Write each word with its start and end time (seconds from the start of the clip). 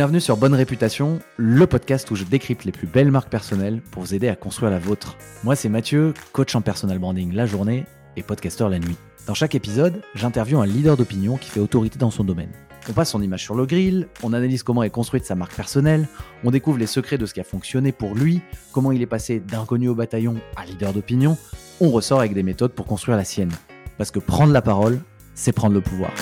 Bienvenue 0.00 0.22
sur 0.22 0.38
Bonne 0.38 0.54
Réputation, 0.54 1.18
le 1.36 1.66
podcast 1.66 2.10
où 2.10 2.16
je 2.16 2.24
décrypte 2.24 2.64
les 2.64 2.72
plus 2.72 2.86
belles 2.86 3.10
marques 3.10 3.28
personnelles 3.28 3.82
pour 3.90 4.02
vous 4.02 4.14
aider 4.14 4.28
à 4.28 4.34
construire 4.34 4.70
la 4.70 4.78
vôtre. 4.78 5.18
Moi, 5.44 5.56
c'est 5.56 5.68
Mathieu, 5.68 6.14
coach 6.32 6.54
en 6.54 6.62
personal 6.62 6.98
branding 6.98 7.34
la 7.34 7.44
journée 7.44 7.84
et 8.16 8.22
podcasteur 8.22 8.70
la 8.70 8.78
nuit. 8.78 8.96
Dans 9.26 9.34
chaque 9.34 9.54
épisode, 9.54 10.00
j'interviewe 10.14 10.58
un 10.58 10.64
leader 10.64 10.96
d'opinion 10.96 11.36
qui 11.36 11.50
fait 11.50 11.60
autorité 11.60 11.98
dans 11.98 12.10
son 12.10 12.24
domaine. 12.24 12.48
On 12.88 12.94
passe 12.94 13.10
son 13.10 13.20
image 13.20 13.42
sur 13.42 13.54
le 13.54 13.66
grill, 13.66 14.08
on 14.22 14.32
analyse 14.32 14.62
comment 14.62 14.84
est 14.84 14.88
construite 14.88 15.26
sa 15.26 15.34
marque 15.34 15.54
personnelle, 15.54 16.08
on 16.44 16.50
découvre 16.50 16.78
les 16.78 16.86
secrets 16.86 17.18
de 17.18 17.26
ce 17.26 17.34
qui 17.34 17.40
a 17.40 17.44
fonctionné 17.44 17.92
pour 17.92 18.14
lui, 18.14 18.40
comment 18.72 18.92
il 18.92 19.02
est 19.02 19.06
passé 19.06 19.38
d'inconnu 19.38 19.88
au 19.88 19.94
bataillon 19.94 20.36
à 20.56 20.64
leader 20.64 20.94
d'opinion, 20.94 21.36
on 21.78 21.90
ressort 21.90 22.20
avec 22.20 22.32
des 22.32 22.42
méthodes 22.42 22.72
pour 22.72 22.86
construire 22.86 23.18
la 23.18 23.24
sienne. 23.24 23.52
Parce 23.98 24.10
que 24.10 24.18
prendre 24.18 24.54
la 24.54 24.62
parole, 24.62 25.02
c'est 25.34 25.52
prendre 25.52 25.74
le 25.74 25.82
pouvoir. 25.82 26.12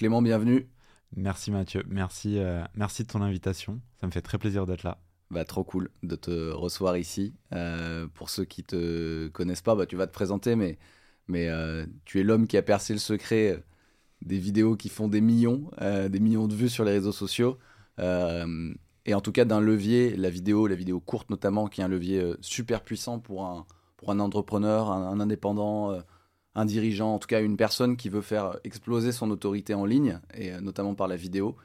Clément, 0.00 0.22
bienvenue. 0.22 0.66
Merci 1.14 1.50
Mathieu, 1.50 1.84
merci, 1.86 2.38
euh, 2.38 2.64
merci 2.74 3.02
de 3.02 3.08
ton 3.08 3.20
invitation. 3.20 3.82
Ça 4.00 4.06
me 4.06 4.12
fait 4.12 4.22
très 4.22 4.38
plaisir 4.38 4.64
d'être 4.64 4.82
là. 4.82 4.96
Bah, 5.30 5.44
trop 5.44 5.62
cool 5.62 5.90
de 6.02 6.16
te 6.16 6.50
recevoir 6.52 6.96
ici. 6.96 7.34
Euh, 7.52 8.06
pour 8.14 8.30
ceux 8.30 8.46
qui 8.46 8.64
te 8.64 9.28
connaissent 9.28 9.60
pas, 9.60 9.74
bah, 9.74 9.84
tu 9.84 9.96
vas 9.96 10.06
te 10.06 10.12
présenter, 10.14 10.56
mais, 10.56 10.78
mais 11.28 11.50
euh, 11.50 11.84
tu 12.06 12.18
es 12.18 12.22
l'homme 12.22 12.46
qui 12.46 12.56
a 12.56 12.62
percé 12.62 12.94
le 12.94 12.98
secret 12.98 13.62
des 14.22 14.38
vidéos 14.38 14.74
qui 14.74 14.88
font 14.88 15.06
des 15.06 15.20
millions, 15.20 15.70
des 15.78 16.18
millions 16.18 16.48
de 16.48 16.54
vues 16.54 16.70
sur 16.70 16.84
les 16.86 16.92
réseaux 16.92 17.12
sociaux. 17.12 17.58
et 17.98 19.14
en 19.14 19.20
tout 19.20 19.32
cas 19.32 19.44
d'un 19.44 19.60
levier, 19.60 20.16
la 20.16 20.30
vidéo, 20.30 20.66
la 20.66 20.76
vidéo 20.76 20.98
courte 21.00 21.28
notamment, 21.28 21.66
qui 21.66 21.82
est 21.82 21.84
un 21.84 21.88
levier 21.88 22.32
super 22.40 22.80
puissant 22.84 23.18
pour 23.18 23.44
un, 23.44 23.66
pour 23.98 24.10
un 24.10 24.18
entrepreneur, 24.18 24.90
un, 24.90 25.20
indépendant, 25.20 26.00
un 26.54 26.64
dirigeant, 26.64 27.14
en 27.14 27.18
tout 27.18 27.28
cas 27.28 27.40
une 27.40 27.56
personne 27.56 27.96
qui 27.96 28.08
veut 28.08 28.22
faire 28.22 28.58
exploser 28.64 29.12
son 29.12 29.30
autorité 29.30 29.74
en 29.74 29.84
ligne, 29.84 30.20
et 30.34 30.52
notamment 30.60 30.94
par 30.94 31.08
la 31.08 31.16
vidéo. 31.16 31.56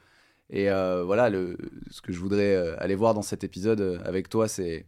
Et 0.50 0.70
euh, 0.70 1.02
voilà, 1.04 1.30
ce 1.90 2.00
que 2.00 2.12
je 2.12 2.18
voudrais 2.20 2.54
euh, 2.54 2.80
aller 2.80 2.94
voir 2.94 3.14
dans 3.14 3.22
cet 3.22 3.42
épisode 3.42 3.80
euh, 3.80 3.98
avec 4.04 4.28
toi, 4.28 4.46
c'est 4.46 4.86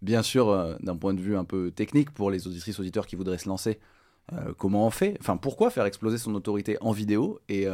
bien 0.00 0.22
sûr 0.22 0.76
d'un 0.80 0.96
point 0.96 1.14
de 1.14 1.20
vue 1.20 1.36
un 1.36 1.44
peu 1.44 1.70
technique 1.70 2.10
pour 2.10 2.30
les 2.30 2.46
auditrices 2.46 2.78
auditeurs 2.78 3.06
qui 3.06 3.16
voudraient 3.16 3.38
se 3.38 3.48
lancer. 3.48 3.78
comment 4.58 4.86
on 4.86 4.90
fait 4.90 5.16
Enfin, 5.18 5.38
pourquoi 5.38 5.70
faire 5.70 5.86
exploser 5.86 6.18
son 6.18 6.34
autorité 6.34 6.76
en 6.82 6.92
vidéo 6.92 7.40
et, 7.48 7.66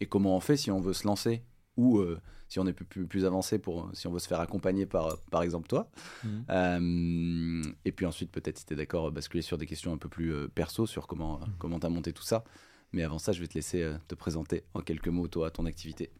et, 0.00 0.06
comment 0.06 0.36
on 0.36 0.40
fait 0.40 0.56
si 0.56 0.72
on 0.72 0.80
veut 0.80 0.92
se 0.92 1.06
lancer 1.06 1.44
ou 1.76 2.02
si 2.48 2.58
on 2.58 2.66
est 2.66 2.72
plus, 2.72 3.06
plus, 3.06 3.24
avancé 3.24 3.58
pour 3.58 3.90
si 3.92 4.06
on 4.06 4.12
veut 4.12 4.18
se 4.18 4.28
faire 4.28 4.40
accompagner 4.40 4.86
par 4.86 5.18
par 5.30 5.42
exemple 5.42 5.68
toi. 5.68 5.90
Mmh. 6.24 7.62
et 7.84 7.92
puis 7.92 8.06
ensuite 8.06 8.30
peut-être 8.30 8.58
si 8.58 8.66
tu 8.66 8.72
es 8.74 8.76
d'accord 8.76 9.10
basculer 9.12 9.42
sur 9.42 9.58
des 9.58 9.66
questions 9.66 9.92
un 9.92 9.98
peu 9.98 10.08
plus 10.08 10.48
perso 10.48 10.86
sur 10.86 11.06
comment 11.06 11.38
mmh. 11.38 11.46
comment 11.58 11.78
tu 11.80 11.86
as 11.86 11.90
monté 11.90 12.12
tout 12.12 12.22
ça. 12.22 12.44
Mais 12.92 13.02
avant 13.02 13.18
ça, 13.18 13.32
je 13.32 13.40
vais 13.40 13.46
te 13.46 13.54
laisser 13.54 13.86
te 14.08 14.14
présenter 14.14 14.64
en 14.72 14.80
quelques 14.80 15.08
mots 15.08 15.28
toi 15.28 15.50
ton 15.50 15.66
activité. 15.66 16.10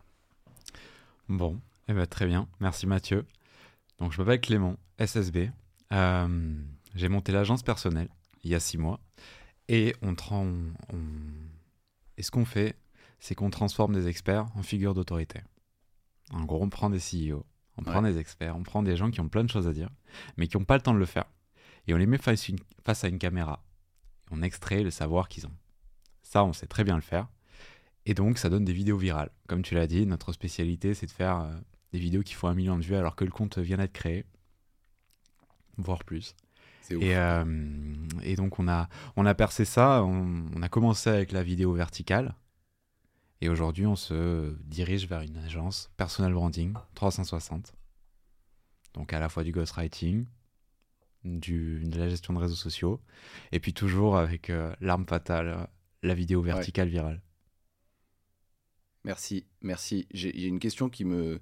Bon, 1.28 1.60
eh 1.88 1.94
ben, 1.94 2.06
très 2.06 2.26
bien. 2.26 2.48
Merci 2.60 2.86
Mathieu. 2.86 3.24
Donc, 3.98 4.12
je 4.12 4.18
m'appelle 4.18 4.40
Clément, 4.40 4.76
SSB. 4.98 5.50
Euh, 5.92 6.54
j'ai 6.94 7.08
monté 7.08 7.32
l'agence 7.32 7.62
personnelle 7.62 8.08
il 8.44 8.50
y 8.50 8.54
a 8.54 8.60
six 8.60 8.78
mois. 8.78 9.00
Et 9.68 9.94
on, 10.00 10.14
et 12.16 12.22
ce 12.22 12.30
qu'on 12.30 12.44
fait, 12.44 12.76
c'est 13.20 13.34
qu'on 13.34 13.50
transforme 13.50 13.94
des 13.94 14.06
experts 14.06 14.46
en 14.54 14.62
figures 14.62 14.94
d'autorité. 14.94 15.40
En 16.32 16.44
gros, 16.44 16.62
on 16.62 16.68
prend 16.68 16.90
des 16.90 16.98
CEO, 16.98 17.44
on 17.76 17.82
prend 17.82 18.02
des 18.02 18.18
experts, 18.18 18.56
on 18.56 18.62
prend 18.62 18.82
des 18.82 18.96
gens 18.96 19.10
qui 19.10 19.20
ont 19.20 19.28
plein 19.28 19.44
de 19.44 19.50
choses 19.50 19.66
à 19.66 19.72
dire, 19.72 19.88
mais 20.36 20.46
qui 20.46 20.56
n'ont 20.56 20.64
pas 20.64 20.76
le 20.76 20.82
temps 20.82 20.94
de 20.94 20.98
le 20.98 21.06
faire. 21.06 21.24
Et 21.86 21.94
on 21.94 21.96
les 21.96 22.06
met 22.06 22.18
face, 22.18 22.50
face 22.84 23.04
à 23.04 23.08
une 23.08 23.18
caméra. 23.18 23.64
On 24.30 24.42
extrait 24.42 24.82
le 24.82 24.90
savoir 24.90 25.28
qu'ils 25.28 25.46
ont. 25.46 25.54
Ça, 26.22 26.44
on 26.44 26.52
sait 26.52 26.66
très 26.66 26.84
bien 26.84 26.96
le 26.96 27.02
faire. 27.02 27.28
Et 28.04 28.14
donc, 28.14 28.38
ça 28.38 28.50
donne 28.50 28.64
des 28.64 28.72
vidéos 28.72 28.98
virales. 28.98 29.30
Comme 29.48 29.62
tu 29.62 29.74
l'as 29.74 29.86
dit, 29.86 30.06
notre 30.06 30.32
spécialité, 30.32 30.94
c'est 30.94 31.06
de 31.06 31.10
faire 31.10 31.40
euh, 31.40 31.52
des 31.92 31.98
vidéos 31.98 32.22
qui 32.22 32.34
font 32.34 32.48
un 32.48 32.54
million 32.54 32.76
de 32.76 32.82
vues 32.82 32.96
alors 32.96 33.16
que 33.16 33.24
le 33.24 33.30
compte 33.30 33.58
vient 33.58 33.78
d'être 33.78 33.92
créé, 33.92 34.26
voire 35.78 36.04
plus. 36.04 36.34
Et, 36.90 37.16
euh, 37.16 37.44
et, 38.22 38.36
donc, 38.36 38.58
on 38.58 38.68
a, 38.68 38.88
on 39.16 39.26
a 39.26 39.34
percé 39.34 39.64
ça. 39.64 40.02
On, 40.04 40.62
a 40.62 40.68
commencé 40.68 41.10
avec 41.10 41.32
la 41.32 41.42
vidéo 41.42 41.72
verticale. 41.72 42.34
Et 43.40 43.48
aujourd'hui, 43.48 43.86
on 43.86 43.96
se 43.96 44.56
dirige 44.64 45.06
vers 45.06 45.20
une 45.22 45.36
agence 45.36 45.90
personal 45.96 46.32
branding 46.32 46.74
360. 46.94 47.72
Donc, 48.94 49.12
à 49.12 49.20
la 49.20 49.28
fois 49.28 49.44
du 49.44 49.52
ghostwriting, 49.52 50.26
du, 51.24 51.84
de 51.84 51.98
la 51.98 52.08
gestion 52.08 52.34
de 52.34 52.38
réseaux 52.38 52.56
sociaux, 52.56 53.00
et 53.52 53.60
puis 53.60 53.72
toujours 53.72 54.16
avec 54.16 54.50
euh, 54.50 54.74
l'arme 54.80 55.06
fatale, 55.06 55.68
la 56.02 56.14
vidéo 56.14 56.42
verticale 56.42 56.88
virale. 56.88 57.22
Merci, 59.04 59.46
merci. 59.62 60.06
J'ai 60.12 60.46
une 60.46 60.58
question 60.58 60.88
qui 60.88 61.04
me, 61.04 61.40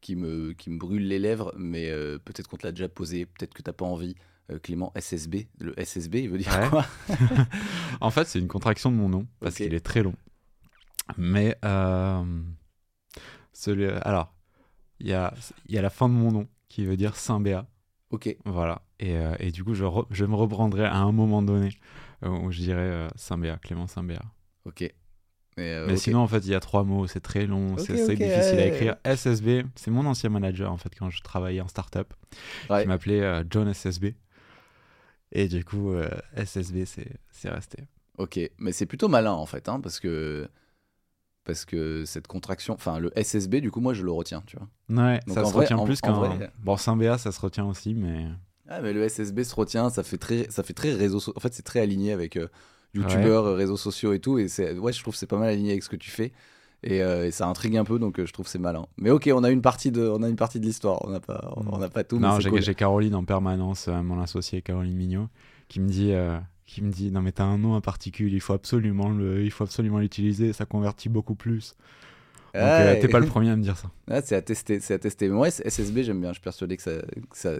qui, 0.00 0.16
me, 0.16 0.52
qui 0.52 0.70
me 0.70 0.78
brûle 0.78 1.06
les 1.06 1.18
lèvres, 1.18 1.54
mais 1.56 1.90
euh, 1.90 2.18
peut-être 2.18 2.48
qu'on 2.48 2.56
te 2.56 2.66
l'a 2.66 2.72
déjà 2.72 2.88
posée, 2.88 3.26
peut-être 3.26 3.54
que 3.54 3.62
tu 3.62 3.68
n'as 3.68 3.74
pas 3.74 3.86
envie. 3.86 4.16
Euh, 4.50 4.58
Clément, 4.58 4.92
SSB, 4.94 5.48
le 5.58 5.74
SSB, 5.76 6.16
il 6.16 6.30
veut 6.30 6.38
dire 6.38 6.70
quoi? 6.70 6.86
En 8.00 8.10
fait, 8.10 8.26
c'est 8.26 8.38
une 8.38 8.48
contraction 8.48 8.92
de 8.92 8.96
mon 8.96 9.08
nom, 9.08 9.26
parce 9.40 9.56
qu'il 9.56 9.74
est 9.74 9.80
très 9.80 10.02
long. 10.02 10.14
Mais, 11.16 11.56
euh, 11.64 12.24
celui, 13.52 13.86
alors, 13.86 14.34
il 15.00 15.08
y 15.08 15.12
a, 15.12 15.32
y 15.68 15.78
a 15.78 15.82
la 15.82 15.90
fin 15.90 16.08
de 16.08 16.14
mon 16.14 16.32
nom, 16.32 16.48
qui 16.68 16.84
veut 16.84 16.96
dire 16.96 17.16
Saint-Béat. 17.16 17.66
Ok. 18.10 18.36
Voilà. 18.44 18.82
Et, 18.98 19.16
et, 19.40 19.50
du 19.50 19.62
coup, 19.62 19.74
je, 19.74 19.84
je 20.10 20.24
me 20.24 20.34
reprendrai 20.34 20.84
à 20.84 20.96
un 20.96 21.12
moment 21.12 21.42
donné 21.42 21.70
où 22.22 22.50
je 22.50 22.60
dirais 22.60 23.08
Saint-Béat, 23.16 23.58
Clément 23.58 23.86
Saint-Béat. 23.86 24.22
Ok. 24.64 24.90
Euh, 25.58 25.86
mais, 25.86 25.96
sinon, 25.96 26.20
en 26.20 26.28
fait, 26.28 26.40
il 26.40 26.50
y 26.50 26.54
a 26.54 26.60
trois 26.60 26.84
mots, 26.84 27.06
c'est 27.06 27.20
très 27.20 27.46
long, 27.46 27.78
c'est 27.78 27.94
difficile 27.94 28.58
à 28.58 28.66
écrire. 28.66 28.96
SSB, 29.04 29.64
c'est 29.74 29.90
mon 29.90 30.04
ancien 30.04 30.28
manager, 30.28 30.70
en 30.70 30.76
fait, 30.76 30.94
quand 30.94 31.08
je 31.08 31.22
travaillais 31.22 31.62
en 31.62 31.68
startup, 31.68 32.12
ouais. 32.68 32.82
qui 32.82 32.88
m'appelait 32.88 33.22
euh, 33.22 33.42
John 33.48 33.72
SSB. 33.72 34.14
Et 35.32 35.48
du 35.48 35.64
coup, 35.64 35.92
euh, 35.92 36.08
SSB, 36.36 36.84
c'est 36.84 37.48
resté. 37.48 37.84
Ok, 38.18 38.38
mais 38.58 38.72
c'est 38.72 38.86
plutôt 38.86 39.08
malin, 39.08 39.32
en 39.32 39.46
fait, 39.46 39.68
hein, 39.68 39.80
parce 39.80 39.98
que 39.98 40.48
parce 41.46 41.64
que 41.64 42.04
cette 42.04 42.26
contraction, 42.26 42.74
enfin 42.74 42.98
le 42.98 43.10
SSB, 43.16 43.56
du 43.56 43.70
coup, 43.70 43.80
moi 43.80 43.94
je 43.94 44.02
le 44.02 44.10
retiens, 44.12 44.42
tu 44.46 44.56
vois. 44.56 44.68
Ouais, 45.04 45.20
ça 45.28 45.44
se 45.44 45.54
retient 45.54 45.78
plus 45.84 46.00
qu'un. 46.00 46.50
Bon, 46.58 46.76
Symbéa, 46.76 47.16
ça 47.16 47.32
se 47.32 47.40
retient 47.40 47.64
aussi, 47.64 47.94
mais. 47.94 48.26
Ah, 48.68 48.80
mais 48.82 48.92
le 48.92 49.08
SSB 49.08 49.44
se 49.44 49.54
retient, 49.54 49.90
ça 49.90 50.02
fait 50.02 50.18
très, 50.18 50.50
ça 50.50 50.62
fait 50.62 50.74
très 50.74 50.92
réseau. 50.92 51.20
En 51.36 51.40
fait, 51.40 51.54
c'est 51.54 51.62
très 51.62 51.80
aligné 51.80 52.12
avec 52.12 52.36
youtubeurs, 52.94 53.56
réseaux 53.56 53.76
sociaux 53.76 54.12
et 54.12 54.20
tout. 54.20 54.38
Et 54.38 54.48
c'est, 54.48 54.76
ouais, 54.78 54.92
je 54.92 55.00
trouve 55.00 55.14
que 55.14 55.18
c'est 55.18 55.26
pas 55.26 55.38
mal 55.38 55.48
aligné 55.48 55.70
avec 55.70 55.82
ce 55.82 55.88
que 55.88 55.96
tu 55.96 56.10
fais. 56.10 56.32
Et, 56.82 57.02
euh, 57.02 57.30
ça 57.30 57.46
intrigue 57.48 57.76
un 57.76 57.84
peu, 57.84 57.98
donc 57.98 58.20
euh, 58.20 58.26
je 58.26 58.32
trouve 58.32 58.46
c'est 58.46 58.58
malin. 58.58 58.86
Mais 58.96 59.10
ok, 59.10 59.30
on 59.34 59.44
a 59.44 59.50
une 59.50 59.62
partie 59.62 59.90
de, 59.90 60.06
on 60.08 60.22
a 60.22 60.28
une 60.28 60.36
partie 60.36 60.60
de 60.60 60.66
l'histoire. 60.66 61.04
On 61.04 61.10
n'a 61.10 61.20
pas, 61.20 61.52
on 61.56 61.78
n'a 61.78 61.88
pas 61.88 62.04
tout. 62.04 62.18
Non, 62.18 62.38
j'ai, 62.38 62.74
Caroline 62.74 63.14
en 63.14 63.24
permanence, 63.24 63.88
euh, 63.88 64.02
mon 64.02 64.20
associé 64.20 64.62
Caroline 64.62 64.94
Mignot, 64.94 65.28
qui 65.68 65.80
me 65.80 65.88
dit, 65.88 66.12
qui 66.66 66.82
me 66.82 66.90
dit, 66.90 67.10
non 67.10 67.22
mais 67.22 67.32
t'as 67.32 67.44
un 67.44 67.58
nom 67.58 67.74
en 67.74 67.80
particulier, 67.80 68.36
il 68.36 68.40
faut 68.40 68.52
absolument 68.52 69.08
le, 69.08 69.44
il 69.44 69.50
faut 69.50 69.64
absolument 69.64 69.98
l'utiliser, 69.98 70.52
ça 70.52 70.66
convertit 70.66 71.08
beaucoup 71.08 71.34
plus. 71.34 71.76
Donc 72.54 73.00
t'es 73.00 73.08
pas 73.08 73.20
le 73.20 73.26
premier 73.26 73.50
à 73.50 73.56
me 73.56 73.62
dire 73.62 73.76
ça. 73.76 73.90
c'est 74.24 74.34
à 74.34 74.42
tester, 74.42 74.80
c'est 74.80 74.94
à 74.94 74.98
tester. 74.98 75.28
Mais 75.28 75.34
moi, 75.34 75.50
SSB, 75.50 76.02
j'aime 76.02 76.20
bien. 76.20 76.30
Je 76.30 76.34
suis 76.34 76.42
persuadé 76.42 76.78
que 76.78 76.82
ça, 76.82 77.50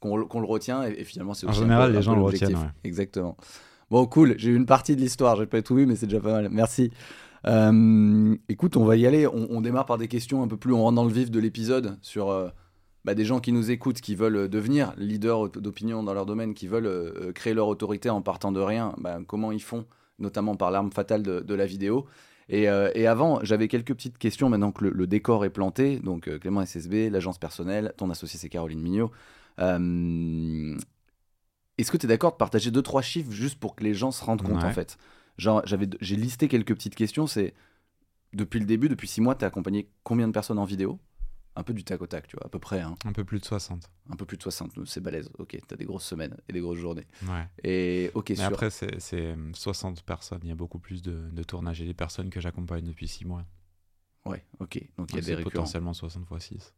qu'on, 0.00 0.16
le 0.16 0.46
retient 0.46 0.82
et, 0.82 1.04
finalement 1.04 1.34
c'est 1.34 1.46
en 1.46 1.52
général 1.52 1.92
les 1.92 2.02
gens 2.02 2.14
le 2.14 2.22
retiennent. 2.22 2.72
Exactement. 2.84 3.36
Bon, 3.90 4.06
cool, 4.06 4.34
j'ai 4.38 4.50
eu 4.50 4.56
une 4.56 4.66
partie 4.66 4.94
de 4.94 5.00
l'histoire, 5.00 5.36
j'ai 5.36 5.46
pas 5.46 5.62
tout 5.62 5.74
vu, 5.74 5.84
mais 5.84 5.96
c'est 5.96 6.06
déjà 6.06 6.20
pas 6.20 6.32
mal. 6.32 6.48
Merci. 6.50 6.92
Euh, 7.46 8.36
écoute, 8.48 8.76
on 8.76 8.84
va 8.84 8.96
y 8.96 9.06
aller. 9.06 9.26
On, 9.26 9.60
démarre 9.60 9.86
par 9.86 9.98
des 9.98 10.06
questions 10.06 10.42
un 10.42 10.48
peu 10.48 10.56
plus, 10.56 10.72
on 10.72 10.82
rentre 10.82 10.96
dans 10.96 11.04
le 11.04 11.12
vif 11.12 11.30
de 11.30 11.40
l'épisode 11.40 11.98
sur 12.00 12.30
euh, 12.30 12.48
bah, 13.04 13.14
des 13.14 13.24
gens 13.24 13.40
qui 13.40 13.52
nous 13.52 13.70
écoutent, 13.70 14.00
qui 14.00 14.14
veulent 14.14 14.48
devenir 14.48 14.92
leaders 14.96 15.50
d'opinion 15.50 16.02
dans 16.02 16.14
leur 16.14 16.26
domaine, 16.26 16.54
qui 16.54 16.66
veulent 16.66 16.86
euh, 16.86 17.32
créer 17.32 17.54
leur 17.54 17.68
autorité 17.68 18.10
en 18.10 18.22
partant 18.22 18.52
de 18.52 18.60
rien. 18.60 18.94
Bah, 18.98 19.18
comment 19.26 19.52
ils 19.52 19.62
font, 19.62 19.86
notamment 20.18 20.56
par 20.56 20.70
l'arme 20.70 20.92
fatale 20.92 21.22
de, 21.22 21.54
la 21.54 21.66
vidéo. 21.66 22.06
Et, 22.48 22.66
avant, 22.66 23.38
j'avais 23.42 23.68
quelques 23.68 23.94
petites 23.94 24.18
questions 24.18 24.48
maintenant 24.48 24.72
que 24.72 24.84
le, 24.84 25.06
décor 25.06 25.44
est 25.44 25.50
planté. 25.50 26.00
Donc, 26.00 26.28
Clément 26.40 26.64
SSB, 26.64 27.08
l'agence 27.10 27.38
personnelle, 27.38 27.94
ton 27.96 28.10
associé 28.10 28.40
c'est 28.40 28.48
Caroline 28.48 28.80
Mignot. 28.80 29.12
Est-ce 31.78 31.90
que 31.90 31.96
tu 31.96 32.06
es 32.06 32.08
d'accord 32.08 32.32
de 32.32 32.36
partager 32.36 32.70
deux 32.70 32.82
trois 32.82 33.00
chiffres 33.00 33.32
juste 33.32 33.58
pour 33.58 33.74
que 33.74 33.84
les 33.84 33.94
gens 33.94 34.10
se 34.10 34.22
rendent 34.22 34.42
compte 34.42 34.62
en 34.62 34.72
fait? 34.72 34.98
Genre 35.38 35.62
j'ai 35.64 36.16
listé 36.16 36.48
quelques 36.48 36.74
petites 36.74 36.94
questions, 36.94 37.26
c'est 37.26 37.54
depuis 38.34 38.60
le 38.60 38.66
début, 38.66 38.88
depuis 38.88 39.08
six 39.08 39.22
mois, 39.22 39.34
tu 39.34 39.44
as 39.44 39.48
accompagné 39.48 39.88
combien 40.04 40.28
de 40.28 40.32
personnes 40.32 40.58
en 40.58 40.64
vidéo? 40.64 40.98
Un 41.56 41.62
peu 41.62 41.74
du 41.74 41.84
tac 41.84 42.00
au 42.00 42.06
tac, 42.06 42.26
tu 42.28 42.36
vois, 42.36 42.46
à 42.46 42.48
peu 42.48 42.58
près. 42.58 42.80
Hein. 42.80 42.96
Un 43.04 43.12
peu 43.12 43.24
plus 43.24 43.40
de 43.40 43.44
60. 43.44 43.90
Un 44.10 44.16
peu 44.16 44.24
plus 44.24 44.36
de 44.36 44.42
60, 44.42 44.72
c'est 44.86 45.00
balèze. 45.00 45.30
Ok, 45.38 45.50
tu 45.50 45.74
as 45.74 45.76
des 45.76 45.84
grosses 45.84 46.04
semaines 46.04 46.36
et 46.48 46.52
des 46.52 46.60
grosses 46.60 46.78
journées. 46.78 47.06
Ouais. 47.28 47.48
Et 47.64 48.10
ok, 48.14 48.30
Mais 48.30 48.44
après, 48.44 48.70
c'est 48.70 49.36
60 49.52 50.02
personnes. 50.02 50.40
Il 50.44 50.48
y 50.48 50.52
a 50.52 50.56
beaucoup 50.56 50.78
plus 50.78 51.02
de, 51.02 51.28
de 51.30 51.42
tournage. 51.42 51.80
et 51.82 51.86
des 51.86 51.94
personnes 51.94 52.30
que 52.30 52.40
j'accompagne 52.40 52.84
depuis 52.84 53.08
6 53.08 53.24
mois. 53.24 53.44
Ouais, 54.24 54.44
ok. 54.60 54.80
Donc 54.96 55.10
il 55.10 55.16
y 55.16 55.18
a 55.18 55.22
des 55.22 55.34
récurrents. 55.34 55.50
Potentiellement 55.50 55.92
60 55.94 56.26
fois 56.26 56.40
6. 56.40 56.74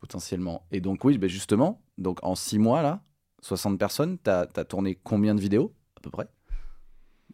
Potentiellement. 0.00 0.66
Et 0.70 0.80
donc, 0.80 1.04
oui, 1.04 1.18
ben 1.18 1.28
justement, 1.28 1.82
donc 1.98 2.22
en 2.22 2.34
6 2.34 2.58
mois, 2.58 2.82
là, 2.82 3.02
60 3.42 3.78
personnes, 3.78 4.18
tu 4.22 4.30
as, 4.30 4.46
tourné 4.64 4.94
combien 5.02 5.34
de 5.34 5.40
vidéos 5.40 5.74
à 5.96 6.00
peu 6.00 6.10
près? 6.10 6.28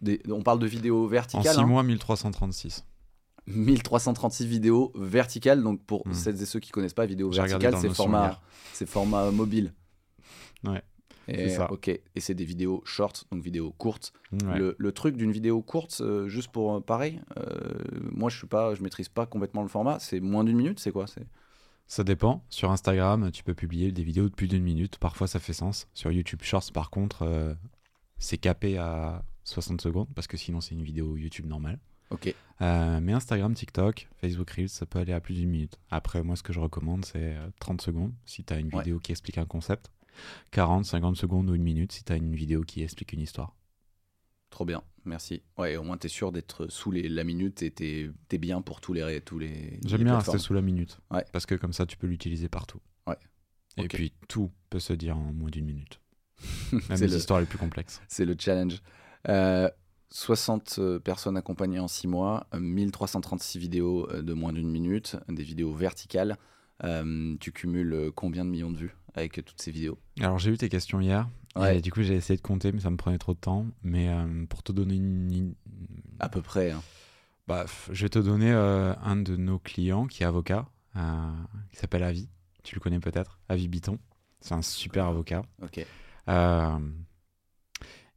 Des- 0.01 0.23
on 0.29 0.43
parle 0.43 0.59
de 0.59 0.67
vidéos 0.67 1.05
En 1.05 1.09
verticales. 1.09 1.55
6 1.55 1.61
hein. 1.61 1.67
mois, 1.67 1.83
1336. 1.83 2.85
1336 3.47 4.47
vidéos 4.47 4.93
verticales. 4.95 5.63
Donc 5.63 5.83
pour 5.85 6.07
Hmm. 6.07 6.13
celles 6.13 6.41
et 6.43 6.47
ceux 6.47 6.61
qui 6.61 6.71
connaissent 6.71 6.95
pas, 6.95 7.07
vidéo 7.07 7.31
verticale, 7.31 7.77
c'est 7.79 7.89
format, 7.93 8.41
c'est 8.73 8.87
format 8.89 9.31
mobile. 9.31 9.73
Ouais, 10.65 10.83
Et, 11.29 11.49
c'est 11.49 11.57
ça. 11.57 11.73
Ok. 11.73 11.89
Et 11.89 12.01
c'est 12.21 12.35
des 12.35 12.45
vidéos 12.45 12.83
short, 12.85 13.27
donc 13.33 13.43
vidéos 13.43 13.73
courtes. 13.73 14.13
Ouais. 14.45 14.59
Le, 14.59 14.77
le 14.79 14.93
truc 14.93 15.17
d'une 15.17 15.33
vidéo 15.33 15.61
courte, 15.63 16.01
euh, 16.01 16.29
juste 16.29 16.51
pour 16.53 16.75
euh, 16.77 16.81
pareil, 16.81 17.21
euh, 17.37 17.45
moi 18.13 18.31
je 18.31 18.39
suis 18.39 18.47
pas, 18.47 18.75
je 18.75 18.83
maîtrise 18.83 19.09
pas 19.09 19.27
complètement 19.27 19.63
le 19.63 19.69
format. 19.69 19.99
C'est 19.99 20.21
moins 20.21 20.45
d'une 20.45 20.57
minute, 20.57 20.79
c'est 20.79 20.93
quoi? 20.93 21.07
C'est 21.07 21.27
Ça 21.89 22.05
dépend. 22.05 22.45
Sur 22.49 22.71
Instagram, 22.71 23.31
tu 23.33 23.43
peux 23.43 23.55
publier 23.55 23.91
des 23.93 24.05
vidéos 24.05 24.29
de 24.29 24.35
plus 24.35 24.47
d'une 24.49 24.63
minute. 24.63 24.99
Parfois, 24.99 25.27
ça 25.27 25.41
fait 25.41 25.53
sens. 25.53 25.89
Sur 25.95 26.13
YouTube 26.13 26.43
Shorts, 26.43 26.71
par 26.73 26.91
contre, 26.91 27.57
c'est 28.19 28.39
capé 28.39 28.79
à 28.79 29.25
60 29.45 29.81
secondes 29.81 30.09
parce 30.15 30.29
que 30.29 30.37
sinon, 30.37 30.61
c'est 30.61 30.75
une 30.77 30.85
vidéo 30.85 31.17
YouTube 31.17 31.47
normale. 31.47 31.81
Ok. 32.13 32.35
Euh, 32.61 33.01
mais 33.01 33.13
Instagram, 33.13 33.55
TikTok, 33.55 34.09
Facebook 34.21 34.51
Reels, 34.51 34.69
ça 34.69 34.87
peut 34.87 35.01
aller 35.01 35.13
à 35.13 35.21
plus 35.21 35.35
d'une 35.35 35.49
minute. 35.51 35.79
Après, 35.91 36.23
moi, 36.23 36.37
ce 36.37 36.43
que 36.45 36.53
je 36.53 36.61
recommande, 36.61 37.05
c'est 37.05 37.35
euh, 37.37 37.49
30 37.61 37.81
secondes 37.83 38.13
si 38.25 38.45
tu 38.45 38.53
as 38.53 38.59
une 38.59 38.69
Ouais. 38.73 38.83
vidéo 38.83 39.01
qui 39.01 39.11
explique 39.13 39.39
un 39.39 39.47
concept. 39.47 39.91
40, 40.53 40.85
50 40.85 41.17
secondes 41.17 41.49
ou 41.51 41.55
une 41.55 41.63
minute 41.63 41.91
si 41.93 42.05
tu 42.05 42.13
as 42.13 42.17
une 42.17 42.35
vidéo 42.37 42.63
qui 42.63 42.83
explique 42.83 43.13
une 43.15 43.21
histoire. 43.21 43.57
Trop 44.51 44.67
bien, 44.67 44.83
merci. 45.07 45.43
Ouais, 45.57 45.77
au 45.77 45.83
moins 45.83 45.97
t'es 45.97 46.09
sûr 46.09 46.31
d'être 46.31 46.67
sous 46.69 46.91
les, 46.91 47.09
la 47.09 47.25
minute 47.25 47.63
et 47.63 47.71
t'es 47.71 48.11
es 48.31 48.39
bien 48.39 48.61
pour 48.61 48.83
tous 48.83 48.93
les 48.93 49.21
tous 49.23 49.39
les. 49.39 49.81
J'aime 49.87 50.05
bien 50.05 50.19
rester 50.19 50.37
sous 50.39 50.53
la 50.53 50.61
minute. 50.61 50.99
Ouais. 51.11 51.25
Parce 51.33 51.47
que 51.47 51.55
comme 51.55 51.73
ça, 51.73 51.87
tu 51.87 51.97
peux 51.97 52.07
l'utiliser 52.07 52.51
partout. 52.51 52.79
Ouais. 53.07 53.17
Et 53.79 53.89
puis, 53.89 54.13
tout 54.29 54.51
peut 54.69 54.79
se 54.81 54.93
dire 54.93 55.17
en 55.17 55.33
moins 55.33 55.49
d'une 55.49 55.65
minute. 55.65 55.99
Même 56.91 57.01
les 57.01 57.07
le- 57.09 57.17
histoires 57.17 57.41
les 57.41 57.47
plus 57.47 57.57
complexes. 57.59 58.03
C'est 58.09 58.27
le 58.27 58.37
challenge. 58.39 58.83
Euh, 59.29 59.71
60 60.13 60.77
euh, 60.79 60.99
personnes 60.99 61.37
accompagnées 61.37 61.81
en 61.81 61.89
6 61.89 62.07
mois, 62.07 62.47
euh, 62.55 62.61
1336 62.61 63.59
vidéos 63.59 64.09
euh, 64.11 64.23
de 64.23 64.33
moins 64.35 64.53
d'une 64.53 64.71
minute, 64.71 65.17
des 65.29 65.43
vidéos 65.43 65.73
verticales. 65.73 66.37
Euh, 66.85 67.35
tu 67.41 67.51
cumules 67.53 68.11
combien 68.15 68.45
de 68.45 68.51
millions 68.51 68.71
de 68.71 68.77
vues 68.77 68.97
avec 69.15 69.35
toutes 69.45 69.61
ces 69.61 69.71
vidéos? 69.71 69.99
Alors 70.21 70.39
j'ai 70.39 70.51
eu 70.51 70.59
tes 70.59 70.69
questions 70.69 71.01
hier. 71.01 71.29
Ouais. 71.57 71.79
Et 71.79 71.81
du 71.81 71.93
coup 71.93 72.03
j'ai 72.03 72.15
essayé 72.15 72.37
de 72.37 72.43
compter 72.43 72.73
mais 72.73 72.81
ça 72.81 72.91
me 72.91 72.97
prenait 72.97 73.19
trop 73.19 73.35
de 73.35 73.39
temps. 73.39 73.67
Mais 73.83 74.09
euh, 74.09 74.45
pour 74.49 74.63
te 74.63 74.73
donner 74.73 74.97
une... 74.97 75.55
À 76.19 76.29
peu 76.29 76.43
près. 76.43 76.71
hein. 76.73 76.83
Bah, 77.49 77.67
je 77.91 78.05
vais 78.05 78.09
te 78.09 78.19
donner 78.19 78.53
euh, 78.53 78.95
un 79.03 79.17
de 79.17 79.37
nos 79.37 79.59
clients 79.59 80.07
qui 80.07 80.23
est 80.23 80.27
avocat, 80.27 80.67
qui 80.95 81.77
s'appelle 81.77 82.03
Avi. 82.05 82.29
Tu 82.63 82.75
le 82.77 82.81
connais 82.81 83.01
peut-être, 83.01 83.39
Avi 83.49 83.67
Biton. 83.67 83.99
C'est 84.41 84.55
un 84.55 84.63
super 84.63 85.07
avocat. 85.07 85.43
Ok. 85.63 85.85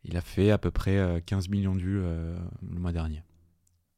Euh, 0.06 0.10
il 0.10 0.18
a 0.18 0.22
fait 0.22 0.52
à 0.52 0.58
peu 0.58 0.72
près 0.72 0.98
euh, 0.98 1.20
15 1.20 1.50
millions 1.50 1.76
de 1.76 1.82
vues 1.82 2.02
euh, 2.02 2.38
le 2.70 2.80
mois 2.80 2.92
dernier 2.92 3.24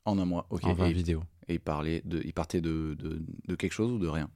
En 0.06 0.18
un 0.20 0.26
mois. 0.26 0.48
Ok. 0.50 0.66
en 0.66 0.74
20 0.74 0.88
Et, 0.90 0.94
vidéos. 0.94 1.24
et 1.48 1.54
il, 1.56 1.60
parlait 1.60 2.02
de, 2.06 2.22
il 2.24 2.34
partait 2.34 2.62
de, 2.62 2.96
de, 3.00 3.22
de 3.48 3.56
quelque 3.56 3.74
chose 3.74 3.92
ou 3.92 4.00
de 4.00 4.08
rien? 4.08 4.30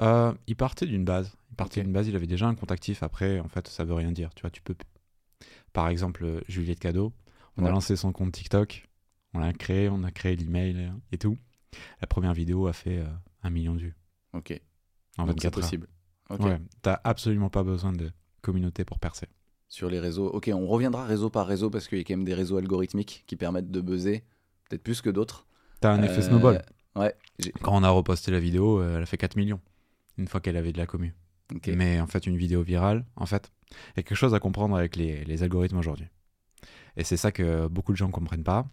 Euh, 0.00 0.32
il 0.46 0.56
partait 0.56 0.86
d'une 0.86 1.04
base. 1.04 1.34
Il 1.50 1.56
partait 1.56 1.82
d'une 1.82 1.92
base, 1.92 2.08
il 2.08 2.16
avait 2.16 2.26
déjà 2.26 2.46
un 2.46 2.54
compte 2.54 2.70
actif. 2.70 3.02
Après, 3.02 3.40
en 3.40 3.48
fait, 3.48 3.66
ça 3.68 3.84
veut 3.84 3.94
rien 3.94 4.12
dire. 4.12 4.34
Tu 4.34 4.42
vois, 4.42 4.50
tu 4.50 4.62
peux. 4.62 4.74
Par 5.72 5.88
exemple, 5.88 6.24
euh, 6.24 6.40
Juliette 6.48 6.80
Cadeau, 6.80 7.12
on 7.56 7.64
a 7.64 7.70
lancé 7.70 7.96
son 7.96 8.12
compte 8.12 8.32
TikTok, 8.32 8.88
on 9.34 9.38
l'a 9.38 9.52
créé, 9.52 9.88
on 9.88 10.02
a 10.04 10.10
créé 10.10 10.36
l'email 10.36 10.92
et- 11.12 11.18
tout. 11.18 11.38
La 12.00 12.06
première 12.06 12.32
vidéo 12.34 12.66
a 12.66 12.72
fait 12.72 12.98
euh, 12.98 13.06
un 13.42 13.50
million 13.50 13.74
de 13.74 13.80
vues 13.80 13.96
Ok. 14.32 14.58
en 15.18 15.24
Donc 15.26 15.36
c'est 15.40 15.48
24 15.48 15.58
heures. 15.58 15.62
possible. 15.62 15.88
Ouais, 16.30 16.58
t'as 16.82 17.00
absolument 17.04 17.50
pas 17.50 17.62
besoin 17.62 17.92
de 17.92 18.10
communauté 18.42 18.84
pour 18.84 18.98
percer. 18.98 19.28
Sur 19.68 19.90
les 19.90 19.98
réseaux. 20.00 20.28
Ok, 20.28 20.50
on 20.54 20.66
reviendra 20.66 21.04
réseau 21.04 21.28
par 21.30 21.46
réseau 21.46 21.70
parce 21.70 21.88
qu'il 21.88 21.98
y 21.98 22.00
a 22.00 22.04
quand 22.04 22.14
même 22.16 22.24
des 22.24 22.34
réseaux 22.34 22.56
algorithmiques 22.56 23.24
qui 23.26 23.36
permettent 23.36 23.70
de 23.70 23.80
buzzer, 23.80 24.22
peut-être 24.68 24.82
plus 24.82 25.00
que 25.02 25.10
d'autres. 25.10 25.46
T'as 25.80 25.92
un 25.92 26.02
effet 26.02 26.18
Euh, 26.18 26.22
snowball. 26.28 26.62
Ouais. 26.94 27.14
j'ai- 27.38 27.52
Quand 27.62 27.76
on 27.76 27.82
a 27.82 27.90
reposté 27.90 28.30
la 28.30 28.40
vidéo, 28.40 28.80
euh, 28.80 28.96
elle 28.96 29.02
a 29.02 29.06
fait 29.06 29.18
4 29.18 29.36
millions. 29.36 29.60
Une 30.18 30.28
fois 30.28 30.40
qu'elle 30.40 30.56
avait 30.56 30.72
de 30.72 30.78
la 30.78 30.86
commu. 30.86 31.14
ok. 31.54 31.68
Mais 31.76 32.00
en 32.00 32.06
fait, 32.06 32.26
une 32.26 32.36
vidéo 32.36 32.62
virale, 32.62 33.04
en 33.16 33.26
fait, 33.26 33.50
il 33.70 33.98
y 33.98 34.00
a 34.00 34.02
quelque 34.02 34.14
chose 34.16 34.34
à 34.34 34.40
comprendre 34.40 34.76
avec 34.76 34.96
les, 34.96 35.24
les 35.24 35.42
algorithmes 35.42 35.76
aujourd'hui. 35.78 36.06
Et 36.96 37.04
c'est 37.04 37.18
ça 37.18 37.30
que 37.32 37.66
beaucoup 37.66 37.92
de 37.92 37.96
gens 37.98 38.06
ne 38.06 38.12
comprennent 38.12 38.44
pas. 38.44 38.66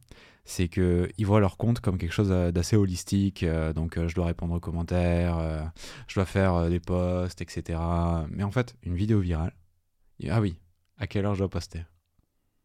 C'est 0.46 0.68
qu'ils 0.70 1.26
voient 1.26 1.40
leur 1.42 1.58
compte 1.58 1.80
comme 1.82 1.98
quelque 1.98 2.12
chose 2.14 2.32
euh, 2.32 2.52
d'assez 2.52 2.78
holistique. 2.78 3.44
donc, 3.76 4.00
je 4.08 4.14
dois 4.16 4.28
répondre 4.28 4.54
aux 4.54 4.60
commentaires, 4.62 5.72
je 6.08 6.16
dois 6.16 6.26
faire 6.26 6.70
des 6.70 6.80
posts, 6.80 7.42
etc. 7.42 7.80
Mais 8.30 8.44
en 8.44 8.52
fait, 8.52 8.76
une 8.84 8.96
vidéo 8.96 9.20
virale, 9.20 9.54
ah 10.30 10.40
oui, 10.40 10.56
à 11.04 11.08
quelle 11.08 11.26
heure 11.26 11.36
je 11.36 11.40
dois 11.40 11.50
poster 11.50 11.86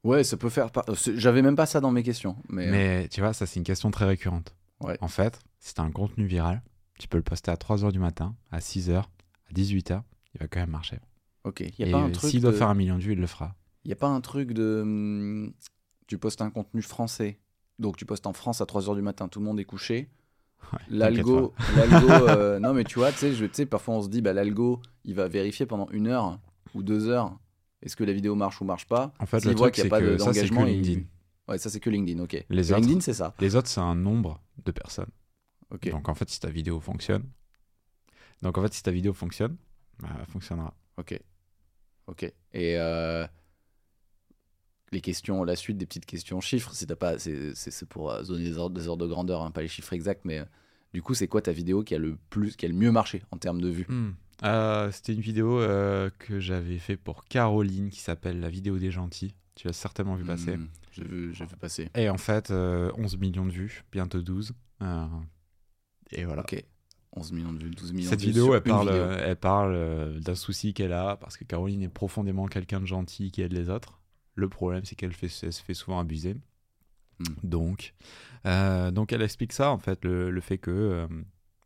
Ouais, 0.04 0.24
ça 0.24 0.36
peut 0.36 0.48
faire. 0.48 0.70
par- 0.70 0.84
c'est- 0.96 1.16
J'avais 1.16 1.42
même 1.42 1.56
pas 1.56 1.66
ça 1.66 1.80
dans 1.80 1.90
mes 1.90 2.02
questions. 2.02 2.36
Mais, 2.48 2.70
Mais 2.70 3.08
tu 3.08 3.20
vois, 3.20 3.32
ça, 3.32 3.46
c'est 3.46 3.58
une 3.58 3.64
question 3.64 3.90
très 3.90 4.04
récurrente. 4.06 4.54
Ouais. 4.80 4.96
En 5.00 5.08
fait, 5.08 5.40
si 5.58 5.74
tu 5.74 5.80
as 5.80 5.84
un 5.84 5.90
contenu 5.90 6.24
viral, 6.26 6.62
tu 6.98 7.08
peux 7.08 7.16
le 7.18 7.22
poster 7.24 7.50
à 7.50 7.56
3h 7.56 7.90
du 7.92 7.98
matin, 7.98 8.34
à 8.52 8.60
6h, 8.60 8.98
à 8.98 9.52
18h, 9.52 10.02
il 10.34 10.40
va 10.40 10.46
quand 10.48 10.60
même 10.60 10.70
marcher. 10.70 10.98
ok. 11.44 11.60
Il 11.60 11.74
y 11.80 11.82
a 11.84 11.88
Et 11.88 11.90
pas 11.92 11.98
un 11.98 12.08
euh, 12.08 12.12
truc. 12.12 12.30
s'il 12.30 12.40
doit 12.42 12.52
faire 12.52 12.68
un 12.68 12.74
million 12.74 12.96
de 12.96 13.02
vues, 13.02 13.12
il 13.14 13.20
le 13.20 13.26
fera. 13.26 13.54
Il 13.84 13.88
y 13.88 13.92
a 13.92 13.96
pas 13.96 14.08
un 14.08 14.20
truc 14.20 14.52
de. 14.52 14.80
hum, 14.82 15.52
Tu 16.06 16.16
postes 16.16 16.40
un 16.42 16.50
contenu 16.50 16.80
français. 16.82 17.38
Donc 17.78 17.96
tu 17.96 18.04
postes 18.06 18.26
en 18.26 18.32
France 18.32 18.60
à 18.60 18.64
3h 18.66 18.94
du 18.94 19.02
matin, 19.02 19.28
tout 19.28 19.40
le 19.40 19.44
monde 19.46 19.58
est 19.60 19.64
couché. 19.64 20.08
Ouais, 20.72 20.78
L'algo, 20.90 21.54
l'algo 21.76 22.08
euh, 22.10 22.58
non 22.58 22.72
mais 22.74 22.84
tu 22.84 22.98
vois, 22.98 23.12
tu 23.12 23.18
sais, 23.18 23.32
je- 23.34 23.44
tu 23.46 23.54
sais, 23.54 23.66
parfois 23.66 23.94
on 23.94 24.02
se 24.02 24.08
dit, 24.08 24.20
bah 24.22 24.32
l'algo, 24.32 24.80
il 25.04 25.14
va 25.14 25.28
vérifier 25.28 25.66
pendant 25.66 25.88
une 25.90 26.06
heure 26.08 26.40
ou 26.74 26.82
deux 26.82 27.08
heures, 27.08 27.38
est-ce 27.82 27.96
que 27.96 28.04
la 28.04 28.12
vidéo 28.12 28.34
marche 28.34 28.60
ou 28.60 28.64
marche 28.64 28.86
pas. 28.86 29.12
En 29.18 29.26
fait, 29.26 29.40
S'il 29.40 29.50
le 29.50 29.56
voit 29.56 29.66
truc, 29.70 29.74
qu'il 29.76 29.84
n'y 29.84 29.90
c'est 29.90 29.94
a 29.94 29.98
pas 29.98 30.04
de- 30.04 30.12
que 30.16 30.18
ça, 30.18 30.32
c'est 30.32 30.40
que 30.42 30.48
d'engagement, 30.54 30.66
il- 30.66 30.80
LinkedIn. 30.82 31.02
Ouais, 31.48 31.58
ça 31.58 31.70
c'est 31.70 31.80
que 31.80 31.90
LinkedIn, 31.90 32.22
ok. 32.22 32.44
Les 32.50 32.72
autres- 32.72 32.80
LinkedIn, 32.80 33.00
c'est 33.00 33.14
ça. 33.14 33.34
Les 33.40 33.56
autres, 33.56 33.68
c'est 33.68 33.80
un 33.80 33.94
nombre 33.94 34.40
de 34.64 34.70
personnes. 34.72 35.10
Ok. 35.70 35.88
Donc, 35.90 36.08
en 36.08 36.14
fait, 36.14 36.28
si 36.28 36.40
ta 36.40 36.50
vidéo 36.50 36.80
fonctionne, 36.80 37.24
donc 38.42 38.56
en 38.58 38.62
fait, 38.62 38.72
si 38.74 38.82
ta 38.82 38.90
vidéo 38.90 39.12
fonctionne, 39.12 39.56
bah, 40.00 40.08
elle 40.18 40.26
fonctionnera. 40.26 40.74
Ok. 40.96 41.18
Ok. 42.06 42.22
Et 42.52 42.78
euh, 42.78 43.26
les 44.92 45.00
questions, 45.00 45.44
la 45.44 45.56
suite 45.56 45.76
des 45.76 45.86
petites 45.86 46.06
questions 46.06 46.40
chiffres, 46.40 46.72
si 46.74 46.86
t'as 46.86 46.96
pas, 46.96 47.18
c'est 47.18 47.54
c'est- 47.54 47.70
c'est 47.70 47.86
pour 47.86 48.10
euh, 48.10 48.22
donner 48.22 48.44
des 48.44 48.56
ordres, 48.58 48.78
des 48.78 48.88
ordres 48.88 49.04
de 49.06 49.10
grandeur, 49.10 49.42
hein, 49.42 49.50
pas 49.50 49.60
les 49.62 49.68
chiffres 49.68 49.92
exacts, 49.92 50.24
mais 50.24 50.38
euh, 50.38 50.44
du 50.94 51.02
coup, 51.02 51.12
c'est 51.14 51.28
quoi 51.28 51.42
ta 51.42 51.52
vidéo 51.52 51.82
qui 51.82 51.94
a 51.94 51.98
le 51.98 52.16
plus, 52.30 52.56
qui 52.56 52.64
a 52.64 52.68
le 52.68 52.74
mieux 52.74 52.90
marché 52.92 53.22
en 53.30 53.36
termes 53.36 53.60
de 53.60 53.68
vues? 53.68 53.86
Hmm. 53.88 54.12
Euh, 54.44 54.90
C'était 54.92 55.14
une 55.14 55.20
vidéo 55.20 55.60
euh, 55.60 56.10
que 56.18 56.38
j'avais 56.40 56.78
fait 56.78 56.96
pour 56.96 57.24
Caroline 57.24 57.90
qui 57.90 58.00
s'appelle 58.00 58.40
La 58.40 58.48
vidéo 58.48 58.78
des 58.78 58.90
gentils. 58.90 59.34
Tu 59.54 59.66
l'as 59.66 59.72
certainement 59.72 60.14
vu 60.14 60.24
passer. 60.24 60.56
Hmm, 60.56 60.68
J'ai 60.92 61.04
vu, 61.04 61.30
vu 61.32 61.46
passer. 61.60 61.88
Et 61.96 62.08
en 62.08 62.18
fait, 62.18 62.50
euh, 62.50 62.92
11 62.96 63.16
millions 63.18 63.46
de 63.46 63.50
vues, 63.50 63.84
bientôt 63.90 64.22
12. 64.22 64.52
Euh, 64.82 65.06
et 66.12 66.24
voilà. 66.24 66.42
Ok. 66.42 66.64
11 67.16 67.32
millions 67.32 67.52
de 67.52 67.64
vues, 67.64 67.70
12 67.70 67.92
millions 67.92 68.10
Cette 68.10 68.20
de 68.20 68.24
vues 68.24 68.30
vidéo, 68.30 68.44
sur 68.46 68.54
elle 68.56 68.62
parle, 68.62 68.88
vidéo. 68.88 69.02
euh, 69.02 69.24
elle 69.26 69.36
parle 69.36 69.72
euh, 69.74 70.20
d'un 70.20 70.34
souci 70.36 70.74
qu'elle 70.74 70.92
a 70.92 71.16
parce 71.16 71.36
que 71.36 71.42
Caroline 71.44 71.82
est 71.82 71.88
profondément 71.88 72.46
quelqu'un 72.46 72.80
de 72.80 72.86
gentil 72.86 73.32
qui 73.32 73.42
aide 73.42 73.52
les 73.52 73.70
autres. 73.70 74.00
Le 74.34 74.48
problème, 74.48 74.84
c'est 74.84 74.94
qu'elle 74.94 75.12
se 75.14 75.50
fait 75.64 75.74
souvent 75.74 75.98
abuser. 75.98 76.36
Hmm. 77.18 77.24
Donc, 77.42 77.94
euh, 78.46 78.92
donc, 78.92 79.12
elle 79.12 79.22
explique 79.22 79.52
ça, 79.52 79.72
en 79.72 79.78
fait, 79.78 80.04
le, 80.04 80.30
le 80.30 80.40
fait 80.40 80.58
que 80.58 80.70
euh, 80.70 81.08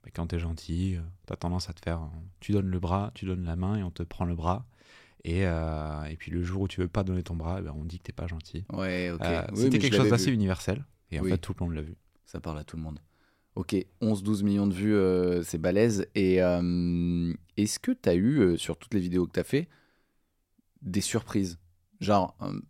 bah, 0.03 0.11
quand 0.15 0.27
t'es 0.29 0.39
gentil, 0.39 0.97
euh, 0.97 1.01
t'as 1.27 1.37
tendance 1.37 1.69
à 1.69 1.73
te 1.73 1.81
faire. 1.81 2.01
Tu 2.41 2.53
donnes 2.53 2.69
le 2.69 2.81
bras, 2.81 3.11
tu 3.15 3.25
donnes 3.25 3.45
la 3.45 3.57
main 3.57 3.77
et 3.77 3.83
on 3.83 3.91
te 3.91 4.03
prend 4.03 4.25
le 4.25 4.35
bras. 4.35 4.67
Et, 5.25 5.47
euh, 5.47 6.03
et 6.05 6.17
puis 6.17 6.33
le 6.33 6.43
jour 6.43 6.63
où 6.63 6.69
tu 6.69 6.81
veux 6.81 6.89
pas 6.89 7.05
donner 7.05 7.23
ton 7.23 7.37
bras, 7.37 7.59
eh 7.61 7.63
ben, 7.63 7.73
on 7.77 7.85
dit 7.85 7.99
que 7.99 8.05
t'es 8.05 8.13
pas 8.13 8.27
gentil. 8.27 8.65
Ouais, 8.73 9.11
ok. 9.13 9.21
Euh, 9.23 9.43
Oui, 9.53 9.59
C'était 9.59 9.79
quelque 9.79 9.97
chose 9.97 10.11
d'assez 10.11 10.33
universel. 10.33 10.85
Et 11.11 11.21
en 11.21 11.23
Oui. 11.23 11.31
fait, 11.31 11.39
tout 11.39 11.55
le 11.59 11.65
monde 11.65 11.75
l'a 11.75 11.83
vu. 11.83 11.97
Ça 12.25 12.41
parle 12.41 12.59
à 12.59 12.65
tout 12.65 12.77
le 12.77 12.83
monde. 12.83 12.99
Ok, 13.55 13.77
11-12 14.01 14.43
millions 14.43 14.67
de 14.67 14.73
vues, 14.73 14.95
euh, 14.95 15.43
c'est 15.43 15.59
balèze. 15.59 16.07
Et 16.15 16.37
est-ce 16.37 17.79
que 17.79 17.93
tu 17.93 18.09
as 18.09 18.15
eu, 18.15 18.57
sur 18.57 18.79
toutes 18.79 18.95
les 18.95 19.01
vidéos 19.01 19.27
que 19.27 19.33
tu 19.33 19.41
as 19.41 19.45
fait, 19.45 19.69
des 20.81 21.03
surprises? 21.03 21.59
Genre, 22.01 22.35
une 22.41 22.63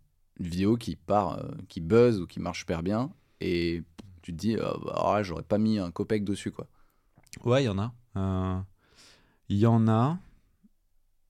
vidéo 0.45 0.75
qui 0.77 0.95
part, 0.95 1.43
qui 1.69 1.79
buzz 1.79 2.19
ou 2.19 2.27
qui 2.27 2.39
marche 2.39 2.59
super 2.59 2.83
bien, 2.83 3.11
et 3.39 3.81
tu 4.21 4.33
te 4.33 4.37
dis, 4.37 4.57
ah, 4.61 4.75
bah, 4.83 4.93
ah, 5.15 5.23
j'aurais 5.23 5.43
pas 5.43 5.57
mis 5.57 5.79
un 5.79 5.89
copec 5.89 6.23
dessus, 6.23 6.51
quoi. 6.51 6.67
Ouais, 7.43 7.63
il 7.63 7.65
y 7.65 7.69
en 7.69 7.79
a. 7.79 7.93
Euh, 8.17 8.59
Il 9.49 9.57
y 9.57 9.65
en 9.65 9.87
a. 9.87 10.17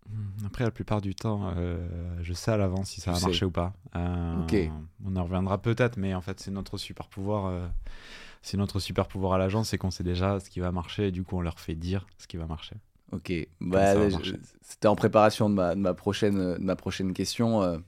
Hmm, 0.09 0.45
Après, 0.45 0.63
la 0.63 0.71
plupart 0.71 1.01
du 1.01 1.15
temps, 1.15 1.53
euh, 1.55 2.17
je 2.21 2.33
sais 2.33 2.51
à 2.51 2.57
l'avance 2.57 2.89
si 2.89 3.01
ça 3.01 3.11
va 3.13 3.19
marcher 3.19 3.45
ou 3.45 3.51
pas. 3.51 3.73
Euh, 3.95 4.43
Ok. 4.43 4.55
On 5.05 5.15
en 5.15 5.23
reviendra 5.23 5.61
peut-être, 5.61 5.97
mais 5.97 6.13
en 6.13 6.21
fait, 6.21 6.39
c'est 6.39 6.51
notre 6.51 6.77
super 6.77 7.07
pouvoir. 7.07 7.45
euh, 7.47 7.67
c'est 8.41 8.57
notre 8.57 8.79
super 8.79 9.07
pouvoir 9.07 9.33
à 9.33 9.37
l'agence, 9.37 9.69
c'est 9.69 9.77
qu'on 9.77 9.91
sait 9.91 10.03
déjà 10.03 10.39
ce 10.41 10.49
qui 10.49 10.59
va 10.59 10.71
marcher 10.73 11.07
et 11.07 11.11
du 11.11 11.23
coup, 11.23 11.37
on 11.37 11.41
leur 11.41 11.59
fait 11.59 11.75
dire 11.75 12.05
ce 12.17 12.27
qui 12.27 12.35
va 12.35 12.45
marcher. 12.45 12.75
Ok, 13.13 13.31
bah, 13.61 13.93
c'était 14.61 14.87
en 14.89 14.95
préparation 14.97 15.49
de 15.49 15.55
ma, 15.55 15.75
de 15.75 15.79
ma 15.79 15.93
prochaine, 15.93 16.35
de 16.35 16.57
ma 16.59 16.75
prochaine 16.75 17.13
question. 17.13 17.81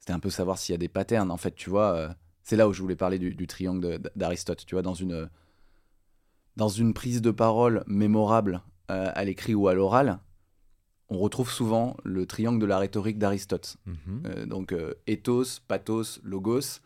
c'était 0.00 0.12
un 0.12 0.18
peu 0.18 0.28
savoir 0.28 0.58
s'il 0.58 0.74
y 0.74 0.76
a 0.76 0.78
des 0.78 0.88
patterns. 0.88 1.30
En 1.30 1.38
fait, 1.38 1.54
tu 1.54 1.70
vois, 1.70 2.14
c'est 2.42 2.56
là 2.56 2.68
où 2.68 2.74
je 2.74 2.82
voulais 2.82 2.96
parler 2.96 3.18
du, 3.18 3.34
du 3.34 3.46
triangle 3.46 4.00
d'Aristote. 4.16 4.66
Tu 4.66 4.74
vois, 4.74 4.82
dans 4.82 4.92
une, 4.94 5.30
dans 6.56 6.68
une 6.68 6.94
prise 6.94 7.22
de 7.22 7.30
parole 7.30 7.84
mémorable 7.86 8.62
euh, 8.90 9.10
à 9.14 9.24
l'écrit 9.24 9.54
ou 9.54 9.68
à 9.68 9.74
l'oral, 9.74 10.18
on 11.08 11.18
retrouve 11.18 11.50
souvent 11.50 11.96
le 12.04 12.26
triangle 12.26 12.60
de 12.60 12.66
la 12.66 12.78
rhétorique 12.78 13.18
d'Aristote. 13.18 13.76
Mhm. 13.86 14.22
Euh, 14.26 14.46
donc, 14.46 14.72
euh, 14.72 14.94
ethos, 15.06 15.60
pathos, 15.66 16.20
logos. 16.22 16.80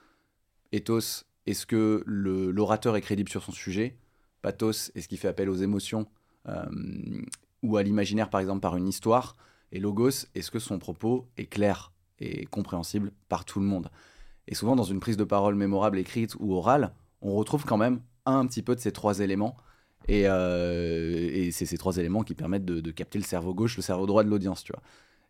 ethos, 0.73 1.25
est-ce 1.47 1.67
que 1.67 2.03
l'orateur 2.07 2.97
est 2.97 3.01
crédible 3.01 3.31
sur 3.31 3.43
son 3.43 3.53
sujet? 3.53 3.97
Pathos, 4.43 4.91
est-ce 4.95 5.09
qu'il 5.09 5.19
fait 5.19 5.29
appel 5.29 5.49
aux 5.49 5.57
émotions 5.57 6.07
ou 7.63 7.77
à 7.77 7.83
l'imaginaire, 7.83 8.31
par 8.31 8.41
exemple, 8.41 8.61
par 8.61 8.77
une 8.77 8.89
histoire? 8.89 9.35
Et 9.73 9.81
logos, 9.81 10.27
est-ce 10.35 10.51
que 10.51 10.59
son 10.59 10.79
propos 10.79 11.27
est 11.37 11.47
clair 11.47 11.93
et 12.19 12.47
compréhensible 12.47 13.13
par 13.29 13.45
tout 13.45 13.61
le 13.61 13.67
monde? 13.67 13.91
Et 14.47 14.55
souvent, 14.55 14.77
dans 14.77 14.85
une 14.85 15.01
prise 15.01 15.17
de 15.17 15.25
parole 15.25 15.55
mémorable 15.55 15.99
écrite 15.99 16.35
ou 16.39 16.55
orale, 16.55 16.93
on 17.21 17.35
retrouve 17.35 17.65
quand 17.65 17.77
même 17.77 18.01
un 18.33 18.47
petit 18.47 18.63
peu 18.63 18.75
de 18.75 18.81
ces 18.81 18.93
trois 18.93 19.21
éléments. 19.21 19.57
Et, 20.07 20.23
euh, 20.27 21.29
et 21.33 21.51
c'est 21.51 21.67
ces 21.67 21.77
trois 21.77 21.97
éléments 21.99 22.23
qui 22.23 22.35
permettent 22.35 22.65
de, 22.65 22.81
de 22.81 22.91
capter 22.91 23.19
le 23.19 23.25
cerveau 23.25 23.53
gauche, 23.55 23.77
le 23.77 23.83
cerveau 23.83 24.07
droit 24.07 24.25
de 24.25 24.31
l'audience, 24.31 24.63
tu 24.63 24.73
vois. 24.73 24.83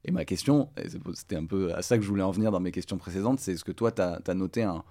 Et 0.05 0.13
ma 0.13 0.25
question, 0.25 0.71
c'était 1.15 1.37
un 1.37 1.47
peu 1.47 1.75
à 1.75 1.83
ça 1.83 1.97
que 1.97 2.05
je 2.05 2.09
voulais 2.09 2.23
en 2.23 2.31
venir 2.31 2.53
dans 2.53 2.61
mes 2.61 2.71
questions 2.71 2.99
précédentes, 2.99 3.41
c'est 3.41 3.53
est-ce 3.55 3.65
que 3.65 3.73
toi, 3.73 3.91
tu 3.91 4.03
as, 4.03 4.35
noté 4.35 4.63
un, 4.63 4.85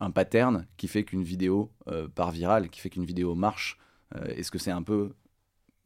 un 0.00 0.10
pattern 0.10 0.66
qui 0.78 0.88
fait 0.88 1.04
qu'une 1.04 1.22
vidéo 1.24 1.70
euh, 1.88 2.08
part 2.08 2.30
virale, 2.30 2.70
qui 2.70 2.80
fait 2.80 2.90
qu'une 2.90 3.04
vidéo 3.04 3.34
marche? 3.34 3.78
Euh, 4.16 4.24
Est-ce 4.26 4.50
que 4.50 4.58
c'est 4.58 4.70
un 4.70 4.82
peu 4.82 5.14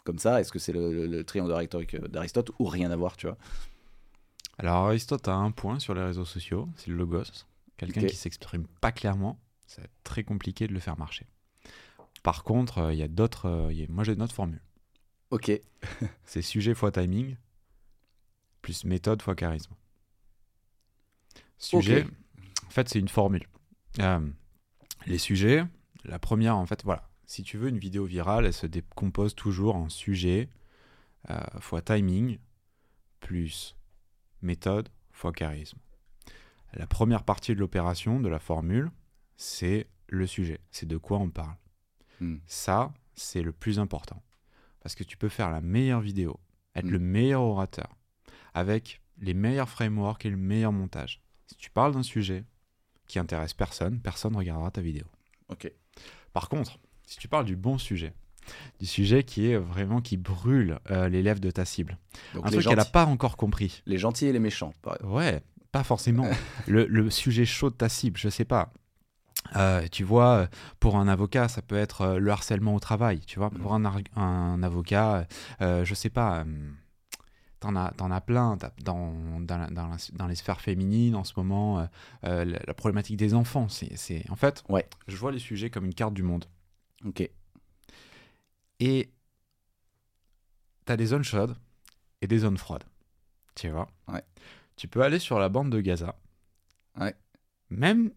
comme 0.05 0.19
ça? 0.19 0.41
Est-ce 0.41 0.53
que 0.53 0.61
c'est 0.61 0.73
le, 0.73 0.93
le- 0.93 1.07
le 1.07 1.25
triangle 1.25 1.53
rhétorique 1.53 1.97
d'Aristote 1.97 2.53
ou 2.61 2.67
rien 2.67 2.91
à 2.93 2.97
voir, 2.97 3.17
tu 3.17 3.27
vois? 3.27 3.37
Alors 4.59 4.87
Aristote 4.87 5.27
a 5.29 5.35
un 5.35 5.51
point 5.51 5.79
sur 5.79 5.95
les 5.95 6.03
réseaux 6.03 6.25
sociaux, 6.25 6.69
c'est 6.77 6.89
le 6.91 6.97
logos. 6.97 7.23
Quelqu'un 7.77 8.03
Ok. 8.03 8.11
qui 8.11 8.17
s'exprime 8.17 8.67
pas 8.81 8.93
clairement, 8.93 9.39
c'est 9.67 9.89
très 10.05 10.25
compliqué 10.25 10.67
de 10.67 10.73
le 10.75 10.81
faire 10.81 10.99
marcher. 10.99 11.27
Par 12.29 12.45
contre, 12.45 12.77
euh, 12.77 12.93
il 12.93 12.99
y 12.99 13.03
a 13.03 13.09
d'autres. 13.09 13.47
euh, 13.47 13.87
moi 13.89 14.05
j'ai 14.05 14.13
une 14.13 14.21
autre 14.21 14.35
formule. 14.35 14.61
Ok, 15.31 15.51
C'est 16.27 16.43
sujet 16.43 16.75
fois 16.75 16.93
timing, 16.93 17.39
plus 18.61 18.85
méthode 18.85 19.23
fois 19.23 19.35
charisme. 19.35 19.73
Sujet, 21.57 22.05
en 22.67 22.69
fait, 22.69 22.87
c'est 22.91 22.99
une 22.99 23.09
formule. 23.09 23.47
Euh, 24.01 24.29
les 25.07 25.17
sujets, 25.17 25.65
la 26.05 26.19
première, 26.19 26.59
en 26.59 26.67
fait, 26.67 26.85
voilà. 26.85 27.09
Si 27.25 27.43
tu 27.45 27.57
veux 27.57 27.71
une 27.71 27.79
vidéo 27.79 28.05
virale, 28.05 28.45
elle 28.45 28.53
se 28.53 28.67
décompose 28.67 29.35
toujours 29.35 29.75
en 29.77 29.89
sujet 29.89 30.51
euh, 31.31 31.41
fois 31.61 31.81
timing, 31.81 32.37
plus 33.21 33.75
méthode 34.43 34.91
fois 35.13 35.33
charisme. 35.33 35.79
La 36.75 36.87
première 36.87 37.23
partie 37.23 37.55
de 37.55 37.61
l'opération, 37.61 38.21
de 38.21 38.29
la 38.29 38.39
formule, 38.39 38.91
c'est 39.39 39.87
le 40.09 40.27
sujet. 40.27 40.61
C'est 40.71 40.85
de 40.85 40.99
quoi 40.99 41.17
on 41.17 41.31
parle. 41.31 41.57
Hmm. 42.21 42.37
Ça, 42.47 42.93
c'est 43.15 43.43
le 43.43 43.53
plus 43.53 43.79
important. 43.79 44.23
Parce 44.83 44.95
que 44.95 45.05
tu 45.05 45.17
peux 45.17 45.29
faire 45.29 45.51
la 45.51 45.61
meilleure 45.61 46.01
vidéo, 46.01 46.39
être 46.75 46.87
Mm. 46.87 46.91
le 46.91 46.99
meilleur 46.99 47.43
orateur, 47.43 47.97
avec 48.55 49.01
les 49.21 49.35
meilleurs 49.35 49.69
frameworks 49.69 50.25
et 50.27 50.31
le 50.31 50.37
meilleur 50.37 50.73
montage. 50.73 51.21
Si 51.47 51.57
tu 51.57 51.71
parles 51.71 51.93
d'un 51.95 52.03
sujet 52.03 52.45
qui 53.07 53.19
intéresse 53.19 53.55
personne, 53.55 54.01
personne 54.01 54.33
ne 54.33 54.39
regardera 54.39 54.71
ta 54.71 54.81
vidéo. 54.81 55.05
ok. 55.49 55.71
Par 56.33 56.49
contre, 56.49 56.79
si 57.07 57.17
tu 57.19 57.27
parles 57.27 57.47
du 57.47 57.57
bon 57.57 57.79
sujet, 57.79 58.13
du 58.81 58.87
sujet 58.87 59.25
qui 59.25 59.47
est 59.51 59.57
vraiment 59.57 60.01
qui 60.01 60.17
brûle 60.17 60.79
euh, 60.91 61.09
les 61.09 61.23
lèvres 61.23 61.41
de 61.41 61.51
ta 61.51 61.65
cible, 61.65 61.99
Donc 62.35 62.47
un 62.47 62.51
truc 62.51 62.65
qu'elle 62.67 62.77
n'a 62.77 62.85
pas 62.85 63.07
encore 63.07 63.37
compris. 63.37 63.83
les 63.87 63.99
gentils 63.99 64.27
et 64.27 64.33
les 64.33 64.39
méchants. 64.39 64.73
par- 64.83 65.03
Ouais, 65.05 65.43
pas 65.73 65.83
forcément. 65.85 66.29
le, 66.69 66.87
le 66.87 67.11
sujet 67.11 67.45
chaud 67.45 67.71
de 67.71 67.75
ta 67.75 67.89
cible, 67.89 68.19
je 68.19 68.29
sais 68.29 68.45
pas. 68.45 68.73
Euh, 69.57 69.87
tu 69.89 70.05
vois, 70.05 70.31
euh, 70.37 70.47
pour 70.81 70.97
un 70.97 71.09
avocat, 71.09 71.49
ça 71.49 71.63
peut 71.63 71.77
être 71.77 72.03
euh, 72.03 72.19
le 72.19 72.31
harcèlement 72.31 72.75
au 72.75 72.81
travail. 72.81 73.21
Tu 73.21 73.39
vois, 73.39 73.51
pour 73.51 73.73
un, 73.75 73.85
ar- 73.85 73.99
un 74.17 74.63
avocat, 74.63 75.27
euh, 75.63 75.85
je 75.85 75.95
sais 75.95 76.11
pas. 76.11 76.41
euh, 76.41 76.71
T'en 77.61 77.75
as, 77.75 77.91
t'en 77.97 78.13
as 78.13 78.21
plein 78.21 78.57
t'as- 78.57 78.73
dans, 78.85 79.41
dans, 79.41 79.59
la- 79.59 79.67
dans, 79.71 79.89
la- 79.89 79.97
dans 80.13 80.27
les 80.29 80.37
sphères 80.37 80.61
féminines 80.61 81.17
en 81.17 81.25
ce 81.25 81.33
moment, 81.37 81.89
la, 82.23 82.45
la 82.45 82.75
problématique 82.75 83.17
des 83.17 83.35
enfants. 83.35 83.69
C'est, 83.69 83.97
c'est- 83.97 84.31
en 84.31 84.37
fait, 84.37 84.63
Ouais. 84.69 84.89
je 85.09 85.17
vois 85.17 85.33
les 85.33 85.41
sujets 85.41 85.69
comme 85.69 85.85
une 85.85 85.95
carte 85.95 86.15
du 86.15 86.23
monde. 86.23 86.45
Ok, 87.05 87.29
Et 88.81 89.11
tu 90.87 90.93
as 90.93 90.97
des 90.97 91.07
zones 91.07 91.25
chaudes 91.25 91.57
et 92.23 92.27
des 92.27 92.39
zones 92.39 92.59
froides. 92.59 92.85
Tu 93.55 93.69
vois 93.71 93.89
Ouais. 94.07 94.23
Tu 94.77 94.87
peux 94.89 95.03
aller 95.03 95.19
sur 95.19 95.39
la 95.41 95.49
bande 95.49 95.71
de 95.71 95.81
Gaza. 95.81 96.15
Ouais. 96.97 97.15
Même, 97.71 98.13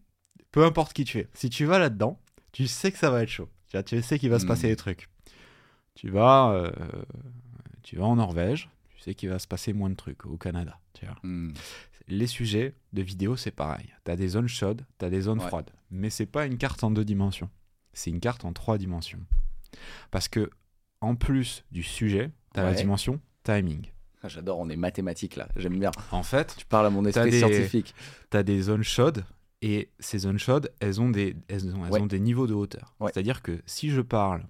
peu 0.52 0.64
importe 0.64 0.92
qui 0.92 1.04
tu 1.04 1.18
es. 1.18 1.28
Si 1.34 1.50
tu 1.50 1.64
vas 1.64 1.78
là-dedans, 1.78 2.18
tu 2.52 2.66
sais 2.68 2.92
que 2.92 2.98
ça 2.98 3.10
va 3.10 3.22
être 3.22 3.28
chaud. 3.28 3.48
Tu, 3.68 3.76
vois, 3.76 3.82
tu 3.82 4.00
sais 4.02 4.18
qu'il 4.18 4.30
va 4.30 4.38
se 4.38 4.44
Mm. 4.44 4.48
passer 4.48 4.68
des 4.68 4.76
trucs. 4.76 5.08
Tu 5.94 6.08
vas, 6.10 6.52
euh, 6.52 6.70
tu 7.82 7.96
vas 7.96 8.04
en 8.04 8.16
Norvège, 8.16 8.68
tu 8.94 9.00
sais 9.02 9.14
qu'il 9.14 9.28
va 9.28 9.38
se 9.38 9.46
passer 9.48 9.72
moins 9.72 9.90
de 9.90 9.94
trucs 9.96 10.24
au 10.26 10.36
Canada. 10.36 10.78
Tu 10.94 11.04
vois. 11.06 11.16
Hmm. 11.22 11.52
Les 12.08 12.26
sujets 12.26 12.74
de 12.92 13.02
vidéo, 13.02 13.36
c'est 13.36 13.50
pareil. 13.50 13.92
Tu 14.04 14.10
as 14.10 14.16
des 14.16 14.28
zones 14.28 14.48
chaudes, 14.48 14.84
tu 14.98 15.04
as 15.04 15.10
des 15.10 15.22
zones 15.22 15.38
Ouais. 15.40 15.46
froides. 15.46 15.70
Mais 15.90 16.10
c'est 16.10 16.26
pas 16.26 16.46
une 16.46 16.58
carte 16.58 16.82
en 16.84 16.90
deux 16.90 17.04
dimensions. 17.04 17.48
C'est 17.92 18.10
une 18.10 18.20
carte 18.20 18.44
en 18.44 18.52
trois 18.52 18.78
dimensions. 18.78 19.20
Parce 20.10 20.28
que, 20.28 20.50
en 21.00 21.14
plus 21.14 21.64
du 21.72 21.82
sujet, 21.82 22.30
tu 22.54 22.60
as 22.60 22.64
la 22.64 22.74
dimension 22.74 23.20
timing. 23.44 23.86
Ah, 24.22 24.28
J'adore, 24.28 24.58
on 24.60 24.68
est 24.68 24.76
mathématiques 24.76 25.36
là, 25.36 25.48
j'aime 25.56 25.78
bien. 25.78 25.90
En 26.12 26.22
fait, 26.22 26.54
Tu 26.58 26.64
parles 26.66 26.86
à 26.86 26.90
mon 26.90 27.04
esprit 27.04 27.30
des- 27.30 27.38
scientifique. 27.38 27.94
tu 28.30 28.36
as 28.36 28.42
des 28.42 28.62
zones 28.62 28.84
chaudes 28.84 29.24
et 29.62 29.90
ces 30.00 30.18
zones 30.18 30.38
chaudes, 30.38 30.70
elles 30.80 31.00
ont 31.00 31.08
des, 31.10 31.34
elles 31.48 31.74
ont, 31.74 31.86
elles 31.86 31.92
Ouais. 31.92 32.00
ont 32.00 32.06
des 32.06 32.20
niveaux 32.20 32.46
de 32.46 32.52
hauteur. 32.54 32.94
Ouais. 33.00 33.10
C'est-à-dire 33.14 33.40
que 33.42 33.62
si 33.64 33.88
je 33.90 34.00
parle. 34.00 34.44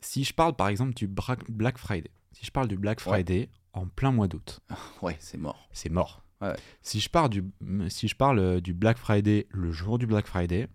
Si 0.00 0.24
je 0.24 0.32
parle 0.32 0.54
par 0.54 0.68
exemple 0.68 0.94
du 0.94 1.06
Black 1.08 1.78
Friday, 1.78 2.10
si 2.32 2.44
je 2.46 2.50
parle 2.50 2.68
du 2.68 2.76
Black 2.78 2.98
Ouais. 2.98 3.02
Friday 3.04 3.48
en 3.72 3.86
plein 3.88 4.12
mois 4.12 4.28
d'août, 4.28 4.60
Ouais, 5.02 5.16
c'est 5.20 5.38
mort. 5.38 5.68
c'est 5.72 5.90
mort. 5.90 6.22
Ouais. 6.40 6.54
Si, 6.82 7.00
je 7.00 7.08
parle 7.08 7.30
du, 7.30 7.44
si 7.88 8.08
je 8.08 8.14
parle 8.14 8.38
euh, 8.38 8.60
du 8.60 8.74
Black 8.74 8.98
Friday 8.98 9.46
le 9.50 9.72
jour 9.72 9.98
du 9.98 10.06
Black 10.06 10.26
Friday, 10.26 10.68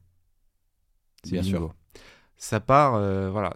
c'est 1.24 1.32
Bien 1.34 1.44
sûr. 1.44 1.76
Ça 2.36 2.60
part, 2.60 2.96
euh, 2.96 3.30
voilà. 3.30 3.56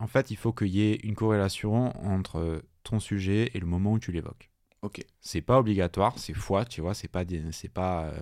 En 0.00 0.08
fait, 0.08 0.32
il 0.32 0.36
faut 0.36 0.52
qu'il 0.52 0.68
y 0.68 0.82
ait 0.82 0.96
une 1.04 1.14
corrélation 1.14 1.96
entre 2.04 2.64
ton 2.82 2.98
sujet 2.98 3.50
et 3.54 3.60
le 3.60 3.66
moment 3.66 3.92
où 3.92 3.98
tu 4.00 4.10
l'évoques. 4.10 4.50
Ok. 4.82 5.00
C'est 5.20 5.40
pas 5.42 5.58
obligatoire, 5.58 6.14
c'est 6.18 6.34
fois, 6.34 6.64
tu 6.64 6.80
vois, 6.80 6.94
c'est 6.94 7.08
pas, 7.08 7.22
c'est 7.52 7.68
pas, 7.68 8.04
euh, 8.06 8.12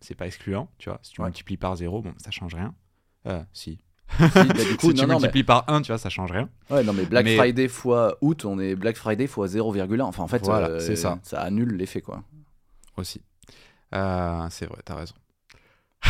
c'est 0.00 0.14
pas 0.14 0.26
excluant, 0.26 0.68
tu 0.78 0.88
vois. 0.88 0.98
Si 1.02 1.12
tu 1.12 1.20
Ouais. 1.20 1.26
multiplies 1.26 1.56
par 1.58 1.76
zéro, 1.76 2.00
bon, 2.02 2.14
ça 2.18 2.30
change 2.30 2.54
rien. 2.54 2.74
Euh, 3.26 3.42
si. 3.52 3.78
Si, 4.18 4.22
bah, 4.32 4.42
du 4.54 4.76
coup, 4.78 4.88
si 4.88 4.94
tu 4.94 5.00
non, 5.02 5.02
non, 5.02 5.06
mais- 5.06 5.14
multiplies 5.20 5.44
par 5.44 5.64
1, 5.68 5.82
tu 5.82 5.88
vois, 5.92 5.98
ça 5.98 6.08
change 6.08 6.32
rien. 6.32 6.48
Ouais, 6.70 6.82
non, 6.82 6.94
mais 6.94 7.04
Black 7.04 7.26
Mais- 7.26 7.36
Friday 7.36 7.68
fois 7.68 8.16
août, 8.22 8.46
on 8.46 8.58
est 8.58 8.74
Black 8.74 8.96
Friday 8.96 9.26
fois 9.26 9.48
0,1. 9.48 10.00
Enfin, 10.06 10.22
en 10.22 10.28
fait, 10.28 10.42
Voilà, 10.44 10.68
euh, 10.68 10.80
c'est 10.80 10.96
ça. 10.96 11.18
Ça 11.22 11.40
annule 11.42 11.74
l'effet, 11.76 12.00
quoi. 12.00 12.22
Aussi. 12.96 13.20
C'est 13.92 14.66
vrai, 14.66 14.78
t'as 14.84 14.94
raison. 14.96 15.14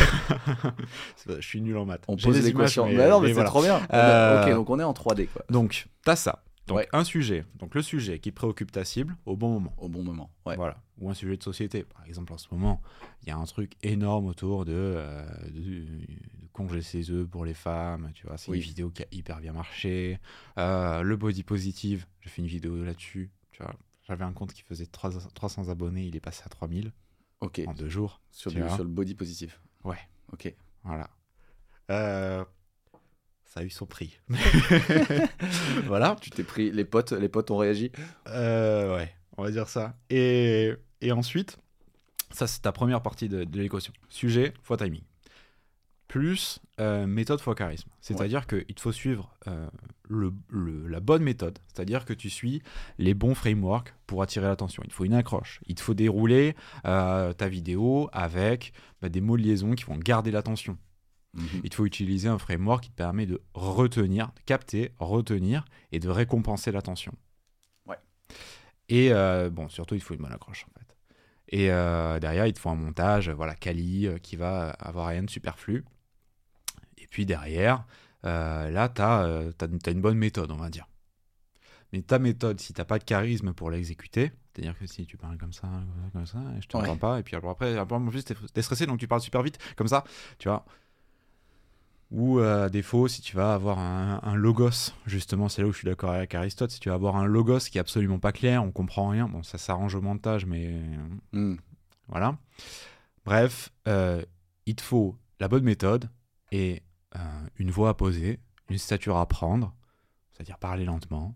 Je 1.27 1.41
suis 1.41 1.61
nul 1.61 1.75
en 1.77 1.85
maths. 1.85 2.03
On 2.07 2.15
pose 2.15 2.39
des 2.41 2.49
images, 2.49 2.77
Mais, 2.79 3.09
non, 3.09 3.19
mais, 3.19 3.27
mais 3.27 3.27
c'est 3.29 3.33
voilà. 3.33 3.49
trop 3.49 3.61
bien. 3.61 3.81
Euh, 3.91 4.43
Ok, 4.45 4.53
donc 4.53 4.69
on 4.69 4.79
est 4.79 4.83
en 4.83 4.93
3D, 4.93 5.27
quoi. 5.27 5.43
Donc, 5.49 5.87
t'as 6.05 6.15
ça. 6.15 6.43
Donc, 6.69 6.77
Ouais. 6.77 6.87
un 6.93 7.03
sujet. 7.03 7.43
Donc, 7.55 7.75
le 7.75 7.81
sujet 7.81 8.19
qui 8.19 8.31
préoccupe 8.31 8.71
ta 8.71 8.85
cible 8.85 9.17
au 9.25 9.35
bon 9.35 9.49
moment. 9.49 9.73
Au 9.77 9.89
bon 9.89 10.03
moment. 10.03 10.29
Ouais. 10.45 10.55
Voilà. 10.55 10.81
Ou 10.99 11.09
un 11.09 11.13
sujet 11.13 11.35
de 11.35 11.43
société. 11.43 11.83
Par 11.83 12.05
exemple, 12.05 12.31
en 12.31 12.37
ce 12.37 12.47
moment, 12.51 12.81
il 13.23 13.27
y 13.29 13.31
a 13.31 13.37
un 13.37 13.45
truc 13.45 13.73
énorme 13.83 14.27
autour 14.27 14.63
de, 14.65 14.73
euh, 14.75 15.25
de, 15.49 15.59
de 15.85 16.47
congé 16.53 16.81
ses 16.81 17.09
œufs 17.11 17.27
pour 17.27 17.43
les 17.45 17.53
femmes. 17.53 18.11
Tu 18.13 18.25
vois, 18.27 18.37
c'est 18.37 18.51
Oui. 18.51 18.57
une 18.57 18.63
vidéo 18.63 18.89
qui 18.91 19.03
a 19.03 19.07
hyper 19.11 19.39
bien 19.41 19.51
marché. 19.53 20.19
Euh, 20.57 21.01
le 21.01 21.17
body 21.17 21.43
positive, 21.43 22.05
j'ai 22.21 22.29
fait 22.29 22.41
une 22.41 22.47
vidéo 22.47 22.83
là-dessus. 22.83 23.31
Tu 23.51 23.63
vois, 23.63 23.73
j'avais 24.07 24.23
un 24.23 24.33
compte 24.33 24.53
qui 24.53 24.61
faisait 24.61 24.85
300 24.85 25.29
300 25.33 25.69
abonnés, 25.69 26.05
il 26.05 26.15
est 26.15 26.19
passé 26.21 26.43
à 26.45 26.49
3000 26.49 26.91
Ok. 27.41 27.61
en 27.67 27.73
deux 27.73 27.89
jours. 27.89 28.21
Sur, 28.31 28.51
du- 28.51 28.57
sur 28.69 28.83
le 28.83 28.89
body 28.89 29.15
positif. 29.15 29.61
Ouais. 29.83 29.97
Ok. 30.33 30.53
Voilà. 30.83 31.09
Euh, 31.91 32.45
ça 33.49 33.59
a 33.59 33.63
eu 33.63 33.69
son 33.69 33.85
prix. 33.85 34.17
voilà. 35.85 36.15
Tu 36.21 36.29
t'es 36.29 36.43
pris. 36.43 36.71
Les 36.71 36.85
potes, 36.85 37.11
les 37.11 37.29
potes 37.29 37.51
ont 37.51 37.57
réagi. 37.57 37.91
Euh, 38.27 38.95
ouais, 38.95 39.11
on 39.37 39.43
va 39.43 39.51
dire 39.51 39.67
ça. 39.67 39.95
Et, 40.09 40.73
et 41.01 41.11
ensuite, 41.11 41.57
ça 42.31 42.47
c'est 42.47 42.61
ta 42.61 42.71
première 42.71 43.01
partie 43.01 43.27
de, 43.29 43.43
de 43.43 43.59
l'équation. 43.59 43.93
Sujet 44.09 44.53
fois 44.63 44.77
timing. 44.77 45.01
Plus 46.07 46.59
euh, 46.79 47.05
méthode 47.05 47.39
fois 47.39 47.53
charisme. 47.53 47.89
C'est-à-dire 48.01 48.47
qu'il 48.47 48.65
te 48.65 48.81
faut 48.81 48.91
suivre 48.91 49.35
euh, 49.47 49.67
le, 50.07 50.33
le- 50.49 50.87
la 50.87 50.99
bonne 50.99 51.21
méthode. 51.21 51.59
C'est-à-dire 51.67 52.03
que 52.03 52.13
tu 52.13 52.31
suis 52.31 52.63
les 52.97 53.13
bons 53.13 53.35
frameworks 53.35 53.93
pour 54.07 54.23
attirer 54.23 54.47
l'attention. 54.47 54.81
Il 54.85 54.89
te 54.89 54.93
faut 54.95 55.05
une 55.05 55.13
accroche. 55.13 55.59
Il 55.67 55.75
te 55.75 55.81
faut 55.81 55.93
dérouler 55.93 56.55
euh, 56.85 57.31
ta 57.33 57.47
vidéo 57.47 58.09
avec 58.11 58.73
bah, 59.03 59.09
des 59.09 59.21
mots 59.21 59.37
de 59.37 59.43
liaison 59.43 59.73
qui 59.75 59.83
vont 59.83 59.97
garder 59.97 60.31
l'attention. 60.31 60.79
Mhm. 61.33 61.61
Il 61.63 61.69
te 61.69 61.75
faut 61.75 61.85
utiliser 61.85 62.27
un 62.27 62.39
framework 62.39 62.83
qui 62.83 62.89
te 62.89 62.95
permet 62.95 63.25
de 63.25 63.41
retenir, 63.53 64.31
de 64.35 64.41
capter, 64.45 64.93
retenir 64.99 65.65
et 65.91 65.99
de 65.99 66.09
récompenser 66.09 66.71
l'attention. 66.71 67.13
Ouais. 67.85 67.97
Et 68.87 69.11
euh, 69.11 69.49
bon, 69.49 69.69
surtout, 69.69 69.95
il 69.95 70.01
faut 70.01 70.15
une 70.15 70.21
bonne 70.21 70.33
accroche 70.33 70.65
en 70.65 70.79
fait. 70.79 70.95
Et 71.49 71.71
euh, 71.71 72.19
derrière, 72.19 72.45
il 72.45 72.53
te 72.53 72.59
faut 72.59 72.69
un 72.69 72.75
montage, 72.75 73.29
voilà, 73.29 73.55
quali, 73.55 74.07
euh, 74.07 74.17
qui 74.19 74.35
va 74.35 74.69
avoir 74.69 75.07
rien 75.07 75.23
de 75.23 75.29
superflu. 75.29 75.83
Et 76.97 77.07
puis 77.07 77.25
derrière, 77.25 77.85
euh, 78.25 78.69
là, 78.69 78.89
tu 78.89 79.01
as, 79.01 79.91
une 79.91 80.01
bonne 80.01 80.17
méthode, 80.17 80.51
on 80.51 80.57
va 80.57 80.69
dire. 80.69 80.87
Mais 81.91 82.03
ta 82.03 82.19
méthode, 82.19 82.59
si 82.59 82.73
t'as 82.73 82.85
pas 82.85 82.99
de 82.99 83.03
charisme 83.03 83.53
pour 83.53 83.71
l'exécuter, 83.71 84.31
C'est-à-dire 84.53 84.77
que 84.77 84.85
si 84.85 85.07
tu 85.07 85.17
parles 85.17 85.37
comme 85.37 85.53
ça, 85.53 85.67
comme 86.13 86.27
ça, 86.27 86.39
et 86.55 86.61
je 86.61 86.67
t'entends 86.67 86.93
Ouais. 86.93 86.97
pas, 86.99 87.19
et 87.19 87.23
puis 87.23 87.35
après, 87.35 87.77
après, 87.77 87.95
en 87.95 88.07
plus, 88.07 88.23
t'es 88.23 88.35
t'es 88.53 88.61
stressé, 88.61 88.85
donc 88.85 88.99
tu 88.99 89.07
parles 89.07 89.21
super 89.21 89.41
vite, 89.41 89.57
comme 89.75 89.87
ça, 89.87 90.03
tu 90.37 90.49
vois. 90.49 90.65
Ou 92.11 92.39
euh, 92.39 92.65
à 92.65 92.69
défaut, 92.69 93.07
si 93.07 93.21
tu 93.21 93.35
vas 93.35 93.53
avoir 93.53 93.77
un, 93.77 94.19
un 94.23 94.35
logos, 94.35 94.93
justement, 95.05 95.47
c'est 95.47 95.61
là 95.61 95.67
où 95.67 95.71
je 95.71 95.77
suis 95.77 95.85
d'accord 95.87 96.09
avec 96.11 96.33
Aristote, 96.33 96.71
si 96.71 96.79
tu 96.79 96.89
vas 96.89 96.95
avoir 96.95 97.15
un 97.17 97.25
logos 97.25 97.59
qui 97.59 97.77
est 97.77 97.81
absolument 97.81 98.17
pas 98.19 98.31
clair, 98.31 98.63
on 98.63 98.71
comprend 98.71 99.09
rien, 99.09 99.27
bon, 99.27 99.43
ça 99.43 99.57
s'arrange 99.59 99.93
au 99.93 100.01
montage, 100.01 100.45
mais 100.47 100.73
Hmm. 101.33 101.55
voilà. 102.07 102.35
Bref, 103.25 103.69
euh, 103.87 104.23
il 104.65 104.75
te 104.75 104.81
faut 104.81 105.15
la 105.39 105.47
bonne 105.47 105.63
méthode 105.63 106.09
et 106.51 106.81
euh, 107.15 107.19
une 107.57 107.69
voix 107.69 107.89
à 107.89 107.93
poser, 107.93 108.39
une 108.69 108.79
stature 108.79 109.17
à 109.17 109.27
prendre, 109.27 109.75
c'est-à-dire 110.31 110.57
parler 110.57 110.85
lentement, 110.85 111.35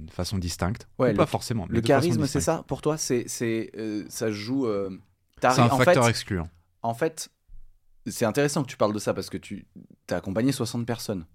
de 0.00 0.10
façon 0.10 0.38
distincte. 0.38 0.88
Ouais, 0.98 1.12
Ou 1.12 1.16
pas 1.16 1.26
forcément. 1.26 1.66
mais 1.68 1.76
Le 1.76 1.80
charisme, 1.80 2.26
c'est 2.26 2.40
ça? 2.40 2.64
Pour 2.66 2.82
toi 2.82 2.96
C'est, 2.98 3.24
c'est, 3.28 3.70
ça 4.08 4.32
joue. 4.32 4.66
C'est 5.40 5.46
un 5.46 5.66
en 5.70 5.78
facteur 5.78 6.04
fait, 6.04 6.10
excluant. 6.10 6.48
en 6.82 6.94
fait, 6.94 7.30
c'est 8.06 8.24
intéressant 8.24 8.62
que 8.62 8.68
tu 8.70 8.76
parles 8.76 8.92
de 8.92 8.98
ça 8.98 9.14
parce 9.14 9.30
que 9.30 9.38
tu 9.38 9.66
as 10.10 10.16
accompagné 10.16 10.52
60 10.52 10.86
personnes. 10.86 11.26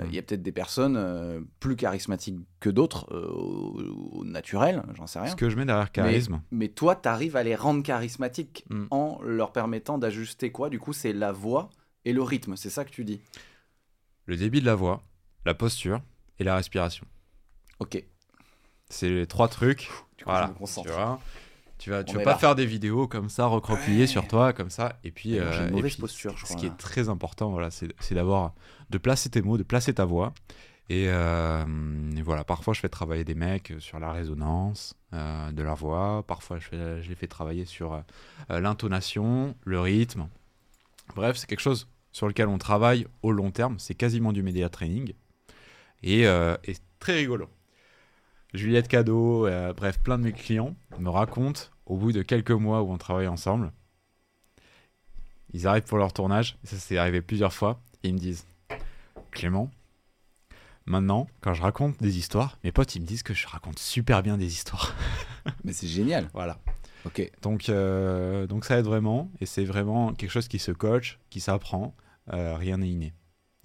Euh, 0.00 0.04
Il 0.04 0.10
Mm. 0.10 0.14
y 0.14 0.18
a 0.18 0.22
peut-être 0.22 0.42
des 0.42 0.52
personnes 0.52 0.96
euh, 0.96 1.40
plus 1.60 1.74
charismatiques 1.74 2.38
que 2.60 2.70
d'autres, 2.70 3.06
euh, 3.12 3.26
au, 3.30 4.18
au 4.20 4.24
naturel, 4.24 4.82
j'en 4.94 5.06
sais 5.06 5.18
rien. 5.18 5.30
Ce 5.30 5.36
que 5.36 5.50
je 5.50 5.56
mets 5.56 5.64
derrière 5.64 5.90
charisme, 5.90 6.40
Mais 6.50 6.68
toi, 6.68 6.94
tu 6.94 7.08
arrives 7.08 7.34
à 7.36 7.42
les 7.42 7.56
rendre 7.56 7.82
charismatiques 7.82 8.64
Mm. 8.70 8.86
en 8.90 9.20
leur 9.22 9.52
permettant 9.52 9.98
d'ajuster 9.98 10.52
quoi? 10.52 10.68
Du 10.70 10.78
coup, 10.78 10.92
c'est 10.92 11.12
la 11.12 11.32
voix 11.32 11.70
et 12.04 12.12
le 12.12 12.22
rythme, 12.22 12.54
c'est 12.56 12.70
ça 12.70 12.84
que 12.84 12.90
tu 12.90 13.04
dis? 13.04 13.20
Le 14.26 14.36
débit 14.36 14.60
de 14.60 14.66
la 14.66 14.74
voix, 14.74 15.02
la 15.46 15.54
posture 15.54 16.00
et 16.38 16.44
la 16.44 16.54
respiration. 16.54 17.06
Ok. 17.80 18.04
C'est 18.90 19.08
les 19.08 19.26
trois 19.26 19.48
trucs. 19.48 19.90
Du 20.16 20.24
coup, 20.24 20.30
Voilà. 20.30 20.46
je 20.46 20.52
me 20.52 20.56
concentre. 20.58 20.88
Tu 20.88 20.94
vois 20.94 21.20
tu 21.78 21.90
vas, 21.90 22.04
tu 22.04 22.16
vas 22.16 22.22
pas 22.22 22.32
là. 22.32 22.38
faire 22.38 22.54
des 22.54 22.66
vidéos 22.66 23.06
comme 23.08 23.28
ça, 23.28 23.46
recroquevillées 23.46 24.00
Ouais. 24.00 24.06
sur 24.06 24.26
toi, 24.28 24.52
comme 24.52 24.70
ça. 24.70 24.98
Et 25.04 25.10
puis, 25.10 25.34
une 25.36 25.42
euh, 25.42 25.68
et 25.68 25.70
mauvaise 25.70 25.92
puis, 25.92 26.00
posture, 26.02 26.36
je 26.36 26.40
ce 26.40 26.44
crois, 26.46 26.56
qui 26.56 26.66
là. 26.66 26.72
est 26.72 26.76
très 26.76 27.08
important, 27.08 27.50
voilà, 27.50 27.70
c'est 27.70 28.14
d'avoir, 28.14 28.54
de 28.90 28.98
placer 28.98 29.30
tes 29.30 29.42
mots, 29.42 29.56
de 29.58 29.62
placer 29.62 29.94
ta 29.94 30.04
voix. 30.04 30.32
Et, 30.90 31.04
euh, 31.08 31.64
et 32.16 32.22
voilà, 32.22 32.44
parfois 32.44 32.72
je 32.72 32.80
fais 32.80 32.88
travailler 32.88 33.22
des 33.22 33.34
mecs 33.34 33.74
sur 33.78 33.98
la 34.00 34.10
résonance 34.10 34.94
euh, 35.12 35.52
de 35.52 35.62
leur 35.62 35.76
voix. 35.76 36.24
Parfois 36.26 36.58
je, 36.58 36.66
fais- 36.66 37.02
je 37.02 37.08
les 37.10 37.14
fais 37.14 37.26
travailler 37.26 37.66
sur 37.66 37.92
euh, 37.92 38.60
l'intonation, 38.60 39.54
le 39.64 39.80
rythme. 39.80 40.28
Bref, 41.14 41.36
c'est 41.36 41.46
quelque 41.46 41.60
chose 41.60 41.88
sur 42.10 42.26
lequel 42.26 42.48
on 42.48 42.56
travaille 42.56 43.06
au 43.22 43.32
long 43.32 43.50
terme. 43.50 43.78
C'est 43.78 43.94
quasiment 43.94 44.32
du 44.32 44.42
média 44.42 44.70
training. 44.70 45.12
Et, 46.02 46.26
euh, 46.26 46.56
et 46.64 46.72
c'est 46.72 46.82
très 47.00 47.16
rigolo. 47.16 47.48
Juliette 48.54 48.88
Cadeau, 48.88 49.46
euh, 49.46 49.72
bref, 49.72 49.98
plein 50.00 50.18
de 50.18 50.24
mes 50.24 50.32
clients 50.32 50.74
me 50.98 51.10
racontent 51.10 51.62
au 51.86 51.96
bout 51.96 52.12
de 52.12 52.22
quelques 52.22 52.50
mois 52.50 52.82
où 52.82 52.90
on 52.90 52.98
travaille 52.98 53.28
ensemble. 53.28 53.72
Ils 55.52 55.66
arrivent 55.66 55.84
pour 55.84 55.98
leur 55.98 56.12
tournage, 56.12 56.58
et 56.64 56.66
ça 56.66 56.76
s'est 56.76 56.98
arrivé 56.98 57.22
plusieurs 57.22 57.52
fois, 57.52 57.80
et 58.02 58.08
ils 58.08 58.14
me 58.14 58.18
disent 58.18 58.46
Clément, 59.30 59.70
maintenant, 60.86 61.26
quand 61.40 61.54
je 61.54 61.62
raconte 61.62 62.00
des 62.00 62.18
histoires, 62.18 62.58
mes 62.64 62.72
potes 62.72 62.94
ils 62.94 63.02
me 63.02 63.06
disent 63.06 63.22
que 63.22 63.34
je 63.34 63.46
raconte 63.46 63.78
super 63.78 64.22
bien 64.22 64.36
des 64.36 64.46
histoires. 64.46 64.94
Mais 65.64 65.72
c'est 65.72 65.86
génial. 65.86 66.28
Voilà. 66.32 66.58
Ok. 67.04 67.30
Donc, 67.42 67.68
euh, 67.68 68.46
donc 68.46 68.64
ça 68.64 68.78
aide 68.78 68.84
vraiment, 68.84 69.30
et 69.40 69.46
c'est 69.46 69.64
vraiment 69.64 70.12
quelque 70.12 70.30
chose 70.30 70.48
qui 70.48 70.58
se 70.58 70.72
coach, 70.72 71.18
qui 71.30 71.40
s'apprend, 71.40 71.94
euh, 72.32 72.56
rien 72.56 72.78
n'est 72.78 72.90
inné. 72.90 73.14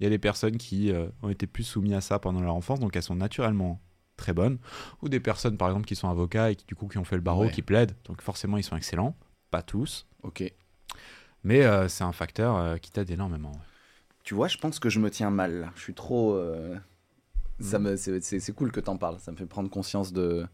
Il 0.00 0.04
y 0.04 0.06
a 0.06 0.10
des 0.10 0.18
personnes 0.18 0.56
qui 0.56 0.90
euh, 0.90 1.08
ont 1.22 1.28
été 1.28 1.46
plus 1.46 1.64
soumises 1.64 1.94
à 1.94 2.00
ça 2.00 2.18
pendant 2.18 2.40
leur 2.40 2.54
enfance, 2.54 2.80
donc 2.80 2.96
elles 2.96 3.02
sont 3.02 3.16
naturellement 3.16 3.80
très 4.16 4.32
bonnes, 4.32 4.58
ou 5.02 5.08
des 5.08 5.20
personnes 5.20 5.56
par 5.56 5.68
exemple 5.68 5.86
qui 5.86 5.96
sont 5.96 6.08
avocats 6.08 6.50
et 6.50 6.56
qui 6.56 6.64
du 6.66 6.74
coup 6.74 6.86
qui 6.88 6.98
ont 6.98 7.04
fait 7.04 7.16
le 7.16 7.22
barreau, 7.22 7.44
Ouais. 7.44 7.50
qui 7.50 7.62
plaident, 7.62 7.94
donc 8.04 8.22
forcément 8.22 8.56
ils 8.56 8.62
sont 8.64 8.76
excellents, 8.76 9.16
pas 9.50 9.62
tous, 9.62 10.06
Ok. 10.22 10.42
mais 11.42 11.62
euh, 11.64 11.88
c'est 11.88 12.04
un 12.04 12.12
facteur 12.12 12.56
euh, 12.56 12.76
qui 12.76 12.90
t'aide 12.90 13.10
énormément. 13.10 13.52
Tu 14.22 14.34
vois, 14.34 14.48
je 14.48 14.56
pense 14.56 14.78
que 14.78 14.88
je 14.88 15.00
me 15.00 15.10
tiens 15.10 15.30
mal. 15.30 15.60
là. 15.60 15.70
Je 15.76 15.80
suis 15.82 15.94
trop. 15.94 16.34
euh, 16.34 16.76
Ça 17.60 17.78
Mm. 17.78 17.82
me, 17.82 17.96
c'est, 17.96 18.52
cool 18.52 18.72
que 18.72 18.80
t'en 18.80 18.96
parles. 18.96 19.18
Ça 19.20 19.30
me 19.30 19.36
fait 19.36 19.46
prendre 19.46 19.68
conscience 19.70 20.12
de, 20.12 20.44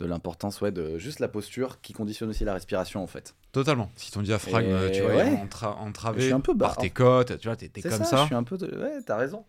de 0.00 0.06
l'importance, 0.06 0.60
ouais, 0.60 0.70
de 0.70 0.96
juste 0.98 1.18
la 1.18 1.26
posture 1.28 1.80
qui 1.80 1.92
conditionne 1.92 2.28
aussi 2.28 2.44
la 2.44 2.52
respiration, 2.54 3.02
en 3.02 3.06
fait. 3.08 3.34
Totalement. 3.52 3.90
Si 3.96 4.12
ton 4.12 4.22
diaphragme, 4.22 4.68
Et 4.86 4.92
tu 4.92 5.00
vois, 5.02 5.14
ouais. 5.14 5.32
est 5.32 5.36
entra- 5.36 5.76
entravé 5.78 6.20
Je 6.20 6.24
suis 6.26 6.32
un 6.34 6.40
peu 6.40 6.54
bas, 6.54 6.66
par 6.66 6.76
tes 6.76 6.90
côtes, 6.90 7.38
tu 7.38 7.48
vois, 7.48 7.56
t'es 7.56 7.68
comme 7.82 7.90
ça, 7.90 8.04
ça. 8.04 8.16
Je 8.18 8.26
suis 8.26 8.34
un 8.34 8.44
peu. 8.44 8.56
de- 8.58 8.66
Ouais, 8.78 9.00
t'as 9.04 9.16
raison. 9.16 9.44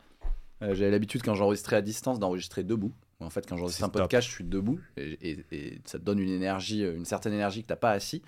J'avais 0.61 0.89
l'habitude 0.89 1.21
quand 1.21 1.35
j'enregistrais 1.35 1.75
à 1.75 1.81
distance 1.81 2.17
d'enregistrer 2.19 2.63
debout. 2.63 2.93
En 3.21 3.30
fait, 3.30 3.47
quand 3.47 3.56
j'enregistre 3.58 3.84
un 3.86 3.89
podcast, 3.89 4.28
je 4.28 4.34
suis 4.34 4.43
debout 4.43 4.80
et, 4.97 5.13
et- 5.32 5.45
et 5.51 5.82
ça 5.86 5.97
te 5.99 6.04
donne 6.04 6.19
une 6.19 6.30
énergie, 6.30 6.84
euh, 6.84 6.95
une 6.95 7.06
certaine 7.06 7.34
énergie 7.34 7.62
que 7.63 7.67
t'as 7.67 7.75
pas 7.78 7.91
assis. 7.91 8.21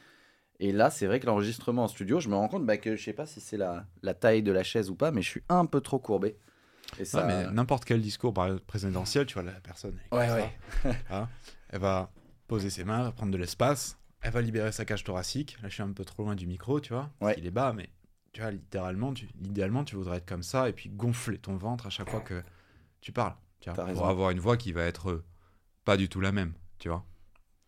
Et 0.59 0.71
là, 0.71 0.89
c'est 0.89 1.05
vrai 1.05 1.19
que 1.19 1.25
l'enregistrement 1.27 1.83
en 1.83 1.87
studio, 1.87 2.19
je 2.19 2.29
me 2.29 2.35
rends 2.35 2.47
compte 2.47 2.65
bah, 2.65 2.77
que 2.77 2.95
je 2.95 3.03
sais 3.03 3.13
pas 3.13 3.25
si 3.25 3.39
c'est 3.41 3.57
la, 3.57 3.85
la 4.01 4.13
taille 4.13 4.41
de 4.43 4.51
la 4.51 4.63
chaise 4.63 4.89
ou 4.89 4.95
pas, 4.95 5.11
mais 5.11 5.21
je 5.21 5.29
suis 5.29 5.43
un 5.49 5.65
peu 5.65 5.81
trop 5.81 5.99
courbé. 5.99 6.37
Et 6.99 7.05
ça, 7.05 7.25
Ouais, 7.25 7.27
mais 7.45 7.51
n'importe 7.51 7.85
quel 7.85 8.01
discours 8.01 8.33
présidentiel, 8.65 9.25
tu 9.25 9.33
vois, 9.35 9.43
la 9.43 9.51
personne, 9.59 9.97
elle, 10.11 10.17
Ouais, 10.17 10.31
ouais. 10.31 10.51
ça, 10.83 10.89
hein, 11.15 11.29
elle 11.69 11.81
va 11.81 12.11
poser 12.47 12.69
ses 12.69 12.85
mains, 12.85 12.99
elle 12.99 13.03
va 13.05 13.11
prendre 13.11 13.31
de 13.31 13.37
l'espace, 13.37 13.97
elle 14.21 14.31
va 14.31 14.41
libérer 14.41 14.71
sa 14.71 14.85
cage 14.85 15.03
thoracique. 15.03 15.57
Là, 15.61 15.67
je 15.69 15.73
suis 15.75 15.83
un 15.83 15.91
peu 15.91 16.05
trop 16.05 16.23
loin 16.23 16.33
du 16.35 16.47
micro, 16.47 16.79
tu 16.79 16.93
vois, 16.93 17.11
parce 17.19 17.35
qu'il 17.35 17.45
est 17.45 17.51
bas, 17.51 17.73
mais 17.73 17.89
tu 18.31 18.41
vois, 18.41 18.51
littéralement, 18.51 19.13
tu, 19.13 19.27
idéalement, 19.43 19.83
tu 19.83 19.95
voudrais 19.95 20.17
être 20.17 20.25
comme 20.25 20.43
ça 20.43 20.69
et 20.69 20.73
puis 20.73 20.89
gonfler 20.89 21.37
ton 21.37 21.55
ventre 21.57 21.85
à 21.87 21.89
chaque 21.89 22.09
fois 22.09 22.21
que 22.21 22.41
tu 23.01 23.11
parles, 23.11 23.35
tu 23.73 23.81
vois, 23.81 23.91
pour 23.93 24.07
avoir 24.07 24.31
une 24.31 24.39
voix 24.39 24.57
qui 24.57 24.71
va 24.71 24.83
être 24.83 25.09
euh, 25.11 25.23
pas 25.85 25.97
du 25.97 26.09
tout 26.09 26.21
la 26.21 26.31
même, 26.31 26.53
tu 26.79 26.89
vois. 26.89 27.03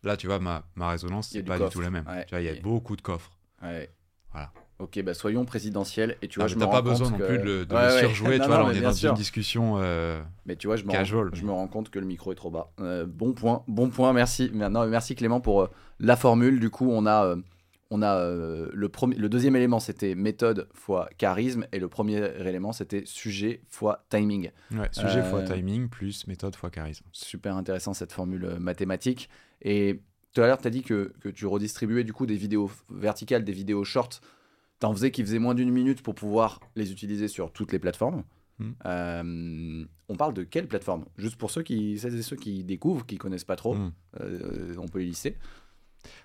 Là, 0.02 0.16
tu 0.16 0.26
vois, 0.26 0.38
ma, 0.38 0.64
ma 0.76 0.88
résonance, 0.90 1.28
c'est 1.30 1.42
pas 1.42 1.58
du 1.58 1.68
tout 1.68 1.80
la 1.80 1.90
même. 1.90 2.06
ouais. 2.06 2.24
Tu 2.24 2.30
vois, 2.34 2.40
il 2.40 2.46
y 2.46 2.48
a 2.48 2.60
beaucoup 2.60 2.96
de 2.96 3.02
coffres. 3.02 3.32
Ouais. 3.62 3.90
Voilà. 4.32 4.52
Ok, 4.78 4.98
bah 5.02 5.12
soyons 5.12 5.44
présidentiels. 5.44 6.16
Et 6.22 6.28
tu 6.28 6.38
vois, 6.38 6.46
Ah, 6.46 6.48
je 6.48 6.54
t'as 6.54 6.66
pas 6.68 6.80
besoin 6.80 7.10
non 7.10 7.18
que- 7.18 7.22
plus 7.26 7.38
de 7.38 7.44
le, 7.44 7.66
de 7.66 7.74
Ouais, 7.74 7.80
le 7.82 7.86
ouais. 7.92 7.98
surjouer, 8.00 8.38
Non, 8.38 8.44
tu 8.44 8.48
vois, 8.48 8.58
non, 8.60 8.66
là, 8.68 8.70
on 8.70 8.74
est 8.74 8.80
dans 8.80 8.92
sûr. 8.94 9.10
une 9.10 9.14
discussion. 9.16 9.74
euh, 9.76 10.22
Mais 10.46 10.56
tu 10.56 10.68
vois, 10.68 10.76
je 10.76 10.84
me, 10.84 10.90
Casual, 10.90 11.28
rends, 11.28 11.34
je 11.34 11.44
me 11.44 11.50
rends 11.52 11.68
compte 11.68 11.90
que 11.90 11.98
le 11.98 12.06
micro 12.06 12.32
est 12.32 12.36
trop 12.36 12.50
bas. 12.50 12.72
Euh, 12.80 13.04
bon 13.06 13.34
point, 13.34 13.62
bon 13.68 13.90
point, 13.90 14.12
merci. 14.14 14.50
Maintenant, 14.54 14.86
merci 14.86 15.14
Clément 15.14 15.40
pour 15.42 15.62
euh, 15.62 15.70
la 15.98 16.16
formule. 16.16 16.60
Du 16.60 16.70
coup, 16.70 16.88
on 16.90 17.04
a, 17.06 17.34
on 17.90 18.02
a 18.02 18.14
euh, 18.16 18.70
le, 18.72 18.88
premier, 18.88 19.16
le 19.16 19.28
deuxième 19.28 19.56
élément, 19.56 19.80
c'était 19.80 20.14
méthode 20.14 20.68
fois 20.72 21.08
charisme. 21.18 21.66
Et 21.72 21.78
le 21.80 21.88
premier 21.88 22.18
élément, 22.40 22.72
c'était 22.72 23.02
sujet 23.04 23.62
fois 23.68 24.04
timing. 24.10 24.50
Ouais, 24.70 24.88
sujet 24.92 25.18
Euh, 25.20 25.30
fois 25.30 25.42
timing 25.42 25.88
plus 25.88 26.26
méthode 26.28 26.54
fois 26.54 26.70
charisme. 26.70 27.04
Super 27.12 27.56
intéressant 27.56 27.92
cette 27.92 28.12
formule 28.12 28.44
euh, 28.44 28.58
mathématique. 28.60 29.28
Et 29.62 30.00
tout 30.32 30.40
à 30.42 30.46
l'heure, 30.46 30.60
tu 30.60 30.68
as 30.68 30.70
dit 30.70 30.82
que, 30.82 31.12
que 31.20 31.28
tu 31.28 31.46
redistribuais 31.46 32.04
du 32.04 32.12
coup 32.12 32.26
des 32.26 32.36
vidéos 32.36 32.70
verticales, 32.90 33.44
des 33.44 33.52
vidéos 33.52 33.84
short. 33.84 34.20
T'en 34.78 34.92
faisais 34.94 35.10
qui 35.10 35.22
faisaient 35.22 35.40
moins 35.40 35.54
d'une 35.54 35.70
minute 35.70 36.02
pour 36.02 36.14
pouvoir 36.14 36.60
les 36.76 36.92
utiliser 36.92 37.26
sur 37.28 37.52
toutes 37.52 37.72
les 37.72 37.78
plateformes. 37.80 38.22
Hmm. 38.58 38.72
Euh, 38.86 39.84
on 40.08 40.16
parle 40.16 40.34
de 40.34 40.42
quelle 40.42 40.68
plateforme? 40.68 41.06
Juste 41.16 41.36
pour 41.36 41.50
ceux 41.50 41.62
qui, 41.62 41.98
celles 41.98 42.14
et 42.16 42.22
ceux 42.22 42.36
qui 42.36 42.62
découvrent, 42.62 43.04
qui 43.06 43.16
connaissent 43.18 43.44
pas 43.44 43.56
trop, 43.56 43.74
Mm. 43.74 43.92
euh, 44.20 44.74
on 44.78 44.86
peut 44.86 44.98
les 45.00 45.06
lister. 45.06 45.36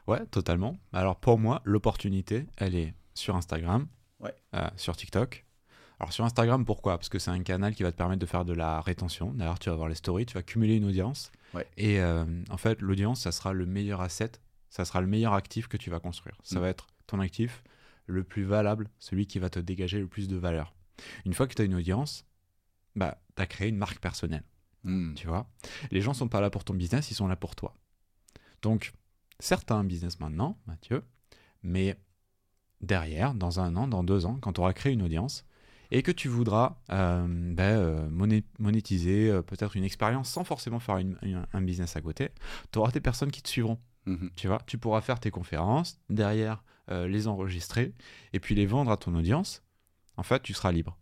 Ouais, 0.08 0.26
totalement. 0.28 0.78
Alors 0.94 1.16
pour 1.18 1.38
moi, 1.40 1.62
l'opportunité, 1.66 2.46
elle 2.58 2.76
est 2.76 2.94
sur 3.14 3.36
Instagram, 3.36 3.88
Ouais. 4.20 4.34
euh, 4.56 4.68
sur 4.78 4.96
TikTok. 4.96 5.46
Alors 6.00 6.12
sur 6.12 6.26
Instagram, 6.26 6.66
pourquoi? 6.66 6.98
Parce 6.98 7.10
que 7.10 7.20
c'est 7.20 7.32
un 7.32 7.42
canal 7.44 7.74
qui 7.76 7.84
va 7.84 7.92
te 7.92 7.98
permettre 7.98 8.20
de 8.20 8.26
faire 8.26 8.44
de 8.46 8.54
la 8.54 8.82
rétention. 8.82 9.32
D'ailleurs, 9.34 9.60
tu 9.60 9.70
vas 9.70 9.76
voir 9.76 9.88
les 9.88 9.96
stories, 9.96 10.26
tu 10.26 10.34
vas 10.34 10.44
cumuler 10.44 10.76
une 10.76 10.86
audience. 10.86 11.32
Ouais. 11.54 11.66
Et 11.78 12.02
euh, 12.02 12.26
en 12.50 12.58
fait, 12.58 12.82
l'audience, 12.82 13.22
ça 13.22 13.32
sera 13.32 13.54
le 13.54 13.66
meilleur 13.66 14.02
asset, 14.02 14.32
ça 14.70 14.84
sera 14.84 15.00
le 15.02 15.08
meilleur 15.08 15.34
actif 15.34 15.68
que 15.68 15.78
tu 15.78 15.90
vas 15.90 16.00
construire. 16.00 16.36
Ça 16.44 16.60
Mm. 16.60 16.62
va 16.62 16.70
être 16.70 16.88
ton 17.08 17.20
actif 17.20 17.64
le 18.08 18.24
plus 18.24 18.44
valable, 18.44 18.90
celui 19.00 19.26
qui 19.26 19.40
va 19.40 19.50
te 19.50 19.60
dégager 19.60 20.00
le 20.00 20.08
plus 20.08 20.28
de 20.28 20.36
valeur. 20.36 20.74
Une 21.26 21.34
fois 21.34 21.48
que 21.48 21.54
tu 21.56 21.62
as 21.62 21.66
une 21.66 21.76
audience, 21.76 22.26
bah, 22.96 23.18
tu 23.36 23.42
as 23.42 23.48
créé 23.48 23.70
une 23.70 23.78
marque 23.78 24.00
personnelle. 24.00 24.44
Hmm. 24.84 25.14
Tu 25.16 25.28
vois? 25.28 25.50
Les 25.92 26.02
gens 26.02 26.14
sont 26.14 26.28
pas 26.28 26.42
là 26.42 26.50
pour 26.50 26.64
ton 26.64 26.74
business, 26.74 27.10
ils 27.10 27.16
sont 27.16 27.28
là 27.28 27.36
pour 27.36 27.56
toi. 27.56 27.76
Donc, 28.62 28.94
certes, 29.40 29.66
tu 29.68 29.74
as 29.74 29.76
un 29.76 29.84
business 29.84 30.20
maintenant, 30.20 30.58
Mathieu, 30.68 31.04
mais 31.64 31.98
derrière, 32.82 33.34
dans 33.34 33.60
un 33.60 33.76
an, 33.76 33.88
dans 33.88 34.04
deux 34.04 34.26
ans, 34.26 34.38
quand 34.42 34.54
tu 34.54 34.62
auras 34.62 34.74
créé 34.74 34.94
une 34.94 35.02
audience 35.02 35.46
et 35.92 36.02
que 36.04 36.12
tu 36.12 36.28
voudras 36.28 36.78
euh, 36.92 37.26
ben, 37.28 37.64
euh, 37.78 38.10
moné- 38.10 38.44
monétiser 38.60 39.30
euh, 39.30 39.42
peut-être 39.42 39.76
une 39.76 39.84
expérience 39.84 40.30
sans 40.30 40.44
forcément 40.44 40.80
faire 40.80 40.98
une- 40.98 41.18
une- 41.22 41.46
un 41.54 41.62
business 41.62 41.96
à 41.96 42.02
côté, 42.02 42.30
tu 42.72 42.80
auras 42.80 42.92
des 42.92 43.02
personnes 43.02 43.32
qui 43.32 43.42
te 43.42 43.50
suivront. 43.50 43.80
Mhm. 44.06 44.32
Tu 44.36 44.48
vois, 44.48 44.60
tu 44.68 44.78
pourras 44.78 45.02
faire 45.02 45.20
tes 45.20 45.32
conférences, 45.32 46.00
derrière 46.10 46.64
euh, 46.92 47.08
les 47.08 47.28
enregistrer 47.28 47.94
et 48.34 48.40
puis 48.40 48.54
les 48.56 48.66
vendre 48.68 48.92
à 48.92 48.98
ton 48.98 49.16
audience. 49.16 49.64
En 50.18 50.24
fait, 50.24 50.42
tu 50.44 50.54
seras 50.54 50.72
libre. 50.72 50.98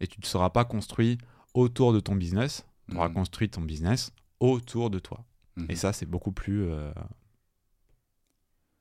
Et 0.00 0.06
tu 0.06 0.20
ne 0.20 0.26
seras 0.26 0.50
pas 0.50 0.64
construit 0.64 1.18
autour 1.54 1.92
de 1.92 2.00
ton 2.00 2.14
business, 2.14 2.66
tu 2.90 2.96
auras 2.96 3.08
Mhm. 3.08 3.14
construit 3.14 3.48
ton 3.50 3.60
business 3.62 4.12
autour 4.40 4.90
de 4.90 4.98
toi. 4.98 5.24
Mhm. 5.56 5.66
Et 5.68 5.76
ça, 5.76 5.92
c'est 5.92 6.06
beaucoup 6.06 6.32
plus 6.32 6.64
euh, 6.70 6.90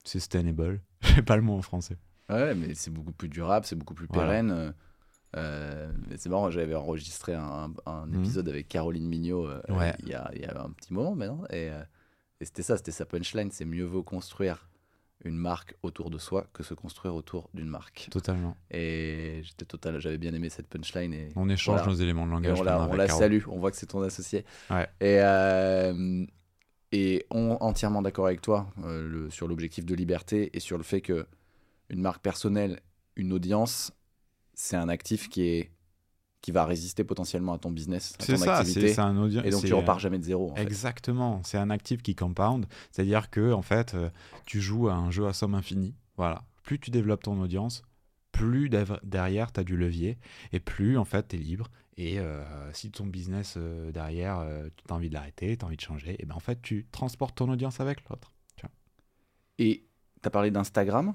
sustainable. 0.04 0.82
Je 1.02 1.16
sais 1.16 1.22
pas 1.22 1.36
le 1.36 1.42
mot 1.42 1.54
en 1.56 1.62
français. 1.62 1.98
Ouais, 2.30 2.54
mais 2.56 2.74
c'est 2.76 2.92
beaucoup 2.92 3.12
plus 3.12 3.30
durable, 3.30 3.66
c'est 3.66 3.76
beaucoup 3.76 3.94
plus 3.96 4.08
pérenne. 4.08 4.52
euh, 4.52 4.72
euh, 5.36 5.92
c'est 6.18 6.30
marrant, 6.30 6.50
j'avais 6.50 6.76
enregistré 6.76 7.34
un, 7.34 7.74
un 7.86 8.06
Mhm. 8.08 8.20
épisode 8.20 8.50
avec 8.50 8.68
Caroline 8.68 9.08
Mignot 9.08 9.48
euh, 9.48 9.62
Ouais. 9.70 9.96
il, 10.00 10.10
y 10.10 10.14
a, 10.14 10.30
il 10.36 10.42
y 10.42 10.46
a 10.46 10.62
un 10.64 10.70
petit 10.72 10.94
moment 10.94 11.16
maintenant. 11.16 11.44
Et, 11.52 11.68
et 12.40 12.46
c'était 12.46 12.64
ça, 12.64 12.78
c'était 12.78 12.92
sa 12.92 13.06
punchline, 13.06 13.50
c'est 13.52 13.66
mieux 13.66 13.84
vaut 13.86 14.04
construire 14.04 14.68
une 15.26 15.36
marque 15.36 15.76
autour 15.84 16.10
de 16.10 16.18
soi 16.18 16.48
que 16.54 16.64
se 16.64 16.74
construire 16.74 17.14
autour 17.14 17.50
d'une 17.54 17.68
marque. 17.68 18.08
Totalement. 18.10 18.56
Et 18.72 19.42
j'étais 19.44 19.66
total, 19.66 20.00
j'avais 20.00 20.18
bien 20.18 20.34
aimé 20.34 20.50
cette 20.50 20.68
punchline. 20.68 21.14
Et 21.14 21.30
On 21.36 21.50
échange 21.50 21.78
voilà. 21.80 21.92
nos 21.92 21.98
éléments 21.98 22.26
de 22.26 22.32
Et 22.32 22.34
langage. 22.36 22.60
on 22.60 22.64
la, 22.64 22.88
on 22.88 22.94
la 22.94 23.08
salue, 23.08 23.42
on 23.48 23.60
voit 23.60 23.70
que 23.72 23.78
c'est 23.78 23.88
ton 23.88 24.02
associé. 24.02 24.46
Ouais. 24.70 24.88
Et, 25.02 25.20
euh, 25.20 26.26
et 26.92 27.26
on 27.30 27.58
entièrement 27.62 28.02
d'accord 28.02 28.26
avec 28.28 28.42
toi 28.42 28.72
euh, 28.84 29.08
le- 29.08 29.30
sur 29.30 29.48
l'objectif 29.48 29.86
de 29.86 29.96
liberté 29.96 30.50
et 30.54 30.60
sur 30.60 30.78
le 30.78 30.84
fait 30.84 31.02
que 31.02 31.26
une 31.90 32.02
marque 32.02 32.22
personnelle, 32.22 32.80
une 33.16 33.34
audience, 33.34 33.92
c'est 34.54 34.76
un 34.76 34.90
actif 34.90 35.30
qui 35.30 35.44
est 35.44 35.72
qui 36.42 36.52
va 36.54 36.64
résister 36.64 37.04
potentiellement 37.04 37.52
à 37.54 37.58
ton 37.58 37.70
business, 37.70 38.16
à 38.18 38.24
C'est 38.24 38.34
ton 38.38 38.40
ça, 38.44 38.58
activité. 38.60 38.94
c'est 38.94 39.02
un 39.02 39.18
audio. 39.18 39.42
Et 39.44 39.50
donc 39.50 39.66
tu 39.66 39.74
repars 39.74 40.00
jamais 40.00 40.18
de 40.20 40.24
zéro. 40.24 40.52
En. 40.52 40.56
Exactement, 40.56 41.42
c'est 41.44 41.58
un 41.58 41.70
actif 41.70 42.02
qui 42.02 42.16
compound, 42.16 42.66
c'est-à-dire 42.92 43.30
que 43.30 43.52
en 43.52 43.62
fait, 43.62 43.94
euh, 43.94 44.10
tu 44.46 44.62
joues 44.62 44.88
à 44.88 44.94
un 44.94 45.12
jeu 45.12 45.28
à 45.28 45.34
somme 45.34 45.54
infinie. 45.54 45.96
Voilà, 46.16 46.44
plus 46.64 46.80
tu 46.80 46.92
développes 46.92 47.24
ton 47.24 47.42
audience, 47.42 47.84
plus 48.32 48.70
derrière 49.04 49.52
tu 49.52 49.60
as 49.60 49.64
du 49.66 49.76
levier 49.76 50.18
et 50.54 50.60
plus 50.62 50.98
en 50.98 51.04
fait 51.06 51.28
tu 51.28 51.36
es 51.36 51.40
libre 51.40 51.68
et 52.02 52.18
euh, 52.20 52.42
si 52.74 52.90
ton 52.92 53.06
business 53.06 53.56
euh, 53.58 53.92
derrière 53.92 54.44
tu 54.78 54.92
as 54.92 54.96
envie 54.96 55.10
de 55.10 55.14
l'arrêter, 55.14 55.58
tu 55.58 55.64
as 55.64 55.68
envie 55.68 55.76
de 55.76 55.82
changer, 55.82 56.16
et 56.20 56.26
ben 56.26 56.34
en 56.36 56.40
fait 56.40 56.62
tu 56.62 56.88
transportes 56.92 57.36
ton 57.36 57.50
audience 57.50 57.80
avec 57.80 58.08
l'autre. 58.10 58.32
Et 59.62 59.86
tu 60.22 60.28
as 60.28 60.30
parlé 60.30 60.52
d'Instagram, 60.52 61.14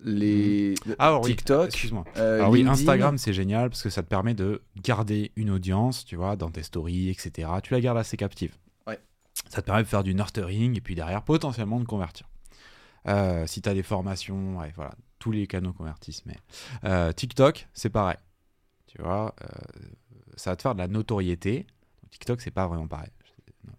les 0.00 0.74
Ah 0.98 1.18
oui, 1.20 1.30
TikTok, 1.30 1.66
excuse-moi. 1.66 2.04
euh, 2.16 2.38
Alors 2.40 2.50
oui, 2.50 2.58
LinkedIn? 2.58 2.72
Instagram, 2.72 3.18
c'est 3.18 3.32
génial 3.32 3.70
parce 3.70 3.82
que 3.82 3.88
ça 3.90 4.02
te 4.02 4.08
permet 4.08 4.34
de 4.34 4.62
garder 4.82 5.32
une 5.36 5.50
audience, 5.50 6.04
tu 6.04 6.16
vois, 6.16 6.36
dans 6.36 6.50
tes 6.50 6.62
stories, 6.62 7.08
etc. 7.08 7.48
Tu 7.62 7.72
la 7.72 7.80
gardes 7.80 7.98
assez 7.98 8.16
captive. 8.16 8.56
Ouais. 8.86 8.98
Ça 9.48 9.62
te 9.62 9.66
permet 9.66 9.82
de 9.84 9.88
faire 9.88 10.02
du 10.02 10.14
nurturing 10.14 10.76
et 10.76 10.80
puis 10.80 10.94
derrière, 10.94 11.22
potentiellement, 11.22 11.80
de 11.80 11.84
convertir. 11.84 12.28
Euh, 13.08 13.46
si 13.46 13.62
tu 13.62 13.68
as 13.68 13.74
des 13.74 13.84
formations, 13.84 14.58
ouais, 14.58 14.72
voilà, 14.74 14.94
tous 15.20 15.30
les 15.30 15.46
canaux 15.46 15.72
convertissent. 15.72 16.26
Mais 16.26 16.36
euh, 16.84 17.12
TikTok, 17.12 17.68
c'est 17.72 17.90
pareil. 17.90 18.16
Tu 18.96 19.02
vois, 19.02 19.34
euh, 19.42 19.46
ça 20.36 20.50
va 20.50 20.56
te 20.56 20.62
faire 20.62 20.74
de 20.74 20.78
la 20.78 20.88
notoriété. 20.88 21.66
TikTok, 22.10 22.40
c'est 22.40 22.50
pas 22.50 22.66
vraiment 22.66 22.88
pareil. 22.88 23.10
Non. 23.66 23.74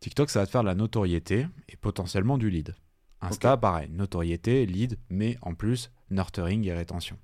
TikTok, 0.00 0.28
ça 0.28 0.40
va 0.40 0.46
te 0.46 0.50
faire 0.50 0.62
de 0.62 0.66
la 0.66 0.74
notoriété 0.74 1.46
et 1.70 1.76
potentiellement 1.76 2.36
du 2.36 2.50
lead. 2.50 2.74
Insta, 3.22 3.56
pareil, 3.56 3.88
notoriété, 3.88 4.66
lead, 4.66 4.98
mais 5.08 5.38
en 5.40 5.54
plus, 5.54 5.90
nurturing 6.10 6.66
et 6.66 6.74
rétention. 6.74 7.16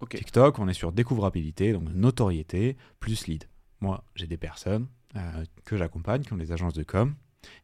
Ok. 0.00 0.16
TikTok, 0.16 0.58
on 0.58 0.68
est 0.68 0.74
sur 0.74 0.92
découvrabilité, 0.92 1.72
donc 1.72 1.88
notoriété 1.88 2.76
plus 3.00 3.26
lead. 3.26 3.44
Moi, 3.80 4.04
j'ai 4.14 4.26
des 4.26 4.36
personnes 4.36 4.86
euh, 5.16 5.44
que 5.64 5.76
j'accompagne 5.76 6.22
qui 6.22 6.32
ont 6.32 6.36
des 6.36 6.52
agences 6.52 6.74
de 6.74 6.84
com, 6.84 7.16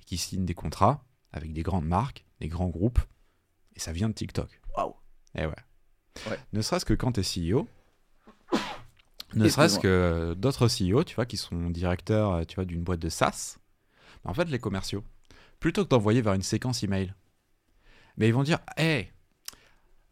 qui 0.05 0.17
signent 0.17 0.47
des 0.47 0.55
contrats 0.55 1.05
avec 1.33 1.53
des 1.53 1.63
grandes 1.63 1.87
marques, 1.87 2.25
des 2.41 2.49
grands 2.49 2.69
groupes, 2.69 3.01
et 3.77 3.79
ça 3.79 3.93
vient 3.93 4.09
de 4.09 4.15
TikTok. 4.15 4.61
Waouh. 4.77 4.95
Et 5.35 5.47
ouais. 5.47 5.55
Ouais. 6.29 6.39
Ne 6.53 6.63
serait-ce 6.63 6.87
que 6.87 6.95
quand 6.95 7.13
tu 7.13 7.21
es 7.21 7.53
CEO, 7.53 7.69
ne 9.35 9.49
serait-ce 9.49 9.79
que 9.79 10.35
d'autres 10.35 10.69
CEO, 10.69 11.05
tu 11.05 11.15
vois, 11.17 11.27
qui 11.27 11.37
sont 11.37 11.71
directeurs, 11.71 12.33
euh, 12.33 12.45
tu 12.45 12.55
vois, 12.57 12.65
d'une 12.65 12.83
boîte 12.83 13.01
de 13.01 13.09
SaaS, 13.09 13.59
en 14.25 14.35
fait, 14.35 14.45
les 14.49 14.59
commerciaux, 14.59 15.03
plutôt 15.61 15.85
que 15.85 15.89
d'envoyer 15.91 16.21
vers 16.23 16.35
une 16.35 16.43
séquence 16.43 16.83
email, 16.83 17.13
mais 18.17 18.29
ils 18.29 18.35
vont 18.35 18.43
dire, 18.45 18.59
hey, 18.77 19.11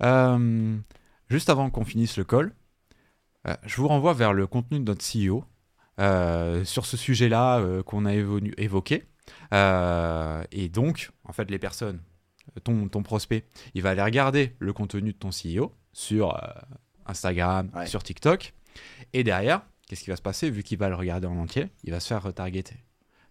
euh, 0.02 0.76
juste 1.28 1.48
avant 1.48 1.70
qu'on 1.70 1.84
finisse 1.84 2.16
le 2.16 2.24
call, 2.24 2.52
euh, 3.46 3.56
je 3.64 3.76
vous 3.76 3.88
renvoie 3.88 4.14
vers 4.14 4.32
le 4.32 4.46
contenu 4.46 4.78
de 4.80 4.84
notre 4.84 5.04
CEO 5.04 5.44
euh, 6.00 6.64
sur 6.64 6.86
ce 6.86 6.96
sujet-là 6.96 7.82
qu'on 7.84 8.04
a 8.06 8.12
évo- 8.14 8.52
évoqué. 8.58 9.04
Et 9.52 10.68
donc, 10.68 11.10
en 11.24 11.32
fait, 11.32 11.50
les 11.50 11.58
personnes, 11.58 12.00
ton, 12.64 12.88
ton 12.88 13.02
prospect, 13.02 13.46
il 13.74 13.82
va 13.82 13.90
aller 13.90 14.02
regarder 14.02 14.54
le 14.58 14.72
contenu 14.72 15.12
de 15.12 15.18
ton 15.18 15.30
CEO 15.30 15.72
sur 15.92 16.36
Instagram, 17.06 17.70
Ouais. 17.74 17.86
sur 17.86 18.02
TikTok. 18.02 18.52
Et 19.12 19.24
derrière, 19.24 19.62
qu'est-ce 19.86 20.04
qui 20.04 20.10
va 20.10 20.16
se 20.16 20.22
passer 20.22 20.50
Vu 20.50 20.62
qu'il 20.62 20.78
va 20.78 20.88
le 20.88 20.94
regarder 20.94 21.26
en 21.26 21.36
entier, 21.36 21.68
il 21.84 21.90
va 21.90 22.00
se 22.00 22.08
faire 22.08 22.22
retargeter. 22.22 22.76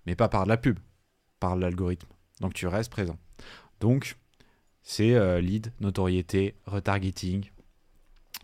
Mais 0.06 0.16
pas 0.16 0.30
par 0.30 0.44
de 0.44 0.50
la 0.50 0.58
pub, 0.58 0.80
par 1.40 1.56
l'algorithme. 1.56 2.08
Donc 2.42 2.54
tu 2.54 2.68
restes 2.68 2.92
présent. 2.92 3.18
Donc, 3.80 4.18
c'est 4.82 5.14
euh, 5.16 5.42
lead, 5.42 5.72
notoriété, 5.80 6.56
retargeting. 6.66 7.50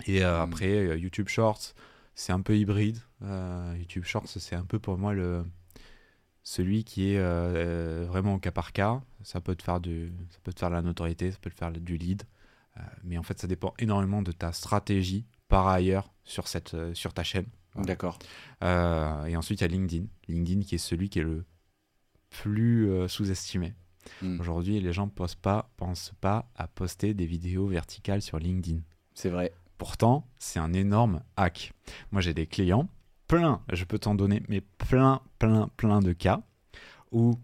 Et 0.06 0.24
euh, 0.24 0.42
après, 0.42 0.74
euh, 0.74 0.98
YouTube 0.98 1.28
Shorts, 1.28 1.74
c'est 2.16 2.32
un 2.32 2.42
peu 2.42 2.58
hybride. 2.58 3.00
YouTube 3.22 4.06
Shorts, 4.06 4.28
c'est 4.28 4.56
un 4.56 4.64
peu 4.64 4.80
pour 4.80 4.98
moi 4.98 5.14
le 5.14 5.46
celui 6.44 6.84
qui 6.86 7.14
est 7.14 7.20
vraiment 8.06 8.36
au 8.36 8.40
cas 8.40 8.52
par 8.52 8.72
cas. 8.72 9.02
Ça 9.24 9.42
peut 9.42 9.56
te 9.56 9.64
faire 9.64 9.80
du, 9.80 10.12
ça 10.30 10.40
peut 10.44 10.54
te 10.54 10.60
faire 10.60 10.70
de 10.70 10.76
la 10.76 10.82
notoriété, 10.82 11.32
ça 11.32 11.38
peut 11.40 11.50
te 11.50 11.58
faire 11.58 11.72
du 11.72 11.98
lead. 11.98 12.24
Mais 13.04 13.18
en 13.18 13.24
fait, 13.24 13.38
ça 13.40 13.48
dépend 13.48 13.74
énormément 13.78 14.22
de 14.22 14.32
ta 14.32 14.54
stratégie 14.54 15.26
par 15.50 15.68
ailleurs 15.68 16.14
sur, 16.24 16.48
cette, 16.48 16.74
euh, 16.76 16.94
sur 16.94 17.14
ta 17.14 17.24
chaîne. 17.24 17.48
Voilà. 17.74 17.88
D'accord. 17.88 18.18
Euh, 18.64 19.26
et 19.26 19.36
ensuite, 19.36 19.60
il 19.60 19.64
y 19.64 19.66
a 19.66 19.68
LinkedIn. 19.68 20.06
LinkedIn 20.30 20.62
qui 20.62 20.76
est 20.76 20.80
celui 20.80 21.10
qui 21.10 21.20
est 21.20 21.24
le 21.24 21.44
plus 22.30 22.90
euh, 22.90 23.08
sous-estimé. 23.10 23.74
Hmm. 24.22 24.40
Aujourd'hui, 24.40 24.80
les 24.80 24.94
gens 24.94 25.06
ne 25.08 25.12
pensent 25.12 25.36
pas, 25.36 25.70
pensent 25.76 26.14
pas 26.22 26.50
à 26.56 26.68
poster 26.68 27.14
des 27.14 27.26
vidéos 27.26 27.68
verticales 27.68 28.22
sur 28.22 28.40
LinkedIn. 28.40 28.80
C'est 29.14 29.30
vrai. 29.30 29.52
Pourtant, 29.78 30.26
c'est 30.38 30.60
un 30.60 30.74
énorme 30.74 31.22
hack. 31.36 31.74
Moi, 32.12 32.22
j'ai 32.22 32.34
des 32.34 32.48
clients, 32.48 32.88
plein, 33.28 33.62
je 33.72 33.84
peux 33.86 34.00
t'en 34.00 34.16
donner, 34.16 34.44
mais 34.50 34.62
plein, 34.62 35.22
plein, 35.38 35.70
plein 35.78 36.00
de 36.00 36.14
cas 36.14 36.42
où, 37.12 37.36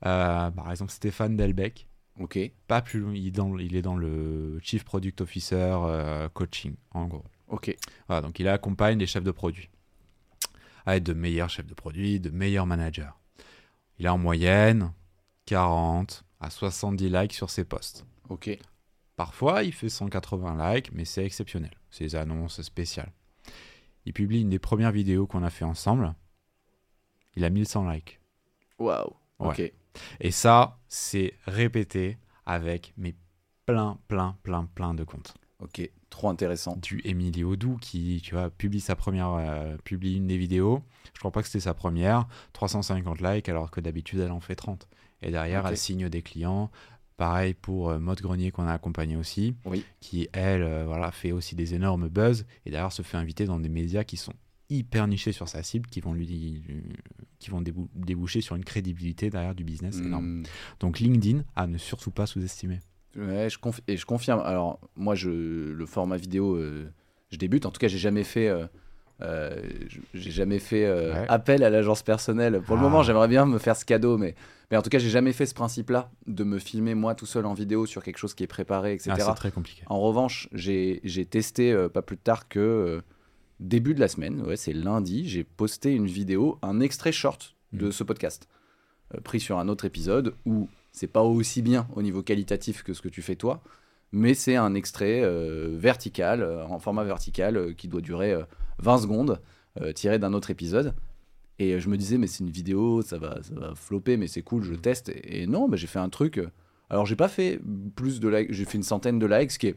par 0.00 0.70
exemple, 0.70 0.90
Stéphane 0.90 1.36
Delbecq, 1.36 1.86
Ok. 2.20 2.38
pas 2.66 2.80
plus 2.82 3.00
loin, 3.00 3.12
il 3.14 3.26
est 3.28 3.30
dans, 3.30 3.56
il 3.58 3.76
est 3.76 3.82
dans 3.82 3.96
le 3.96 4.58
Chief 4.60 4.84
Product 4.84 5.20
Officer 5.20 5.56
euh, 5.56 6.28
Coaching, 6.28 6.74
en 6.92 7.06
gros. 7.06 7.24
Ok. 7.48 7.76
Voilà, 8.08 8.22
donc 8.22 8.38
il 8.38 8.48
accompagne 8.48 8.98
les 8.98 9.06
chefs 9.06 9.24
de 9.24 9.30
produits 9.30 9.70
à 10.86 10.96
être 10.96 11.04
de 11.04 11.12
meilleurs 11.12 11.50
chefs 11.50 11.66
de 11.66 11.74
produits, 11.74 12.20
de 12.20 12.30
meilleurs 12.30 12.66
managers. 12.66 13.10
Il 13.98 14.06
a 14.06 14.14
en 14.14 14.18
moyenne 14.18 14.92
40 15.46 16.24
à 16.40 16.50
70 16.50 17.08
likes 17.08 17.32
sur 17.32 17.50
ses 17.50 17.64
posts. 17.64 18.04
Ok. 18.28 18.58
Parfois, 19.16 19.62
il 19.62 19.72
fait 19.72 19.88
180 19.88 20.74
likes, 20.74 20.92
mais 20.92 21.04
c'est 21.04 21.24
exceptionnel. 21.24 21.70
C'est 21.90 22.04
des 22.04 22.16
annonces 22.16 22.60
spéciales. 22.62 23.12
Il 24.06 24.12
publie 24.12 24.40
une 24.40 24.50
des 24.50 24.58
premières 24.58 24.92
vidéos 24.92 25.26
qu'on 25.26 25.42
a 25.42 25.50
fait 25.50 25.64
ensemble. 25.64 26.14
Il 27.36 27.44
a 27.44 27.50
1100 27.50 27.88
likes. 27.90 28.20
Waouh. 28.78 29.14
Ouais. 29.38 29.48
Ok. 29.48 29.72
Et 30.20 30.30
ça, 30.30 30.78
c'est 30.88 31.34
répété 31.46 32.18
avec 32.44 32.92
mais 32.96 33.14
plein, 33.64 33.98
plein, 34.08 34.36
plein, 34.42 34.66
plein 34.74 34.94
de 34.94 35.04
comptes. 35.04 35.34
Ok. 35.60 35.88
Trop 36.10 36.28
intéressant. 36.28 36.76
du 36.76 37.00
Émilie 37.04 37.42
Audou 37.44 37.76
qui, 37.80 38.20
tu 38.22 38.34
vois, 38.34 38.50
publie 38.50 38.80
sa 38.80 38.94
première, 38.96 39.32
euh, 39.32 39.76
publie 39.84 40.16
une 40.16 40.26
des 40.26 40.36
vidéos. 40.38 40.82
Je 41.14 41.18
crois 41.18 41.30
pas 41.32 41.40
que 41.42 41.48
c'était 41.48 41.60
sa 41.60 41.74
première. 41.74 42.26
350 42.52 43.20
likes 43.20 43.48
alors 43.48 43.70
que 43.70 43.80
d'habitude 43.80 44.20
elle 44.20 44.30
en 44.32 44.40
fait 44.40 44.54
30. 44.56 44.88
Et 45.22 45.30
derrière, 45.30 45.66
elle 45.66 45.76
signe 45.76 46.08
des 46.08 46.22
clients. 46.22 46.70
Pareil 47.16 47.54
pour 47.54 47.90
euh, 47.90 47.98
Mode 48.00 48.20
Grenier 48.20 48.50
qu'on 48.50 48.66
a 48.66 48.72
accompagné 48.72 49.16
aussi, 49.16 49.54
Oui. 49.64 49.84
qui 50.00 50.28
elle, 50.32 50.62
euh, 50.62 50.84
voilà, 50.84 51.12
fait 51.12 51.30
aussi 51.32 51.54
des 51.54 51.74
énormes 51.74 52.08
buzz 52.08 52.44
et 52.66 52.70
derrière 52.70 52.90
se 52.92 53.02
fait 53.02 53.16
inviter 53.16 53.44
dans 53.46 53.60
des 53.60 53.68
médias 53.68 54.02
qui 54.04 54.16
sont 54.16 54.32
hyper 54.68 55.06
nichés 55.06 55.30
sur 55.32 55.48
sa 55.48 55.62
cible, 55.62 55.88
qui 55.88 56.00
vont 56.00 56.12
lui, 56.12 56.62
qui 57.38 57.50
vont 57.50 57.60
débou- 57.62 57.88
déboucher 57.94 58.40
sur 58.40 58.56
une 58.56 58.64
crédibilité 58.64 59.30
derrière 59.30 59.54
du 59.54 59.62
business 59.62 59.98
énorme. 59.98 60.40
Hmm. 60.40 60.42
Donc 60.80 60.98
LinkedIn 60.98 61.44
à 61.54 61.66
ne 61.68 61.78
surtout 61.78 62.10
pas 62.10 62.26
sous-estimer. 62.26 62.80
Ouais, 63.16 63.48
je 63.50 63.58
conf- 63.58 63.80
et 63.88 63.96
je 63.96 64.06
confirme. 64.06 64.40
Alors, 64.44 64.80
moi, 64.96 65.14
je, 65.14 65.30
le 65.30 65.86
format 65.86 66.16
vidéo, 66.16 66.56
euh, 66.56 66.84
je 67.30 67.38
débute. 67.38 67.66
En 67.66 67.70
tout 67.70 67.78
cas, 67.78 67.88
j'ai 67.88 67.98
jamais 67.98 68.24
fait, 68.24 68.48
euh, 68.48 68.66
euh, 69.22 69.60
j'ai 70.14 70.30
jamais 70.30 70.58
fait 70.58 70.88
Ouais. 70.90 71.24
appel 71.28 71.62
à 71.62 71.70
l'agence 71.70 72.02
personnelle. 72.02 72.60
Pour 72.60 72.74
le 72.76 72.80
Ah. 72.80 72.84
moment, 72.84 73.02
j'aimerais 73.02 73.28
bien 73.28 73.46
me 73.46 73.58
faire 73.58 73.76
ce 73.76 73.84
cadeau, 73.84 74.18
mais, 74.18 74.34
mais 74.70 74.76
en 74.76 74.82
tout 74.82 74.90
cas, 74.90 74.98
j'ai 74.98 75.10
jamais 75.10 75.32
fait 75.32 75.46
ce 75.46 75.54
principe-là 75.54 76.10
de 76.26 76.42
me 76.44 76.58
filmer 76.58 76.94
moi 76.94 77.14
tout 77.14 77.26
seul 77.26 77.46
en 77.46 77.54
vidéo 77.54 77.86
sur 77.86 78.02
quelque 78.02 78.18
chose 78.18 78.34
qui 78.34 78.42
est 78.42 78.48
préparé, 78.48 78.92
etc. 78.94 79.12
Ah, 79.14 79.20
c'est 79.20 79.34
très 79.34 79.50
compliqué. 79.52 79.82
En 79.86 80.00
revanche, 80.00 80.48
j'ai 80.52 81.00
testé 81.30 81.74
pas 81.92 82.02
plus 82.02 82.18
tard 82.18 82.48
que 82.48 83.02
début 83.60 83.94
de 83.94 84.00
la 84.00 84.08
semaine, 84.08 84.42
ouais, 84.42 84.56
c'est 84.56 84.72
lundi, 84.72 85.28
j'ai 85.28 85.44
posté 85.44 85.92
une 85.92 86.06
vidéo, 86.06 86.58
un 86.62 86.80
extrait 86.80 87.12
short 87.12 87.54
de 87.72 87.86
Mhm. 87.86 87.92
ce 87.92 88.02
podcast, 88.04 88.48
pris 89.22 89.38
sur 89.38 89.58
un 89.60 89.68
autre 89.68 89.84
épisode 89.84 90.34
où 90.44 90.68
c'est 90.94 91.08
pas 91.08 91.22
aussi 91.22 91.60
bien 91.60 91.88
au 91.96 92.02
niveau 92.02 92.22
qualitatif 92.22 92.84
que 92.84 92.94
ce 92.94 93.02
que 93.02 93.08
tu 93.08 93.20
fais 93.20 93.34
toi, 93.34 93.62
mais 94.12 94.32
c'est 94.32 94.54
un 94.54 94.74
extrait 94.74 95.22
euh, 95.24 95.74
vertical, 95.76 96.40
euh, 96.40 96.64
en 96.66 96.78
format 96.78 97.02
vertical, 97.02 97.56
euh, 97.56 97.72
qui 97.72 97.88
doit 97.88 98.00
durer 98.00 98.32
euh, 98.32 98.44
20 98.78 98.98
secondes, 98.98 99.40
tiré 99.96 100.20
d'un 100.20 100.32
autre 100.34 100.50
épisode. 100.50 100.94
Et 101.58 101.80
je 101.80 101.88
me 101.88 101.96
disais, 101.96 102.16
mais 102.16 102.28
c'est 102.28 102.44
une 102.44 102.50
vidéo, 102.50 103.02
ça 103.02 103.18
va, 103.18 103.42
ça 103.42 103.54
va 103.56 103.74
flopper, 103.74 104.16
mais 104.16 104.28
c'est 104.28 104.42
cool, 104.42 104.62
je 104.62 104.74
teste. 104.74 105.08
Et, 105.08 105.42
et 105.42 105.46
non, 105.48 105.68
bah, 105.68 105.76
j'ai 105.76 105.88
fait 105.88 105.98
un 105.98 106.08
truc. 106.08 106.40
alors, 106.90 107.06
j'ai 107.06 107.16
pas 107.16 107.26
fait 107.26 107.60
plus 107.96 108.20
de 108.20 108.28
likes, 108.28 108.52
j'ai 108.52 108.64
fait 108.64 108.78
une 108.78 108.84
centaine 108.84 109.18
de 109.18 109.26
likes, 109.26 109.50
ce 109.50 109.58
qui 109.58 109.66
est, 109.66 109.76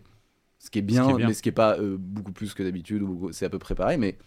ce 0.60 0.70
qui 0.70 0.78
est 0.78 0.84
bien, 0.84 1.08
qui 1.08 1.14
est 1.14 1.16
bien. 1.16 1.28
mais 1.30 1.34
ce 1.34 1.42
qui 1.42 1.50
est 1.50 1.52
pas 1.52 1.78
beaucoup 1.98 2.32
plus 2.32 2.54
que 2.54 2.62
d'habitude, 2.62 3.04
c'est 3.32 3.46
à 3.46 3.50
peu 3.50 3.58
près 3.58 3.74
pareil. 3.74 3.98
Mais 3.98 4.20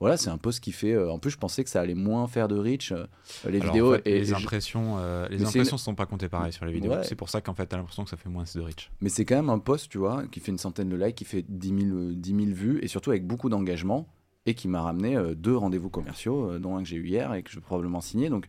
voilà, 0.00 0.16
c'est 0.16 0.30
un 0.30 0.38
post 0.38 0.60
qui 0.60 0.72
fait. 0.72 0.92
euh, 0.92 1.10
en 1.10 1.18
plus, 1.18 1.30
je 1.30 1.38
pensais 1.38 1.64
que 1.64 1.70
ça 1.70 1.80
allait 1.80 1.94
moins 1.94 2.26
faire 2.26 2.48
de 2.48 2.56
reach 2.58 2.92
euh, 2.92 3.06
les 3.48 3.60
Alors, 3.60 3.72
vidéos. 3.72 3.92
en 3.92 3.96
fait, 3.96 4.02
et, 4.06 4.10
les 4.14 4.20
et 4.20 4.24
je- 4.24 4.34
impressions, 4.34 4.96
euh, 4.98 5.28
les 5.28 5.38
Mais 5.38 5.46
impressions 5.46 5.78
sont 5.78 5.94
pas 5.94 6.06
comptées 6.06 6.28
pareil 6.28 6.52
sur 6.52 6.64
les 6.66 6.72
vidéos. 6.72 6.92
Ouais. 6.92 7.04
C'est 7.04 7.14
pour 7.14 7.28
ça 7.30 7.40
qu'en 7.40 7.54
fait, 7.54 7.66
t'as 7.66 7.76
l'impression 7.76 8.04
que 8.04 8.10
ça 8.10 8.16
fait 8.16 8.28
moins 8.28 8.44
de 8.54 8.60
reach. 8.60 8.90
Mais 9.00 9.08
c'est 9.08 9.24
quand 9.24 9.36
même 9.36 9.50
un 9.50 9.58
post, 9.58 9.88
tu 9.90 9.98
vois, 9.98 10.26
qui 10.26 10.40
fait 10.40 10.52
une 10.52 10.58
centaine 10.58 10.88
de 10.88 10.96
likes, 10.96 11.14
qui 11.16 11.24
fait 11.24 11.44
10 11.48 11.68
000, 11.68 11.96
euh, 11.96 12.12
10 12.14 12.30
000 12.30 12.40
vues, 12.52 12.78
et 12.82 12.88
surtout 12.88 13.10
avec 13.10 13.26
beaucoup 13.26 13.48
d'engagement, 13.48 14.08
et 14.46 14.54
qui 14.54 14.68
m'a 14.68 14.82
ramené 14.82 15.16
euh, 15.16 15.34
deux 15.34 15.56
rendez-vous 15.56 15.88
commerciaux, 15.90 16.50
euh, 16.50 16.58
dont 16.58 16.76
un 16.76 16.82
que 16.82 16.88
j'ai 16.88 16.96
eu 16.96 17.06
hier 17.06 17.32
et 17.32 17.42
que 17.42 17.50
je 17.50 17.54
vais 17.56 17.62
probablement 17.62 18.00
signer. 18.02 18.28
Donc, 18.28 18.46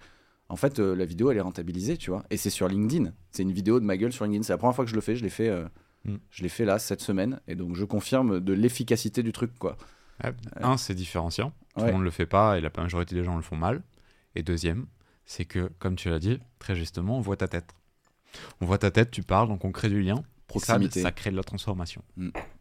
en 0.50 0.58
fait, 0.58 0.80
euh, 0.80 0.94
la 0.96 1.06
vidéo, 1.06 1.32
elle 1.32 1.38
est 1.38 1.42
rentabilisée, 1.42 1.96
tu 1.98 2.10
vois. 2.12 2.24
Et 2.32 2.38
c'est 2.38 2.50
sur 2.50 2.68
LinkedIn. 2.68 3.12
C'est 3.32 3.44
une 3.44 3.52
vidéo 3.54 3.80
de 3.80 3.86
ma 3.86 3.96
gueule 3.98 4.12
sur 4.12 4.26
LinkedIn. 4.26 4.44
C'est 4.44 4.54
la 4.54 4.58
première 4.58 4.76
fois 4.76 4.84
que 4.86 4.92
je 4.92 4.96
le 4.96 5.02
fais. 5.02 5.16
Je 5.16 5.24
l'ai 5.24 5.30
fait, 5.30 5.50
Mm. 6.04 6.16
je 6.30 6.44
l'ai 6.44 6.50
fait 6.50 6.66
là, 6.66 6.78
cette 6.80 7.02
semaine. 7.02 7.40
Et 7.48 7.56
donc, 7.56 7.76
je 7.76 7.84
confirme 7.86 8.40
de 8.40 8.54
l'efficacité 8.54 9.24
du 9.24 9.32
truc, 9.32 9.58
quoi. 9.58 9.76
Un, 10.62 10.78
c'est 10.78 10.96
différenciant. 10.96 11.52
Tout 11.76 11.82
Ouais. 11.82 11.88
le 11.88 11.94
monde 11.94 12.04
le 12.04 12.12
fait 12.12 12.26
pas 12.26 12.58
et 12.58 12.62
la 12.62 12.70
majorité 12.78 13.16
des 13.16 13.24
gens 13.24 13.36
le 13.36 13.42
font 13.42 13.58
mal. 13.58 13.84
Et 14.36 14.44
deuxième, 14.44 14.86
c'est 15.26 15.46
que, 15.46 15.70
comme 15.80 15.96
tu 15.96 16.10
l'as 16.10 16.20
dit, 16.20 16.40
très 16.60 16.76
justement, 16.76 17.18
on 17.18 17.22
voit 17.22 17.36
ta 17.38 17.48
tête. 17.48 17.74
On 18.62 18.66
voit 18.66 18.78
ta 18.78 18.92
tête, 18.92 19.12
tu 19.12 19.24
parles, 19.24 19.48
donc 19.50 19.66
on 19.66 19.72
crée 19.72 19.90
du 19.90 20.02
lien. 20.02 20.24
Proximité. 20.48 21.02
Ça, 21.02 21.08
ça 21.08 21.12
crée 21.12 21.32
de 21.32 21.36
la 21.36 21.44
transformation. 21.44 22.02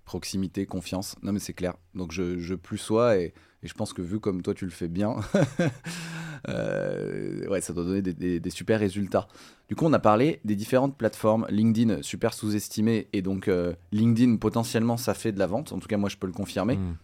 proximité, 0.04 0.66
confiance. 0.66 1.16
Non, 1.22 1.32
mais 1.32 1.38
c'est 1.38 1.52
clair. 1.52 1.74
Donc, 1.94 2.12
je, 2.12 2.38
je 2.38 2.54
plus 2.54 2.78
sois 2.78 3.18
et, 3.18 3.34
et 3.62 3.68
je 3.68 3.74
pense 3.74 3.92
que 3.92 4.02
vu 4.02 4.18
comme 4.20 4.42
toi, 4.42 4.54
tu 4.54 4.64
le 4.64 4.70
fais 4.70 4.88
bien, 4.88 5.16
euh, 6.48 7.46
ouais, 7.48 7.60
ça 7.60 7.72
doit 7.72 7.84
donner 7.84 8.02
des, 8.02 8.12
des- 8.14 8.40
des 8.40 8.50
super 8.50 8.80
résultats. 8.80 9.28
Du 9.68 9.76
coup, 9.76 9.84
on 9.86 9.92
a 9.92 9.98
parlé 9.98 10.40
des 10.44 10.56
différentes 10.56 10.96
plateformes. 10.96 11.46
LinkedIn, 11.50 12.02
super 12.02 12.34
sous-estimé. 12.34 13.08
Et 13.12 13.22
donc, 13.22 13.48
euh, 13.48 13.74
LinkedIn, 13.92 14.36
potentiellement, 14.36 14.96
ça 14.96 15.14
fait 15.14 15.32
de 15.32 15.38
la 15.38 15.46
vente. 15.46 15.72
En 15.72 15.78
tout 15.78 15.88
cas, 15.88 15.96
moi, 15.96 16.08
je 16.08 16.16
peux 16.16 16.26
le 16.26 16.32
confirmer. 16.32 16.76
Mm. 16.76 16.96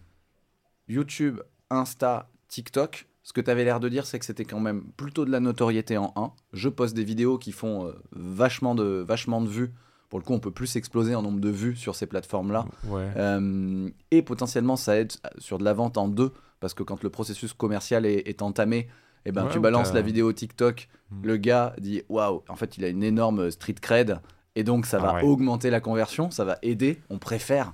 YouTube, 0.91 1.39
Insta, 1.69 2.29
TikTok. 2.47 3.07
Ce 3.23 3.33
que 3.33 3.41
tu 3.41 3.49
avais 3.51 3.63
l'air 3.63 3.79
de 3.79 3.87
dire, 3.87 4.05
c'est 4.05 4.19
que 4.19 4.25
c'était 4.25 4.45
quand 4.45 4.59
même 4.59 4.83
plutôt 4.97 5.25
de 5.25 5.31
la 5.31 5.39
notoriété 5.39 5.97
en 5.97 6.11
1. 6.15 6.31
Je 6.53 6.69
poste 6.69 6.95
des 6.95 7.03
vidéos 7.03 7.37
qui 7.37 7.51
font 7.51 7.85
euh, 7.87 7.91
vachement, 8.11 8.75
de, 8.75 9.03
vachement 9.07 9.41
de 9.41 9.47
vues. 9.47 9.71
Pour 10.09 10.19
le 10.19 10.25
coup, 10.25 10.33
on 10.33 10.39
peut 10.39 10.51
plus 10.51 10.75
exploser 10.75 11.15
en 11.15 11.21
nombre 11.21 11.39
de 11.39 11.49
vues 11.49 11.75
sur 11.75 11.95
ces 11.95 12.07
plateformes-là. 12.07 12.65
Ouais. 12.87 13.07
Euh, 13.15 13.89
et 14.09 14.21
potentiellement, 14.23 14.75
ça 14.75 14.97
aide 14.97 15.13
sur 15.37 15.57
de 15.59 15.63
la 15.63 15.73
vente 15.73 15.97
en 15.97 16.07
deux, 16.07 16.33
parce 16.59 16.73
que 16.73 16.83
quand 16.83 17.01
le 17.03 17.09
processus 17.09 17.53
commercial 17.53 18.05
est, 18.05 18.27
est 18.27 18.41
entamé, 18.41 18.89
eh 19.25 19.31
ben, 19.31 19.45
Ouais, 19.45 19.51
tu 19.51 19.59
balances 19.59 19.93
la 19.93 20.01
vidéo 20.01 20.33
TikTok, 20.33 20.89
Mm. 21.11 21.25
le 21.25 21.37
gars 21.37 21.75
dit 21.77 22.01
waouh, 22.09 22.41
en 22.47 22.55
fait, 22.55 22.77
il 22.77 22.85
a 22.85 22.87
une 22.87 23.03
énorme 23.03 23.51
street 23.51 23.75
cred, 23.81 24.19
et 24.55 24.63
donc 24.63 24.85
ça 24.85 24.97
Ah 25.01 25.05
va 25.05 25.13
ouais. 25.15 25.23
augmenter 25.23 25.69
la 25.69 25.79
conversion, 25.81 26.31
ça 26.31 26.43
va 26.45 26.57
aider. 26.61 26.99
On 27.09 27.19
préfère 27.19 27.73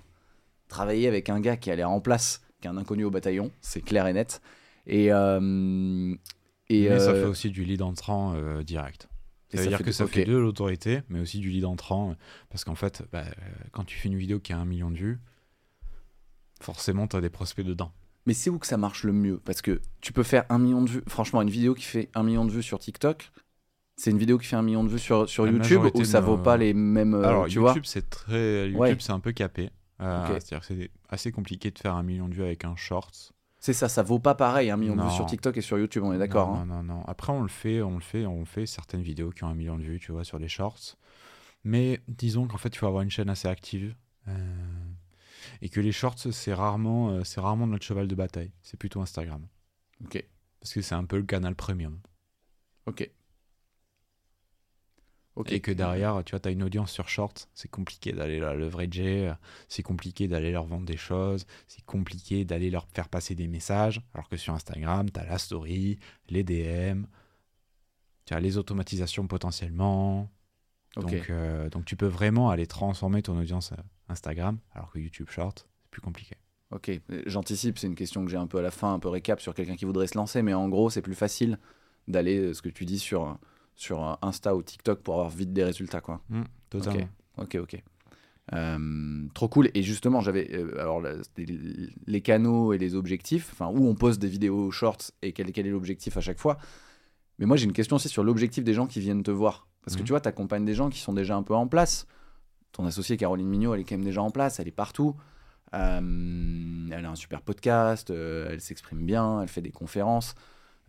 travailler 0.68 1.08
avec 1.08 1.30
un 1.30 1.40
gars 1.40 1.56
qui 1.56 1.72
a 1.72 1.76
l'air 1.76 1.90
en 1.90 2.02
place 2.02 2.42
qu'un 2.62 2.78
inconnu 2.78 3.04
au 3.06 3.12
bataillon, 3.12 3.52
c'est 3.62 3.82
clair 3.82 4.08
et 4.08 4.14
net. 4.14 4.42
Et, 4.86 5.12
euh, 5.12 6.16
et 6.70 6.90
mais 6.90 7.00
ça 7.00 7.12
euh, 7.12 7.24
fait 7.24 7.30
aussi 7.30 7.50
du 7.52 7.64
lead 7.66 7.82
entrant 7.82 8.34
euh, 8.36 8.64
direct. 8.64 9.10
et 9.52 9.58
Ça 9.58 9.64
veut 9.64 9.70
dire 9.70 9.78
fait 9.80 9.84
que 9.84 9.92
ça 9.92 10.08
fait 10.08 10.26
de 10.26 10.36
l'autorité, 10.38 11.02
mais 11.10 11.20
aussi 11.20 11.40
du 11.40 11.50
lead 11.50 11.66
entrant. 11.66 12.16
Parce 12.50 12.64
qu'en 12.64 12.76
fait, 12.76 13.04
bah, 13.12 13.26
quand 13.72 13.84
tu 13.84 13.98
fais 13.98 14.08
une 14.10 14.18
vidéo 14.18 14.40
qui 14.40 14.54
a 14.54 14.58
un 14.58 14.66
million 14.66 14.90
de 14.92 14.98
vues, 14.98 15.20
forcément, 16.62 17.08
tu 17.08 17.16
as 17.16 17.22
des 17.22 17.30
prospects 17.30 17.66
dedans. 17.66 17.92
Mais 18.26 18.34
c'est 18.34 18.50
où 18.50 18.60
que 18.60 18.68
ça 18.68 18.78
marche 18.78 19.04
le 19.04 19.14
mieux? 19.14 19.40
Parce 19.40 19.62
que 19.62 19.82
tu 20.02 20.12
peux 20.12 20.24
faire 20.24 20.46
un 20.50 20.58
million 20.60 20.82
de 20.82 20.90
vues. 20.90 21.04
Franchement, 21.08 21.42
une 21.42 21.50
vidéo 21.50 21.74
qui 21.74 21.84
fait 21.86 22.10
un 22.14 22.24
million 22.24 22.44
de 22.46 22.52
vues 22.52 22.64
sur 22.64 22.80
TikTok, 22.80 23.32
c'est 23.96 24.12
une 24.12 24.18
vidéo 24.18 24.38
qui 24.38 24.46
fait 24.48 24.58
un 24.58 24.62
million 24.62 24.84
de 24.84 24.90
vues 24.90 25.00
sur, 25.00 25.30
sur 25.30 25.46
La 25.46 25.52
YouTube 25.52 25.82
ou 25.94 26.04
ça 26.04 26.20
vaut 26.20 26.36
nos- 26.38 26.44
pas 26.44 26.58
les 26.58 26.74
mêmes. 26.74 27.16
Alors, 27.16 27.48
tu 27.48 27.56
YouTube, 27.60 27.84
c'est 27.86 28.10
très. 28.10 28.66
YouTube, 28.68 28.80
Ouais. 28.80 28.98
c'est 29.00 29.12
un 29.14 29.20
peu 29.22 29.32
capé. 29.32 29.70
Euh, 30.02 30.24
Ok. 30.28 30.42
C'est-à-dire 30.42 30.60
que 30.60 30.66
c'est 30.68 30.92
assez 31.10 31.32
compliqué 31.32 31.72
de 31.72 31.80
faire 31.80 31.96
un 31.96 32.04
million 32.04 32.28
de 32.30 32.34
vues 32.36 32.44
avec 32.44 32.66
un 32.66 32.76
short. 32.76 33.34
C'est 33.60 33.74
ça, 33.74 33.90
ça 33.90 34.04
vaut 34.04 34.20
pas 34.20 34.36
pareil 34.36 34.70
un 34.70 34.78
million 34.78 34.96
de 34.96 35.02
vues 35.02 35.10
sur 35.16 35.26
TikTok 35.26 35.58
et 35.58 35.62
sur 35.62 35.80
YouTube, 35.80 36.04
on 36.04 36.14
est 36.14 36.20
d'accord. 36.20 36.50
Non, 36.54 36.62
hein. 36.62 36.66
non, 36.66 36.84
non. 36.84 37.04
Après, 37.08 37.34
on 37.34 37.42
le 37.42 37.48
fait, 37.48 37.82
on 37.82 37.96
le 37.96 38.02
fait, 38.02 38.26
on 38.28 38.46
fait 38.46 38.68
certaines 38.68 39.02
vidéos 39.02 39.32
qui 39.32 39.44
ont 39.44 39.48
un 39.48 39.56
million 39.56 39.78
de 39.78 39.82
vues, 39.84 40.00
tu 40.00 40.12
vois, 40.12 40.24
sur 40.24 40.40
des 40.40 40.48
shorts. 40.48 40.96
Mais 41.64 42.00
disons 42.08 42.48
qu'en 42.48 42.58
fait, 42.58 42.70
il 42.70 42.78
faut 42.78 42.86
avoir 42.88 43.02
une 43.02 43.10
chaîne 43.10 43.30
assez 43.30 43.48
active. 43.48 43.96
euh, 44.28 44.34
et 45.62 45.70
que 45.70 45.80
les 45.80 45.92
shorts, 45.92 46.20
c'est 46.32 46.54
rarement, 46.54 47.10
euh, 47.10 47.24
c'est 47.24 47.40
rarement 47.42 47.66
notre 47.68 47.84
cheval 47.86 48.08
de 48.08 48.16
bataille. 48.16 48.52
C'est 48.62 48.78
plutôt 48.78 49.02
Instagram. 49.02 49.48
Ok, 50.06 50.24
Parce 50.60 50.74
que 50.74 50.82
c'est 50.82 50.96
un 50.96 51.06
peu 51.06 51.18
le 51.18 51.24
canal 51.24 51.56
premium. 51.56 52.00
ok. 52.86 53.10
Et 55.46 55.60
que 55.60 55.72
derrière, 55.72 56.24
tu 56.24 56.32
vois, 56.32 56.40
tu 56.40 56.50
as 56.50 56.52
une 56.52 56.64
audience 56.64 56.92
sur 56.92 57.10
shorts, 57.10 57.48
c'est 57.54 57.70
compliqué 57.70 58.12
d'aller 58.12 58.40
la 58.40 58.56
leverager, 58.56 59.32
c'est 59.68 59.84
compliqué 59.84 60.28
d'aller 60.28 60.52
leur 60.52 60.66
vendre 60.66 60.86
des 60.86 60.98
choses, 60.98 61.46
c'est 61.68 61.86
compliqué 61.86 62.44
d'aller 62.44 62.70
leur 62.70 62.88
faire 62.88 63.08
passer 63.08 63.36
des 63.36 63.48
messages. 63.48 64.02
Alors 64.14 64.30
que 64.30 64.38
sur 64.38 64.54
Instagram, 64.54 65.10
tu 65.12 65.20
as 65.20 65.26
la 65.26 65.38
story, 65.38 66.00
les 66.30 66.44
DM, 66.44 67.06
tu 68.26 68.34
as 68.34 68.40
les 68.40 68.58
automatisations 68.58 69.28
potentiellement. 69.28 70.30
Donc, 70.96 71.30
euh, 71.30 71.70
donc 71.70 71.86
tu 71.86 71.96
peux 71.96 72.08
vraiment 72.08 72.50
aller 72.50 72.68
transformer 72.68 73.22
ton 73.22 73.38
audience 73.38 73.72
euh, 73.72 73.82
Instagram, 74.10 74.58
alors 74.74 74.92
que 74.92 75.00
YouTube 75.00 75.30
Short, 75.30 75.68
c'est 75.82 75.92
plus 75.92 76.02
compliqué. 76.02 76.36
Ok, 76.72 76.90
Euh, 76.90 77.24
j'anticipe, 77.26 77.78
c'est 77.78 77.88
une 77.88 77.96
question 77.96 78.26
que 78.26 78.32
j'ai 78.32 78.38
un 78.38 78.48
peu 78.48 78.58
à 78.58 78.62
la 78.62 78.72
fin, 78.72 78.94
un 78.94 79.00
peu 79.00 79.08
récap 79.08 79.40
sur 79.40 79.54
quelqu'un 79.54 79.76
qui 79.76 79.86
voudrait 79.86 80.08
se 80.08 80.18
lancer, 80.18 80.42
mais 80.42 80.54
en 80.54 80.68
gros, 80.68 80.90
c'est 80.90 81.02
plus 81.02 81.16
facile 81.16 81.60
d'aller, 82.08 82.54
ce 82.54 82.62
que 82.62 82.70
tu 82.70 82.86
dis, 82.86 83.00
sur, 83.00 83.38
sur 83.78 84.18
Insta 84.22 84.54
ou 84.56 84.62
TikTok 84.64 85.02
pour 85.02 85.14
avoir 85.14 85.30
vite 85.30 85.54
des 85.54 85.64
résultats, 85.64 86.02
quoi. 86.02 86.22
totalement. 86.70 87.08
Ok, 87.38 87.56
ok. 87.62 87.82
Euh, 88.54 89.28
trop 89.34 89.48
cool. 89.50 89.70
Et 89.74 89.84
justement, 89.84 90.20
j'avais 90.22 90.50
euh, 90.56 90.80
alors 90.80 91.02
les 92.08 92.22
canaux 92.22 92.74
et 92.74 92.78
les 92.78 92.96
objectifs, 92.96 93.50
enfin 93.54 93.68
où 93.68 93.88
on 93.88 93.94
poste 93.96 94.20
des 94.22 94.28
vidéos 94.30 94.72
shorts 94.72 95.12
et 95.22 95.34
quel, 95.34 95.52
quel 95.52 95.68
est 95.68 95.72
l'objectif 95.72 96.18
à 96.18 96.22
chaque 96.22 96.40
fois. 96.40 96.58
Mais 97.40 97.46
moi, 97.46 97.56
j'ai 97.58 97.66
une 97.66 97.74
question 97.74 97.98
aussi 97.98 98.10
sur 98.10 98.24
l'objectif 98.24 98.64
des 98.64 98.74
gens 98.74 98.88
qui 98.88 99.00
viennent 99.00 99.22
te 99.24 99.32
voir. 99.32 99.68
Parce 99.84 99.96
que 99.96 100.02
Mhm. 100.02 100.06
tu 100.08 100.12
vois, 100.14 100.22
tu 100.22 100.28
accompagnes 100.30 100.66
des 100.66 100.74
gens 100.74 100.90
qui 100.90 101.00
sont 101.00 101.14
déjà 101.14 101.36
un 101.36 101.44
peu 101.44 101.54
en 101.56 101.68
place. 101.68 102.08
Ton 102.72 102.86
associée 102.86 103.16
Caroline 103.18 103.48
Mignot, 103.48 103.74
elle 103.74 103.82
est 103.82 103.84
quand 103.84 103.96
même 103.96 104.04
déjà 104.06 104.22
en 104.22 104.32
place, 104.32 104.60
elle 104.60 104.68
est 104.68 104.72
partout. 104.72 105.16
Euh, 105.74 106.88
elle 106.92 107.06
a 107.06 107.10
un 107.12 107.16
super 107.16 107.42
podcast, 107.42 108.10
elle 108.10 108.62
s'exprime 108.62 109.06
bien, 109.06 109.42
elle 109.42 109.48
fait 109.50 109.62
des 109.62 109.72
conférences. 109.72 110.36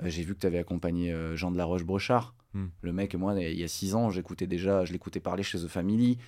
J'ai 0.05 0.23
vu 0.23 0.35
que 0.35 0.41
tu 0.41 0.47
avais 0.47 0.59
accompagné 0.59 1.13
Jean 1.35 1.51
de 1.51 1.59
la 1.59 1.65
Roche-Brochard. 1.65 2.35
Mhm. 2.55 2.71
Le 2.81 2.93
mec, 2.93 3.15
moi, 3.15 3.35
il 3.41 3.59
y 3.59 3.65
a 3.65 3.69
six 3.69 3.95
ans, 3.95 4.11
j'écoutais 4.11 4.47
déjà, 4.47 4.85
je 4.85 4.93
l'écoutais 4.93 5.21
parler 5.21 5.43
chez 5.43 5.59
The 5.59 5.69
Family. 5.69 6.19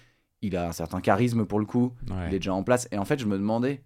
Il 0.43 0.57
a 0.57 0.69
un 0.69 0.73
certain 0.73 1.01
charisme 1.01 1.45
pour 1.47 1.59
le 1.61 1.67
coup, 1.67 1.95
Ouais. 2.11 2.29
il 2.29 2.35
est 2.35 2.39
déjà 2.39 2.55
en 2.55 2.63
place. 2.63 2.89
Et 2.93 2.99
en 2.99 3.05
fait, 3.05 3.19
je 3.19 3.27
me 3.27 3.37
demandais, 3.39 3.83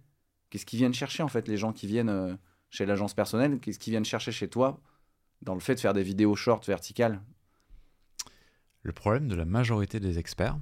qu'est-ce 0.49 0.65
qu'ils 0.65 0.79
viennent 0.79 0.93
chercher 0.93 1.23
en 1.23 1.27
fait, 1.27 1.47
les 1.47 1.57
gens 1.57 1.73
qui 1.73 1.87
viennent 1.87 2.09
euh, 2.09 2.35
chez 2.69 2.85
l'agence 2.85 3.13
personnelle? 3.13 3.59
Qu'est-ce 3.59 3.79
qu'ils 3.79 3.91
viennent 3.91 4.05
chercher 4.05 4.31
chez 4.31 4.47
toi 4.49 4.81
dans 5.41 5.53
le 5.53 5.59
fait 5.59 5.75
de 5.75 5.79
faire 5.79 5.93
des 5.93 6.03
vidéos 6.03 6.35
short 6.35 6.65
verticales? 6.67 7.21
Le 8.83 8.91
problème 8.93 9.27
de 9.27 9.35
la 9.35 9.45
majorité 9.45 9.99
des 9.99 10.19
experts, 10.19 10.57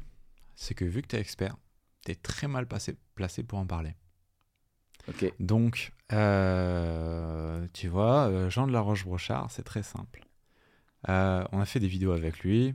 c'est 0.56 0.74
que 0.76 0.86
vu 0.86 1.02
que 1.02 1.08
tu 1.08 1.16
es 1.16 1.20
expert, 1.20 1.56
tu 2.06 2.12
es 2.12 2.16
très 2.16 2.48
mal 2.48 2.68
placé 2.68 3.44
pour 3.44 3.60
en 3.60 3.66
parler. 3.66 3.96
Ok, 5.10 5.34
Donc, 5.40 5.92
euh, 6.14 7.68
tu 7.74 7.88
vois, 7.90 8.28
euh, 8.30 8.50
Jean 8.50 8.68
de 8.68 8.72
la 8.72 8.80
Roche-Brochard, 8.80 9.52
c'est 9.52 9.64
très 9.64 9.84
simple. 9.84 10.24
Euh, 11.10 11.44
on 11.52 11.60
a 11.60 11.66
fait 11.66 11.80
des 11.80 11.88
vidéos 11.88 12.12
avec 12.12 12.40
lui. 12.40 12.74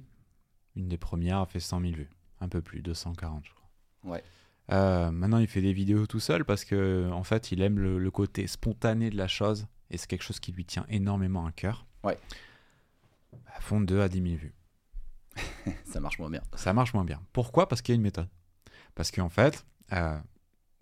Une 0.76 0.88
des 0.88 0.98
premières 0.98 1.38
a 1.38 1.46
fait 1.46 1.60
100 1.60 1.80
000 1.80 1.92
vues. 1.94 2.10
Un 2.40 2.48
peu 2.48 2.60
plus, 2.62 2.82
240, 2.82 3.44
je 3.44 3.50
crois. 3.52 3.68
Ouais. 4.14 4.22
Euh, 4.70 5.10
maintenant, 5.10 5.38
il 5.38 5.46
fait 5.48 5.62
des 5.62 5.72
vidéos 5.72 6.06
tout 6.06 6.20
seul 6.20 6.44
parce 6.44 6.64
que, 6.64 7.08
en 7.12 7.24
fait, 7.24 7.52
il 7.52 7.62
aime 7.62 7.78
le, 7.78 7.98
le 7.98 8.10
côté 8.10 8.46
spontané 8.46 9.10
de 9.10 9.16
la 9.16 9.26
chose 9.28 9.66
et 9.90 9.96
c'est 9.96 10.06
quelque 10.06 10.22
chose 10.22 10.40
qui 10.40 10.52
lui 10.52 10.64
tient 10.66 10.84
énormément 10.88 11.46
à 11.46 11.52
cœur. 11.52 11.86
Ouais. 12.04 12.18
À 13.54 13.60
fond 13.60 13.80
2 13.80 14.00
à 14.00 14.08
10 14.08 14.22
000 14.22 14.34
vues. 14.36 14.54
ça 15.84 16.00
marche 16.00 16.18
moins 16.18 16.30
bien. 16.30 16.42
Ça 16.54 16.72
marche 16.72 16.92
moins 16.94 17.04
bien. 17.04 17.22
Pourquoi? 17.32 17.66
Parce 17.68 17.80
qu'il 17.82 17.94
y 17.94 17.96
a 17.96 17.96
une 17.96 18.02
méthode. 18.02 18.28
Parce 18.94 19.10
qu'en 19.10 19.28
fait, 19.30 19.64
euh, 19.92 20.18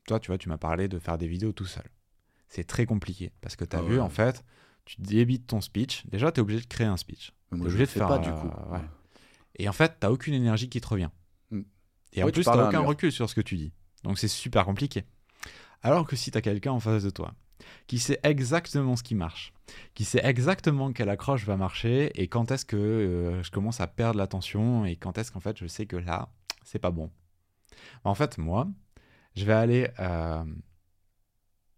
toi, 0.07 0.19
tu 0.21 0.29
vois, 0.29 0.39
tu 0.39 0.49
m'as 0.49 0.59
parlé 0.59 0.89
de 0.89 0.99
faire 0.99 1.17
des 1.17 1.29
vidéos 1.29 1.53
tout 1.53 1.67
seul. 1.67 1.85
C'est 2.49 2.65
très 2.65 2.87
compliqué. 2.87 3.33
Parce 3.41 3.57
que 3.57 3.65
tu 3.65 3.77
as 3.77 3.81
Ah 3.81 3.83
vu, 3.83 3.95
ouais. 3.95 4.01
en 4.01 4.09
fait, 4.09 4.45
tu 4.85 5.01
débites 5.01 5.47
ton 5.47 5.61
speech. 5.61 6.07
Déjà, 6.07 6.33
tu 6.33 6.39
es 6.39 6.43
obligé 6.43 6.61
de 6.61 6.67
créer 6.67 6.87
un 6.87 6.97
speech. 6.97 7.33
Mais 7.51 7.59
moi, 7.59 7.69
je 7.69 7.75
obligé 7.75 7.87
de 7.87 7.91
faire, 7.91 8.09
pas 8.09 8.19
du 8.19 8.29
euh, 8.29 8.33
coup. 8.33 8.49
ouais. 8.73 8.81
Et 9.59 9.69
en 9.69 9.73
fait, 9.73 9.99
tu 10.01 10.07
aucune 10.07 10.35
énergie 10.35 10.69
qui 10.69 10.81
te 10.81 10.89
revient. 10.89 11.11
Mm. 11.51 11.63
Et 12.13 12.23
en 12.23 12.27
Ouais, 12.27 12.33
plus, 12.33 12.47
un 12.47 12.69
aucun 12.69 12.81
recul 12.81 13.13
sur 13.13 13.29
ce 13.29 13.35
que 13.35 13.41
tu 13.41 13.57
dis. 13.57 13.73
Donc, 14.03 14.19
c'est 14.19 14.29
super 14.29 14.65
compliqué. 14.65 15.05
Alors 15.83 16.07
que 16.07 16.17
si 16.17 16.31
tu 16.31 16.39
as 16.39 16.43
quelqu'un 16.43 16.73
en 16.73 16.81
face 16.81 17.05
de 17.05 17.11
toi 17.11 17.35
qui 17.87 17.99
sait 17.99 18.21
exactement 18.23 18.97
ce 18.97 19.03
qui 19.03 19.15
marche, 19.15 19.53
qui 19.95 20.05
sait 20.05 20.21
exactement 20.25 20.93
quelle 20.93 21.09
accroche 21.09 21.45
va 21.45 21.57
marcher 21.57 22.11
et 22.21 22.29
quand 22.29 22.51
est-ce 22.51 22.65
que 22.65 22.77
euh, 22.77 23.43
je 23.43 23.51
commence 23.51 23.81
à 23.81 23.87
perdre 23.87 24.19
l'attention 24.19 24.85
et 24.85 24.97
quand 24.97 25.19
est-ce 25.19 25.33
qu'en 25.33 25.41
fait 25.41 25.57
je 25.59 25.67
sais 25.67 25.87
que 25.87 25.97
là, 25.97 26.29
c'est 26.65 26.79
pas 26.79 26.91
bon. 26.91 27.11
En 28.05 28.15
fait, 28.15 28.39
moi, 28.39 28.69
je 29.35 29.45
vais 29.45 29.53
aller, 29.53 29.89
euh, 30.01 30.45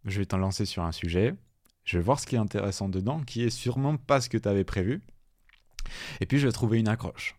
je 0.04 0.18
vais 0.18 0.26
t'en 0.26 0.38
lancer 0.38 0.64
sur 0.64 0.82
un 0.82 0.92
sujet, 0.92 1.34
je 1.84 1.98
vais 1.98 2.02
voir 2.04 2.20
ce 2.20 2.26
qui 2.26 2.34
est 2.36 2.38
intéressant 2.38 2.88
dedans, 2.88 3.22
qui 3.22 3.42
est 3.42 3.50
sûrement 3.50 3.96
pas 3.96 4.20
ce 4.20 4.28
que 4.28 4.38
tu 4.38 4.48
avais 4.48 4.64
prévu, 4.64 5.02
et 6.20 6.26
puis 6.26 6.38
je 6.38 6.46
vais 6.46 6.52
trouver 6.52 6.78
une 6.78 6.88
accroche. 6.88 7.36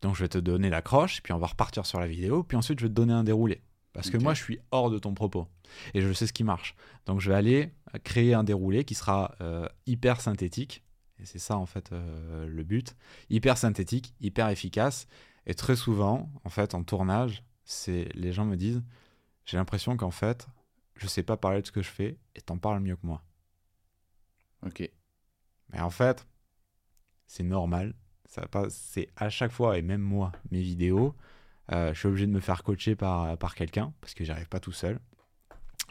Donc 0.00 0.16
je 0.16 0.22
vais 0.22 0.28
te 0.28 0.38
donner 0.38 0.70
l'accroche, 0.70 1.22
puis 1.22 1.32
on 1.32 1.38
va 1.38 1.46
repartir 1.46 1.86
sur 1.86 2.00
la 2.00 2.06
vidéo, 2.06 2.42
puis 2.42 2.56
ensuite 2.56 2.80
je 2.80 2.86
vais 2.86 2.90
te 2.90 2.94
donner 2.94 3.12
un 3.12 3.24
déroulé. 3.24 3.62
Parce 3.92 4.08
que 4.08 4.16
moi, 4.16 4.34
je 4.34 4.42
suis 4.42 4.58
hors 4.70 4.90
de 4.90 4.98
ton 4.98 5.12
propos. 5.12 5.46
Et 5.94 6.00
je 6.00 6.12
sais 6.12 6.26
ce 6.26 6.32
qui 6.32 6.44
marche. 6.44 6.74
Donc, 7.06 7.20
je 7.20 7.30
vais 7.30 7.36
aller 7.36 7.74
créer 8.04 8.34
un 8.34 8.44
déroulé 8.44 8.84
qui 8.84 8.94
sera 8.94 9.34
euh, 9.40 9.68
hyper 9.86 10.20
synthétique. 10.20 10.82
Et 11.18 11.26
c'est 11.26 11.38
ça, 11.38 11.58
en 11.58 11.66
fait, 11.66 11.92
euh, 11.92 12.46
le 12.46 12.62
but. 12.64 12.96
Hyper 13.28 13.58
synthétique, 13.58 14.14
hyper 14.20 14.48
efficace. 14.48 15.06
Et 15.46 15.54
très 15.54 15.76
souvent, 15.76 16.30
en 16.44 16.48
fait, 16.48 16.74
en 16.74 16.84
tournage, 16.84 17.44
c'est 17.64 18.08
les 18.14 18.32
gens 18.32 18.44
me 18.44 18.56
disent 18.56 18.82
j'ai 19.44 19.56
l'impression 19.56 19.96
qu'en 19.96 20.10
fait, 20.10 20.46
je 20.94 21.06
sais 21.06 21.22
pas 21.22 21.36
parler 21.36 21.62
de 21.62 21.66
ce 21.66 21.72
que 21.72 21.82
je 21.82 21.90
fais 21.90 22.18
et 22.34 22.40
t'en 22.40 22.58
parles 22.58 22.80
mieux 22.80 22.96
que 22.96 23.06
moi. 23.06 23.22
Ok. 24.64 24.88
Mais 25.70 25.80
en 25.80 25.90
fait, 25.90 26.26
c'est 27.32 27.42
normal. 27.44 27.94
Ça 28.26 28.46
c'est 28.68 29.08
à 29.16 29.30
chaque 29.30 29.52
fois, 29.52 29.78
et 29.78 29.82
même 29.82 30.02
moi, 30.02 30.32
mes 30.50 30.60
vidéos, 30.60 31.14
euh, 31.70 31.94
je 31.94 31.98
suis 31.98 32.08
obligé 32.08 32.26
de 32.26 32.32
me 32.32 32.40
faire 32.40 32.62
coacher 32.62 32.94
par, 32.94 33.38
par 33.38 33.54
quelqu'un, 33.54 33.92
parce 34.02 34.12
que 34.14 34.22
j'arrive 34.24 34.48
pas 34.48 34.60
tout 34.60 34.72
seul. 34.72 35.00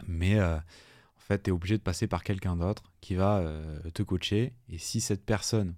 Mais 0.08 0.38
euh, 0.40 0.58
en 0.58 1.20
fait, 1.20 1.44
tu 1.44 1.50
es 1.50 1.54
obligé 1.54 1.78
de 1.78 1.84
passer 1.84 2.08
par 2.08 2.24
quelqu'un 2.24 2.56
d'autre 2.56 2.84
qui 3.02 3.16
va 3.16 3.40
euh, 3.40 3.80
te 3.94 4.04
coacher. 4.04 4.54
Et 4.70 4.78
si 4.78 5.02
cette 5.02 5.26
personne, 5.26 5.74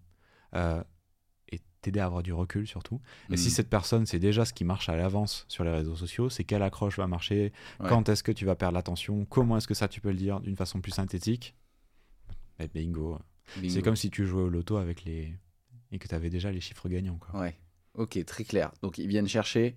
et 0.53 1.59
t'aider 1.81 1.99
à 2.01 2.05
avoir 2.05 2.23
du 2.23 2.31
recul 2.33 2.67
surtout, 2.67 2.99
et 3.31 3.37
si 3.37 3.47
Mm. 3.47 3.51
cette 3.51 3.69
personne, 3.69 4.05
c'est 4.05 4.19
déjà 4.19 4.43
ce 4.45 4.53
qui 4.53 4.63
marche 4.65 4.87
à 4.89 4.95
l'avance 4.97 5.45
sur 5.47 5.63
les 5.63 5.71
réseaux 5.71 5.95
sociaux, 5.95 6.29
c'est 6.29 6.43
quelle 6.43 6.61
accroche 6.63 6.97
va 6.97 7.07
marcher, 7.07 7.51
Ouais. 7.79 7.87
quand 7.89 8.07
est-ce 8.09 8.23
que 8.23 8.31
tu 8.33 8.45
vas 8.45 8.55
perdre 8.55 8.75
l'attention, 8.75 9.25
comment 9.25 9.57
est-ce 9.57 9.67
que 9.67 9.73
ça 9.73 9.87
tu 9.87 9.99
peux 10.01 10.09
le 10.11 10.17
dire 10.17 10.39
d'une 10.41 10.55
façon 10.55 10.79
plus 10.81 10.91
synthétique, 10.91 11.55
et 12.59 12.67
bingo. 12.67 13.19
Bingo. 13.57 13.69
C'est 13.73 13.81
comme 13.81 13.95
si 13.95 14.09
tu 14.09 14.25
jouais 14.25 14.43
au 14.43 14.49
loto 14.49 14.77
avec 14.77 15.03
les 15.05 15.33
et 15.93 15.99
que 15.99 16.07
tu 16.07 16.15
avais 16.15 16.29
déjà 16.29 16.51
les 16.51 16.59
chiffres 16.59 16.89
gagnants 16.89 17.17
quoi. 17.17 17.39
Ouais. 17.39 17.55
Ok, 17.95 18.17
très 18.25 18.43
clair. 18.43 18.71
Donc 18.81 18.97
ils 18.97 19.07
viennent 19.07 19.27
chercher, 19.27 19.75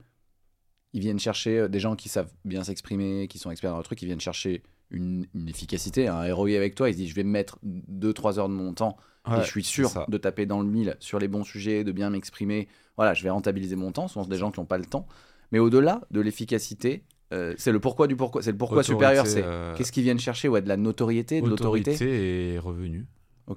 ils 0.92 1.00
viennent 1.00 1.20
chercher 1.20 1.59
euh, 1.59 1.68
des 1.68 1.79
gens 1.79 1.94
qui 1.94 2.09
savent 2.09 2.33
bien 2.44 2.64
s'exprimer, 2.64 3.29
qui 3.29 3.38
sont 3.38 3.50
experts 3.50 3.70
dans 3.70 3.79
le 3.79 3.85
truc. 3.85 4.00
Ils 4.02 4.07
viennent 4.07 4.20
chercher 4.20 4.62
une, 4.90 5.26
une 5.35 5.48
efficacité, 5.48 6.09
un 6.09 6.35
ROI 6.35 6.57
avec 6.57 6.74
toi. 6.74 6.88
Ils 6.88 6.94
se 6.94 6.98
disent, 6.98 7.11
je 7.11 7.14
vais 7.14 7.24
me 7.24 7.31
mettre 7.31 7.59
2-3 7.64 8.38
heures 8.38 8.48
de 8.48 8.55
mon 8.55 8.72
temps 8.72 8.96
et 9.29 9.40
je 9.42 9.46
suis 9.46 9.64
sûr 9.64 10.07
de 10.09 10.18
taper 10.18 10.46
dans 10.46 10.61
le 10.61 10.68
mille 10.68 10.96
sur 11.00 11.18
les 11.18 11.29
bons 11.29 11.44
sujets, 11.44 11.85
de 11.85 11.92
bien 11.92 12.11
m'exprimer. 12.11 12.68
Voilà, 12.96 13.12
je 13.12 13.22
vais 13.22 13.31
rentabiliser 13.31 13.76
mon 13.76 13.92
temps. 13.92 14.09
Ce 14.09 14.14
sont 14.14 14.24
des 14.24 14.38
gens 14.38 14.50
qui 14.50 14.61
n'ont 14.61 14.66
pas 14.66 14.79
le 14.79 14.87
temps. 14.87 15.07
Mais 15.52 15.59
au-delà 15.59 16.02
de 16.12 16.20
l'efficacité, 16.20 17.05
euh, 17.33 17.52
c'est 17.59 17.72
le 17.72 17.81
pourquoi 17.81 18.07
du 18.07 18.16
pourquoi. 18.16 18.42
C'est 18.42 18.52
le 18.52 18.57
pourquoi 18.57 18.79
Autorité, 18.79 18.94
supérieur. 18.94 19.26
C'est 19.26 19.42
euh, 19.44 19.74
qu'est-ce 19.76 19.90
qu'ils 19.92 20.05
viennent 20.05 20.20
chercher? 20.20 20.48
Ouais, 20.48 20.62
de 20.62 20.68
la 20.68 20.76
notoriété, 20.76 21.40
de 21.40 21.48
l'autorité. 21.48 21.92
autorité 21.92 22.55
et 22.55 22.59
revenu. 22.59 23.07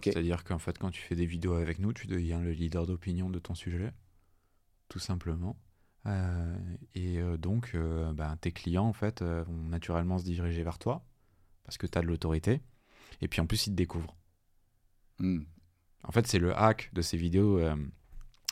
C'est-à-dire 0.03 0.43
qu'en 0.43 0.59
fait 0.59 0.77
quand 0.77 0.91
tu 0.91 1.01
fais 1.01 1.15
des 1.15 1.25
vidéos 1.25 1.53
avec 1.53 1.79
nous, 1.79 1.93
tu 1.93 2.07
deviens 2.07 2.41
le 2.41 2.51
leader 2.51 2.85
d'opinion 2.85 3.29
de 3.29 3.39
ton 3.39 3.55
sujet, 3.55 3.91
tout 4.87 4.99
simplement. 4.99 5.57
Euh, 6.05 6.57
et 6.95 7.19
euh, 7.19 7.37
donc 7.37 7.71
euh, 7.75 8.13
ben, 8.13 8.37
tes 8.37 8.51
clients 8.51 8.85
en 8.85 8.93
fait 8.93 9.21
vont 9.21 9.67
naturellement 9.67 10.17
se 10.17 10.23
diriger 10.23 10.63
vers 10.63 10.79
toi 10.79 11.05
parce 11.65 11.77
que 11.77 11.87
tu 11.87 11.97
as 11.97 12.01
de 12.01 12.07
l'autorité. 12.07 12.61
Et 13.21 13.27
puis 13.27 13.41
en 13.41 13.47
plus 13.47 13.67
ils 13.67 13.71
te 13.71 13.75
découvrent. 13.75 14.15
Hmm. 15.19 15.41
En 16.03 16.11
fait, 16.11 16.27
c'est 16.27 16.39
le 16.39 16.57
hack 16.57 16.89
de 16.93 17.01
ces 17.01 17.17
vidéos. 17.17 17.59
euh, 17.59 17.75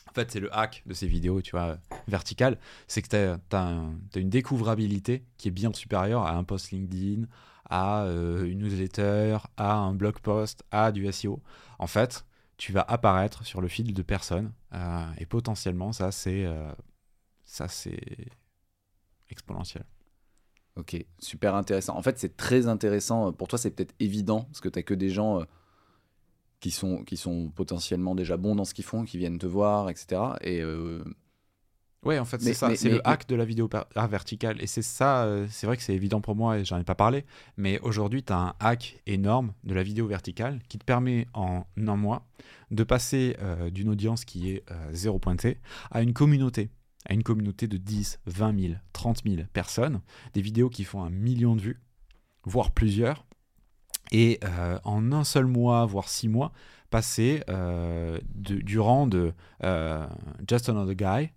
En 0.08 0.12
fait, 0.12 0.30
c'est 0.30 0.40
le 0.40 0.54
hack 0.54 0.82
de 0.86 0.94
ces 0.94 1.06
vidéos, 1.06 1.40
tu 1.42 1.52
vois, 1.52 1.78
verticales. 2.06 2.58
C'est 2.86 3.02
que 3.02 3.08
tu 3.08 3.56
as, 3.56 3.90
une 4.16 4.30
découvrabilité 4.30 5.24
qui 5.36 5.48
est 5.48 5.52
bien 5.52 5.72
supérieure 5.72 6.22
à 6.24 6.36
un 6.36 6.44
post 6.44 6.70
LinkedIn, 6.70 7.26
à 7.68 8.04
euh, 8.04 8.44
une 8.44 8.58
newsletter, 8.60 9.38
à 9.56 9.74
un 9.74 9.94
blog 9.94 10.18
post, 10.20 10.64
à 10.70 10.92
du 10.92 11.10
SEO. 11.12 11.40
En 11.78 11.86
fait, 11.86 12.24
tu 12.56 12.72
vas 12.72 12.82
apparaître 12.82 13.44
sur 13.44 13.60
le 13.60 13.68
fil 13.68 13.92
de 13.94 14.02
personnes 14.02 14.52
euh, 14.74 15.06
et 15.18 15.26
potentiellement, 15.26 15.92
ça, 15.92 16.10
c'est 16.10 16.44
euh, 16.44 16.72
ça, 17.44 17.68
c'est 17.68 18.28
exponentiel. 19.30 19.84
Ok, 20.76 20.96
super 21.18 21.54
intéressant. 21.54 21.96
En 21.96 22.02
fait, 22.02 22.18
c'est 22.18 22.36
très 22.36 22.68
intéressant. 22.68 23.32
Pour 23.32 23.48
toi, 23.48 23.58
c'est 23.58 23.70
peut-être 23.70 23.94
évident 23.98 24.42
parce 24.44 24.60
que 24.60 24.68
tu 24.68 24.82
que 24.84 24.94
des 24.94 25.10
gens 25.10 25.42
qui, 26.60 26.70
sont, 26.70 27.02
qui 27.02 27.16
sont 27.16 27.50
potentiellement 27.50 28.14
déjà 28.14 28.36
bons 28.36 28.54
dans 28.54 28.64
ce 28.64 28.74
qu'ils 28.74 28.84
font, 28.84 29.04
qui 29.04 29.18
viennent 29.18 29.38
te 29.38 29.46
voir, 29.46 29.90
etc. 29.90 30.20
Et 30.40 30.62
Ouais, 32.04 32.18
en 32.18 32.24
fait, 32.24 32.40
c'est 32.40 32.54
ça. 32.54 32.74
C'est 32.76 32.88
mais- 32.88 32.94
le 32.96 33.08
hack 33.08 33.28
de 33.28 33.34
la 33.34 33.44
vidéo 33.44 33.68
art 33.94 34.08
verticale. 34.08 34.62
Et 34.62 34.66
c'est 34.66 34.82
ça, 34.82 35.24
euh, 35.24 35.46
c'est 35.50 35.66
vrai 35.66 35.76
que 35.76 35.82
c'est 35.82 35.94
évident 35.94 36.20
pour 36.20 36.36
moi 36.36 36.58
et 36.58 36.64
j'en 36.64 36.78
ai 36.78 36.84
pas 36.84 36.94
parlé. 36.94 37.24
Mais 37.56 37.80
aujourd'hui, 37.80 38.22
tu 38.22 38.32
as 38.32 38.38
un 38.38 38.54
hack 38.60 39.02
énorme 39.06 39.52
de 39.64 39.74
la 39.74 39.82
vidéo 39.82 40.06
verticale 40.06 40.60
qui 40.68 40.78
te 40.78 40.84
permet 40.84 41.26
en 41.34 41.64
un 41.76 41.96
mois 41.96 42.26
de 42.70 42.84
passer 42.84 43.36
euh, 43.40 43.70
d'une 43.70 43.88
audience 43.88 44.24
qui 44.24 44.50
est 44.50 44.64
euh, 44.70 44.74
zéro 44.92 45.18
pointée 45.18 45.58
à 45.90 46.02
une 46.02 46.12
communauté. 46.12 46.70
À 47.08 47.14
une 47.14 47.22
communauté 47.22 47.66
de 47.66 47.76
10, 47.78 48.20
20 48.26 48.60
000, 48.60 48.74
30 48.92 49.22
000 49.26 49.42
personnes. 49.52 50.00
Des 50.34 50.42
vidéos 50.42 50.68
qui 50.68 50.84
font 50.84 51.02
un 51.02 51.10
million 51.10 51.56
de 51.56 51.62
vues, 51.62 51.80
voire 52.44 52.70
plusieurs. 52.70 53.24
Et 54.10 54.40
en 54.84 55.12
un 55.12 55.24
seul 55.24 55.46
mois, 55.46 55.84
voire 55.84 56.08
six 56.08 56.28
mois, 56.28 56.52
passer 56.90 57.42
du 58.34 58.78
rang 58.78 59.06
de 59.06 59.32
Just 60.46 60.68
Another 60.70 60.94
Guy 60.94 61.30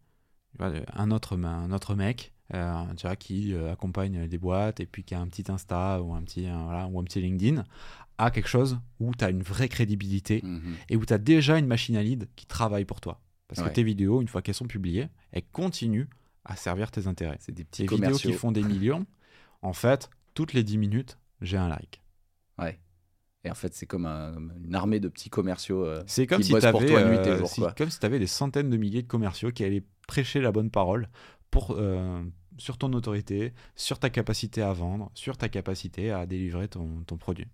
un 0.61 1.11
autre, 1.11 1.37
un 1.37 1.71
autre 1.71 1.95
mec 1.95 2.33
euh, 2.53 2.83
tu 2.97 3.07
vois, 3.07 3.15
qui 3.15 3.53
euh, 3.53 3.71
accompagne 3.71 4.27
des 4.27 4.37
boîtes 4.37 4.79
et 4.81 4.85
puis 4.85 5.03
qui 5.03 5.15
a 5.15 5.21
un 5.21 5.27
petit 5.27 5.49
Insta 5.49 6.01
ou 6.01 6.13
un 6.13 6.21
petit, 6.21 6.47
euh, 6.47 6.57
voilà, 6.65 6.87
ou 6.87 6.99
un 6.99 7.03
petit 7.03 7.21
LinkedIn, 7.21 7.63
à 8.17 8.29
quelque 8.29 8.49
chose 8.49 8.79
où 8.99 9.15
tu 9.15 9.23
as 9.23 9.29
une 9.29 9.41
vraie 9.41 9.69
crédibilité 9.69 10.41
mhm. 10.43 10.75
et 10.89 10.97
où 10.97 11.05
tu 11.05 11.13
as 11.13 11.17
déjà 11.17 11.57
une 11.57 11.67
machine 11.67 11.95
à 11.95 12.03
lead 12.03 12.27
qui 12.35 12.45
travaille 12.45 12.85
pour 12.85 12.99
toi. 12.99 13.21
Parce 13.47 13.61
Ouais. 13.61 13.69
que 13.69 13.73
tes 13.73 13.83
vidéos, 13.83 14.21
une 14.21 14.27
fois 14.27 14.41
qu'elles 14.41 14.55
sont 14.55 14.67
publiées, 14.67 15.07
elles 15.31 15.47
continuent 15.51 16.07
à 16.43 16.55
servir 16.55 16.91
tes 16.91 17.07
intérêts. 17.07 17.37
c'est 17.39 17.53
des 17.53 17.63
petits 17.63 17.85
Tes 17.85 17.95
vidéos 17.95 18.17
qui 18.17 18.33
font 18.33 18.51
des 18.51 18.63
millions, 18.63 19.05
en 19.61 19.73
fait, 19.73 20.09
toutes 20.33 20.53
les 20.53 20.63
10 20.63 20.77
minutes, 20.77 21.17
j'ai 21.41 21.57
un 21.57 21.69
like. 21.69 22.01
Ouais. 22.57 22.79
Et 23.43 23.49
en 23.49 23.55
fait, 23.55 23.73
c'est 23.73 23.85
comme 23.87 24.05
un- 24.05 24.37
une 24.63 24.75
armée 24.75 24.99
de 24.99 25.07
petits 25.07 25.29
commerciaux. 25.29 25.83
euh, 25.85 26.03
C'est 26.05 26.27
comme 26.27 26.37
qui 26.39 26.45
si 26.45 26.51
bossent 26.51 26.63
tu 26.63 26.71
pour 26.71 26.81
avais, 26.81 26.89
toi 26.91 27.03
nuit 27.03 27.17
et 27.17 27.37
jour, 27.37 27.47
si, 27.49 27.61
quoi. 27.61 27.71
comme 27.71 27.89
si 27.89 27.97
avais 28.03 28.19
des 28.19 28.27
centaines 28.27 28.69
de 28.69 28.77
milliers 28.77 29.01
de 29.01 29.07
commerciaux 29.07 29.51
qui 29.51 29.63
allaient 29.63 29.83
prêcher 30.07 30.41
la 30.41 30.51
bonne 30.51 30.69
parole 30.69 31.09
pour, 31.49 31.71
euh, 31.77 32.21
sur 32.57 32.77
ton 32.77 32.93
autorité, 32.93 33.53
sur 33.75 33.97
ta 33.97 34.09
capacité 34.11 34.61
à 34.61 34.73
vendre, 34.73 35.09
sur 35.15 35.37
ta 35.37 35.49
capacité 35.49 36.11
à 36.11 36.25
délivrer 36.27 36.67
ton, 36.67 37.03
ton 37.07 37.17
produit. 37.17 37.47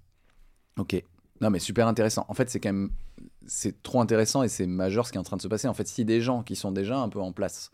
Ok. 0.77 1.01
Non, 1.39 1.49
mais 1.51 1.59
super 1.59 1.87
intéressant. 1.87 2.25
En 2.27 2.33
fait, 2.33 2.49
c'est 2.49 2.59
quand 2.59 2.73
même. 2.73 2.89
C'est 3.45 3.81
trop 3.81 4.01
intéressant 4.01 4.43
et 4.43 4.49
c'est 4.49 4.67
majeur 4.67 5.05
ce 5.07 5.11
qui 5.11 5.17
est 5.17 5.21
en 5.21 5.23
train 5.23 5.37
de 5.37 5.41
se 5.41 5.47
passer. 5.47 5.67
En 5.67 5.73
fait, 5.73 5.87
si 5.87 6.03
des 6.03 6.19
gens 6.19 6.43
qui 6.43 6.55
sont 6.55 6.71
déjà 6.71 6.97
un 6.99 7.09
peu 7.09 7.19
en 7.21 7.31
place, 7.31 7.71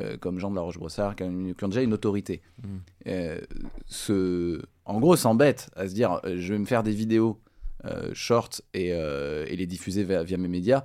euh, 0.00 0.16
comme 0.18 0.38
Jean 0.38 0.50
de 0.50 0.54
la 0.54 0.60
Roche-Brossard, 0.60 1.16
qui, 1.16 1.24
ont 1.24 1.68
déjà 1.68 1.82
une 1.82 1.92
autorité, 1.94 2.42
Mm. 2.62 2.76
euh, 3.08 3.40
se, 3.86 4.62
en 4.84 5.00
gros, 5.00 5.16
s'embêtent 5.16 5.70
à 5.76 5.88
se 5.88 5.94
dire 5.94 6.20
euh, 6.24 6.36
je 6.38 6.52
vais 6.52 6.58
me 6.58 6.64
faire 6.66 6.82
des 6.82 6.92
vidéos 6.92 7.40
euh, 7.84 8.10
short 8.14 8.62
et, 8.74 8.92
euh, 8.92 9.44
et 9.48 9.56
les 9.56 9.66
diffuser 9.66 10.04
via, 10.04 10.22
via 10.22 10.36
mes 10.38 10.48
médias. 10.48 10.84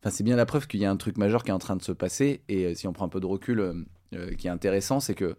Enfin, 0.00 0.10
c'est 0.10 0.24
bien 0.24 0.36
la 0.36 0.46
preuve 0.46 0.66
qu'il 0.66 0.80
y 0.80 0.84
a 0.84 0.90
un 0.90 0.96
truc 0.96 1.18
majeur 1.18 1.44
qui 1.44 1.50
est 1.50 1.54
en 1.54 1.58
train 1.58 1.76
de 1.76 1.82
se 1.82 1.92
passer. 1.92 2.42
Et 2.48 2.64
euh, 2.66 2.74
si 2.74 2.86
on 2.88 2.92
prend 2.92 3.04
un 3.06 3.10
peu 3.10 3.20
de 3.20 3.26
recul, 3.26 3.86
qui 4.38 4.48
est 4.48 4.50
intéressant, 4.50 4.98
c'est 4.98 5.14
que 5.14 5.36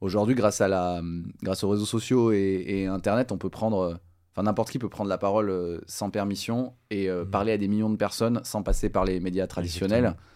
aujourd'hui, 0.00 0.34
grâce, 0.34 0.60
à 0.60 0.68
la, 0.68 1.00
grâce 1.42 1.64
aux 1.64 1.70
réseaux 1.70 1.86
sociaux 1.86 2.32
et, 2.32 2.64
et 2.66 2.86
Internet, 2.86 3.32
on 3.32 3.38
peut 3.38 3.50
prendre. 3.50 4.00
Enfin, 4.32 4.44
n'importe 4.44 4.70
qui 4.70 4.78
peut 4.78 4.88
prendre 4.88 5.10
la 5.10 5.18
parole 5.18 5.82
sans 5.86 6.08
permission 6.10 6.72
et 6.90 7.10
euh, 7.10 7.24
Mhm. 7.24 7.30
parler 7.30 7.52
à 7.52 7.58
des 7.58 7.68
millions 7.68 7.90
de 7.90 7.96
personnes 7.96 8.40
sans 8.44 8.62
passer 8.62 8.88
par 8.88 9.04
les 9.04 9.20
médias 9.20 9.46
traditionnels. 9.46 10.04
Exactement. 10.06 10.26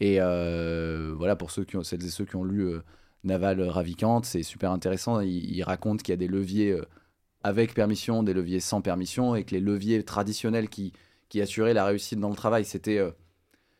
Et 0.00 0.16
euh, 0.20 1.14
voilà, 1.16 1.34
pour 1.34 1.50
ceux 1.50 1.64
qui 1.64 1.76
ont, 1.76 1.82
celles 1.82 2.04
et 2.04 2.10
ceux 2.10 2.26
qui 2.26 2.36
ont 2.36 2.44
lu 2.44 2.60
euh, 2.60 2.82
Naval 3.24 3.60
Ravikant, 3.62 4.22
c'est 4.22 4.42
super 4.42 4.70
intéressant. 4.70 5.20
Il, 5.20 5.50
il 5.50 5.62
raconte 5.62 6.02
qu'il 6.02 6.12
y 6.12 6.14
a 6.14 6.18
des 6.18 6.28
leviers 6.28 6.78
avec 7.42 7.74
permission, 7.74 8.22
des 8.22 8.34
leviers 8.34 8.60
sans 8.60 8.80
permission, 8.82 9.34
et 9.34 9.44
que 9.44 9.54
les 9.54 9.60
leviers 9.60 10.02
traditionnels 10.04 10.68
qui, 10.68 10.92
qui 11.28 11.40
assuraient 11.40 11.74
la 11.74 11.84
réussite 11.84 12.18
dans 12.20 12.30
le 12.30 12.36
travail, 12.36 12.64
c'était 12.64 12.98
euh, 12.98 13.10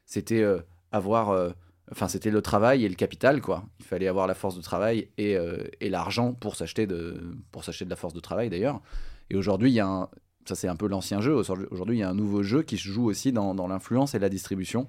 c'était 0.06 0.42
euh, 0.42 0.60
avoir. 0.92 1.30
euh, 1.30 1.50
Enfin, 1.90 2.06
c'était 2.06 2.30
le 2.30 2.42
travail 2.42 2.84
et 2.84 2.88
le 2.90 2.96
capital, 2.96 3.40
quoi. 3.40 3.64
Il 3.78 3.84
fallait 3.86 4.08
avoir 4.08 4.26
la 4.26 4.34
force 4.34 4.54
de 4.54 4.60
travail 4.60 5.08
et, 5.16 5.38
et 5.80 5.88
l'argent 5.88 6.34
pour 6.34 6.54
s'acheter 6.54 6.86
de, 6.86 7.18
pour 7.50 7.64
s'acheter 7.64 7.86
de 7.86 7.90
la 7.90 7.96
force 7.96 8.12
de 8.12 8.20
travail, 8.20 8.50
d'ailleurs. 8.50 8.82
Et 9.30 9.36
aujourd'hui, 9.36 9.70
il 9.70 9.74
y 9.74 9.80
a 9.80 9.86
un, 9.86 10.10
ça 10.46 10.54
c'est 10.54 10.68
un 10.68 10.76
peu 10.76 10.86
l'ancien 10.86 11.22
jeu. 11.22 11.34
Aujourd'hui, 11.34 11.96
il 11.96 12.00
y 12.00 12.02
a 12.02 12.10
un 12.10 12.14
nouveau 12.14 12.42
jeu 12.42 12.62
qui 12.62 12.76
se 12.76 12.86
joue 12.86 13.06
aussi 13.06 13.32
dans, 13.32 13.54
dans 13.54 13.66
l'influence 13.68 14.14
et 14.14 14.18
la 14.18 14.28
distribution. 14.28 14.86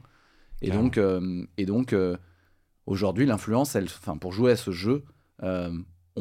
Et 0.62 0.72
donc, 0.72 1.00
et 1.58 1.66
donc 1.66 1.96
aujourd'hui, 2.86 3.26
l'influence, 3.26 3.76
elle, 3.76 3.86
enfin, 3.86 4.18
pour 4.18 4.34
jouer 4.34 4.52
à 4.52 4.58
ce 4.58 4.72
jeu, 4.72 5.06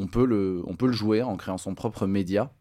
on, 0.03 0.07
peut 0.07 0.25
le, 0.27 0.63
on 0.67 0.75
peut 0.77 0.87
le 0.87 0.93
jouer 0.93 1.23
en 1.23 1.37
créant 1.37 1.59
son 1.59 1.75
propre 1.75 2.07
média 2.07 2.53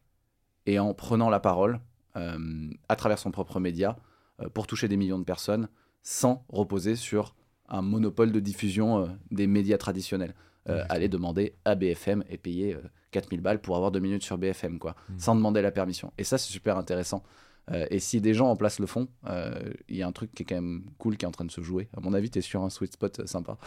et 0.66 0.80
en 0.80 0.94
prenant 0.94 1.30
la 1.30 1.40
parole 1.40 1.80
euh, 2.16 2.70
à 2.90 2.96
travers 2.96 3.20
son 3.20 3.32
propre 3.32 3.60
média 3.60 3.98
euh, 4.42 4.50
pour 4.50 4.68
toucher 4.68 4.88
des 4.88 4.98
millions 4.98 5.20
de 5.20 5.24
personnes 5.24 5.70
sans 6.04 6.46
reposer 6.50 6.96
sur 6.96 7.36
un 7.70 7.82
monopole 7.82 8.32
de 8.32 8.40
diffusion 8.40 9.00
euh, 9.04 9.08
des 9.32 9.48
médias 9.48 9.78
traditionnels. 9.78 10.34
Exactement. 10.70 10.94
aller 10.96 11.08
demander 11.08 11.56
à 11.64 11.76
BFM 11.76 12.26
et 12.30 12.38
payer 12.38 12.74
euh, 12.76 12.82
4000 13.12 13.40
balles 13.40 13.62
pour 13.62 13.78
avoir 13.78 13.90
deux 13.90 14.02
minutes 14.02 14.24
sur 14.24 14.38
BFM, 14.38 14.80
quoi, 14.80 14.96
Mhm. 15.10 15.20
sans 15.20 15.34
demander 15.36 15.62
la 15.62 15.72
permission. 15.72 16.12
Et 16.18 16.26
ça, 16.26 16.38
c'est 16.38 16.52
super 16.52 16.78
intéressant. 16.78 17.24
Euh, 17.72 17.86
et 17.90 18.00
si 18.00 18.22
des 18.22 18.34
gens 18.34 18.50
en 18.50 18.56
place 18.56 18.80
le 18.80 18.88
font, 18.88 19.10
euh, 19.26 19.74
il 19.90 19.98
y 19.98 20.04
a 20.04 20.08
un 20.08 20.12
truc 20.12 20.34
qui 20.34 20.44
est 20.44 20.46
quand 20.46 20.56
même 20.56 20.86
cool 20.98 21.18
qui 21.18 21.26
est 21.26 21.28
en 21.28 21.32
train 21.32 21.46
de 21.46 21.52
se 21.52 21.62
jouer. 21.62 21.90
À 21.96 22.00
mon 22.00 22.14
avis, 22.14 22.30
tu 22.30 22.40
es 22.40 22.42
sur 22.42 22.64
un 22.64 22.70
sweet 22.70 22.94
spot 22.94 23.20
euh, 23.20 23.26
sympa. 23.26 23.58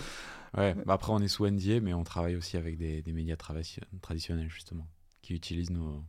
Ouais, 0.57 0.74
bah 0.86 0.94
après 0.94 1.12
on 1.12 1.20
est 1.20 1.28
sous 1.28 1.46
NDA, 1.46 1.80
mais 1.80 1.94
on 1.94 2.03
travaille 2.03 2.34
aussi 2.36 2.57
avec 2.57 2.76
des, 2.76 3.03
des 3.03 3.12
médias 3.12 3.36
traditionnels 3.36 4.51
justement, 4.51 4.88
qui 5.22 5.34
utilisent 5.34 5.70
nos, 5.70 6.03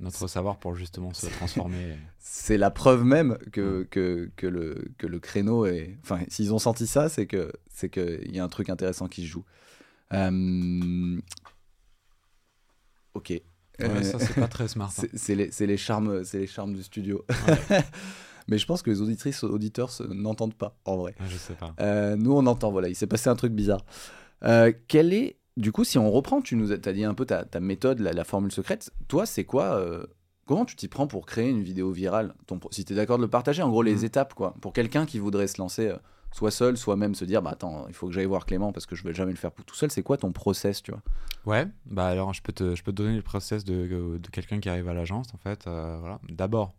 notre 0.00 0.26
savoir 0.26 0.58
pour 0.58 0.74
justement 0.74 1.12
se 1.12 1.26
transformer. 1.26 1.96
C'est 2.18 2.58
la 2.58 2.70
preuve 2.70 3.04
même 3.04 3.38
que, 3.52 3.86
que, 3.90 4.32
que, 4.34 4.46
le, 4.46 4.90
que 4.98 5.06
le 5.06 5.20
créneau 5.20 5.66
est. 5.66 5.98
Enfin, 6.02 6.20
s'ils 6.28 6.52
ont 6.52 6.58
senti 6.58 6.86
ça, 6.86 7.08
c'est 7.08 7.26
que 7.26 7.52
c'est 7.68 7.90
qu'il 7.90 8.34
y 8.34 8.38
a 8.40 8.44
un 8.44 8.48
truc 8.48 8.70
intéressant 8.70 9.08
qui 9.08 9.22
se 9.22 9.26
joue. 9.28 9.44
Euh, 10.12 11.20
Ok. 13.14 13.32
Ouais, 13.88 14.02
ça 14.02 14.18
c'est 14.18 14.34
pas 14.34 14.48
très 14.48 14.68
smart. 14.68 14.88
hein. 14.88 14.92
c'est 15.14 15.16
c'est 15.50 15.66
les, 15.66 15.66
les 15.72 15.76
charmes, 15.76 16.22
les 16.32 16.46
charmes 16.46 16.74
du 16.74 16.82
studio. 16.82 17.24
Mais 18.48 18.58
je 18.58 18.66
pense 18.66 18.82
que 18.82 18.90
les 18.90 19.00
auditrices, 19.00 19.44
auditeurs 19.44 19.90
n'entendent 20.10 20.54
pas, 20.54 20.76
en 20.84 20.96
vrai. 20.96 21.14
Ah, 21.20 21.24
je 21.28 21.36
sais 21.36 21.54
pas. 21.54 21.72
Euh, 21.80 22.16
nous, 22.16 22.32
on 22.32 22.46
entend, 22.46 22.72
voilà, 22.72 22.88
il 22.88 22.96
s'est 22.96 23.06
passé 23.06 23.28
un 23.30 23.36
truc 23.36 23.52
bizarre. 23.52 23.84
Euh, 24.44 24.72
quelle 24.88 25.12
est, 25.12 25.36
du 25.56 25.70
coup, 25.70 25.84
si 25.84 25.98
on 25.98 26.10
reprend, 26.10 26.40
tu 26.40 26.56
nous 26.56 26.72
as, 26.72 26.76
dit 26.78 27.04
un 27.04 27.14
peu 27.14 27.26
ta, 27.26 27.44
ta 27.44 27.60
méthode, 27.60 28.00
la, 28.00 28.12
la 28.12 28.24
formule 28.24 28.50
secrète. 28.50 28.90
Toi, 29.06 29.24
c'est 29.26 29.44
quoi 29.44 29.76
euh, 29.76 30.04
Comment 30.46 30.64
tu 30.64 30.74
t'y 30.74 30.88
prends 30.88 31.06
pour 31.06 31.26
créer 31.26 31.48
une 31.48 31.62
vidéo 31.62 31.92
virale? 31.92 32.34
Ton 32.48 32.58
Si 32.72 32.84
tu 32.84 32.92
es 32.92 32.96
d'accord 32.96 33.18
de 33.18 33.22
le 33.22 33.30
partager, 33.30 33.62
en 33.62 33.68
gros, 33.70 33.82
les 33.82 33.94
Mhm. 33.98 34.04
étapes, 34.04 34.34
quoi. 34.34 34.54
Pour 34.60 34.72
quelqu'un 34.72 35.06
qui 35.06 35.20
voudrait 35.20 35.46
se 35.46 35.58
lancer, 35.58 35.86
euh, 35.86 35.96
soit 36.32 36.50
seul, 36.50 36.76
soit 36.76 36.96
même 36.96 37.14
se 37.14 37.24
dire, 37.24 37.42
bah 37.42 37.50
attends, 37.50 37.86
il 37.88 37.94
faut 37.94 38.06
que 38.06 38.12
j'aille 38.12 38.26
voir 38.26 38.46
Clément 38.46 38.72
parce 38.72 38.86
que 38.86 38.94
je 38.96 39.02
vais 39.04 39.12
jamais 39.14 39.32
le 39.32 39.36
faire 39.38 39.52
tout 39.52 39.74
seul. 39.74 39.90
C'est 39.90 40.02
quoi 40.02 40.16
ton 40.16 40.32
process, 40.32 40.82
tu 40.82 40.90
vois? 40.92 41.02
Ouais, 41.46 41.66
bah 41.86 42.06
alors 42.06 42.34
je 42.34 42.42
peux 42.42 42.52
te, 42.52 42.74
je 42.74 42.82
peux 42.82 42.92
te 42.92 42.96
donner 43.02 43.16
le 43.16 43.22
process 43.22 43.64
de, 43.64 44.18
de 44.18 44.28
quelqu'un 44.30 44.60
qui 44.60 44.68
arrive 44.68 44.88
à 44.88 44.94
l'agence 44.94 45.32
en 45.34 45.38
fait. 45.38 45.66
euh, 45.66 45.96
voilà. 46.00 46.20
D'abord, 46.28 46.74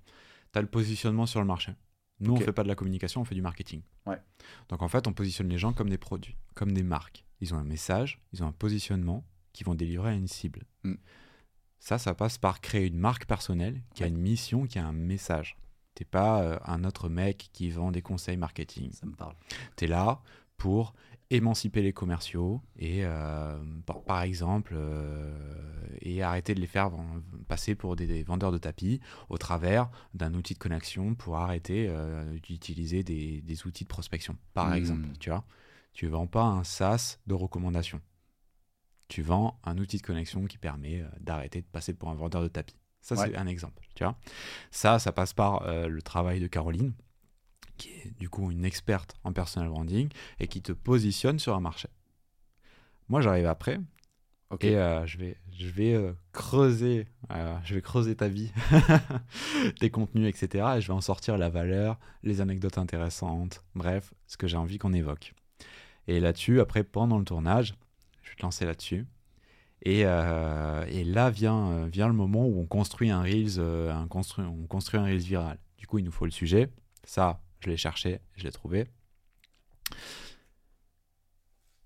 tu 0.53 0.59
as 0.59 0.61
le 0.61 0.67
positionnement 0.67 1.25
sur 1.25 1.39
le 1.39 1.45
marché. 1.47 1.73
Nous, 2.19 2.33
Ok. 2.33 2.41
on 2.41 2.45
fait 2.45 2.53
pas 2.53 2.63
de 2.63 2.67
la 2.67 2.75
communication, 2.75 3.21
on 3.21 3.25
fait 3.25 3.33
du 3.35 3.41
marketing. 3.41 3.81
Ouais. 4.05 4.17
Donc 4.69 4.83
en 4.83 4.87
fait, 4.87 5.07
on 5.07 5.13
positionne 5.13 5.49
les 5.49 5.57
gens 5.57 5.73
comme 5.73 5.89
des 5.89 5.97
produits, 5.97 6.37
comme 6.53 6.71
des 6.71 6.83
marques. 6.83 7.25
Ils 7.39 7.53
ont 7.55 7.57
un 7.57 7.63
message, 7.63 8.21
ils 8.33 8.43
ont 8.43 8.47
un 8.47 8.51
positionnement 8.51 9.25
qui 9.53 9.63
vont 9.63 9.73
délivrer 9.73 10.11
à 10.11 10.13
une 10.13 10.27
cible. 10.27 10.61
Mm. 10.83 10.93
Ça, 11.79 11.97
ça 11.97 12.13
passe 12.13 12.37
par 12.37 12.61
créer 12.61 12.85
une 12.85 12.99
marque 12.99 13.25
personnelle 13.25 13.81
qui 13.95 14.03
a 14.03 14.07
une 14.07 14.17
mission, 14.19 14.67
qui 14.67 14.77
a 14.77 14.85
un 14.85 14.93
message. 14.93 15.57
T'es 16.01 16.05
pas 16.05 16.41
euh, 16.41 16.57
un 16.65 16.83
autre 16.83 17.09
mec 17.09 17.51
qui 17.53 17.69
vend 17.69 17.91
des 17.91 18.01
conseils 18.01 18.35
marketing. 18.35 18.91
Ça 18.91 19.05
me 19.05 19.11
parle. 19.13 19.35
Tu 19.77 19.85
es 19.85 19.87
là 19.87 20.23
pour 20.57 20.95
émanciper 21.29 21.83
les 21.83 21.93
commerciaux 21.93 22.59
et, 22.75 23.05
euh, 23.05 23.63
par, 23.85 24.01
par 24.01 24.23
exemple, 24.23 24.73
euh, 24.75 25.31
et 26.01 26.23
arrêter 26.23 26.55
de 26.55 26.59
les 26.59 26.65
faire 26.65 26.89
passer 27.47 27.75
pour 27.75 27.95
des, 27.95 28.07
des 28.07 28.23
vendeurs 28.23 28.51
de 28.51 28.57
tapis 28.57 28.99
au 29.29 29.37
travers 29.37 29.91
d'un 30.15 30.33
outil 30.33 30.55
de 30.55 30.59
connexion 30.59 31.13
pour 31.13 31.37
arrêter 31.37 31.85
euh, 31.87 32.39
d'utiliser 32.39 33.03
des, 33.03 33.41
des 33.41 33.67
outils 33.67 33.83
de 33.83 33.89
prospection, 33.89 34.35
par 34.55 34.69
Hmm. 34.71 34.73
exemple. 34.73 35.07
Tu 35.19 35.29
vois, 35.29 35.45
tu 35.93 36.07
vends 36.07 36.25
pas 36.25 36.45
un 36.45 36.63
SaaS 36.63 37.19
de 37.27 37.35
recommandation. 37.35 38.01
Tu 39.07 39.21
vends 39.21 39.59
un 39.65 39.77
outil 39.77 39.97
de 39.97 40.01
connexion 40.01 40.45
qui 40.45 40.57
permet 40.57 41.05
d'arrêter 41.19 41.61
de 41.61 41.67
passer 41.67 41.93
pour 41.93 42.09
un 42.09 42.15
vendeur 42.15 42.41
de 42.41 42.47
tapis. 42.47 42.80
Ça, 43.01 43.15
Ouais. 43.15 43.27
c'est 43.29 43.35
un 43.37 43.47
exemple. 43.47 43.83
Tu 43.95 44.03
vois, 44.03 44.15
ça, 44.69 44.99
ça 44.99 45.11
passe 45.11 45.33
par 45.33 45.63
euh, 45.63 45.87
le 45.87 46.01
travail 46.01 46.39
de 46.39 46.47
Caroline, 46.47 46.93
qui 47.77 47.89
est 47.89 48.11
du 48.19 48.29
coup 48.29 48.51
une 48.51 48.63
experte 48.65 49.15
en 49.23 49.33
personal 49.33 49.69
branding 49.69 50.09
et 50.39 50.47
qui 50.47 50.61
te 50.61 50.71
positionne 50.71 51.39
sur 51.39 51.55
un 51.55 51.59
marché. 51.59 51.89
Moi, 53.09 53.21
j'arrive 53.21 53.47
après 53.47 53.79
Ok. 54.51 54.63
et 54.65 54.77
euh, 54.77 55.05
je 55.07 55.17
vais, 55.17 55.37
je 55.51 55.67
vais 55.67 55.93
euh, 55.93 56.13
creuser, 56.31 57.07
je 57.63 57.73
vais 57.73 57.81
creuser 57.81 58.15
ta 58.15 58.27
vie, 58.27 58.51
tes 59.79 59.89
contenus, 59.89 60.27
etc. 60.27 60.75
Et 60.77 60.81
je 60.81 60.87
vais 60.87 60.93
en 60.93 61.01
sortir 61.01 61.37
la 61.37 61.49
valeur, 61.49 61.97
les 62.23 62.41
anecdotes 62.41 62.77
intéressantes, 62.77 63.63
bref, 63.75 64.13
ce 64.27 64.37
que 64.37 64.47
j'ai 64.47 64.57
envie 64.57 64.77
qu'on 64.77 64.93
évoque. 64.93 65.33
Et 66.07 66.19
là-dessus, 66.19 66.59
après, 66.61 66.83
pendant 66.83 67.17
le 67.17 67.25
tournage, 67.25 67.75
je 68.23 68.29
vais 68.29 68.35
te 68.35 68.41
lancer 68.43 68.65
là-dessus. 68.65 69.05
Et, 69.84 70.05
euh, 70.05 70.86
et 70.88 71.03
là 71.03 71.29
vient, 71.32 71.71
euh, 71.71 71.88
vient 71.88 72.07
le 72.07 72.13
moment 72.13 72.45
où 72.45 72.59
on 72.59 72.65
construit 72.65 73.09
un 73.09 73.21
Reels, 73.21 73.57
euh, 73.57 73.91
un 73.91 74.07
on 74.38 74.67
construit 74.67 74.99
un 74.99 75.03
Reels 75.03 75.19
viral. 75.19 75.57
Du 75.77 75.88
coup, 75.88 75.97
il 75.97 76.05
nous 76.05 76.11
faut 76.11 76.25
le 76.25 76.32
sujet. 76.32 76.71
Ça, 77.03 77.41
je 77.59 77.69
l'ai 77.69 77.77
cherché, 77.77 78.19
je 78.36 78.43
l'ai 78.43 78.51
trouvé. 78.51 78.88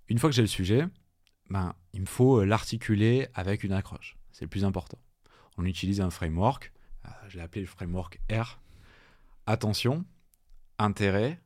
Une 0.09 0.19
fois 0.19 0.29
que 0.29 0.35
j'ai 0.35 0.41
le 0.41 0.47
sujet, 0.47 0.85
ben, 1.49 1.73
il 1.93 2.01
me 2.01 2.05
faut 2.05 2.43
l'articuler 2.43 3.27
avec 3.33 3.63
une 3.63 3.71
accroche. 3.71 4.17
C'est 4.31 4.43
le 4.43 4.49
plus 4.49 4.65
important. 4.65 4.99
On 5.57 5.65
utilise 5.65 6.01
un 6.01 6.09
framework. 6.09 6.73
je 7.29 7.37
l'ai 7.37 7.43
appelé 7.43 7.61
le 7.61 7.67
framework 7.67 8.19
R. 8.29 8.59
Attention, 9.45 10.05
intérêt, 10.77 11.39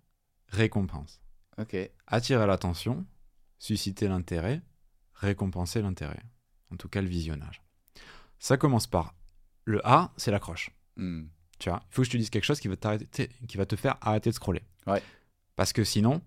récompense. 0.47 1.21
Ok. 1.59 1.75
Attirer 2.07 2.47
l'attention, 2.47 3.05
susciter 3.59 4.07
l'intérêt, 4.07 4.61
récompenser 5.13 5.81
l'intérêt. 5.81 6.23
En 6.71 6.77
tout 6.77 6.87
cas, 6.89 7.01
le 7.01 7.07
visionnage. 7.07 7.61
Ça 8.39 8.57
commence 8.57 8.87
par 8.87 9.13
le 9.65 9.85
A, 9.85 10.13
c'est 10.17 10.31
l'accroche. 10.31 10.71
Hmm. 10.95 11.23
Tu 11.59 11.69
vois, 11.69 11.81
il 11.89 11.93
faut 11.93 12.01
que 12.01 12.05
je 12.07 12.11
te 12.11 12.17
dise 12.17 12.29
quelque 12.29 12.45
chose 12.45 12.59
qui 12.59 12.67
va, 12.67 12.77
t'arrêter- 12.77 13.29
qui 13.47 13.57
va 13.57 13.65
te 13.65 13.75
faire 13.75 13.97
arrêter 14.01 14.29
de 14.29 14.35
scroller. 14.35 14.61
Ouais. 14.87 15.03
Parce 15.55 15.73
que 15.73 15.83
sinon, 15.83 16.21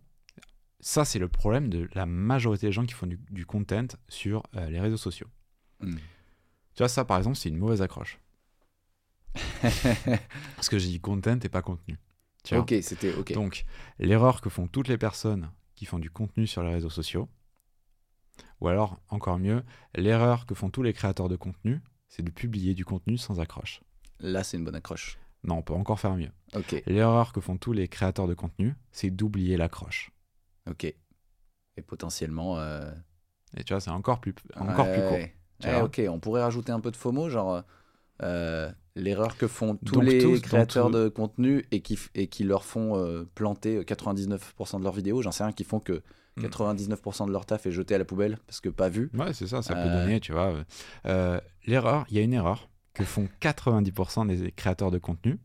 ça, 0.81 1.05
c'est 1.05 1.19
le 1.19 1.29
problème 1.29 1.69
de 1.71 1.89
la 1.95 2.05
majorité 2.07 2.67
des 2.67 2.73
gens 2.73 2.85
qui 2.85 2.93
font 2.93 3.07
du, 3.07 3.19
du 3.31 3.47
content 3.47 3.87
sur 4.09 4.43
euh, 4.57 4.69
les 4.69 4.81
réseaux 4.81 4.97
sociaux. 4.99 5.29
Hmm. 5.81 5.97
Tu 6.75 6.79
vois, 6.79 6.89
ça, 6.89 7.05
par 7.05 7.19
exemple, 7.19 7.37
c'est 7.37 7.49
une 7.49 7.57
mauvaise 7.59 7.83
accroche. 7.83 8.19
Parce 10.57 10.69
que 10.69 10.79
j'ai 10.79 10.89
dit 10.89 11.01
content 11.01 11.39
et 11.43 11.49
pas 11.49 11.63
contenu. 11.63 11.99
Tu 12.45 12.55
vois 12.55 12.63
ok, 12.65 12.75
c'était 12.83 13.15
ok. 13.15 13.33
Donc, 13.33 13.65
l'erreur 13.99 14.41
que 14.41 14.51
font 14.51 14.67
toutes 14.67 14.89
les 14.89 14.99
personnes 14.99 15.51
qui 15.75 15.87
font 15.87 15.99
du 15.99 16.11
contenu 16.11 16.47
sur 16.47 16.63
les 16.63 16.73
réseaux 16.73 16.91
sociaux, 16.91 17.29
ou 18.61 18.69
alors, 18.69 19.01
encore 19.09 19.39
mieux, 19.39 19.63
l'erreur 19.95 20.47
que 20.47 20.55
font 20.55 20.71
tous 20.71 20.83
les 20.83 20.93
créateurs 20.93 21.29
de 21.29 21.37
contenu, 21.37 21.81
c'est 22.09 22.23
de 22.23 22.31
publier 22.31 22.75
du 22.75 22.85
contenu 22.85 23.17
sans 23.19 23.41
accroche. 23.41 23.81
Là, 24.21 24.45
c'est 24.45 24.57
une 24.57 24.65
bonne 24.65 24.75
accroche. 24.75 25.19
Non, 25.45 25.57
on 25.57 25.63
peut 25.63 25.75
encore 25.75 25.99
faire 25.99 26.15
mieux. 26.15 26.31
Ok. 26.55 26.83
L'erreur 26.87 27.33
que 27.33 27.41
font 27.41 27.57
tous 27.57 27.73
les 27.73 27.89
créateurs 27.89 28.29
de 28.29 28.35
contenu, 28.35 28.75
c'est 28.93 29.11
d'oublier 29.11 29.57
l'accroche. 29.57 30.13
Ok. 30.71 30.85
Et 30.85 31.83
potentiellement. 31.83 32.59
euh, 32.61 32.93
Et 33.57 33.65
tu 33.65 33.73
vois, 33.73 33.81
c'est 33.81 33.91
encore 33.91 34.21
plus, 34.21 34.35
encore 34.57 34.91
plus 34.93 35.01
court. 35.03 35.13
ouais. 35.13 35.35
tu 35.61 35.67
Ouais, 35.69 35.75
vois. 35.75 35.85
ok, 35.85 36.01
on 36.09 36.21
pourrait 36.21 36.43
rajouter 36.43 36.71
un 36.73 36.81
peu 36.81 36.91
de 36.91 36.97
FOMO, 36.97 37.29
genre 37.31 37.63
euh, 38.23 38.71
l'erreur 38.95 39.37
que 39.37 39.49
font 39.49 39.77
tous 39.77 39.95
Donc 39.97 40.05
les 40.05 40.19
tous- 40.19 40.35
donc 40.35 40.43
créateurs 40.43 40.91
tous- 40.91 40.97
de 40.99 41.09
contenu 41.09 41.65
et 41.73 41.81
qui, 41.83 41.95
f- 41.97 42.11
et 42.15 42.29
qui 42.29 42.45
leur 42.45 42.65
font 42.65 42.97
euh, 42.97 43.25
planter 43.35 43.85
99% 43.85 44.79
de 44.79 44.85
leurs 44.85 44.93
vidéos. 44.93 45.23
J'en 45.23 45.33
sais 45.33 45.43
rien, 45.45 45.53
qui 45.53 45.65
font 45.65 45.81
que. 45.81 46.03
99% 46.39 47.27
de 47.27 47.33
leur 47.33 47.45
taf 47.47 47.67
est 47.67 47.73
jeté 47.73 47.95
à 47.95 47.99
la 47.99 48.05
poubelle 48.05 48.39
parce 48.47 48.61
que 48.61 48.69
pas 48.69 48.89
vu. 48.89 49.11
Ouais, 49.15 49.33
c'est 49.35 49.47
ça, 49.47 49.63
ça 49.63 49.75
peut 49.75 49.81
Euh, 49.89 50.01
donner, 50.01 50.21
tu 50.21 50.33
vois. 50.33 50.53
euh, 50.55 50.65
euh, 51.07 51.41
L'erreur, 51.67 52.05
il 52.11 52.17
y 52.17 52.21
a 52.21 52.23
une 52.23 52.33
erreur 52.33 52.69
que 52.95 53.05
font 53.05 53.29
90% 53.41 54.27
des 54.27 54.51
créateurs 54.53 54.91
de 54.91 54.99
contenu. 54.99 55.39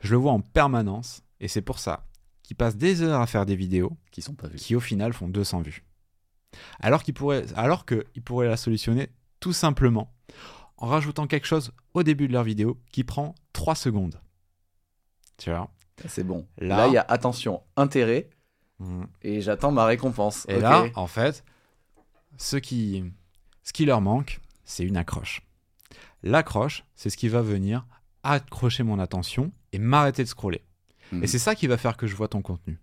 Je 0.00 0.10
le 0.12 0.16
vois 0.16 0.32
en 0.32 0.40
permanence, 0.40 1.22
et 1.40 1.48
c'est 1.48 1.62
pour 1.62 1.78
ça 1.78 2.06
qu'ils 2.42 2.56
passent 2.56 2.76
des 2.76 3.02
heures 3.02 3.20
à 3.20 3.26
faire 3.26 3.46
des 3.46 3.54
vidéos 3.56 3.96
Qui 4.10 4.22
sont 4.22 4.34
pas 4.34 4.48
vus. 4.48 4.56
qui, 4.56 4.74
au 4.74 4.80
final, 4.80 5.12
font 5.12 5.28
200 5.28 5.60
vues. 5.62 5.84
Alors 6.80 7.02
qu'ils 7.04 7.14
pourraient, 7.14 7.44
alors 7.54 7.86
qu'ils 7.86 8.22
pourraient 8.24 8.48
la 8.48 8.56
solutionner 8.56 9.08
tout 9.38 9.52
simplement 9.52 10.12
en 10.78 10.86
rajoutant 10.88 11.26
quelque 11.26 11.46
chose 11.46 11.70
au 11.94 12.02
début 12.02 12.26
de 12.26 12.32
leur 12.32 12.42
vidéo 12.42 12.80
qui 12.92 13.04
prend 13.04 13.34
3 13.52 13.74
secondes. 13.76 14.20
Tu 15.38 15.50
vois? 15.50 15.70
C'est 16.08 16.24
bon. 16.24 16.46
Là, 16.58 16.88
il 16.88 16.94
y 16.94 16.96
a 16.98 17.04
attention, 17.08 17.62
intérêt, 17.76 18.30
et 19.22 19.40
j'attends 19.40 19.72
ma 19.72 19.84
récompense. 19.84 20.46
Et 20.48 20.58
là, 20.60 20.86
en 20.94 21.06
fait, 21.06 21.44
ce 22.36 22.56
qui, 22.56 23.04
ce 23.62 23.72
qui 23.72 23.84
leur 23.84 24.00
manque, 24.00 24.40
c'est 24.64 24.84
une 24.84 24.96
accroche. 24.96 25.42
L'accroche, 26.22 26.84
c'est 26.94 27.10
ce 27.10 27.16
qui 27.16 27.28
va 27.28 27.42
venir 27.42 27.86
accrocher 28.22 28.82
mon 28.82 28.98
attention 28.98 29.50
et 29.72 29.78
m'arrêter 29.78 30.22
de 30.22 30.28
scroller. 30.28 30.62
Mhm. 31.12 31.24
Et 31.24 31.26
c'est 31.26 31.38
ça 31.38 31.54
qui 31.54 31.66
va 31.66 31.76
faire 31.76 31.96
que 31.96 32.06
je 32.06 32.14
vois 32.14 32.28
ton 32.28 32.42
contenu. 32.42 32.78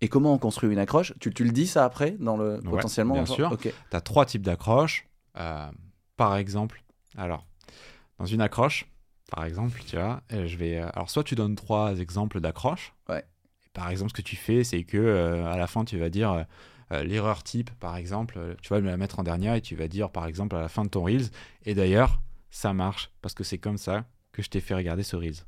Et 0.00 0.08
comment 0.08 0.32
on 0.34 0.38
construit 0.38 0.70
une 0.72 0.78
accroche? 0.78 1.12
Tu, 1.20 1.32
tu 1.32 1.44
le 1.44 1.50
dis 1.52 1.66
ça 1.66 1.84
après 1.84 2.12
dans 2.18 2.36
le 2.36 2.54
Ouais, 2.56 2.70
potentiellement 2.70 3.14
bien 3.14 3.26
sûr. 3.26 3.56
Tu 3.58 3.72
as 3.92 4.00
trois 4.00 4.26
types 4.26 4.42
d'accroches. 4.42 5.06
Euh, 5.36 5.70
par 6.16 6.36
exemple, 6.36 6.82
alors, 7.16 7.46
dans 8.18 8.26
une 8.26 8.40
accroche, 8.40 8.86
par 9.30 9.44
exemple, 9.44 9.80
tu 9.86 9.96
vois, 9.96 10.20
euh, 10.32 10.46
je 10.46 10.56
vais. 10.56 10.78
euh, 10.78 10.88
Alors, 10.94 11.08
soit 11.08 11.24
tu 11.24 11.34
donnes 11.34 11.54
trois 11.56 11.96
exemples 11.98 12.40
d'accroches. 12.40 12.94
Ouais. 13.08 13.24
Par 13.72 13.88
exemple, 13.88 14.10
ce 14.10 14.16
que 14.16 14.22
tu 14.22 14.36
fais, 14.36 14.64
c'est 14.64 14.84
que 14.84 14.98
euh, 14.98 15.46
à 15.46 15.56
la 15.56 15.66
fin, 15.66 15.84
tu 15.84 15.98
vas 15.98 16.10
dire 16.10 16.32
euh, 16.32 16.42
euh, 16.92 17.04
l'erreur 17.04 17.42
type, 17.42 17.70
par 17.80 17.96
exemple, 17.96 18.56
tu 18.60 18.68
vas 18.68 18.80
me 18.80 18.86
la 18.86 18.96
mettre 18.96 19.18
en 19.18 19.22
dernière 19.22 19.54
et 19.54 19.62
tu 19.62 19.76
vas 19.76 19.88
dire, 19.88 20.10
par 20.10 20.26
exemple, 20.26 20.56
à 20.56 20.60
la 20.60 20.68
fin 20.68 20.84
de 20.84 20.90
ton 20.90 21.02
Reels. 21.04 21.30
Et 21.64 21.74
d'ailleurs, 21.74 22.20
ça 22.50 22.74
marche 22.74 23.10
parce 23.22 23.34
que 23.34 23.44
c'est 23.44 23.58
comme 23.58 23.78
ça 23.78 24.04
que 24.32 24.42
je 24.42 24.50
t'ai 24.50 24.60
fait 24.60 24.74
regarder 24.74 25.02
ce 25.02 25.16
Reels. 25.16 25.44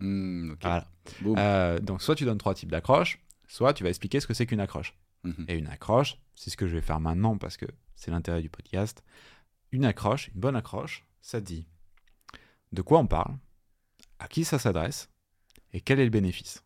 Voilà. 0.00 0.88
Euh, 1.24 1.78
donc, 1.78 2.02
soit 2.02 2.14
tu 2.14 2.24
donnes 2.24 2.38
trois 2.38 2.54
types 2.54 2.70
d'accroches, 2.70 3.18
soit 3.46 3.74
tu 3.74 3.82
vas 3.82 3.88
expliquer 3.90 4.20
ce 4.20 4.26
que 4.26 4.34
c'est 4.34 4.46
qu'une 4.46 4.60
accroche. 4.60 4.94
Mhm. 5.24 5.44
Et 5.48 5.54
une 5.56 5.66
accroche, 5.66 6.18
c'est 6.34 6.50
ce 6.50 6.56
que 6.56 6.66
je 6.66 6.74
vais 6.74 6.82
faire 6.82 7.00
maintenant 7.00 7.36
parce 7.36 7.56
que 7.56 7.66
c'est 7.96 8.10
l'intérêt 8.10 8.40
du 8.40 8.48
podcast. 8.48 9.02
Une 9.72 9.84
accroche, 9.84 10.28
une 10.28 10.40
bonne 10.40 10.56
accroche, 10.56 11.04
ça 11.20 11.40
dit 11.40 11.66
de 12.72 12.82
quoi 12.82 12.98
on 12.98 13.06
parle, 13.06 13.36
à 14.18 14.28
qui 14.28 14.44
ça 14.44 14.58
s'adresse 14.58 15.10
et 15.72 15.80
quel 15.80 16.00
est 16.00 16.04
le 16.04 16.10
bénéfice. 16.10 16.64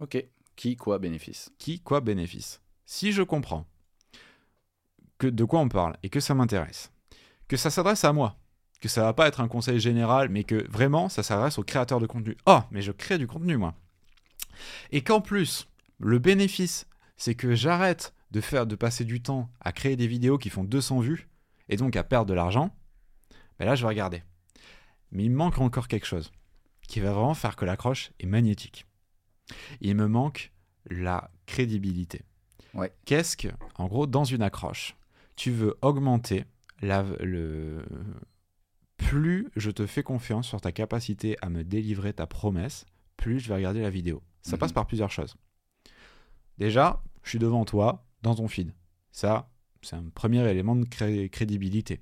Ok. 0.00 0.24
Qui, 0.56 0.76
quoi, 0.76 0.98
bénéfice? 0.98 1.52
Qui, 1.58 1.80
quoi, 1.80 2.00
bénéfice? 2.00 2.60
Si 2.86 3.12
je 3.12 3.22
comprends 3.22 3.66
que 5.18 5.26
de 5.26 5.44
quoi 5.44 5.60
on 5.60 5.68
parle 5.68 5.96
et 6.02 6.08
que 6.08 6.20
ça 6.20 6.34
m'intéresse, 6.34 6.92
que 7.48 7.56
ça 7.56 7.70
s'adresse 7.70 8.04
à 8.04 8.12
moi, 8.12 8.36
que 8.80 8.88
ça 8.88 9.02
va 9.02 9.14
pas 9.14 9.28
être 9.28 9.40
un 9.40 9.48
conseil 9.48 9.80
général, 9.80 10.28
mais 10.28 10.44
que 10.44 10.68
vraiment 10.70 11.08
ça 11.08 11.22
s'adresse 11.22 11.58
aux 11.58 11.64
créateurs 11.64 12.00
de 12.00 12.06
contenu. 12.06 12.36
Oh, 12.46 12.60
mais 12.70 12.82
je 12.82 12.92
crée 12.92 13.18
du 13.18 13.26
contenu 13.26 13.56
moi. 13.56 13.74
Et 14.92 15.02
qu'en 15.02 15.20
plus, 15.20 15.68
le 15.98 16.18
bénéfice, 16.18 16.86
c'est 17.16 17.34
que 17.34 17.54
j'arrête 17.54 18.14
de 18.30 18.40
faire 18.40 18.66
de 18.66 18.76
passer 18.76 19.04
du 19.04 19.22
temps 19.22 19.48
à 19.60 19.72
créer 19.72 19.96
des 19.96 20.06
vidéos 20.06 20.38
qui 20.38 20.50
font 20.50 20.64
200 20.64 21.00
vues 21.00 21.28
et 21.68 21.76
donc 21.76 21.96
à 21.96 22.04
perdre 22.04 22.26
de 22.26 22.34
l'argent. 22.34 22.74
Ben 23.58 23.64
là, 23.66 23.74
je 23.74 23.82
vais 23.82 23.88
regarder. 23.88 24.22
Mais 25.12 25.24
il 25.24 25.30
me 25.30 25.36
manque 25.36 25.58
encore 25.58 25.88
quelque 25.88 26.06
chose 26.06 26.32
qui 26.86 27.00
va 27.00 27.12
vraiment 27.12 27.34
faire 27.34 27.56
que 27.56 27.64
l'accroche 27.64 28.10
est 28.20 28.26
magnétique. 28.26 28.86
Il 29.80 29.94
me 29.96 30.06
manque 30.08 30.52
la 30.90 31.30
crédibilité. 31.46 32.22
Ouais. 32.74 32.92
Qu'est-ce 33.04 33.36
que, 33.36 33.48
en 33.76 33.86
gros, 33.86 34.06
dans 34.06 34.24
une 34.24 34.42
accroche, 34.42 34.96
tu 35.36 35.50
veux 35.50 35.76
augmenter 35.82 36.44
la, 36.82 37.02
le, 37.20 37.84
plus 38.96 39.48
je 39.56 39.70
te 39.70 39.86
fais 39.86 40.02
confiance 40.02 40.48
sur 40.48 40.60
ta 40.60 40.72
capacité 40.72 41.36
à 41.42 41.48
me 41.50 41.62
délivrer 41.64 42.12
ta 42.12 42.26
promesse, 42.26 42.86
plus 43.16 43.38
je 43.40 43.48
vais 43.48 43.54
regarder 43.56 43.80
la 43.82 43.90
vidéo. 43.90 44.22
Ça 44.42 44.56
Mhm. 44.56 44.60
passe 44.60 44.72
par 44.72 44.86
plusieurs 44.86 45.10
choses. 45.10 45.36
Déjà, 46.58 47.02
je 47.22 47.30
suis 47.30 47.38
devant 47.38 47.64
toi, 47.64 48.04
dans 48.22 48.34
ton 48.34 48.48
feed. 48.48 48.72
Ça, 49.12 49.50
c'est 49.82 49.96
un 49.96 50.04
premier 50.14 50.48
élément 50.48 50.76
de 50.76 50.84
cré- 50.84 51.28
crédibilité. 51.28 52.00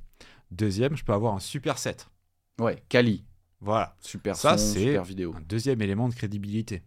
Deuxième, 0.50 0.96
je 0.96 1.04
peux 1.04 1.12
avoir 1.12 1.34
un 1.34 1.40
super 1.40 1.78
set. 1.78 2.08
Ouais. 2.60 2.82
Kali. 2.88 3.24
Voilà, 3.60 3.96
Super 4.00 4.34
Ça, 4.36 4.58
c'est- 4.58 4.80
super 4.80 5.04
vidéo. 5.04 5.34
un 5.36 5.40
deuxième 5.42 5.80
élément 5.82 6.08
de 6.08 6.14
crédibilité. 6.14 6.82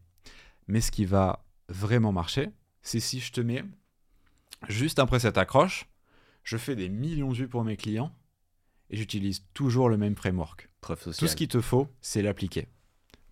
Mais 0.67 0.81
ce 0.81 0.91
qui 0.91 1.05
va 1.05 1.45
vraiment 1.69 2.11
marcher, 2.11 2.49
c'est 2.81 2.99
si 2.99 3.19
je 3.19 3.31
te 3.31 3.41
mets, 3.41 3.63
juste 4.67 4.99
après 4.99 5.19
cette 5.19 5.37
accroche, 5.37 5.87
je 6.43 6.57
fais 6.57 6.75
des 6.75 6.89
millions 6.89 7.31
de 7.31 7.37
vues 7.37 7.47
pour 7.47 7.63
mes 7.63 7.77
clients 7.77 8.11
et 8.89 8.97
j'utilise 8.97 9.45
toujours 9.53 9.89
le 9.89 9.97
même 9.97 10.15
framework. 10.15 10.69
Preuve 10.81 10.99
Tout 10.99 11.13
sociale. 11.13 11.29
ce 11.29 11.35
qu'il 11.35 11.47
te 11.47 11.61
faut, 11.61 11.87
c'est 12.01 12.21
l'appliquer. 12.21 12.67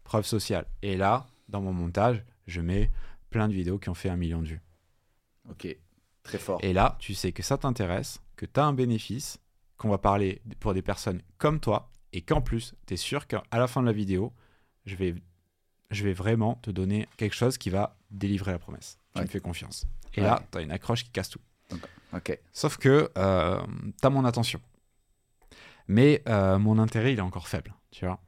Preuve 0.03 0.25
sociale. 0.25 0.65
Et 0.81 0.97
là, 0.97 1.27
dans 1.49 1.61
mon 1.61 1.73
montage, 1.73 2.23
je 2.47 2.61
mets 2.61 2.91
plein 3.29 3.47
de 3.47 3.53
vidéos 3.53 3.77
qui 3.77 3.89
ont 3.89 3.93
fait 3.93 4.09
un 4.09 4.17
million 4.17 4.41
de 4.41 4.47
vues. 4.47 4.61
Ok. 5.49 5.75
Très 6.23 6.37
fort. 6.37 6.59
Et 6.63 6.73
là, 6.73 6.95
tu 6.99 7.13
sais 7.13 7.31
que 7.31 7.43
ça 7.43 7.57
t'intéresse, 7.57 8.21
que 8.35 8.45
tu 8.45 8.59
as 8.59 8.65
un 8.65 8.73
bénéfice, 8.73 9.39
qu'on 9.77 9.89
va 9.89 9.97
parler 9.97 10.41
pour 10.59 10.73
des 10.73 10.81
personnes 10.81 11.21
comme 11.37 11.59
toi, 11.59 11.91
et 12.13 12.21
qu'en 12.21 12.41
plus, 12.41 12.73
tu 12.87 12.93
es 12.93 12.97
sûr 12.97 13.27
qu'à 13.27 13.43
la 13.51 13.67
fin 13.67 13.81
de 13.81 13.87
la 13.87 13.91
vidéo, 13.91 14.33
je 14.85 14.95
vais, 14.95 15.15
je 15.93 16.03
vais 16.03 16.13
vraiment 16.13 16.55
te 16.55 16.71
donner 16.71 17.07
quelque 17.17 17.33
chose 17.35 17.57
qui 17.57 17.69
va 17.69 17.95
délivrer 18.11 18.51
la 18.51 18.59
promesse. 18.59 18.97
Tu 19.13 19.19
Ouais. 19.19 19.25
me 19.25 19.29
fais 19.29 19.39
confiance. 19.39 19.85
Et 20.15 20.21
Ouais. 20.21 20.27
là, 20.27 20.43
tu 20.51 20.57
as 20.57 20.61
une 20.61 20.71
accroche 20.71 21.03
qui 21.03 21.11
casse 21.11 21.29
tout. 21.29 21.39
Sauf 22.51 22.77
que 22.77 23.09
euh, 23.17 23.61
tu 23.99 24.05
as 24.07 24.09
mon 24.09 24.25
attention. 24.25 24.61
Mais 25.87 26.21
euh, 26.27 26.59
mon 26.59 26.77
intérêt, 26.79 27.13
il 27.13 27.19
est 27.19 27.23
encore 27.23 27.47
faible, 27.47 27.73
tu 27.91 28.05
vois. 28.05 28.19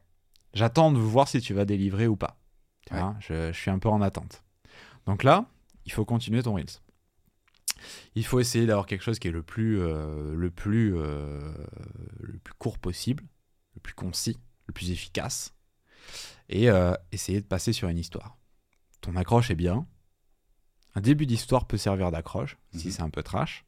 J'attends 0.53 0.91
de 0.91 0.97
voir 0.99 1.27
si 1.27 1.39
tu 1.41 1.53
vas 1.53 1.65
délivrer 1.65 2.07
ou 2.07 2.15
pas. 2.15 2.37
Tu 2.87 2.93
Ouais. 2.93 2.99
vois, 2.99 3.15
je, 3.19 3.51
je 3.51 3.57
suis 3.59 3.71
un 3.71 3.79
peu 3.79 3.89
en 3.89 4.01
attente. 4.01 4.43
Donc 5.05 5.23
là, 5.23 5.45
il 5.85 5.91
faut 5.91 6.05
continuer 6.05 6.41
ton 6.43 6.55
Reels. 6.55 6.79
Il 8.15 8.25
faut 8.25 8.39
essayer 8.39 8.65
d'avoir 8.65 8.85
quelque 8.87 9.03
chose 9.03 9.19
qui 9.19 9.27
est 9.27 9.31
le 9.31 9.43
plus, 9.43 9.79
euh, 9.79 10.33
le, 10.35 10.49
plus, 10.49 10.95
euh, 10.97 11.53
le 12.19 12.37
plus 12.39 12.53
court 12.55 12.79
possible, 12.79 13.23
le 13.75 13.81
plus 13.81 13.93
concis, 13.93 14.37
le 14.67 14.73
plus 14.73 14.89
efficace. 14.91 15.53
Et 16.49 16.69
euh, 16.69 16.93
essayer 17.11 17.41
de 17.41 17.45
passer 17.47 17.73
sur 17.73 17.89
une 17.89 17.97
histoire. 17.97 18.37
Ton 19.01 19.15
accroche 19.15 19.49
est 19.51 19.55
bien. 19.55 19.85
Un 20.95 21.01
début 21.01 21.25
d'histoire 21.25 21.65
peut 21.67 21.77
servir 21.77 22.11
d'accroche, 22.11 22.57
si 22.75 22.87
Mhm. 22.87 22.93
c'est 22.93 23.01
un 23.01 23.09
peu 23.09 23.23
trash. 23.23 23.65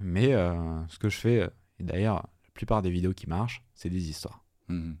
Mais 0.00 0.32
euh, 0.34 0.86
ce 0.88 0.98
que 0.98 1.08
je 1.08 1.16
fais, 1.16 1.48
et 1.78 1.84
d'ailleurs, 1.84 2.16
la 2.44 2.50
plupart 2.54 2.82
des 2.82 2.90
vidéos 2.90 3.12
qui 3.14 3.28
marchent, 3.28 3.62
c'est 3.74 3.90
des 3.90 4.08
histoires. 4.10 4.44
Mhm. 4.68 4.96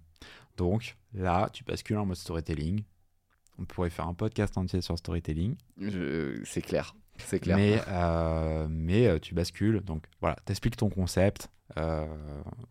Donc 0.56 0.96
là, 1.12 1.48
tu 1.52 1.64
bascules 1.64 1.96
en 1.98 2.06
mode 2.06 2.16
storytelling. 2.16 2.84
On 3.58 3.64
pourrait 3.64 3.90
faire 3.90 4.06
un 4.06 4.14
podcast 4.14 4.56
entier 4.58 4.80
sur 4.82 4.96
storytelling. 4.98 5.56
Je- 5.78 6.40
C'est 6.44 6.62
clair. 6.62 6.94
C'est 7.18 7.40
clair. 7.40 7.56
Mais, 7.56 7.80
euh, 7.88 8.66
mais 8.70 9.18
tu 9.20 9.34
bascules. 9.34 9.80
Donc 9.80 10.04
voilà, 10.20 10.36
t'expliques 10.44 10.76
ton 10.76 10.90
concept. 10.90 11.48
euh, 11.78 12.06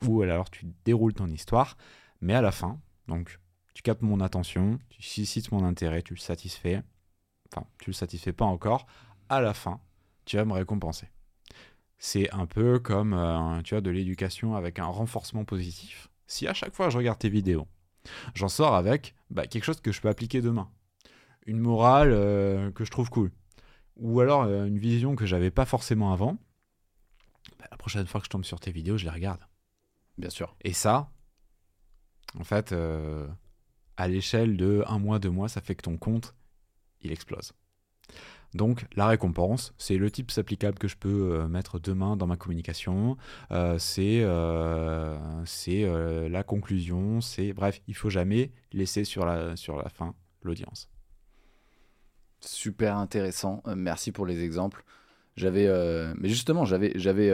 ou 0.08 0.22
alors 0.22 0.50
tu 0.50 0.66
déroules 0.86 1.14
ton 1.14 1.28
histoire. 1.28 1.76
Mais 2.22 2.34
à 2.34 2.42
la 2.42 2.54
fin, 2.54 2.80
donc 3.10 3.40
tu 3.76 3.82
captes 3.84 4.02
mon 4.02 4.22
attention, 4.22 4.80
tu 4.90 5.04
suscites 5.04 5.52
mon 5.52 5.64
intérêt, 5.64 6.02
tu 6.02 6.16
le 6.16 6.20
satisfais. 6.20 6.82
Enfin, 7.52 7.68
tu 7.78 7.90
le 7.90 7.94
satisfais 7.94 8.32
pas 8.32 8.46
encore. 8.46 8.88
À 9.30 9.42
la 9.42 9.54
fin, 9.54 9.82
tu 10.24 10.38
vas 10.38 10.46
me 10.46 10.54
récompenser. 10.54 11.10
C'est 11.98 12.32
un 12.32 12.46
peu 12.46 12.80
comme 12.80 13.14
euh, 13.14 13.62
tu 13.64 13.74
vois, 13.76 13.82
de 13.82 13.90
l'éducation 13.90 14.56
avec 14.56 14.80
un 14.80 14.86
renforcement 14.86 15.44
positif. 15.44 16.10
Si 16.26 16.48
à 16.48 16.54
chaque 16.54 16.74
fois 16.74 16.90
je 16.90 16.98
regarde 16.98 17.20
tes 17.20 17.30
vidéos, 17.30 17.68
j'en 18.34 18.48
sors 18.48 18.76
avec 18.76 19.14
bah, 19.30 19.46
quelque 19.46 19.66
chose 19.66 19.82
que 19.82 19.92
je 19.92 20.00
peux 20.00 20.10
appliquer 20.10 20.42
demain. 20.42 20.72
Une 21.46 21.60
morale 21.60 22.12
euh, 22.14 22.72
que 22.72 22.86
je 22.86 22.92
trouve 22.92 23.10
cool. 23.10 23.32
Ou 23.98 24.22
alors 24.22 24.44
euh, 24.44 24.66
une 24.66 24.80
vision 24.80 25.18
que 25.18 25.26
j'avais 25.26 25.52
pas 25.52 25.66
forcément 25.66 26.14
avant. 26.14 26.38
Bah, 27.60 27.66
la 27.70 27.78
prochaine 27.78 28.08
fois 28.08 28.22
que 28.22 28.26
je 28.26 28.30
tombe 28.32 28.46
sur 28.46 28.62
tes 28.62 28.72
vidéos, 28.72 28.98
je 28.98 29.04
les 29.04 29.12
regarde. 29.12 29.42
Bien 30.18 30.30
sûr. 30.30 30.56
Et 30.62 30.72
ça, 30.72 31.12
en 32.40 32.46
fait, 32.46 32.74
à 33.98 34.08
l'échelle 34.08 34.58
de 34.58 34.84
un 34.88 35.00
mois, 35.00 35.20
deux 35.20 35.30
mois, 35.30 35.50
ça 35.50 35.62
fait 35.62 35.76
que 35.76 35.84
ton 35.84 35.98
compte, 35.98 36.36
il 37.02 37.12
explose. 37.12 37.54
Donc 38.56 38.86
la 38.96 39.08
récompense, 39.08 39.74
c'est 39.78 39.98
le 39.98 40.10
type 40.10 40.32
applicable 40.38 40.80
que 40.80 40.88
je 40.88 40.96
peux 40.96 41.34
euh, 41.34 41.48
mettre 41.48 41.78
demain 41.78 42.16
dans 42.16 42.26
ma 42.26 42.38
communication. 42.38 43.18
Euh, 43.52 43.78
c'est 43.78 44.22
euh, 44.24 45.20
la 46.30 46.44
conclusion. 46.44 47.20
C'est 47.20 47.52
bref, 47.52 47.82
il 47.88 47.96
faut 47.96 48.10
jamais 48.10 48.54
laisser 48.72 49.04
sur 49.04 49.26
la 49.26 49.58
sur 49.58 49.76
la 49.76 49.90
fin 49.90 50.16
l'audience. 50.42 50.90
Super 52.40 52.98
intéressant. 52.98 53.62
Merci 53.76 54.14
pour 54.14 54.26
les 54.26 54.44
exemples. 54.44 54.86
J'avais, 55.36 55.68
mais 56.16 56.30
justement, 56.30 56.64
j'avais, 56.64 56.94
j'avais, 56.96 57.30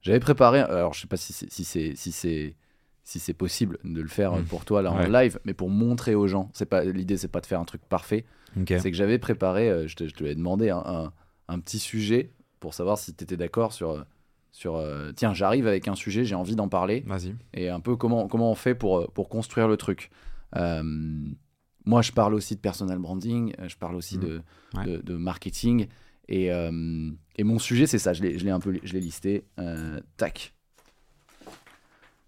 j'avais 0.00 0.20
préparé. 0.20 0.60
Alors, 0.60 0.94
je 0.94 1.00
sais 1.00 1.06
pas 1.06 1.18
si 1.18 1.34
si 1.34 1.64
c'est, 1.64 1.94
si 1.96 2.12
c'est, 2.12 2.56
si 3.04 3.18
c'est 3.20 3.34
possible 3.34 3.78
de 3.84 4.00
le 4.00 4.08
faire 4.08 4.32
euh, 4.34 4.40
Mm. 4.40 4.44
pour 4.46 4.64
toi 4.64 4.80
là 4.82 4.90
en 4.92 4.98
live, 5.08 5.38
mais 5.44 5.52
pour 5.54 5.68
montrer 5.70 6.14
aux 6.14 6.26
gens. 6.26 6.50
C'est 6.54 6.66
pas 6.66 6.84
l'idée, 6.84 7.16
c'est 7.18 7.28
pas 7.28 7.40
de 7.40 7.46
faire 7.46 7.60
un 7.60 7.64
truc 7.64 7.82
parfait. 7.88 8.24
C'est 8.66 8.90
que 8.90 8.96
j'avais 8.96 9.18
préparé. 9.18 9.68
euh, 9.70 9.86
je 9.88 9.96
te, 9.96 10.06
je 10.08 10.14
te 10.14 10.24
l'ai 10.24 10.34
demandé 10.34 10.70
un, 10.70 10.82
un, 10.86 11.12
un 11.48 11.58
petit 11.60 11.78
sujet 11.78 12.30
pour 12.60 12.72
savoir 12.74 12.98
si 12.98 13.12
tu 13.14 13.24
étais 13.24 13.36
d'accord 13.36 13.72
sur, 13.72 13.90
euh, 13.90 14.02
sur. 14.52 14.76
euh, 14.76 15.12
tiens, 15.14 15.34
j'arrive 15.34 15.66
avec 15.66 15.86
un 15.88 15.94
sujet, 15.94 16.24
j'ai 16.24 16.34
envie 16.34 16.56
d'en 16.56 16.68
parler 16.68 17.02
Vas-y. 17.06 17.34
et 17.52 17.68
un 17.68 17.80
peu 17.80 17.96
comment, 17.96 18.26
comment 18.28 18.50
on 18.50 18.54
fait 18.54 18.74
pour, 18.74 19.10
pour 19.12 19.28
construire 19.28 19.68
le 19.68 19.76
truc. 19.76 20.10
Euh, 20.56 20.82
moi, 21.84 22.00
je 22.00 22.12
parle 22.12 22.32
aussi 22.32 22.54
de 22.54 22.60
personal 22.60 22.98
branding, 22.98 23.52
je 23.66 23.76
parle 23.76 23.96
aussi 23.96 24.16
Mhm. 24.16 24.24
de, 24.24 24.42
Ouais. 24.78 24.84
de, 24.86 24.96
de 25.02 25.14
marketing. 25.16 25.88
Et, 26.28 26.50
euh, 26.50 27.10
et 27.36 27.44
mon 27.44 27.58
sujet, 27.58 27.86
c'est 27.86 27.98
ça, 27.98 28.14
je 28.14 28.22
l'ai 28.22 28.50
un 28.50 28.60
peu 28.60 28.78
je 28.82 28.96
listé. 28.96 29.44
Tac. 30.16 30.54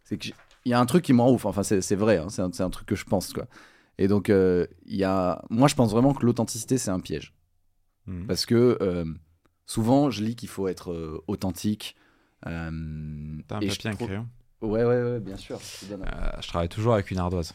C'est 0.04 0.18
qu'il 0.66 0.72
y 0.72 0.74
a 0.74 0.80
un 0.80 0.86
truc 0.86 1.04
qui 1.04 1.12
me 1.12 1.22
rend 1.22 1.30
ouf, 1.30 1.44
enfin, 1.44 1.62
c'est 1.62 1.94
vrai, 1.94 2.16
hein, 2.16 2.26
c'est 2.28 2.42
un, 2.60 2.70
truc 2.70 2.88
que 2.88 2.96
je 2.96 3.04
pense. 3.04 3.32
Quoi. 3.32 3.46
Et 3.98 4.08
donc, 4.08 4.30
euh, 4.30 4.66
il 4.84 4.96
y 4.96 5.04
a... 5.04 5.40
moi, 5.48 5.68
je 5.68 5.76
pense 5.76 5.92
vraiment 5.92 6.12
que 6.12 6.26
l'authenticité, 6.26 6.76
c'est 6.76 6.90
un 6.90 6.98
piège. 6.98 7.32
Mhm. 8.06 8.26
Parce 8.26 8.46
que 8.46 8.76
euh, 8.80 9.04
souvent, 9.64 10.10
je 10.10 10.24
lis 10.24 10.34
qu'il 10.34 10.48
faut 10.48 10.66
être 10.66 10.90
euh, 10.90 11.22
authentique. 11.28 11.94
T'as 12.42 12.50
un 12.50 13.38
et 13.60 13.70
je 13.70 13.80
papier, 13.80 13.90
un 13.90 13.94
crayon? 13.94 14.28
Ouais, 14.60 14.82
ouais, 14.82 15.02
ouais, 15.02 15.20
bien 15.20 15.36
sûr. 15.36 15.60
je 15.60 15.94
Je 15.94 16.48
travaille 16.48 16.68
toujours 16.68 16.94
avec 16.94 17.12
une 17.12 17.18
ardoise. 17.18 17.54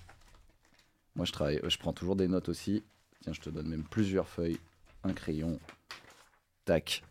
Moi, 1.15 1.25
je 1.25 1.33
travaille, 1.33 1.59
je 1.67 1.77
prends 1.79 1.91
toujours 1.91 2.15
des 2.15 2.29
notes 2.29 2.47
aussi. 2.47 2.81
Tiens, 3.19 3.33
je 3.33 3.41
te 3.41 3.49
donne 3.49 3.67
même 3.67 3.83
plusieurs 3.83 4.29
feuilles, 4.29 4.57
un 5.03 5.11
crayon. 5.11 5.59
Tac. 6.63 7.03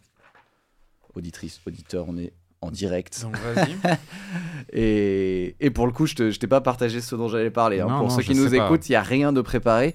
Auditrice, 1.14 1.60
auditeur, 1.66 2.08
on 2.08 2.16
est 2.16 2.32
en 2.62 2.70
direct. 2.70 3.20
Donc 3.22 3.36
vas-y. 3.38 3.76
Et, 4.72 5.56
et 5.60 5.70
pour 5.70 5.86
le 5.86 5.92
coup, 5.92 6.06
je 6.06 6.30
je 6.30 6.38
t'ai 6.38 6.46
pas 6.46 6.60
partagé 6.60 7.00
ce 7.00 7.16
dont 7.16 7.28
j'allais 7.28 7.50
parler. 7.50 7.80
hein. 7.80 7.88
Non, 7.88 7.98
Pour 7.98 8.08
non, 8.08 8.10
ceux 8.10 8.22
qui 8.22 8.34
nous 8.34 8.54
écoutent, 8.54 8.88
il 8.88 8.92
y 8.92 8.96
a 8.96 9.02
rien 9.02 9.32
de 9.32 9.40
préparé. 9.40 9.94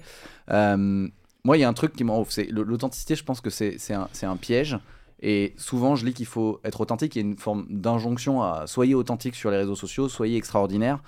Euh, 0.50 1.08
moi, 1.44 1.56
il 1.56 1.60
y 1.60 1.64
a 1.64 1.68
un 1.68 1.72
truc 1.72 1.94
qui 1.94 2.04
m'en 2.04 2.20
ouf. 2.20 2.30
C'est 2.30 2.46
l'authenticité. 2.50 3.14
Je 3.14 3.24
pense 3.24 3.40
que 3.40 3.48
c'est 3.50 3.78
un, 3.94 4.08
un 4.22 4.36
piège. 4.36 4.78
Et 5.22 5.54
souvent, 5.56 5.96
je 5.96 6.04
lis 6.04 6.12
qu'il 6.12 6.26
faut 6.26 6.60
être 6.64 6.80
authentique. 6.82 7.16
Il 7.16 7.22
y 7.22 7.24
a 7.24 7.28
une 7.28 7.38
forme 7.38 7.66
d'injonction 7.70 8.42
à 8.42 8.66
soyez 8.66 8.94
authentique 8.94 9.34
sur 9.34 9.50
les 9.50 9.56
réseaux 9.56 9.76
sociaux, 9.76 10.08
soyez 10.10 10.36
extraordinaire. 10.36 11.02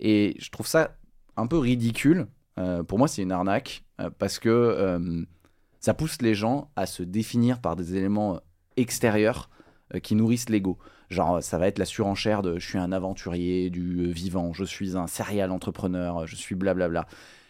Et 0.00 0.34
je 0.40 0.50
trouve 0.50 0.66
ça 0.66 0.96
un 1.36 1.46
peu 1.46 1.58
ridicule. 1.58 2.26
Euh, 2.58 2.82
pour 2.82 2.98
moi, 2.98 3.06
c'est 3.06 3.22
une 3.22 3.32
arnaque 3.32 3.84
euh, 4.00 4.10
parce 4.18 4.38
que 4.40 5.24
ça 5.78 5.94
pousse 5.94 6.20
les 6.22 6.34
gens 6.34 6.70
à 6.74 6.86
se 6.86 7.04
définir 7.04 7.60
par 7.60 7.76
des 7.76 7.94
éléments 7.94 8.40
extérieurs 8.76 9.48
qui 10.02 10.14
nourrissent 10.14 10.48
l'ego. 10.48 10.78
Genre, 11.08 11.42
ça 11.42 11.58
va 11.58 11.68
être 11.68 11.78
la 11.78 11.84
surenchère 11.84 12.42
de 12.42 12.58
je 12.58 12.66
suis 12.66 12.78
un 12.78 12.90
aventurier 12.90 13.70
du 13.70 14.00
euh, 14.00 14.10
vivant, 14.10 14.52
je 14.52 14.64
suis 14.64 14.96
un 14.96 15.06
serial 15.06 15.52
entrepreneur, 15.52 16.26
je 16.26 16.34
suis 16.34 16.54
blablabla. 16.54 17.06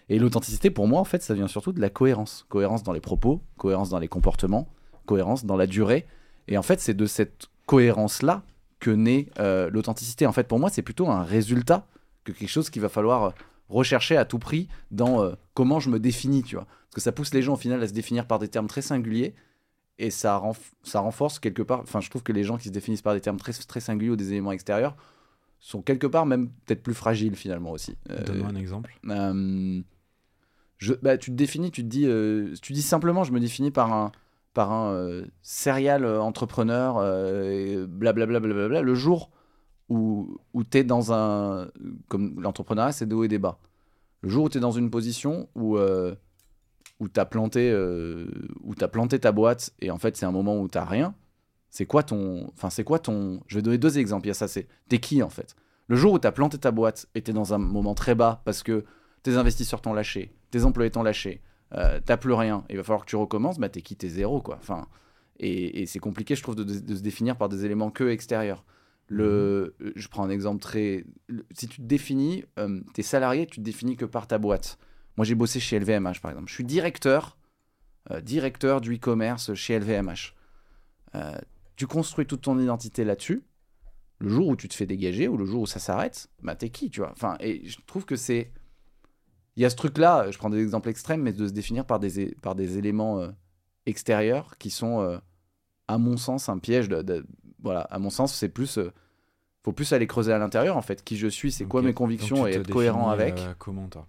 Et 0.09 0.18
l'authenticité, 0.18 0.70
pour 0.70 0.87
moi, 0.87 1.01
en 1.01 1.05
fait, 1.05 1.22
ça 1.22 1.34
vient 1.34 1.49
surtout 1.49 1.72
de 1.72 1.80
la 1.80 1.91
cohérence. 1.91 2.47
Cohérence 2.49 2.82
dans 2.82 2.93
les 2.93 3.01
propos, 3.01 3.43
cohérence 3.57 3.89
dans 3.89 3.99
les 3.99 4.09
comportements, 4.09 4.68
cohérence 5.07 5.45
dans 5.45 5.57
la 5.57 5.66
durée. 5.66 6.07
Et 6.49 6.59
en 6.59 6.62
fait, 6.62 6.80
c'est 6.80 6.95
de 6.95 7.07
cette 7.07 7.47
cohérence-là 7.66 8.43
que 8.78 8.91
naît 8.91 9.26
euh, 9.39 9.70
l'authenticité. 9.70 10.26
En 10.26 10.32
fait, 10.32 10.47
pour 10.47 10.59
moi, 10.59 10.70
c'est 10.70 10.82
plutôt 10.82 11.09
un 11.09 11.22
résultat 11.22 11.87
que 12.24 12.32
quelque 12.32 12.49
chose 12.49 12.70
qu'il 12.70 12.82
va 12.82 12.89
falloir 12.89 13.24
euh, 13.24 13.30
rechercher 13.68 14.16
à 14.16 14.24
tout 14.24 14.39
prix 14.39 14.68
dans 14.91 15.22
euh, 15.22 15.32
comment 15.55 15.80
je 15.80 15.91
me 15.91 15.99
définis, 15.99 16.43
tu 16.43 16.57
vois. 16.57 16.66
Parce 16.66 16.97
que 16.97 17.01
ça 17.01 17.12
pousse 17.12 17.34
les 17.34 17.43
gens 17.43 17.55
au 17.55 17.59
final 17.59 17.82
à 17.82 17.89
se 17.89 17.93
définir 17.93 18.26
par 18.26 18.39
des 18.39 18.49
termes 18.49 18.68
très 18.68 18.82
singuliers 18.82 19.34
et 19.99 20.11
ça, 20.11 20.39
renf- 20.39 20.73
ça 20.83 21.01
renforce 21.01 21.39
quelque 21.39 21.63
part. 21.63 21.81
Enfin, 21.81 22.01
je 22.01 22.11
trouve 22.11 22.23
que 22.23 22.33
les 22.33 22.45
gens 22.45 22.57
qui 22.59 22.69
se 22.69 22.73
définissent 22.73 23.03
par 23.03 23.15
des 23.15 23.21
termes 23.21 23.39
très, 23.39 23.53
très 23.53 23.81
singuliers 23.81 24.11
ou 24.11 24.17
des 24.17 24.33
éléments 24.33 24.53
extérieurs 24.53 24.97
sont 25.59 25.81
quelque 25.83 26.07
part 26.07 26.27
même 26.27 26.51
peut-être 26.67 26.83
plus 26.83 26.95
fragiles 26.95 27.35
finalement 27.35 27.71
aussi. 27.73 27.97
Euh, 28.11 28.23
Donne-moi 28.25 28.49
un 28.49 28.57
exemple. 28.57 28.99
euh, 29.09 29.81
je, 30.79 30.93
bah, 30.95 31.17
tu 31.17 31.31
te 31.31 31.37
définis, 31.37 31.71
tu 31.71 31.83
te 31.83 31.89
dis, 31.89 32.05
euh, 32.07 32.55
tu 32.61 32.75
dis 32.75 32.83
simplement, 32.83 33.25
je 33.25 33.33
me 33.33 33.41
définis 33.41 33.71
par 33.71 33.93
un, 33.93 34.13
par 34.53 34.73
un 34.73 34.93
euh, 34.93 35.25
serial 35.43 36.05
entrepreneur, 36.05 36.97
blablabla, 37.89 38.41
blablabla. 38.41 38.83
Le 38.83 38.95
jour 38.95 39.31
où, 39.89 40.39
où 40.53 40.65
tu 40.65 40.79
es 40.79 40.85
dans 40.85 41.13
un. 41.13 41.69
Comme 42.09 42.41
l'entrepreneuriat, 42.41 42.93
c'est 42.93 43.07
des 43.07 43.15
hauts 43.15 43.25
et 43.25 43.29
des 43.29 43.39
bas. 43.39 43.59
Le 44.21 44.29
jour 44.29 44.45
où 44.45 44.49
tu 44.51 44.59
es 44.59 44.61
dans 44.61 44.73
une 44.73 44.91
position 44.91 45.49
où, 45.55 45.79
où 47.01 47.09
tu 47.09 47.21
as, 47.21 47.27
planté, 47.27 47.71
euh, 47.71 48.27
planté 48.93 49.19
ta 49.19 49.33
boîte 49.33 49.73
et 49.81 49.91
en 49.91 49.99
fait, 49.99 50.17
c'est 50.17 50.27
un 50.27 50.33
moment 50.33 50.59
où 50.61 50.69
tu 50.69 50.79
rien, 50.79 51.15
c'est 51.71 51.87
quoi 51.87 52.03
ton. 52.03 52.49
Enfin, 52.55 52.71
c'est 52.71 52.85
quoi 52.85 52.99
ton. 52.99 53.41
Je 53.49 53.57
vais 53.57 53.63
donner 53.63 53.79
deux 53.79 53.99
exemples. 53.99 54.27
Il 54.27 54.29
y 54.29 54.31
a 54.31 54.35
ça, 54.35 54.49
c'est. 54.49 54.67
T'es 54.89 54.99
qui 54.99 55.23
en 55.23 55.29
fait? 55.29 55.55
Le 55.89 55.97
jour 55.97 56.15
où 56.15 56.19
tu 56.19 56.27
as 56.27 56.33
planté 56.33 56.59
ta 56.59 56.71
boîte 56.71 57.07
et 57.15 57.23
tu 57.23 57.31
es 57.31 57.35
dans 57.35 57.53
un 57.55 57.59
moment 57.59 57.95
très 57.95 58.15
bas 58.15 58.43
parce 58.45 58.63
que 58.63 58.85
tes 59.23 59.37
investisseurs 59.37 59.81
t'ont 59.83 59.93
lâché, 59.93 60.33
tes 60.51 60.65
employés 60.65 60.91
t'ont 60.91 61.03
lâché, 61.03 61.43
euh, 61.75 62.01
t'as 62.05 62.17
plus 62.17 62.33
rien, 62.33 62.65
il 62.71 62.77
va 62.77 62.83
falloir 62.83 63.05
que 63.05 63.11
tu 63.11 63.17
recommences, 63.17 63.59
bah 63.59 63.69
t'es 63.69 63.83
qui 63.83 63.95
T'es 63.97 64.09
zéro, 64.09 64.41
quoi. 64.41 64.57
Enfin, 64.61 64.87
et, 65.39 65.83
et 65.83 65.87
c'est 65.87 65.99
compliqué, 65.99 66.35
je 66.35 66.43
trouve, 66.43 66.55
de, 66.57 66.65
de 66.65 66.95
se 66.95 67.03
définir 67.03 67.37
par 67.37 67.49
des 67.49 67.65
éléments 67.65 67.91
que 67.91 68.09
extérieurs. 68.09 68.65
Le, 69.09 69.77
Je 69.95 70.09
prends 70.09 70.25
un 70.25 70.31
exemple 70.31 70.61
très... 70.61 71.05
le- 71.29 71.47
si 71.53 71.69
tu 71.69 71.81
te 71.81 71.87
définis, 71.87 72.45
euh, 72.59 72.81
t'es 72.95 73.03
salarié, 73.03 73.47
tu 73.47 73.57
te 73.59 73.65
définis 73.65 73.97
que 73.97 74.05
par 74.05 74.27
ta 74.27 74.39
boîte. 74.39 74.79
Moi, 75.17 75.25
j'ai 75.25 75.35
bossé 75.35 75.61
chez 75.61 75.77
LVMH, 75.79 76.21
par 76.21 76.31
exemple. 76.31 76.49
Je 76.49 76.55
suis 76.55 76.64
directeur, 76.64 77.39
euh, 78.11 78.21
directeur 78.21 78.81
du 78.81 78.97
e-commerce 78.97 79.55
chez 79.55 79.75
LVMH. 79.75 80.35
Euh, 81.14 81.37
tu 81.77 81.87
construis 81.87 82.27
toute 82.27 82.43
ton 82.43 82.59
identité 82.59 83.05
là-dessus. 83.05 83.43
Le 84.19 84.29
jour 84.31 84.49
où 84.49 84.57
tu 84.57 84.69
te 84.69 84.75
fais 84.75 84.87
dégager 84.87 85.29
ou 85.29 85.37
le 85.37 85.45
jour 85.45 85.62
où 85.62 85.67
ça 85.67 85.79
s'arrête, 85.79 86.29
bah 86.43 86.55
t'es 86.57 86.71
qui, 86.71 86.89
tu 86.91 87.01
vois? 87.01 87.12
Enfin, 87.12 87.37
et 87.41 87.67
je 87.69 87.77
trouve 87.87 88.05
que 88.07 88.17
c'est 88.17 88.51
il 89.57 89.62
y 89.62 89.64
a 89.67 89.71
ce 89.71 89.77
truc-là, 89.77 90.31
je 90.31 90.37
prends 90.39 90.51
des 90.51 90.62
exemples 90.62 90.89
extrêmes, 90.91 91.23
mais 91.23 91.33
de 91.33 91.47
se 91.49 91.53
définir 91.53 91.87
par 91.87 91.99
des, 91.99 92.35
par 92.43 92.55
des 92.55 92.77
éléments 92.79 93.21
euh, 93.21 93.29
extérieurs 93.87 94.57
qui 94.59 94.71
sont, 94.71 95.01
euh, 95.01 95.19
à 95.89 95.97
mon 95.99 96.17
sens, 96.19 96.49
un 96.51 96.59
piège. 96.59 96.89
De, 96.91 97.01
de- 97.03 97.27
voilà, 97.62 97.81
à 97.83 97.99
mon 97.99 98.11
sens, 98.11 98.35
c'est 98.35 98.51
plus. 98.51 98.77
euh, 98.79 98.93
faut 99.64 99.73
plus 99.73 99.93
aller 99.95 100.07
creuser 100.07 100.33
à 100.33 100.39
l'intérieur, 100.39 100.77
en 100.77 100.83
fait. 100.83 101.03
Qui 101.05 101.17
je 101.17 101.27
suis, 101.27 101.51
c'est 101.53 101.64
quoi 101.64 101.81
mes 101.83 101.95
convictions 101.95 102.47
et 102.47 102.51
être 102.61 102.67
cohérent 102.75 103.09
avec. 103.11 103.35
euh, 103.39 103.55
comment 103.59 103.89
toi? 103.89 104.07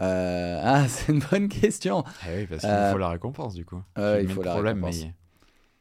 Euh, 0.00 0.60
ah, 0.62 0.88
c'est 0.88 1.12
une 1.12 1.20
bonne 1.30 1.48
question. 1.48 2.04
Eh 2.28 2.36
oui, 2.40 2.46
parce 2.46 2.62
qu'il 2.62 2.70
Euh, 2.70 2.92
faut 2.92 2.98
la 2.98 3.08
récompense 3.10 3.54
du 3.54 3.64
coup. 3.64 3.82
Tu 3.94 4.02
il 4.22 4.28
faut 4.28 4.42
la 4.42 4.52
problème, 4.52 4.78
récompense. 4.84 5.04
mais- 5.04 5.14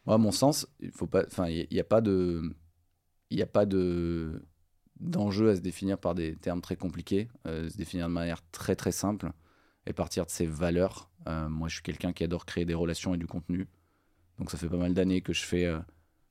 Moi, 0.05 0.15
à 0.15 0.17
mon 0.17 0.31
sens, 0.31 0.67
il 0.79 0.91
faut 0.91 1.07
pas. 1.07 1.23
Enfin, 1.27 1.47
il 1.49 1.67
n'y 1.71 1.79
a 1.79 1.83
pas 1.83 2.01
de. 2.01 2.41
Il 3.31 3.41
a 3.41 3.47
pas 3.47 3.65
de 3.65 4.43
d'enjeu 5.01 5.49
à 5.49 5.55
se 5.57 5.61
définir 5.61 5.97
par 5.97 6.15
des 6.15 6.35
termes 6.37 6.61
très 6.61 6.77
compliqués, 6.77 7.27
euh, 7.47 7.67
se 7.69 7.75
définir 7.75 8.07
de 8.07 8.13
manière 8.13 8.39
très 8.51 8.75
très 8.77 8.93
simple 8.93 9.31
et 9.85 9.91
partir 9.93 10.25
de 10.25 10.31
ses 10.31 10.45
valeurs. 10.45 11.09
Euh, 11.27 11.49
moi, 11.49 11.67
je 11.67 11.73
suis 11.75 11.83
quelqu'un 11.83 12.13
qui 12.13 12.23
adore 12.23 12.45
créer 12.45 12.63
des 12.65 12.73
relations 12.75 13.13
et 13.13 13.17
du 13.17 13.27
contenu. 13.27 13.67
Donc, 14.39 14.51
ça 14.51 14.57
fait 14.57 14.69
pas 14.69 14.77
mal 14.77 14.93
d'années 14.93 15.19
que 15.21 15.33
je 15.33 15.43
fais 15.43 15.65
euh, 15.65 15.79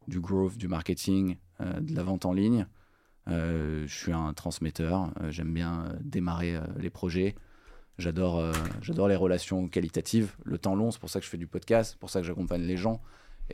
du 0.08 0.18
growth, 0.20 0.56
du 0.56 0.66
marketing, 0.68 1.36
euh, 1.60 1.80
de 1.80 1.94
la 1.94 2.02
vente 2.04 2.24
en 2.24 2.32
ligne. 2.32 2.66
Euh, 3.28 3.86
je 3.86 3.94
suis 3.94 4.12
un 4.12 4.32
transmetteur. 4.32 5.10
euh, 5.20 5.30
J'aime 5.30 5.52
bien 5.52 5.84
euh, 5.86 5.96
démarrer 6.00 6.56
euh, 6.56 6.62
les 6.78 6.90
projets. 6.90 7.34
J'adore 7.98 8.40
euh, 8.40 8.52
j'adore 8.82 9.08
les 9.08 9.16
relations 9.16 9.68
qualitatives. 9.68 10.34
Le 10.44 10.58
temps 10.58 10.74
long, 10.74 10.90
c'est 10.90 10.98
pour 10.98 11.10
ça 11.10 11.20
que 11.20 11.24
je 11.24 11.30
fais 11.30 11.38
du 11.38 11.46
podcast, 11.46 11.92
c'est 11.92 11.98
pour 11.98 12.10
ça 12.10 12.20
que 12.20 12.26
j'accompagne 12.26 12.62
les 12.62 12.76
gens. 12.76 13.00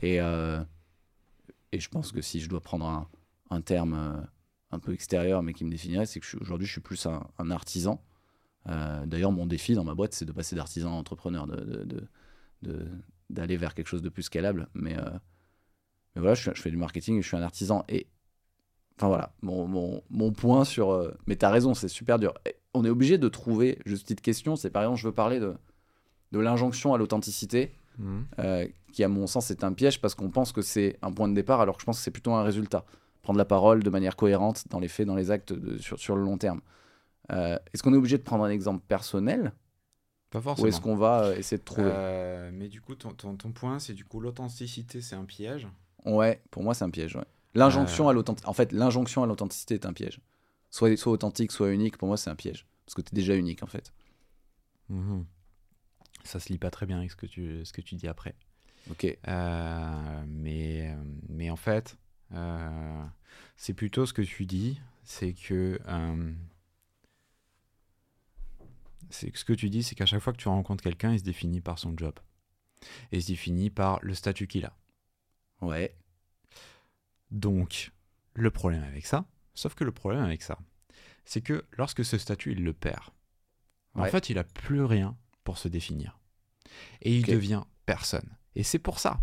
Et, 0.01 0.19
euh, 0.19 0.63
et 1.71 1.79
je 1.79 1.89
pense 1.89 2.11
que 2.11 2.21
si 2.21 2.39
je 2.39 2.49
dois 2.49 2.61
prendre 2.61 2.85
un, 2.85 3.07
un 3.51 3.61
terme 3.61 3.93
euh, 3.93 4.21
un 4.71 4.79
peu 4.79 4.93
extérieur, 4.93 5.43
mais 5.43 5.53
qui 5.53 5.63
me 5.63 5.69
définirait, 5.69 6.05
c'est 6.05 6.19
que 6.19 6.37
aujourd'hui, 6.39 6.65
je 6.65 6.71
suis 6.71 6.81
plus 6.81 7.05
un, 7.05 7.51
artisan. 7.51 8.03
D'ailleurs, 8.65 9.31
mon 9.31 9.45
défi 9.47 9.73
dans 9.73 9.83
ma 9.83 9.95
boîte, 9.95 10.13
c'est 10.13 10.25
de 10.25 10.31
passer 10.31 10.55
d'artisan 10.55 10.91
à 10.91 10.95
entrepreneur, 10.95 11.45
de, 11.47 12.07
de- 12.61 12.87
d'aller 13.29 13.57
vers 13.57 13.73
quelque 13.73 13.87
chose 13.87 14.01
de 14.03 14.09
plus 14.09 14.23
scalable. 14.23 14.69
Mais, 14.75 14.95
mais 16.15 16.21
voilà, 16.21 16.35
je, 16.35 16.51
fais 16.51 16.69
du 16.69 16.77
marketing 16.77 17.17
et 17.17 17.21
je 17.21 17.27
suis 17.27 17.35
un 17.35 17.41
artisan. 17.41 17.83
Et 17.89 18.07
enfin 18.97 19.07
voilà, 19.07 19.33
mon, 19.41 19.67
mon, 19.67 20.03
mon 20.09 20.31
point 20.31 20.63
sur. 20.63 21.11
mais 21.27 21.35
tu 21.35 21.43
as 21.43 21.49
raison, 21.49 21.73
c'est 21.73 21.89
super 21.89 22.17
dur. 22.17 22.33
On 22.73 22.85
est 22.85 22.89
obligé 22.89 23.17
de 23.17 23.27
trouver, 23.27 23.79
juste 23.85 24.03
petite 24.03 24.21
question, 24.21 24.55
c'est 24.55 24.69
par 24.69 24.83
exemple, 24.83 24.99
je 24.99 25.07
veux 25.07 25.13
parler 25.13 25.39
de, 25.39 25.53
de 26.31 26.39
l'injonction 26.39 26.93
à 26.93 26.97
l'authenticité 26.97 27.73
Mhm. 27.97 28.25
euh, 28.39 28.67
qui 28.93 29.03
à 29.03 29.09
mon 29.09 29.27
sens 29.27 29.51
est 29.51 29.63
un 29.65 29.73
piège 29.73 29.99
parce 29.99 30.15
qu'on 30.15 30.29
pense 30.29 30.53
que 30.53 30.61
c'est 30.61 30.97
un 31.01 31.11
point 31.11 31.27
de 31.27 31.33
départ 31.33 31.59
alors 31.59 31.75
que 31.75 31.81
je 31.81 31.85
pense 31.85 31.97
que 31.97 32.03
c'est 32.03 32.11
plutôt 32.11 32.31
un 32.33 32.43
résultat. 32.43 32.85
Prendre 33.21 33.37
la 33.37 33.45
parole 33.45 33.83
de 33.83 33.89
manière 33.89 34.15
cohérente 34.15 34.63
dans 34.69 34.79
les 34.79 34.87
faits, 34.87 35.05
dans 35.05 35.15
les 35.15 35.29
actes 35.29 35.51
de- 35.53 35.77
sur, 35.77 35.99
sur 35.99 36.15
le 36.15 36.23
long 36.23 36.37
terme. 36.37 36.61
Euh, 37.31 37.57
est-ce 37.73 37.83
qu'on 37.83 37.93
est 37.93 37.97
obligé 37.97 38.17
de 38.17 38.23
prendre 38.23 38.43
un 38.45 38.49
exemple 38.49 38.83
personnel 38.87 39.51
Pas 40.31 40.39
ou 40.39 40.41
forcément. 40.41 40.67
est-ce 40.69 40.79
qu'on 40.81 40.95
va 40.95 41.25
euh, 41.25 41.35
essayer 41.37 41.57
de 41.57 41.63
trouver 41.63 41.91
Euh, 41.93 42.49
mais 42.53 42.67
du 42.69 42.81
coup, 42.81 42.95
ton, 42.95 43.11
ton, 43.13 43.35
ton 43.35 43.51
point, 43.51 43.77
c'est 43.79 43.93
du 43.93 44.05
coup 44.05 44.19
l'authenticité, 44.21 45.01
c'est 45.01 45.15
un 45.15 45.25
piège? 45.25 45.67
Ouais, 46.05 46.41
pour 46.49 46.63
moi 46.63 46.73
c'est 46.73 46.85
un 46.85 46.89
piège. 46.89 47.15
ouais. 47.17 47.25
L'injonction 47.53 48.07
à 48.07 48.13
l'authenticité. 48.13 48.49
En 48.49 48.53
fait, 48.53 48.71
l'injonction 48.71 49.21
à 49.23 49.27
l'authenticité 49.27 49.75
est 49.75 49.85
un 49.85 49.93
piège. 49.93 50.19
Soit, 50.71 50.95
soit 50.97 51.11
authentique, 51.11 51.51
soit 51.51 51.71
unique, 51.71 51.97
pour 51.97 52.07
moi 52.07 52.17
c'est 52.17 52.29
un 52.29 52.35
piège. 52.35 52.65
Parce 52.85 52.95
que 52.95 53.01
tu 53.01 53.13
es 53.13 53.15
déjà 53.15 53.35
unique 53.35 53.61
en 53.63 53.67
fait. 53.67 53.93
Mhm. 54.89 55.25
Ça 56.23 56.39
se 56.39 56.49
lit 56.49 56.57
pas 56.57 56.71
très 56.71 56.85
bien 56.85 56.97
avec 56.97 57.11
ce 57.11 57.15
que 57.15 57.25
tu, 57.25 57.63
ce 57.65 57.73
que 57.73 57.81
tu 57.81 57.95
dis 57.95 58.07
après. 58.07 58.35
Ok. 58.89 59.05
Euh, 59.27 60.23
mais, 60.27 60.91
euh, 60.91 61.03
mais 61.29 61.49
en 61.49 61.55
fait, 61.55 61.97
euh, 62.33 63.03
c'est 63.57 63.73
plutôt 63.73 64.05
ce 64.05 64.13
que 64.13 64.21
tu 64.21 64.45
dis, 64.45 64.79
c'est 65.03 65.33
que 65.33 65.79
euh, 65.87 66.33
c'est 69.09 69.35
ce 69.35 69.45
que 69.45 69.53
tu 69.53 69.69
dis, 69.69 69.83
c'est 69.83 69.95
qu'à 69.95 70.05
chaque 70.05 70.21
fois 70.21 70.33
que 70.33 70.37
tu 70.37 70.47
rencontres 70.47 70.83
quelqu'un, 70.83 71.11
il 71.13 71.19
se 71.19 71.23
définit 71.23 71.61
par 71.61 71.79
son 71.79 71.95
job. 71.97 72.13
Et 73.11 73.17
il 73.17 73.21
se 73.23 73.27
définit 73.27 73.69
par 73.69 73.99
le 74.01 74.13
statut 74.13 74.47
qu'il 74.47 74.65
a. 74.65 74.75
Ouais. 75.61 75.95
Donc, 77.29 77.91
le 78.33 78.49
problème 78.51 78.83
avec 78.83 79.05
ça, 79.05 79.25
sauf 79.61 79.75
que 79.75 79.83
le 79.83 79.91
problème 79.91 80.23
avec 80.23 80.41
ça, 80.41 80.57
c'est 81.23 81.41
que 81.41 81.63
lorsque 81.77 82.03
ce 82.03 82.17
statut, 82.17 82.53
il 82.53 82.63
le 82.63 82.73
perd, 82.73 83.03
en 83.93 84.05
fait, 84.05 84.29
il 84.29 84.37
a 84.37 84.43
plus 84.43 84.83
rien 84.83 85.15
pour 85.43 85.57
se 85.57 85.67
définir. 85.67 86.19
Et 87.01 87.15
il 87.15 87.25
devient 87.25 87.63
personne. 87.85 88.37
Et 88.55 88.63
c'est 88.63 88.79
pour 88.79 88.99
ça. 88.99 89.19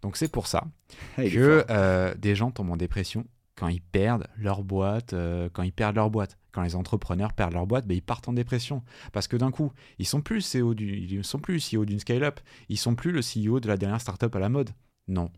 Donc 0.00 0.16
c'est 0.16 0.28
pour 0.28 0.46
ça 0.46 0.66
que 1.16 1.64
euh, 1.70 2.14
des 2.14 2.34
gens 2.34 2.50
tombent 2.50 2.70
en 2.72 2.76
dépression 2.76 3.24
quand 3.54 3.68
ils 3.68 3.82
perdent 3.82 4.26
leur 4.36 4.64
boîte, 4.64 5.12
euh, 5.12 5.48
quand 5.52 5.62
ils 5.62 5.72
perdent 5.72 5.96
leur 5.96 6.10
boîte. 6.10 6.38
Quand 6.50 6.62
les 6.62 6.74
entrepreneurs 6.74 7.32
perdent 7.32 7.52
leur 7.54 7.66
boîte, 7.66 7.86
ben, 7.86 7.94
ils 7.94 8.02
partent 8.02 8.28
en 8.28 8.32
dépression. 8.32 8.82
Parce 9.12 9.28
que 9.28 9.36
d'un 9.36 9.50
coup, 9.50 9.72
ils 9.98 10.06
sont 10.06 10.20
plus 10.20 10.54
CEO 10.54 10.74
du, 10.74 10.98
ils 10.98 11.24
sont 11.24 11.38
plus 11.38 11.72
CEO 11.72 11.84
d'une 11.84 12.00
scale-up, 12.00 12.40
ils 12.68 12.78
sont 12.78 12.94
plus 12.94 13.12
le 13.12 13.20
CEO 13.20 13.60
de 13.60 13.68
la 13.68 13.76
dernière 13.76 14.00
startup 14.00 14.34
à 14.34 14.38
la 14.38 14.48
mode. 14.48 14.70
Non. 15.08 15.30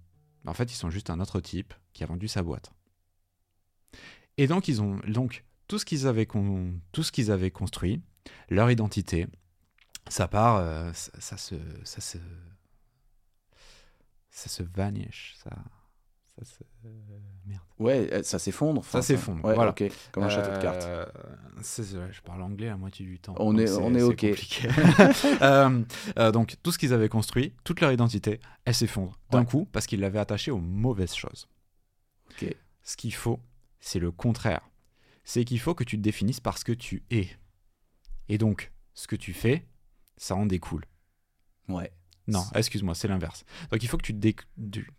En 0.47 0.55
fait, 0.55 0.73
ils 0.73 0.77
sont 0.77 0.91
juste 0.91 1.11
un 1.11 1.21
autre 1.21 1.41
type 1.41 1.75
qui 1.93 2.03
a 2.03 2.07
vendu 2.07 2.27
sa 2.27 2.43
boîte. 2.43 2.73
Et 4.39 4.47
donc, 4.47 4.69
ils 4.69 4.83
ont 4.83 4.99
donc 5.07 5.45
tout 5.69 5.79
ce 5.79 5.85
qu'ils 5.85 6.07
avaient, 6.07 6.27
con- 6.27 6.75
tout 6.93 7.03
ce 7.03 7.13
qu'ils 7.13 7.31
avaient 7.31 7.51
construit, 7.51 8.03
leur 8.51 8.71
identité, 8.71 9.27
ça 10.09 10.29
part, 10.29 10.57
euh, 10.57 10.91
ça, 10.93 11.13
ça 11.19 11.37
se, 11.37 11.55
ça 11.85 12.01
se, 12.01 12.19
ça 14.31 14.49
se 14.49 14.63
vanish, 14.63 15.35
ça, 15.43 15.51
ça 16.39 16.45
se, 16.45 16.65
merde. 17.47 17.61
Ouais, 17.79 18.09
euh, 18.13 18.23
ça 18.23 18.39
s'effondre. 18.39 18.81
enfin, 18.81 19.01
s'effondre, 19.03 19.45
Ouais, 19.45 19.55
voilà. 19.55 19.71
ok. 19.71 19.85
Comme 20.13 20.25
un 20.25 20.29
château 20.29 20.51
de 20.57 20.61
cartes. 20.63 20.85
Euh, 20.85 21.07
je 22.11 22.21
parle 22.23 22.43
anglais 22.43 22.67
la 22.67 22.77
moitié 22.77 23.07
du 23.07 23.19
temps. 23.21 23.35
On 23.39 23.57
est- 23.57 23.71
on 23.79 23.95
est 23.95 24.03
ok. 24.03 24.25
Euh, 25.43 25.83
euh, 26.19 26.33
donc 26.33 26.57
tout 26.63 26.73
ce 26.73 26.79
qu'ils 26.79 26.93
avaient 26.93 27.09
construit, 27.09 27.55
toute 27.65 27.81
leur 27.81 27.93
identité, 27.93 28.41
elle 28.65 28.75
s'effondre 28.75 29.17
d'un 29.31 29.41
Ouais. 29.41 29.47
coup 29.47 29.69
parce 29.73 29.87
qu'ils 29.87 30.01
l'avaient 30.01 30.19
attachée 30.19 30.51
aux 30.51 30.59
mauvaises 30.59 31.15
choses. 31.15 31.49
Ok. 32.31 32.55
Ce 32.83 32.97
qu'il 32.97 33.15
faut, 33.15 33.39
c'est 33.85 33.99
le 33.99 34.11
contraire. 34.11 34.69
C'est 35.25 35.45
qu'il 35.45 35.61
faut 35.61 35.75
que 35.75 35.85
tu 35.85 35.97
te 35.97 36.03
définisses 36.03 36.41
par 36.41 36.59
ce 36.59 36.65
que 36.65 36.73
tu 36.73 37.05
es. 37.11 37.29
Et 38.29 38.39
donc, 38.39 38.73
ce 38.95 39.07
que 39.07 39.17
tu 39.17 39.33
fais, 39.33 39.67
ça 40.17 40.35
en 40.37 40.47
découle. 40.47 40.85
Ouais. 41.69 41.93
Non, 42.27 42.43
excuse-moi, 42.55 42.95
c'est 42.95 43.09
l'inverse. 43.09 43.45
Donc 43.71 43.83
il 43.83 43.87
faut 43.89 43.99
que 43.99 44.07
tu, 44.07 44.15
dé- 44.15 44.37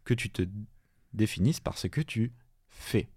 que 0.03 0.13
tu 0.13 0.29
te 0.29 0.43
définisses 1.13 1.59
par 1.59 1.77
ce 1.79 1.87
que 1.87 2.01
tu 2.01 2.33
fais. 2.69 3.09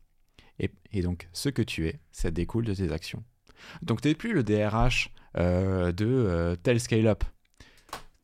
Et, 0.59 0.71
et 0.93 1.03
donc 1.03 1.29
ce 1.33 1.51
que 1.51 1.61
tu 1.63 1.87
es, 1.87 2.01
ça 2.13 2.31
découle 2.31 2.65
de 2.65 2.73
tes 2.75 2.91
actions. 2.91 3.23
Donc 3.83 4.01
tu 4.01 4.09
n'es 4.09 4.15
plus 4.15 4.33
le 4.33 4.43
DRH 4.43 5.13
euh, 5.37 5.93
de 5.93 6.07
euh, 6.07 6.57
tel 6.57 6.81
scale-up. 6.81 7.23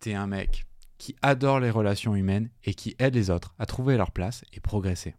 T'es 0.01 0.15
un 0.15 0.27
mec 0.27 0.65
qui 0.97 1.15
adore 1.21 1.61
les 1.61 1.71
relations 1.71 2.15
humaines 2.17 2.49
et 2.65 2.73
qui 2.73 2.97
aide 2.99 3.15
les 3.15 3.29
autres 3.29 3.55
à 3.59 3.67
trouver 3.67 3.99
leur 3.99 4.11
place 4.13 4.45
et 4.55 4.61
progresser. 4.61 5.15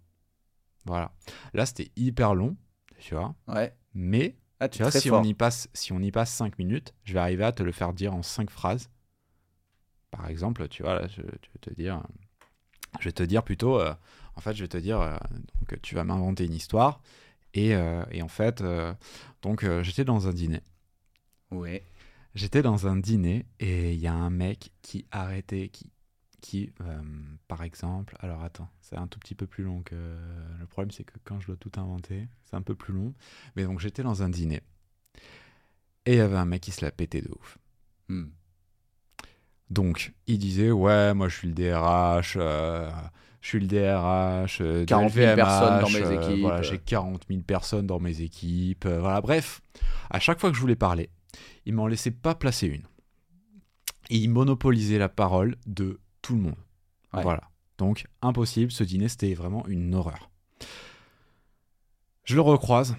Voilà. 0.86 1.12
Là, 1.54 1.66
c'était 1.66 1.92
hyper 1.96 2.36
long, 2.36 2.56
tu 3.00 3.16
vois. 3.16 3.36
Ouais. 3.48 3.76
Mais 3.94 4.36
Ah, 4.60 4.70
tu 4.70 4.82
vois, 4.84 4.92
si 4.92 5.10
fort. 5.10 5.22
on, 5.22 5.24
y 5.24 5.34
passe, 5.34 5.68
si 5.74 5.92
on 5.94 6.00
y 6.00 6.12
passe 6.12 6.32
5 6.32 6.58
minutes, 6.60 6.94
je 7.04 7.14
vais 7.14 7.20
arriver 7.20 7.44
à 7.44 7.52
te 7.52 7.64
le 7.64 7.72
faire 7.72 7.94
dire 7.94 8.14
en 8.14 8.22
5 8.24 8.50
phrases. 8.50 8.90
Par 10.12 10.28
exemple, 10.30 10.68
tu 10.70 10.84
vois, 10.84 10.96
là, 10.96 11.08
je, 11.08 11.22
je 11.22 11.22
vais 11.22 11.60
te 11.62 11.74
dire, 11.74 12.02
je 13.00 13.06
vais 13.06 13.12
te 13.12 13.24
dire 13.24 13.44
plutôt, 13.44 13.80
euh, 13.80 13.94
en 14.36 14.42
fait, 14.42 14.54
je 14.54 14.64
vais 14.64 14.68
te 14.68 14.78
dire, 14.78 15.02
euh, 15.02 15.18
donc, 15.60 15.82
tu 15.82 15.96
vas 15.96 16.04
m'inventer 16.04 16.46
une 16.46 16.54
histoire. 16.54 17.02
Et, 17.54 17.74
euh, 17.76 18.04
et 18.12 18.22
en 18.22 18.28
fait, 18.28 18.62
euh, 18.62 18.94
donc, 19.42 19.64
euh, 19.64 19.82
j'étais 19.84 20.06
dans 20.06 20.28
un 20.28 20.34
dîner. 20.34 20.62
Ouais. 21.52 21.84
J'étais 22.34 22.62
dans 22.62 22.86
un 22.88 22.98
dîner 22.98 23.46
et 23.60 23.94
il 23.94 24.00
y 24.00 24.08
a 24.08 24.14
un 24.14 24.30
mec 24.30 24.72
qui 24.82 25.06
arrêtait, 25.12 25.70
qui, 25.70 25.90
qui 26.42 26.72
euh, 26.82 27.02
par 27.48 27.64
exemple, 27.64 28.16
alors 28.20 28.44
attends, 28.44 28.70
c'est 28.82 28.98
un 28.98 29.08
tout 29.08 29.20
petit 29.20 29.36
peu 29.36 29.48
plus 29.48 29.64
long 29.64 29.82
que. 29.84 29.96
Le 30.60 30.66
problème, 30.68 30.92
c'est 30.92 31.04
que 31.04 31.18
quand 31.24 31.40
je 31.40 31.48
dois 31.48 31.58
tout 31.58 31.72
inventer, 31.78 32.28
c'est 32.46 32.56
un 32.56 32.62
peu 32.62 32.76
plus 32.76 32.94
long. 32.94 33.14
Mais 33.56 33.64
donc, 33.64 33.80
j'étais 33.80 34.04
dans 34.04 34.24
un 34.24 34.30
dîner 34.30 34.62
et 36.06 36.14
il 36.14 36.18
y 36.18 36.22
avait 36.22 36.38
un 36.38 36.46
mec 36.46 36.62
qui 36.62 36.72
se 36.72 36.84
la 36.84 36.92
pétait 36.92 37.22
de 37.22 37.30
ouf. 37.40 37.58
Hmm. 38.10 38.26
Donc, 39.70 40.14
il 40.28 40.38
disait 40.38 40.72
Ouais, 40.72 41.14
moi 41.14 41.28
je 41.28 41.36
suis 41.36 41.48
le 41.48 41.54
DRH, 41.54 42.38
euh, 42.40 42.90
je 43.42 43.48
suis 43.50 43.60
le 43.60 43.68
DRH, 43.68 44.62
euh, 44.62 44.82
de 44.82 44.86
40 44.86 45.12
000 45.12 45.26
LVMH, 45.26 45.36
personnes 45.36 45.80
dans 45.82 45.90
mes 45.90 46.06
euh, 46.06 46.22
équipes. 46.22 46.42
voilà, 46.42 46.62
j'ai 46.62 46.78
40 46.78 47.24
000 47.28 47.42
personnes 47.42 47.88
dans 47.88 48.00
mes 48.00 48.22
équipes. 48.22 48.86
euh, 48.86 49.00
voilà, 49.00 49.22
bref, 49.22 49.62
à 50.10 50.20
chaque 50.20 50.40
fois 50.40 50.52
que 50.52 50.56
je 50.56 50.62
voulais 50.62 50.76
parler, 50.76 51.10
il 51.66 51.74
m'en 51.74 51.88
laissait 51.88 52.12
pas 52.12 52.36
placer 52.36 52.68
une. 52.68 52.84
Et 54.12 54.18
il 54.18 54.30
monopolisait 54.30 55.00
la 55.00 55.10
parole 55.10 55.56
de 55.66 56.00
tout 56.26 56.36
le 56.36 56.42
monde. 56.42 56.56
Ouais. 57.14 57.22
Voilà. 57.22 57.44
Donc, 57.78 58.06
impossible, 58.22 58.72
ce 58.72 58.84
dîner, 58.84 59.08
c'était 59.10 59.34
vraiment 59.34 59.66
une 59.68 59.94
horreur. 59.96 60.30
Je 62.24 62.36
le 62.36 62.42
recroise. 62.42 62.96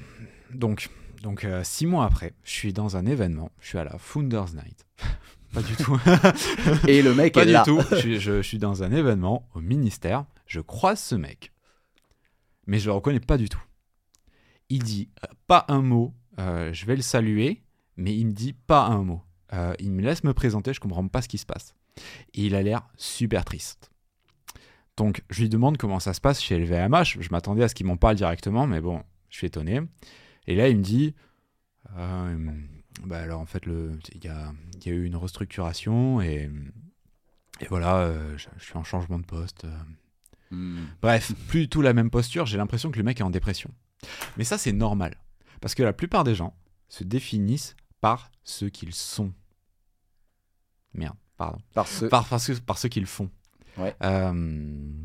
Donc, 0.53 0.89
donc 1.23 1.45
euh, 1.45 1.63
six 1.65 1.87
mois 1.87 2.05
après, 2.05 2.35
je 2.45 2.51
suis 2.51 2.73
dans 2.73 2.97
un 2.97 3.07
événement. 3.07 3.51
Je 3.61 3.69
suis 3.69 3.79
à 3.79 3.85
la 3.85 3.99
Founders 3.99 4.55
Night. 4.55 4.87
Pas 5.53 5.63
du 5.63 5.75
tout. 5.77 5.99
Et 6.89 7.03
le 7.03 7.15
mec 7.15 7.35
Pas 7.35 7.43
est 7.43 7.47
du 7.47 7.53
là. 7.53 7.65
tout. 7.65 7.81
Je, 7.91 7.97
suis- 8.01 8.21
je 8.21 8.43
suis 8.43 8.59
dans 8.59 8.83
un 8.83 8.93
événement 8.93 9.49
au 9.55 9.61
ministère. 9.61 10.25
Je 10.47 10.61
croise 10.61 11.01
ce 11.01 11.15
mec. 11.15 11.53
Mais 12.67 12.79
je 12.79 12.87
le 12.87 12.93
reconnais 12.93 13.21
pas 13.21 13.39
du 13.39 13.49
tout. 13.49 13.63
Il 14.69 14.83
dit 14.83 15.09
euh, 15.25 15.29
pas 15.47 15.65
un 15.69 15.83
mot. 15.83 16.15
euh, 16.39 16.73
je 16.73 16.85
vais 16.87 16.97
le 16.97 17.03
saluer. 17.03 17.63
Mais 17.97 18.15
il 18.15 18.27
me 18.27 18.33
dit 18.33 18.53
pas 18.53 18.85
un 18.87 19.03
mot. 19.03 19.23
Euh, 19.55 19.73
il 19.79 19.91
me 19.93 20.03
laisse 20.03 20.23
me 20.25 20.35
présenter. 20.35 20.75
Je 20.75 20.81
comprends 20.81 21.07
pas 21.09 21.23
ce 21.23 21.29
qui 21.29 21.39
se 21.39 21.47
passe. 21.47 21.75
Et 22.35 22.47
il 22.47 22.55
a 22.55 22.63
l'air 22.63 22.89
super 22.97 23.45
triste. 23.45 23.91
Donc, 24.97 25.23
je 25.31 25.43
lui 25.43 25.49
demande 25.49 25.77
comment 25.77 26.01
ça 26.01 26.15
se 26.15 26.21
passe 26.21 26.41
chez 26.43 26.59
LVMH. 26.59 27.19
Je 27.21 27.29
m'attendais 27.31 27.63
à 27.63 27.69
ce 27.69 27.75
qu'il 27.75 27.87
m'en 27.87 27.97
parle 27.97 28.17
directement, 28.17 28.67
mais 28.67 28.81
bon, 28.81 29.03
je 29.29 29.37
suis 29.39 29.47
étonné. 29.47 29.81
Et 30.47 30.55
là, 30.55 30.69
il 30.69 30.79
me 30.79 30.83
dit 30.83 31.15
euh, 31.97 32.51
bah 33.05 33.19
alors, 33.21 33.41
en 33.41 33.47
fait, 33.47 33.65
il 33.67 34.25
y 34.25 34.29
a, 34.29 34.53
il 34.75 34.87
y 34.87 34.91
a 34.91 34.95
eu 34.95 35.05
une 35.05 35.17
restructuration 35.17 36.21
et, 36.23 36.51
et 37.61 37.67
voilà, 37.69 37.99
euh, 37.99 38.37
je, 38.39 38.49
je 38.59 38.65
suis 38.65 38.77
en 38.77 38.85
changement 38.85 39.19
de 39.19 39.25
poste. 39.27 39.65
euh. 39.65 39.79
Hmm. 40.51 40.87
Bref, 41.03 41.33
plus 41.49 41.61
du 41.63 41.69
tout 41.69 41.83
la 41.83 41.93
même 41.93 42.11
posture. 42.11 42.47
J'ai 42.47 42.57
l'impression 42.57 42.91
que 42.91 42.99
le 42.99 43.05
mec 43.05 43.21
est 43.21 43.25
en 43.25 43.31
dépression. 43.31 43.71
Mais 44.37 44.45
ça, 44.45 44.59
c'est 44.59 44.73
normal. 44.73 45.17
Parce 45.61 45.75
que 45.75 45.83
la 45.83 45.93
plupart 45.93 46.23
des 46.25 46.35
gens 46.35 46.57
se 46.89 47.03
définissent 47.05 47.75
par 48.01 48.31
ce 48.45 48.65
qu'ils 48.67 48.95
sont. 48.95 49.33
Merde, 50.95 51.17
pardon 51.37 51.59
Par 51.75 51.87
ce... 51.89 52.05
par, 52.07 52.27
par, 52.29 52.41
ce, 52.41 52.53
par 52.53 52.79
ce 52.79 52.87
qu'ils 52.89 53.07
font. 53.07 53.31
Ouais. 53.79 53.95
Euh, 54.03 55.05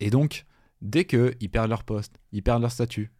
et 0.00 0.10
donc, 0.10 0.44
dès 0.82 1.04
qu'ils 1.04 1.50
perdent 1.50 1.70
leur 1.70 1.84
poste, 1.84 2.18
ils 2.32 2.42
perdent 2.42 2.62
leur 2.62 2.72
statut, 2.72 3.10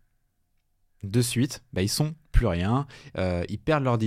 de 1.02 1.22
suite, 1.22 1.62
bah, 1.72 1.80
ils 1.82 1.88
sont 1.88 2.14
plus 2.30 2.46
rien. 2.46 2.86
euh, 3.16 3.42
ils 3.48 3.58
perdent 3.58 3.84
leur, 3.84 3.98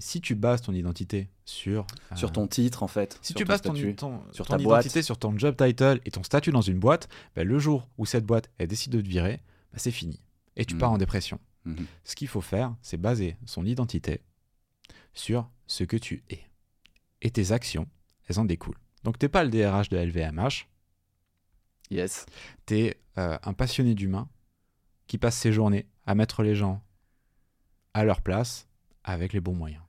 Si 0.00 0.20
tu 0.20 0.34
bases 0.34 0.60
ton 0.60 0.72
identité 0.74 1.30
sur. 1.46 1.86
euh, 2.12 2.16
Sur 2.16 2.30
ton 2.32 2.46
titre, 2.46 2.82
en 2.82 2.88
fait. 2.88 3.18
Si 3.22 3.32
tu 3.32 3.44
bases 3.46 3.62
ton, 3.62 3.74
statut. 3.74 3.94
ton- 3.96 4.20
sur 4.32 4.46
ton 4.46 4.56
ta 4.58 4.62
boîte. 4.62 4.84
identité 4.84 5.02
sur 5.02 5.18
ton 5.18 5.36
job 5.38 5.56
title 5.56 6.00
et 6.04 6.10
ton 6.10 6.22
statut 6.22 6.50
dans 6.50 6.60
une 6.60 6.78
boîte, 6.78 7.08
bah, 7.34 7.44
le 7.44 7.58
jour 7.58 7.88
où 7.96 8.04
cette 8.04 8.26
boîte 8.26 8.50
elle 8.58 8.68
décide 8.68 8.92
de 8.92 9.00
te 9.00 9.08
virer, 9.08 9.40
bah, 9.72 9.78
c'est 9.78 9.90
fini. 9.90 10.20
Et 10.56 10.64
tu 10.66 10.74
Mhm. 10.74 10.80
pars 10.80 10.92
en 10.92 10.98
dépression. 10.98 11.38
Mhm. 11.64 11.86
Ce 12.04 12.14
qu'il 12.14 12.28
faut 12.28 12.40
faire, 12.42 12.74
c'est 12.82 12.96
baser 12.98 13.36
son 13.46 13.64
identité 13.64 14.20
sur 15.14 15.48
ce 15.66 15.84
que 15.84 15.96
tu 15.96 16.22
es. 16.30 16.40
Et 17.22 17.30
tes 17.30 17.52
actions, 17.52 17.86
elles 18.28 18.38
en 18.38 18.44
découlent. 18.44 18.78
Donc 19.04 19.18
t'es 19.18 19.28
pas 19.28 19.44
le 19.44 19.50
DRH 19.50 19.88
de 19.88 19.96
LVMH, 19.98 20.66
Yes. 21.90 22.26
t'es 22.66 22.98
euh, 23.18 23.38
un 23.44 23.52
passionné 23.52 23.94
d'humain 23.94 24.28
qui 25.06 25.18
passe 25.18 25.36
ses 25.36 25.52
journées 25.52 25.86
à 26.04 26.14
mettre 26.14 26.42
les 26.42 26.54
gens 26.54 26.82
à 27.94 28.04
leur 28.04 28.20
place 28.20 28.66
avec 29.04 29.32
les 29.32 29.40
bons 29.40 29.54
moyens. 29.54 29.82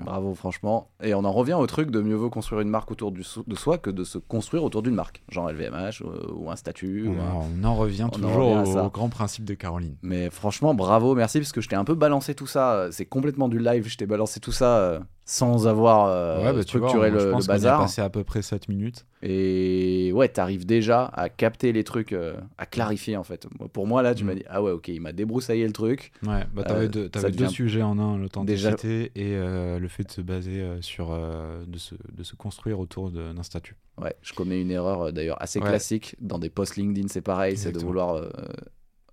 Bravo, 0.00 0.32
franchement. 0.36 0.92
Et 1.02 1.12
on 1.14 1.24
en 1.24 1.32
revient 1.32 1.54
au 1.54 1.66
truc 1.66 1.90
de 1.90 2.00
mieux 2.00 2.14
vaut 2.14 2.30
construire 2.30 2.60
une 2.60 2.68
marque 2.68 2.92
autour 2.92 3.10
du 3.10 3.24
so- 3.24 3.42
de 3.48 3.56
soi 3.56 3.78
que 3.78 3.90
de 3.90 4.04
se 4.04 4.18
construire 4.18 4.62
autour 4.62 4.80
d'une 4.82 4.94
marque. 4.94 5.24
Genre 5.28 5.50
LVMH 5.50 6.02
euh, 6.02 6.30
ou 6.34 6.48
un 6.52 6.54
statut. 6.54 7.08
On, 7.08 7.16
ou 7.16 7.20
un- 7.20 7.32
en- 7.32 7.48
on 7.60 7.64
en 7.64 7.74
revient 7.74 8.04
on 8.04 8.06
en 8.06 8.10
toujours 8.10 8.58
revient 8.60 8.78
au, 8.78 8.90
grand 8.90 9.08
principe 9.08 9.44
de 9.44 9.54
Caroline. 9.54 9.96
Mais 10.02 10.30
franchement, 10.30 10.72
bravo, 10.72 11.16
merci, 11.16 11.40
parce 11.40 11.50
que 11.50 11.60
je 11.60 11.68
t'ai 11.68 11.74
un 11.74 11.84
peu 11.84 11.96
balancé 11.96 12.36
tout 12.36 12.46
ça. 12.46 12.74
euh, 12.74 12.90
C'est 12.92 13.06
complètement 13.06 13.48
du 13.48 13.58
live. 13.58 13.88
Je 13.88 13.96
t'ai 13.96 14.06
balancé 14.06 14.38
tout 14.38 14.52
ça 14.52 15.00
sans 15.30 15.66
avoir 15.68 16.06
euh, 16.06 16.38
ouais, 16.38 16.44
bah, 16.44 16.52
vois, 16.52 16.62
structuré 16.62 17.10
on- 17.10 17.12
le, 17.12 17.18
je 17.18 17.24
le 17.26 17.30
pense 17.32 17.46
qu'on 17.46 17.52
y 17.52 17.56
a 17.56 17.58
bazar. 17.58 17.80
passé 17.82 18.00
à 18.00 18.08
peu 18.08 18.24
près 18.24 18.40
7 18.40 18.66
minutes. 18.68 19.04
Et 19.22 20.10
ouais, 20.14 20.28
t'arrives 20.28 20.64
déjà 20.64 21.04
à 21.12 21.28
capter 21.28 21.72
les 21.72 21.84
trucs, 21.84 22.14
euh, 22.14 22.34
à 22.56 22.64
clarifier 22.64 23.14
en 23.18 23.24
fait. 23.24 23.46
Pour 23.74 23.86
moi, 23.86 24.00
là, 24.00 24.14
tu 24.14 24.24
Mm. 24.24 24.26
m'as 24.26 24.34
dit, 24.36 24.44
ah 24.48 24.62
ouais, 24.62 24.70
ok, 24.70 24.88
il 24.88 25.02
m'a 25.02 25.12
débroussaillé 25.12 25.66
le 25.66 25.72
truc. 25.74 26.12
Ouais, 26.26 26.44
bah 26.54 26.62
t'avais 26.64 26.86
Euh, 26.86 26.88
deux, 26.88 27.08
t'avais 27.10 27.30
deux 27.30 27.44
devient- 27.44 27.50
sujets 27.52 27.82
en 27.82 27.98
un, 27.98 28.12
Déjà- 28.14 28.22
l'authenticité 28.70 29.12
et 29.16 29.34
euh, 29.36 29.78
le 29.78 29.88
fait 29.88 30.04
de 30.04 30.10
se 30.10 30.22
baser 30.22 30.64
sur, 30.80 31.08
de, 31.10 31.78
se, 31.78 31.94
de 32.16 32.22
se 32.22 32.34
construire 32.34 32.80
autour 32.80 33.10
d'un 33.10 33.42
statut. 33.42 33.76
Ouais, 34.00 34.14
je 34.22 34.32
commets 34.32 34.62
une 34.62 34.70
erreur 34.70 35.12
d'ailleurs 35.12 35.42
assez 35.42 35.58
Ouais. 35.60 35.68
classique 35.68 36.16
dans 36.22 36.38
des 36.38 36.48
posts 36.48 36.76
LinkedIn, 36.76 37.08
c'est 37.08 37.20
pareil, 37.20 37.58
c'est 37.58 37.72
de 37.72 37.78
vouloir 37.80 38.22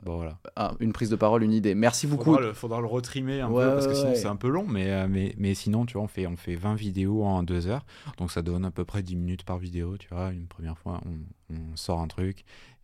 Bon 0.04 0.18
voilà. 0.18 0.38
un- 0.56 0.76
une 0.80 0.94
prise 0.94 1.10
de 1.10 1.16
parole, 1.16 1.44
une 1.44 1.54
idée. 1.54 1.74
Merci 1.74 2.06
beaucoup. 2.08 2.26
Faudra 2.26 2.42
le, 2.42 2.54
faudra 2.54 2.80
le 2.82 2.86
retrimer 2.88 3.42
un 3.42 3.50
Ouais, 3.50 3.66
peu 3.66 3.74
parce 3.74 3.88
que 3.88 3.96
sinon 3.96 4.12
ouais. 4.12 4.20
c'est 4.20 4.28
un 4.28 4.36
peu 4.36 4.50
long, 4.50 4.66
mais, 4.68 4.92
euh, 4.92 5.08
mais, 5.08 5.34
mais 5.38 5.54
sinon, 5.56 5.86
tu 5.86 5.94
vois, 5.94 6.04
on 6.04 6.08
fait, 6.08 6.28
on 6.28 6.36
fait 6.38 6.56
20 6.56 6.76
vidéos 6.76 7.24
en 7.24 7.44
2 7.44 7.68
heures, 7.68 7.86
donc 8.18 8.32
ça 8.32 8.42
donne 8.42 8.66
à 8.66 8.72
peu 8.72 8.86
près 8.86 9.02
10 9.04 9.16
minutes 9.16 9.44
par 9.44 9.58
vidéo, 9.58 9.98
tu 9.98 10.08
vois. 10.10 10.32
Une 10.32 10.48
première 10.48 10.78
fois, 10.78 11.02
on, 11.06 11.56
on 11.56 11.76
sort 11.76 12.02
un 12.02 12.08
truc. 12.08 12.44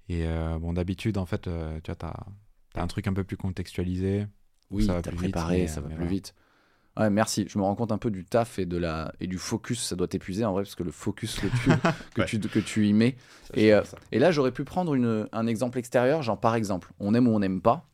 Et 0.10 0.26
euh, 0.26 0.58
bon, 0.60 0.74
d'habitude, 0.74 1.18
en 1.18 1.26
fait, 1.26 1.48
euh, 1.48 1.80
tu 1.84 1.92
vois, 1.92 1.96
t'as 1.96 2.14
as 2.76 2.82
un 2.84 2.88
truc 2.88 3.08
un 3.08 3.14
peu 3.14 3.24
plus 3.24 3.38
contextualisé. 3.38 4.26
Oui, 4.72 4.86
ça 4.86 4.94
va 4.94 5.02
t'as 5.02 5.12
plus 5.12 5.18
vite, 5.18 5.28
préparé, 5.36 5.58
mais, 5.62 5.68
ça 5.68 5.82
va 5.82 5.88
mais 5.90 5.96
plus 5.96 6.06
voilà. 6.06 6.12
vite. 6.12 6.34
Ouais, 6.98 7.10
merci. 7.10 7.46
Je 7.48 7.58
me 7.58 7.64
rends 7.64 7.76
compte 7.76 7.92
un 7.92 7.98
peu 7.98 8.12
du 8.12 8.26
taf 8.26 8.60
et, 8.60 8.66
de 8.66 8.78
la... 8.78 9.14
et 9.20 9.28
du 9.28 9.38
focus. 9.38 9.82
Ça 9.84 9.96
doit 9.96 10.08
t'épuiser 10.08 10.44
en 10.46 10.52
vrai, 10.54 10.64
parce 10.64 10.76
que 10.76 10.84
le 10.84 10.92
focus 10.92 11.40
que 11.40 11.48
tu, 11.48 11.70
que 12.16 12.22
Ouais. 12.22 12.28
tu, 12.28 12.40
que 12.40 12.60
tu 12.60 12.88
y 12.88 12.94
mets. 12.94 13.16
Et, 13.54 13.74
euh, 13.74 13.82
Et 14.12 14.20
là, 14.20 14.32
j'aurais 14.32 14.52
pu 14.52 14.64
prendre 14.64 14.94
une- 14.94 15.28
un 15.32 15.48
exemple 15.48 15.78
extérieur, 15.80 16.22
genre 16.22 16.40
par 16.40 16.56
exemple, 16.56 16.92
on 17.00 17.14
aime 17.14 17.28
ou 17.28 17.32
on 17.32 17.40
n'aime 17.40 17.62
pas, 17.62 17.88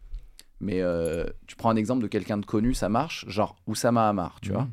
mais 0.60 0.82
euh, 0.82 1.26
tu 1.46 1.56
prends 1.56 1.70
un 1.70 1.76
exemple 1.76 2.02
de 2.02 2.08
quelqu'un 2.08 2.38
de 2.38 2.46
connu, 2.46 2.74
ça 2.74 2.90
marche, 2.90 3.26
genre 3.28 3.56
Oussama 3.68 4.10
Hamar, 4.10 4.40
tu 4.42 4.52
vois. 4.52 4.64
Mhm. 4.64 4.72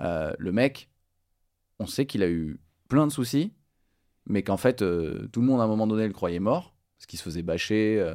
Euh, 0.00 0.32
le 0.38 0.52
mec, 0.52 0.90
on 1.78 1.86
sait 1.86 2.04
qu'il 2.06 2.22
a 2.22 2.28
eu 2.28 2.60
plein 2.88 3.06
de 3.06 3.12
soucis, 3.12 3.52
mais 4.26 4.42
qu'en 4.42 4.56
fait, 4.58 4.76
tout 4.78 5.40
le 5.40 5.46
monde 5.46 5.60
à 5.60 5.64
un 5.64 5.68
moment 5.68 5.86
donné 5.86 6.06
le 6.06 6.12
croyait 6.12 6.38
mort, 6.40 6.74
parce 6.98 7.06
qu'il 7.06 7.18
se 7.18 7.24
faisait 7.24 7.42
bâcher, 7.42 8.06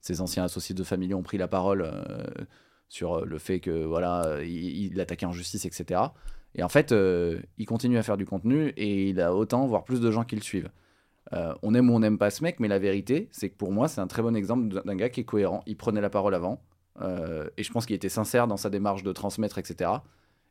ses 0.00 0.20
anciens 0.22 0.44
associés 0.44 0.74
de 0.74 0.82
famille 0.84 1.12
ont 1.14 1.22
pris 1.22 1.38
la 1.38 1.48
parole 1.48 1.88
sur 2.92 3.14
euh, 3.14 3.24
le 3.24 3.38
fait 3.38 3.58
que 3.58 3.84
voilà, 3.84 4.42
il, 4.42 4.92
il 4.92 5.00
attaquait 5.00 5.24
en 5.24 5.32
justice, 5.32 5.64
etc. 5.64 6.00
Et 6.54 6.62
en 6.62 6.68
fait, 6.68 6.92
euh, 6.92 7.40
il 7.56 7.64
continue 7.64 7.96
à 7.96 8.02
faire 8.02 8.18
du 8.18 8.26
contenu 8.26 8.68
et 8.76 9.08
il 9.08 9.20
a 9.20 9.34
autant, 9.34 9.66
voire 9.66 9.84
plus 9.84 10.00
de 10.00 10.10
gens 10.10 10.24
qui 10.24 10.36
le 10.36 10.42
suivent. 10.42 10.68
Euh, 11.32 11.54
on 11.62 11.74
aime 11.74 11.88
ou 11.88 11.94
on 11.94 12.00
n'aime 12.00 12.18
pas 12.18 12.28
ce 12.28 12.42
mec, 12.42 12.60
mais 12.60 12.68
la 12.68 12.78
vérité, 12.78 13.28
c'est 13.32 13.48
que 13.48 13.56
pour 13.56 13.72
moi, 13.72 13.88
c'est 13.88 14.02
un 14.02 14.06
très 14.06 14.20
bon 14.20 14.36
exemple 14.36 14.68
d'un- 14.84 14.96
gars 14.96 15.08
qui 15.08 15.20
est 15.20 15.24
cohérent. 15.24 15.62
Il 15.66 15.78
prenait 15.78 16.02
la 16.02 16.10
parole 16.10 16.34
avant, 16.34 16.60
et 17.56 17.62
je 17.62 17.72
pense 17.72 17.86
qu'il 17.86 17.96
était 17.96 18.10
sincère 18.10 18.46
dans 18.46 18.58
sa 18.58 18.68
démarche 18.68 19.02
de 19.02 19.12
transmettre, 19.12 19.56
etc. 19.56 19.90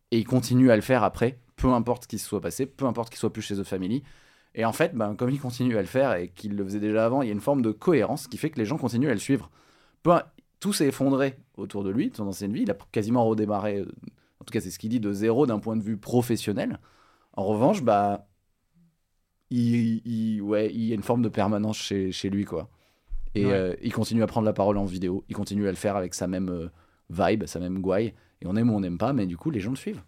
Et 0.09 0.17
il 0.17 0.25
continue 0.25 0.71
à 0.71 0.75
le 0.75 0.81
faire 0.81 1.03
après, 1.03 1.37
peu 1.55 1.67
importe 1.69 2.03
ce 2.03 2.07
qui 2.07 2.17
se 2.17 2.27
soit 2.27 2.41
passé, 2.41 2.65
peu 2.65 2.85
importe 2.85 3.09
qu'il 3.11 3.19
soit 3.19 3.31
plus 3.31 3.43
chez 3.43 3.55
The 3.55 3.63
Family. 3.63 4.01
Et 4.55 4.65
en 4.65 4.73
fait, 4.73 4.95
ben, 4.95 5.15
comme 5.15 5.29
il 5.29 5.39
continue 5.39 5.77
à 5.77 5.81
le 5.81 5.87
faire 5.87 6.15
et 6.15 6.29
qu'il 6.29 6.55
le 6.55 6.63
faisait 6.65 6.79
déjà 6.79 7.05
avant, 7.05 7.21
il 7.21 7.27
y 7.27 7.29
a 7.29 7.33
une 7.33 7.39
forme 7.41 7.61
de 7.61 7.71
cohérence 7.71 8.27
qui 8.27 8.37
fait 8.37 8.49
que 8.49 8.57
les 8.57 8.65
gens 8.65 8.77
continuent 8.77 9.09
à 9.09 9.13
le 9.13 9.19
suivre. 9.19 9.51
Tout 10.61 10.73
s'est 10.73 10.87
effondré 10.87 11.37
autour 11.57 11.83
de 11.83 11.91
lui, 11.91 12.11
de 12.11 12.17
son 12.17 12.27
ancienne 12.27 12.53
vie. 12.53 12.63
Il 12.63 12.71
a 12.71 12.77
quasiment 12.93 13.25
redémarré, 13.27 13.79
euh, 13.79 13.91
en 14.41 14.45
tout 14.45 14.53
cas, 14.53 14.61
c'est 14.61 14.71
ce 14.71 14.79
qu'il 14.79 14.91
dit, 14.91 15.01
de 15.01 15.13
zéro 15.13 15.47
d'un 15.47 15.59
point 15.59 15.77
de 15.77 15.83
vue 15.83 15.97
professionnel. 15.97 16.79
En 17.33 17.45
revanche, 17.45 17.83
bah, 17.83 18.27
il, 19.49 20.01
il- 20.07 20.41
ouais, 20.41 20.71
il 20.73 20.83
y 20.85 20.91
a 20.91 20.95
une 20.95 21.03
forme 21.03 21.21
de 21.21 21.29
permanence 21.29 21.77
chez, 21.77 22.11
chez 22.11 22.29
lui, 22.29 22.45
quoi. 22.45 22.69
Et 23.35 23.45
Ouais. 23.45 23.53
euh, 23.53 23.75
il 23.83 23.93
continue 23.93 24.23
à 24.23 24.27
prendre 24.27 24.45
la 24.45 24.53
parole 24.53 24.77
en 24.77 24.85
vidéo, 24.85 25.25
il 25.29 25.35
continue 25.35 25.67
à 25.67 25.71
le 25.71 25.77
faire 25.77 25.97
avec 25.97 26.13
sa 26.15 26.27
même 26.27 26.49
euh, 26.49 26.69
vibe, 27.11 27.45
sa 27.47 27.59
même 27.59 27.81
gouaille. 27.81 28.13
Et 28.41 28.47
on 28.47 28.55
aime 28.57 28.71
ou 28.71 28.75
on 28.75 28.81
n'aime 28.81 28.97
pas, 28.99 29.13
mais 29.13 29.27
du 29.27 29.37
coup, 29.37 29.51
les 29.51 29.59
gens 29.61 29.71
le 29.71 29.77
suivent. 29.77 30.03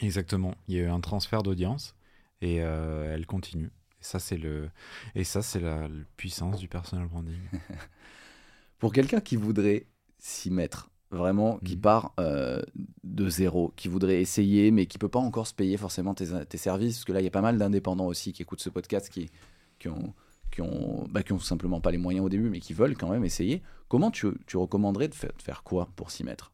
Exactement. 0.00 0.54
Il 0.68 0.74
y 0.76 0.80
a 0.80 0.82
eu 0.84 0.88
un 0.88 1.00
transfert 1.00 1.42
d'audience 1.42 1.94
et 2.40 2.62
euh, 2.62 3.14
elle 3.14 3.26
continue. 3.26 3.66
Et 4.00 4.04
ça, 4.04 4.18
c'est 4.18 4.36
le, 4.36 4.70
et 5.14 5.24
ça, 5.24 5.42
c'est 5.42 5.60
la, 5.60 5.88
la 5.88 6.04
puissance 6.16 6.58
du 6.58 6.68
personal 6.68 7.06
branding. 7.06 7.38
Pour 8.78 8.92
quelqu'un 8.92 9.20
qui 9.20 9.36
voudrait 9.36 9.86
s'y 10.24 10.50
mettre, 10.50 10.88
vraiment, 11.10 11.58
qui 11.64 11.74
Mhm. 11.74 11.80
part 11.82 12.14
euh, 12.20 12.62
de 13.02 13.28
zéro, 13.28 13.72
qui 13.76 13.88
voudrait 13.88 14.20
essayer, 14.20 14.70
mais 14.70 14.86
qui 14.86 14.96
peut 14.98 15.08
pas 15.08 15.18
encore 15.18 15.46
se 15.48 15.52
payer 15.54 15.76
forcément 15.76 16.14
tes, 16.14 16.46
tes 16.46 16.58
services, 16.58 16.96
parce 16.98 17.04
que 17.04 17.12
là, 17.12 17.20
il 17.20 17.24
y 17.24 17.26
a 17.26 17.30
pas 17.32 17.40
mal 17.40 17.58
d'indépendants 17.58 18.06
aussi 18.06 18.32
qui 18.32 18.42
écoutent 18.42 18.60
ce 18.62 18.70
podcast, 18.70 19.08
qui, 19.10 19.30
qui 19.78 19.88
ont 19.88 20.14
qui 20.52 20.60
ont, 20.60 21.08
bah, 21.08 21.22
qui 21.22 21.32
ont 21.32 21.38
simplement 21.40 21.80
pas 21.80 21.90
les 21.90 21.96
moyens 21.96 22.26
au 22.26 22.28
début, 22.28 22.50
mais 22.50 22.60
qui 22.60 22.74
veulent 22.74 22.94
quand 22.94 23.08
même 23.08 23.24
essayer. 23.24 23.62
Comment 23.88 24.10
tu, 24.10 24.28
tu 24.46 24.58
recommanderais 24.58 25.08
de 25.08 25.14
faire, 25.14 25.32
de 25.34 25.40
faire 25.40 25.62
quoi 25.62 25.88
pour 25.96 26.10
s'y 26.10 26.24
mettre 26.24 26.52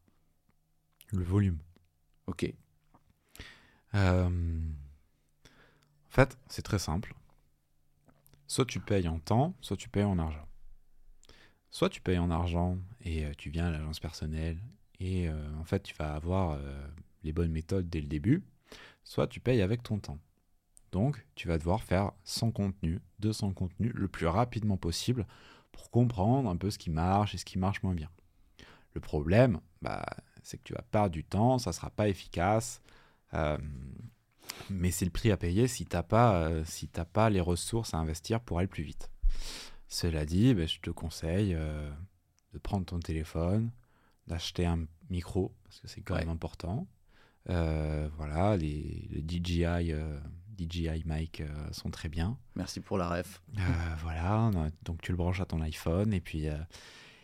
Le 1.11 1.21
volume. 1.23 1.57
Ok. 2.27 2.45
Euh, 3.95 4.29
En 4.29 6.11
fait, 6.11 6.37
c'est 6.47 6.61
très 6.61 6.79
simple. 6.79 7.13
Soit 8.47 8.65
tu 8.65 8.79
payes 8.79 9.09
en 9.09 9.19
temps, 9.19 9.53
soit 9.61 9.75
tu 9.77 9.89
payes 9.89 10.05
en 10.05 10.17
argent. 10.17 10.47
Soit 11.71 11.89
tu 11.89 12.01
payes 12.01 12.17
en 12.17 12.31
argent 12.31 12.77
et 13.01 13.25
euh, 13.25 13.31
tu 13.37 13.49
viens 13.49 13.67
à 13.67 13.71
l'agence 13.71 13.99
personnelle 13.99 14.57
et 14.99 15.29
euh, 15.29 15.55
en 15.59 15.63
fait 15.63 15.83
tu 15.83 15.93
vas 15.95 16.13
avoir 16.13 16.51
euh, 16.51 16.87
les 17.23 17.31
bonnes 17.31 17.51
méthodes 17.51 17.89
dès 17.89 18.01
le 18.01 18.07
début. 18.07 18.43
Soit 19.03 19.27
tu 19.27 19.39
payes 19.39 19.61
avec 19.61 19.83
ton 19.83 19.99
temps. 19.99 20.19
Donc 20.91 21.25
tu 21.35 21.47
vas 21.47 21.59
devoir 21.59 21.83
faire 21.83 22.11
100 22.23 22.51
contenus, 22.51 22.99
200 23.19 23.53
contenus 23.53 23.91
le 23.93 24.07
plus 24.07 24.25
rapidement 24.25 24.77
possible 24.77 25.27
pour 25.71 25.91
comprendre 25.91 26.49
un 26.49 26.57
peu 26.57 26.71
ce 26.71 26.79
qui 26.79 26.89
marche 26.89 27.35
et 27.35 27.37
ce 27.37 27.45
qui 27.45 27.59
marche 27.59 27.83
moins 27.83 27.93
bien. 27.93 28.09
Le 28.95 29.01
problème, 29.01 29.59
bah, 29.83 30.03
c'est 30.41 30.57
que 30.57 30.63
tu 30.63 30.73
vas 30.73 30.81
perdre 30.81 31.11
du 31.11 31.23
temps, 31.23 31.59
ça 31.59 31.71
sera 31.71 31.91
pas 31.91 32.09
efficace. 32.09 32.81
Mais 34.71 34.89
c'est 34.89 35.05
le 35.05 35.11
prix 35.11 35.29
à 35.29 35.37
payer 35.37 35.67
si 35.67 35.85
tu 35.85 35.95
n'as 35.95 36.01
pas, 36.01 36.65
si 36.65 36.87
pas 36.87 37.29
les 37.29 37.39
ressources 37.39 37.93
à 37.93 37.97
investir 37.97 38.41
pour 38.41 38.57
aller 38.57 38.67
plus 38.67 38.83
vite. 38.83 39.11
Cela 39.89 40.25
dit, 40.25 40.53
ben, 40.53 40.67
je 40.67 40.79
te 40.79 40.89
conseille 40.91 41.53
euh, 41.55 41.91
de 42.53 42.59
prendre 42.59 42.85
ton 42.85 42.99
téléphone, 42.99 43.71
d'acheter 44.27 44.65
un 44.65 44.85
micro, 45.09 45.53
parce 45.63 45.79
que 45.81 45.87
c'est 45.87 46.01
quand 46.01 46.13
Ouais. 46.13 46.21
même 46.21 46.29
important. 46.29 46.87
Euh, 47.49 48.07
voilà, 48.15 48.55
les, 48.57 49.07
les 49.09 49.21
DJI, 49.27 49.91
euh, 49.91 50.19
DJI 50.59 51.03
mic 51.05 51.41
sont 51.71 51.89
très 51.89 52.09
bien. 52.09 52.37
Merci 52.55 52.79
pour 52.81 52.97
la 52.97 53.09
ref. 53.09 53.41
Voilà, 54.01 54.51
donc 54.83 55.01
tu 55.01 55.11
le 55.11 55.17
branches 55.17 55.39
à 55.39 55.45
ton 55.45 55.61
iPhone 55.61 56.13
et 56.13 56.21
puis, 56.21 56.45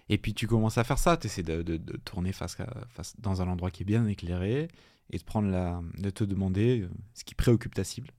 et 0.09 0.18
puis 0.18 0.34
tu 0.34 0.47
commences 0.47 0.78
à 0.80 0.84
faire 0.84 0.97
ça. 0.97 1.18
Tu 1.18 1.28
essaies 1.28 1.43
de, 1.43 1.61
de- 1.61 1.78
de 1.78 1.97
tourner 1.97 2.32
face, 2.32 2.59
à- 2.59 2.86
face 2.89 3.13
dans 3.20 3.41
un 3.43 3.47
endroit 3.47 3.70
qui 3.72 3.84
est 3.84 3.86
bien 3.86 4.07
éclairé 4.07 4.70
et 5.11 5.18
de, 5.20 5.24
prendre 5.24 5.49
la, 5.49 5.82
de 5.99 6.09
te 6.09 6.24
demander 6.24 6.88
ce 7.13 7.24
qui 7.24 7.36
préoccupe 7.36 7.76
ta 7.76 7.84
cible 7.84 8.09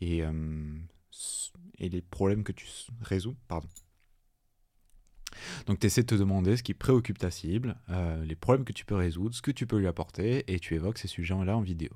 et, 0.00 0.22
euh, 0.22 0.32
et 1.78 1.88
les 1.88 2.02
problèmes 2.02 2.44
que 2.44 2.52
tu 2.52 2.66
résous. 3.00 3.36
Pardon. 3.48 3.68
Donc 5.66 5.80
tu 5.80 5.86
essaies 5.86 6.02
de 6.02 6.06
te 6.06 6.14
demander 6.14 6.56
ce 6.56 6.62
qui 6.62 6.74
préoccupe 6.74 7.18
ta 7.18 7.30
cible, 7.30 7.76
euh, 7.90 8.24
les 8.24 8.36
problèmes 8.36 8.64
que 8.64 8.72
tu 8.72 8.84
peux 8.84 8.94
résoudre, 8.94 9.34
ce 9.34 9.42
que 9.42 9.50
tu 9.50 9.66
peux 9.66 9.78
lui 9.78 9.88
apporter 9.88 10.44
et 10.52 10.60
tu 10.60 10.74
évoques 10.74 10.98
ces 10.98 11.08
sujets-là 11.08 11.56
en 11.56 11.60
vidéo 11.62 11.90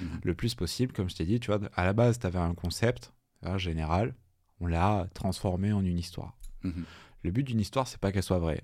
Mhm. 0.00 0.20
le 0.22 0.34
plus 0.34 0.54
possible, 0.54 0.92
comme 0.92 1.08
je 1.08 1.16
t'ai 1.16 1.24
dit, 1.24 1.40
tu 1.40 1.50
vois, 1.50 1.60
à 1.74 1.84
la 1.86 1.94
base, 1.94 2.18
tu 2.18 2.26
avais 2.26 2.38
un 2.38 2.54
concept 2.54 3.12
hein, 3.42 3.56
général, 3.56 4.14
on 4.60 4.66
l'a 4.66 5.08
transformé 5.14 5.72
en 5.72 5.82
une 5.84 5.98
histoire. 5.98 6.36
Mhm. 6.62 6.84
Le 7.22 7.30
but 7.30 7.42
d'une 7.42 7.60
histoire, 7.60 7.88
c'est 7.88 7.98
pas 7.98 8.12
qu'elle 8.12 8.22
soit 8.22 8.38
vraie. 8.38 8.62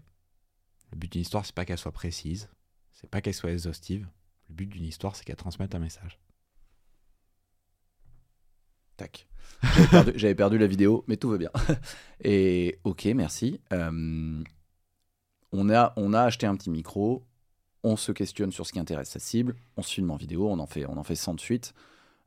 Le 0.93 0.99
but 0.99 1.11
d'une 1.11 1.23
histoire, 1.23 1.47
c'est 1.47 1.55
pas 1.55 1.65
qu'elle 1.65 1.79
soit 1.79 1.93
précise, 1.93 2.49
c'est 2.93 3.09
pas 3.09 3.21
qu'elle 3.23 3.33
soit 3.35 3.53
exhaustive. 3.53 4.07
Le 4.51 4.55
but 4.55 4.67
d'une 4.67 4.85
histoire, 4.85 5.17
c'est 5.17 5.25
qu'elle 5.25 5.37
transmette 5.37 5.75
un 5.75 5.79
message. 5.79 6.19
Tac. 8.97 9.27
J'avais 10.15 10.35
perdu, 10.35 10.59
la 10.59 10.67
vidéo, 10.67 11.05
mais 11.09 11.17
tout 11.17 11.31
va 11.31 11.39
bien. 11.39 11.51
Et 12.25 12.79
ok, 12.85 13.05
merci. 13.15 13.61
Euh, 13.73 14.43
on, 15.53 15.71
a, 15.71 15.93
on 15.97 16.13
a 16.13 16.23
acheté 16.23 16.47
un 16.47 16.57
petit 16.57 16.71
micro, 16.71 17.25
on 17.83 17.97
se 17.97 18.13
questionne 18.13 18.53
sur 18.53 18.67
ce 18.67 18.73
qui 18.73 18.79
intéresse 18.79 19.11
sa 19.11 19.19
cible, 19.19 19.57
on 19.77 19.83
se 19.83 19.93
filme 19.95 20.11
en 20.11 20.17
vidéo, 20.17 20.49
on 20.51 20.59
en 20.59 20.67
fait, 20.67 20.87
on 20.87 20.97
en 20.97 21.05
fait 21.05 21.15
100 21.15 21.35
de 21.35 21.41
suite. 21.41 21.75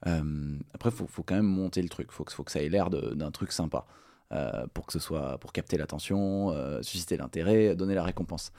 Euh, 0.05 0.57
après, 0.73 0.89
il 0.89 0.95
faut, 0.95 1.07
faut 1.07 1.23
quand 1.23 1.35
même 1.35 1.45
monter 1.47 1.81
le 1.81 1.89
truc, 1.89 2.07
il 2.11 2.13
faut, 2.13 2.23
que- 2.23 2.33
faut 2.33 2.43
que 2.43 2.51
ça 2.51 2.61
ait 2.61 2.69
l'air 2.69 2.89
d'un 2.89 3.31
truc 3.31 3.51
sympa. 3.51 3.85
euh, 4.33 4.67
pour 4.73 4.85
que 4.85 4.91
ce 4.93 4.99
soit 4.99 5.37
pour 5.39 5.53
capter 5.53 5.77
l'attention, 5.77 6.53
susciter 6.83 7.15
l'intérêt, 7.17 7.75
donner 7.77 7.95
la 7.95 8.03
récompense. 8.03 8.51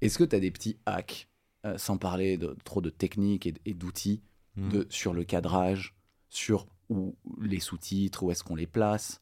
Est-ce 0.00 0.16
que 0.18 0.24
tu 0.24 0.34
as 0.34 0.40
des 0.40 0.50
petits 0.50 0.78
hacks, 0.86 1.28
sans 1.76 1.98
parler 1.98 2.38
de, 2.38 2.56
trop 2.64 2.80
de 2.80 2.88
techniques 2.90 3.46
et, 3.46 3.54
et 3.66 3.74
d'outils, 3.74 4.22
de, 4.70 4.86
sur 4.90 5.12
le 5.12 5.24
cadrage, 5.24 5.94
sur 6.30 6.66
où 6.88 7.16
les 7.40 7.60
sous-titres, 7.60 8.22
où 8.22 8.30
est-ce 8.30 8.42
qu'on 8.44 8.56
les 8.56 8.66
place. 8.66 9.20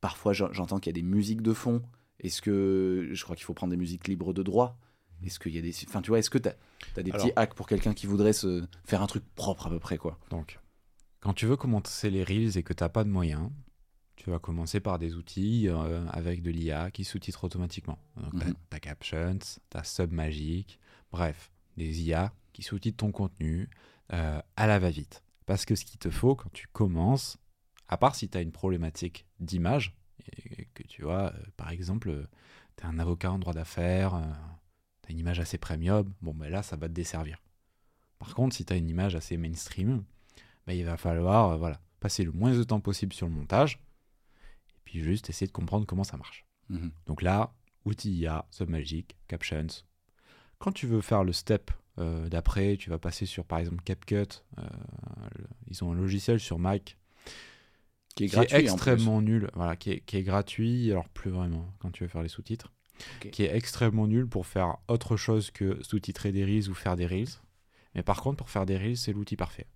Parfois, 0.00 0.32
j'en- 0.32 0.52
j'entends 0.52 0.78
qu'il 0.78 0.90
y 0.90 0.94
a 0.98 1.00
des 1.00 1.06
musiques 1.06 1.42
de 1.42 1.52
fond. 1.52 1.82
Est-ce 2.20 2.42
que 2.42 3.08
je 3.12 3.24
crois 3.24 3.36
qu'il 3.36 3.44
faut 3.44 3.54
prendre 3.54 3.70
des 3.70 3.76
musiques 3.76 4.06
libres 4.08 4.32
de 4.32 4.42
droit 4.42 4.78
Est-ce 5.22 5.38
qu'il 5.38 5.54
y 5.54 5.58
a 5.58 5.62
des, 5.62 5.74
enfin, 5.88 6.02
tu 6.02 6.10
vois, 6.10 6.18
est-ce 6.18 6.30
que 6.30 6.38
tu 6.38 6.48
as, 6.48 7.02
des 7.02 7.10
petits 7.12 7.32
hacks 7.36 7.54
pour 7.54 7.66
quelqu'un 7.66 7.94
qui 7.94 8.06
voudrait 8.06 8.32
se 8.34 8.64
faire 8.84 9.02
un 9.02 9.06
truc 9.06 9.24
propre 9.34 9.66
à 9.66 9.70
peu 9.70 9.78
près, 9.78 9.96
quoi? 9.96 10.18
Donc, 10.30 10.60
quand 11.20 11.32
tu 11.32 11.46
veux 11.46 11.56
commencer 11.56 12.10
les 12.10 12.22
Reels 12.22 12.58
et 12.58 12.62
que 12.62 12.74
tu 12.74 12.84
n'as 12.84 12.90
pas 12.90 13.04
de 13.04 13.08
moyens, 13.08 13.50
tu 14.16 14.30
vas 14.30 14.38
commencer 14.38 14.80
par 14.80 14.98
des 14.98 15.14
outils 15.14 15.68
euh, 15.68 16.06
avec 16.08 16.42
de 16.42 16.50
l'IA 16.50 16.90
qui 16.90 17.04
sous-titrent 17.04 17.44
automatiquement. 17.44 17.98
Donc, 18.16 18.32
tu 18.32 18.46
Mhm. 18.46 18.54
Captions, 18.80 19.38
tu 19.38 19.76
as 19.76 19.84
Submagic, 19.84 20.78
bref, 21.10 21.50
des 21.76 22.02
IA 22.02 22.32
qui 22.52 22.62
sous-titrent 22.62 22.98
ton 22.98 23.12
contenu 23.12 23.70
euh, 24.12 24.40
à 24.56 24.66
la 24.66 24.78
va-vite. 24.78 25.22
Parce 25.46 25.64
que 25.64 25.74
ce 25.74 25.84
qu'il 25.84 25.98
te 25.98 26.10
faut 26.10 26.34
quand 26.34 26.52
tu 26.52 26.66
commences, 26.68 27.38
à 27.88 27.96
part 27.96 28.14
si 28.14 28.28
tu 28.28 28.38
as 28.38 28.40
une 28.40 28.52
problématique 28.52 29.26
d'image, 29.40 29.94
et 30.32 30.66
que 30.74 30.82
tu 30.84 31.02
vois, 31.02 31.32
euh, 31.34 31.42
par 31.56 31.70
exemple, 31.70 32.28
tu 32.76 32.84
es 32.84 32.86
un 32.86 32.98
avocat 32.98 33.30
en 33.30 33.38
droit 33.38 33.52
d'affaires, 33.52 34.20
tu 35.02 35.08
as 35.08 35.12
une 35.12 35.18
image 35.18 35.40
assez 35.40 35.58
premium, 35.58 36.12
bon, 36.22 36.34
ben 36.34 36.48
là, 36.48 36.62
ça 36.62 36.76
va 36.76 36.88
te 36.88 36.94
desservir. 36.94 37.42
Par 38.18 38.34
contre, 38.34 38.56
si 38.56 38.64
tu 38.64 38.72
as 38.72 38.76
une 38.76 38.88
image 38.88 39.14
assez 39.14 39.36
mainstream, 39.36 40.04
ben, 40.66 40.72
il 40.72 40.84
va 40.84 40.96
falloir 40.96 41.50
euh, 41.50 41.56
voilà, 41.56 41.80
passer 42.00 42.24
le 42.24 42.32
moins 42.32 42.54
de 42.54 42.62
temps 42.62 42.80
possible 42.80 43.12
sur 43.12 43.26
le 43.26 43.34
montage, 43.34 43.80
et 44.68 44.80
puis 44.84 45.02
juste 45.02 45.28
essayer 45.28 45.46
de 45.46 45.52
comprendre 45.52 45.86
comment 45.86 46.04
ça 46.04 46.16
marche. 46.16 46.46
Mhm. 46.70 46.90
Donc 47.06 47.22
là, 47.22 47.54
outils 47.84 48.14
IA, 48.14 48.46
Submagic, 48.50 49.16
Captions. 49.28 49.66
Quand 50.58 50.72
tu 50.72 50.86
veux 50.86 51.00
faire 51.00 51.24
le 51.24 51.32
step 51.32 51.70
euh, 51.98 52.28
d'après, 52.28 52.76
tu 52.76 52.90
vas 52.90 52.98
passer 52.98 53.26
sur 53.26 53.44
par 53.44 53.58
exemple 53.58 53.82
CapCut. 53.84 54.16
euh, 54.58 54.62
le- 55.38 55.46
ils 55.68 55.82
ont 55.84 55.92
un 55.92 55.94
logiciel 55.94 56.40
sur 56.40 56.58
Mac 56.58 56.98
Qui 58.16 58.24
est 58.24 58.28
qui 58.28 58.34
gratuit 58.34 58.56
est 58.56 58.60
extrêmement 58.60 59.20
nul, 59.22 59.50
voilà, 59.54 59.76
qui 59.76 59.90
est, 59.92 60.00
qui 60.00 60.16
est 60.16 60.22
gratuit, 60.22 60.90
alors 60.92 61.08
plus 61.08 61.30
vraiment 61.30 61.66
quand 61.80 61.90
tu 61.90 62.04
veux 62.04 62.08
faire 62.08 62.22
les 62.22 62.28
sous-titres, 62.28 62.72
qui 63.32 63.42
est 63.44 63.54
extrêmement 63.56 64.06
nul 64.06 64.26
pour 64.28 64.46
faire 64.46 64.76
autre 64.88 65.16
chose 65.16 65.50
que 65.50 65.82
sous-titrer 65.82 66.30
des 66.32 66.44
reels 66.44 66.68
ou 66.70 66.74
faire 66.74 66.96
des 66.96 67.06
reels. 67.06 67.28
Mais 67.94 68.02
par 68.02 68.20
contre, 68.22 68.36
pour 68.36 68.50
faire 68.50 68.66
des 68.66 68.76
reels, 68.76 68.96
c'est 68.96 69.12
l'outil 69.12 69.36
parfait. 69.36 69.66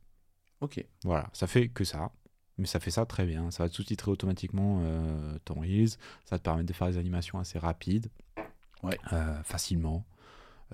Ok. 0.60 0.84
Voilà, 1.04 1.28
ça 1.32 1.46
fait 1.46 1.68
que 1.68 1.84
ça, 1.84 2.10
mais 2.58 2.66
ça 2.66 2.80
fait 2.80 2.90
ça 2.90 3.06
très 3.06 3.26
bien. 3.26 3.50
Ça 3.52 3.62
va 3.64 3.68
te 3.68 3.74
sous-titrer 3.74 4.10
automatiquement 4.10 4.80
euh, 4.82 5.38
ton 5.44 5.60
Reels, 5.60 5.90
ça 5.90 6.32
va 6.32 6.38
te 6.38 6.42
permettre 6.44 6.66
de 6.66 6.72
faire 6.72 6.88
des 6.88 6.96
animations 6.98 7.38
assez 7.38 7.58
rapides, 7.58 8.08
Ouais. 8.82 8.98
euh, 9.12 9.42
facilement. 9.44 10.04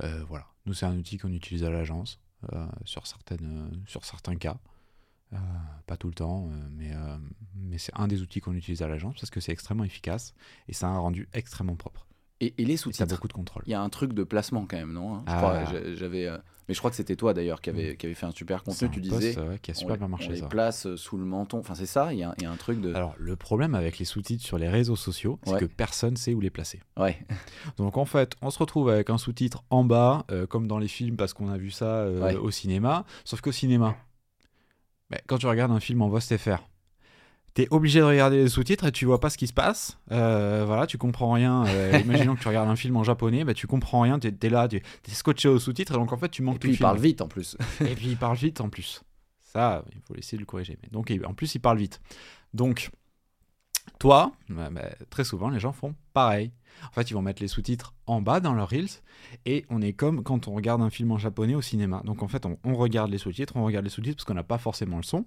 Euh, 0.03 0.25
voilà, 0.25 0.47
nous 0.67 0.75
c'est 0.75 0.87
un 0.87 0.97
outil 0.97 1.19
qu'on 1.19 1.33
utilise 1.33 1.65
à 1.65 1.71
l'agence 1.71 2.21
euh, 2.53 2.67
euh, 2.67 3.71
sur 3.87 4.05
certains 4.05 4.37
cas. 4.37 4.59
Euh, 5.33 5.37
pas 5.87 5.97
tout 5.97 6.09
le 6.09 6.15
temps, 6.15 6.49
mais, 6.71 6.93
mais 7.57 7.79
c'est 7.79 7.93
un 7.95 8.07
des 8.07 8.23
outils 8.23 8.41
qu'on 8.41 8.55
utilise 8.55 8.83
à 8.83 8.89
l'agence 8.89 9.15
parce 9.15 9.31
que 9.31 9.41
c'est 9.41 9.53
extrêmement 9.53 9.85
efficace 9.85 10.35
et 10.69 10.73
ça 10.73 10.87
a 10.87 10.91
un 10.91 10.99
rendu 10.99 11.29
extrêmement 11.33 11.77
propre. 11.77 12.07
Et, 12.41 12.53
et 12.59 12.65
les 12.65 12.77
sous-titres 12.77 13.07
beaucoup 13.09 13.29
de 13.29 13.33
contrôle. 13.33 13.63
Il 13.67 13.71
y 13.71 13.75
a 13.75 13.81
un 13.81 13.89
truc 13.89 14.13
de 14.13 14.25
placement 14.25 14.67
quand 14.69 14.77
même, 14.77 14.93
non 14.93 15.23
Je 15.27 15.33
Ah. 15.33 15.65
j'avais, 15.95 16.27
euh, 16.27 16.37
mais 16.69 16.75
je 16.75 16.79
crois 16.81 16.91
que 16.91 16.97
c'était 16.97 17.15
toi 17.17 17.33
d'ailleurs 17.33 17.61
qui 17.61 17.71
avait, 17.71 17.97
qui 17.97 18.07
avait 18.07 18.15
fait 18.15 18.27
un 18.27 18.33
super 18.33 18.65
contenu. 18.65 18.89
un 18.89 18.91
Tu 18.91 19.01
disais, 19.01 19.39
euh, 19.39 19.57
qui 19.59 19.71
a 19.71 19.75
super 19.75 19.97
bien 19.97 20.07
on 20.07 20.11
marché 20.11 20.31
les 20.31 20.39
ça. 20.41 20.47
place 20.47 20.87
euh, 20.87 20.97
sous 20.97 21.17
le 21.17 21.25
menton. 21.25 21.59
Enfin, 21.61 21.75
c'est 21.77 21.87
ça. 21.87 22.13
Il 22.13 22.19
y, 22.19 22.25
a, 22.25 22.35
il 22.39 22.43
y 22.43 22.47
a 22.47 22.51
un 22.51 22.57
truc 22.57 22.81
de. 22.81 22.93
Alors, 22.93 23.15
le 23.19 23.37
problème 23.37 23.75
avec 23.77 23.99
les 23.99 24.05
sous-titres 24.05 24.45
sur 24.45 24.59
les 24.59 24.69
réseaux 24.69 24.97
sociaux, 24.97 25.39
c'est 25.45 25.53
Ouais. 25.53 25.61
que 25.61 25.65
personne 25.67 26.17
sait 26.17 26.35
où 26.35 26.41
les 26.41 26.51
placer. 26.51 26.81
Ouais. 26.97 27.19
Donc 27.79 27.97
en 27.97 28.05
fait, 28.05 28.35
on 28.43 28.51
se 28.51 28.59
retrouve 28.59 28.89
avec 28.91 29.11
un 29.11 29.19
sous-titre 29.19 29.63
en 29.71 29.85
bas, 29.85 30.25
euh, 30.33 30.47
comme 30.47 30.67
dans 30.67 30.79
les 30.79 30.89
films, 30.89 31.17
parce 31.17 31.35
qu'on 31.35 31.49
a 31.51 31.57
vu 31.57 31.71
ça 31.71 31.87
euh, 31.87 32.21
Ouais. 32.21 32.35
au 32.37 32.51
cinéma. 32.51 33.05
Sauf 33.25 33.41
qu'au 33.43 33.53
cinéma, 33.53 33.97
ben, 35.11 35.21
quand 35.29 35.39
tu 35.39 35.47
regardes 35.47 35.73
un 35.73 35.81
film 35.81 36.03
en 36.03 36.09
voix 36.09 36.21
STFR, 36.21 36.59
t'es 37.55 37.69
obligé 37.71 38.01
de 38.01 38.05
regarder 38.05 38.37
les 38.43 38.49
sous-titres 38.49 38.85
et 38.85 38.93
tu 38.93 39.07
vois 39.07 39.21
pas 39.21 39.31
ce 39.31 39.39
qui 39.39 39.47
se 39.47 39.53
passe. 39.53 39.99
Euh, 40.13 40.65
voilà, 40.67 40.87
tu 40.87 40.99
comprends 40.99 41.33
rien. 41.33 41.65
Euh, 41.67 41.99
imaginons 42.05 42.35
que 42.35 42.41
tu 42.41 42.49
regardes 42.49 42.69
un 42.69 42.77
film 42.77 42.97
en 42.97 43.05
japonais, 43.05 43.45
ben, 43.45 43.55
tu 43.55 43.67
comprends 43.67 44.01
rien, 44.01 44.19
t'es 44.19 44.35
es 44.43 44.51
là, 44.51 44.69
tu 44.69 44.77
es 44.77 44.83
scotché 45.11 45.49
au 45.49 45.59
sous-titre, 45.59 45.93
et 45.93 45.97
donc 45.97 46.13
en 46.13 46.17
fait 46.17 46.29
tu 46.29 46.43
manques 46.43 46.57
Et 46.57 46.59
tout 46.59 46.61
puis 46.63 46.69
le 46.71 46.75
il 46.75 46.77
film. 46.79 46.87
parle 46.89 46.99
vite 46.99 47.21
en 47.21 47.29
plus. 47.29 47.57
Et 47.81 47.95
puis 47.95 48.09
il 48.09 48.17
parle 48.17 48.37
vite 48.37 48.61
en 48.61 48.69
plus. 48.69 49.03
Ça, 49.41 49.85
il 49.95 50.01
faut 50.01 50.17
essayer 50.17 50.37
de 50.37 50.43
le 50.43 50.47
corriger. 50.47 50.77
Mais 50.83 50.89
donc, 50.91 51.13
et 51.13 51.25
en 51.25 51.33
plus, 51.33 51.55
il 51.55 51.61
parle 51.61 51.79
vite. 51.79 52.01
Donc, 52.55 52.91
toi, 54.01 54.33
bah, 54.49 54.69
bah, 54.71 54.89
très 55.11 55.23
souvent, 55.23 55.49
les 55.49 55.61
gens 55.61 55.73
font 55.73 55.95
pareil. 56.13 56.51
En 56.89 56.93
fait, 56.93 57.09
ils 57.09 57.15
vont 57.15 57.23
mettre 57.23 57.41
les 57.41 57.47
sous-titres 57.47 57.95
en 58.07 58.21
bas 58.21 58.41
dans 58.41 58.53
leur 58.53 58.69
Reels 58.71 58.89
et 59.47 59.65
on 59.71 59.81
est 59.81 59.93
comme 59.93 60.25
quand 60.25 60.49
on 60.49 60.55
regarde 60.55 60.83
un 60.83 60.91
film 60.91 61.13
en 61.13 61.19
japonais 61.19 61.55
au 61.55 61.63
cinéma. 61.63 62.03
Donc 62.05 62.25
en 62.25 62.29
fait, 62.29 62.47
on, 62.47 62.59
on 62.65 62.75
regarde 62.75 63.13
les 63.13 63.19
sous-titres, 63.19 63.53
on 63.55 63.65
regarde 63.65 63.85
les 63.85 63.91
sous-titres 63.91 64.17
parce 64.17 64.25
qu'on 64.25 64.35
n'a 64.35 64.43
pas 64.43 64.59
forcément 64.59 64.97
le 64.97 65.05
son. 65.05 65.25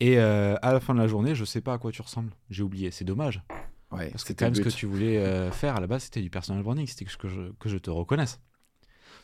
Et 0.00 0.18
euh, 0.18 0.56
à 0.62 0.72
la 0.72 0.80
fin 0.80 0.94
de 0.94 0.98
la 0.98 1.06
journée, 1.06 1.34
je 1.34 1.44
sais 1.44 1.60
pas 1.60 1.74
à 1.74 1.78
quoi 1.78 1.92
tu 1.92 2.00
ressembles. 2.02 2.32
J'ai 2.48 2.62
oublié. 2.62 2.90
C'est 2.90 3.04
dommage. 3.04 3.42
Ouais, 3.90 4.10
Parce 4.10 4.24
que 4.24 4.32
quand 4.32 4.46
même, 4.46 4.54
ce 4.54 4.60
que 4.62 4.68
tu 4.68 4.86
voulais 4.86 5.18
euh, 5.18 5.50
faire 5.50 5.76
à 5.76 5.80
la 5.80 5.86
base, 5.86 6.04
c'était 6.04 6.22
du 6.22 6.30
personal 6.30 6.62
branding. 6.62 6.86
C'était 6.86 7.04
que 7.04 7.28
je, 7.28 7.50
que 7.58 7.68
je 7.68 7.76
te 7.76 7.90
reconnaisse. 7.90 8.40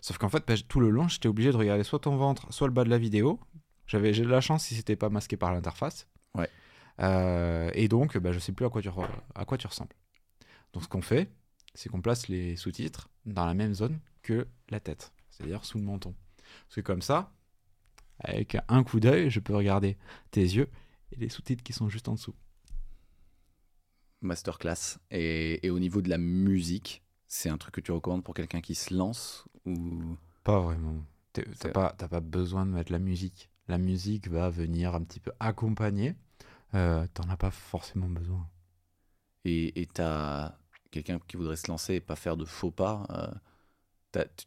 Sauf 0.01 0.19
qu'en 0.19 0.29
fait, 0.29 0.45
bah, 0.47 0.55
tout 0.69 0.81
le 0.81 0.91
long, 0.91 1.09
j'étais 1.09 1.29
obligé 1.29 1.51
de 1.53 1.57
regarder 1.57 1.83
soit 1.85 2.01
ton 2.01 2.17
ventre, 2.17 2.53
soit 2.53 2.67
le 2.67 2.73
bas 2.73 2.85
de 2.85 2.91
la 2.91 2.99
vidéo. 2.99 3.41
J'avais 3.87 4.13
j'ai 4.13 4.25
de 4.25 4.29
la 4.29 4.41
chance 4.41 4.65
si 4.65 4.75
c'était 4.75 4.97
pas 4.97 5.09
masqué 5.09 5.37
par 5.37 5.53
l'interface. 5.53 6.09
Ouais. 6.35 6.51
Euh, 7.01 7.71
et 7.75 7.89
donc, 7.89 8.19
bah, 8.19 8.33
je 8.33 8.39
sais 8.39 8.53
plus 8.53 8.67
à 8.67 8.69
quoi 8.69 8.83
tu, 8.83 8.89
re- 8.89 9.09
à 9.35 9.45
quoi 9.45 9.57
tu 9.57 9.67
ressembles. 9.67 9.95
Donc, 10.73 10.83
ce 10.83 10.89
qu'on 10.89 11.03
fait, 11.03 11.31
c'est 11.75 11.89
qu'on 11.89 12.01
place 12.03 12.29
les 12.29 12.57
sous-titres 12.57 13.09
dans 13.25 13.47
la 13.47 13.55
même 13.55 13.73
zone 13.75 14.01
que 14.23 14.47
la 14.71 14.81
tête, 14.81 15.13
c'est-à-dire 15.31 15.65
sous 15.65 15.79
le 15.79 15.85
menton. 15.85 16.15
Parce 16.67 16.77
que 16.77 16.81
comme 16.81 17.03
ça, 17.03 17.33
avec 18.19 18.57
un 18.69 18.83
coup 18.85 19.01
d'œil, 19.01 19.31
je 19.31 19.41
peux 19.41 19.55
regarder 19.55 19.97
tes 20.31 20.41
yeux 20.43 20.69
et 21.13 21.17
les 21.17 21.29
sous-titres 21.29 21.63
qui 21.63 21.73
sont 21.73 21.89
juste 21.89 22.09
en 22.09 22.15
dessous. 22.15 22.35
Masterclass. 24.21 24.99
Et, 25.11 25.65
et 25.67 25.71
au 25.71 25.79
niveau 25.79 26.03
de 26.03 26.09
la 26.09 26.19
musique, 26.19 27.03
c'est 27.29 27.49
un 27.49 27.59
truc 27.59 27.75
que 27.75 27.81
tu 27.81 27.93
recommandes 27.93 28.25
pour 28.25 28.35
quelqu'un 28.35 28.61
qui 28.61 28.75
se 28.75 28.95
lance 28.95 29.45
ou? 29.65 30.17
Pas 30.45 30.61
vraiment. 30.61 31.03
T'as 31.33 31.69
pas, 31.71 31.93
pas 31.93 32.21
besoin 32.21 32.65
de 32.67 32.71
mettre 32.71 32.93
la 32.93 32.99
musique. 32.99 33.51
La 33.69 33.79
musique 33.79 34.29
va 34.29 34.49
venir 34.49 34.95
un 34.95 35.03
petit 35.03 35.21
peu 35.21 35.33
accompagner. 35.41 36.15
Euh, 36.75 37.07
T'en 37.15 37.29
as 37.29 37.37
pas 37.37 37.51
forcément 37.51 38.09
besoin. 38.09 38.49
et 39.45 39.89
t'as 39.93 40.57
quelqu'un 40.91 41.19
qui 41.27 41.37
voudrait 41.37 41.57
se 41.57 41.69
lancer 41.69 41.95
et 41.95 42.01
pas 42.01 42.17
faire 42.17 42.37
de 42.37 42.45
faux 42.45 42.71
pas. 42.71 43.07
euh, 43.11 43.33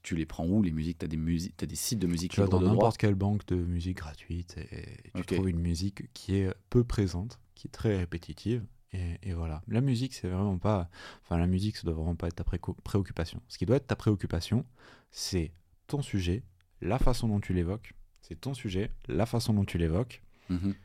tu 0.01 0.15
les 0.15 0.25
prends 0.25 0.47
où 0.47 0.61
les 0.61 0.71
musiques? 0.71 0.97
T'as 0.99 1.07
des 1.07 1.17
musiques, 1.17 1.55
t'as 1.57 1.65
des 1.65 1.75
sites 1.75 1.99
de 1.99 2.07
musique 2.07 2.31
Tu 2.31 2.41
vas 2.41 2.47
dans 2.47 2.61
n'importe 2.61 2.97
quelle 2.97 3.15
banque 3.15 3.45
de 3.47 3.55
musique 3.55 3.97
gratuite 3.97 4.57
et 4.57 5.11
tu 5.15 5.35
trouves 5.35 5.49
une 5.49 5.59
musique 5.59 6.11
qui 6.13 6.35
est 6.35 6.53
peu 6.69 6.83
présente, 6.83 7.39
qui 7.55 7.67
est 7.67 7.71
très 7.71 7.97
répétitive. 7.97 8.65
Et, 8.91 9.19
et 9.21 9.33
voilà. 9.33 9.61
La 9.67 9.81
musique, 9.81 10.15
c'est 10.15 10.27
vraiment 10.27 10.57
pas. 10.57 10.89
Enfin, 11.21 11.37
la 11.37 11.45
musique, 11.45 11.77
ça 11.77 11.83
doit 11.83 11.93
vraiment 11.93 12.15
pas 12.15 12.27
être 12.27 12.35
ta 12.35 12.43
préoccupation. 12.43 13.41
Ce 13.47 13.57
qui 13.57 13.65
doit 13.65 13.75
être 13.75 13.87
ta 13.87 13.95
préoccupation, 13.95 14.65
c'est 15.11 15.51
ton 15.87 16.01
sujet, 16.01 16.43
la 16.81 16.97
façon 16.97 17.27
dont 17.27 17.39
tu 17.39 17.53
l'évoques. 17.53 17.93
C'est 18.21 18.41
ton 18.41 18.53
sujet, 18.53 18.91
la 19.07 19.25
façon 19.25 19.53
dont 19.53 19.65
tu 19.65 19.77
l'évoques. 19.77 20.23
Mhm. 20.49 20.75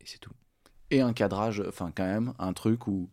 Et 0.00 0.06
c'est 0.06 0.18
tout. 0.18 0.32
Et 0.90 1.00
un 1.00 1.12
cadrage, 1.12 1.62
enfin 1.66 1.92
quand 1.94 2.06
même, 2.06 2.32
un 2.38 2.52
truc 2.52 2.86
où 2.86 3.10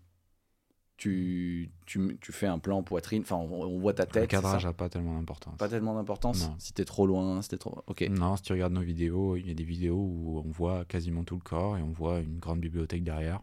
tu, 0.98 1.72
tu, 1.86 2.18
tu 2.22 2.32
fais 2.32 2.48
un 2.48 2.60
plan 2.60 2.84
poitrine, 2.84 3.24
enfin 3.24 3.36
on, 3.36 3.64
on 3.64 3.80
voit 3.80 3.94
ta 3.94 4.06
tête. 4.06 4.24
Le 4.24 4.28
cadrage 4.28 4.66
n'a 4.66 4.74
pas 4.74 4.90
tellement 4.90 5.16
d'importance. 5.16 5.58
pas 5.58 5.68
tellement 5.68 5.96
d'importance. 5.96 6.50
Si 6.60 6.74
t'es 6.74 6.86
trop 6.86 7.08
loin, 7.08 7.42
si 7.42 7.50
t'es 7.50 7.58
trop. 7.58 7.82
Ok. 7.88 8.02
Non, 8.10 8.36
si 8.38 8.44
tu 8.44 8.54
regardes 8.54 8.74
nos 8.74 8.82
vidéos, 8.82 9.36
il 9.36 9.48
y 9.48 9.52
a 9.52 9.54
des 9.54 9.64
vidéos 9.64 9.98
où 9.98 10.42
on 10.46 10.52
voit 10.52 10.86
quasiment 10.86 11.24
tout 11.24 11.36
le 11.36 11.42
corps 11.42 11.78
et 11.78 11.82
on 11.82 11.92
voit 11.92 12.20
une 12.20 12.40
grande 12.40 12.60
bibliothèque 12.60 13.04
derrière. 13.04 13.42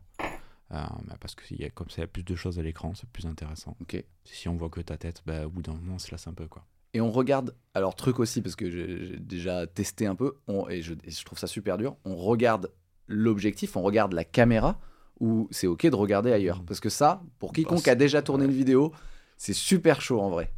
Euh, 0.73 0.77
bah, 1.07 1.17
parce 1.21 1.35
que 1.35 1.43
y 1.55 1.65
a, 1.65 1.71
comme 1.71 1.91
ça, 1.91 1.97
il 1.99 2.01
y 2.03 2.05
a 2.05 2.07
plus 2.07 2.23
de 2.23 2.35
choses 2.37 2.59
à 2.61 2.63
l'écran, 2.63 2.93
c'est 2.95 3.09
plus 3.11 3.27
intéressant. 3.27 3.77
Ok. 3.81 4.03
Si 4.25 4.49
on 4.49 4.55
voit 4.57 4.69
que 4.71 4.81
ta 4.81 4.97
tête, 4.97 5.23
bah, 5.27 5.47
au 5.47 5.51
bout 5.51 5.63
d'un 5.63 5.73
moment, 5.75 5.95
on 5.95 5.99
se 5.99 6.11
lasse 6.13 6.29
un 6.29 6.33
peu. 6.33 6.47
quoi. 6.47 6.65
Et 6.95 7.01
on 7.01 7.11
regarde, 7.11 7.55
alors 7.75 7.95
truc 7.97 8.19
aussi, 8.21 8.41
parce 8.41 8.55
que 8.57 8.71
j'ai 8.71 9.05
j'ai 9.07 9.17
déjà 9.19 9.67
testé 9.67 10.07
un 10.07 10.15
peu, 10.15 10.35
on- 10.49 10.69
et, 10.69 10.83
je, 10.83 10.95
et 11.05 11.11
je 11.11 11.25
trouve 11.25 11.39
ça 11.39 11.47
super 11.49 11.77
dur, 11.79 11.97
on 12.05 12.15
regarde 12.17 12.71
l'objectif, 13.09 13.77
on 13.77 13.83
regarde 13.83 14.13
la 14.13 14.25
caméra, 14.25 14.79
ou 15.21 15.47
c'est 15.51 15.67
ok 15.67 15.87
de 15.87 15.95
regarder 15.95 16.33
ailleurs. 16.33 16.59
Mhm. 16.61 16.65
Parce 16.67 16.81
que 16.81 16.89
ça, 16.89 17.23
pour 17.39 17.53
quiconque 17.53 17.81
c'est- 17.81 17.91
a 17.91 17.95
déjà 17.95 18.23
tourné 18.23 18.45
une 18.47 18.51
vidéo, 18.51 18.93
c'est 19.37 19.53
super 19.53 20.01
chaud 20.01 20.21
en 20.21 20.31
vrai. 20.31 20.53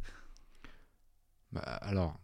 Bah, 1.51 1.61
alors, 1.61 2.17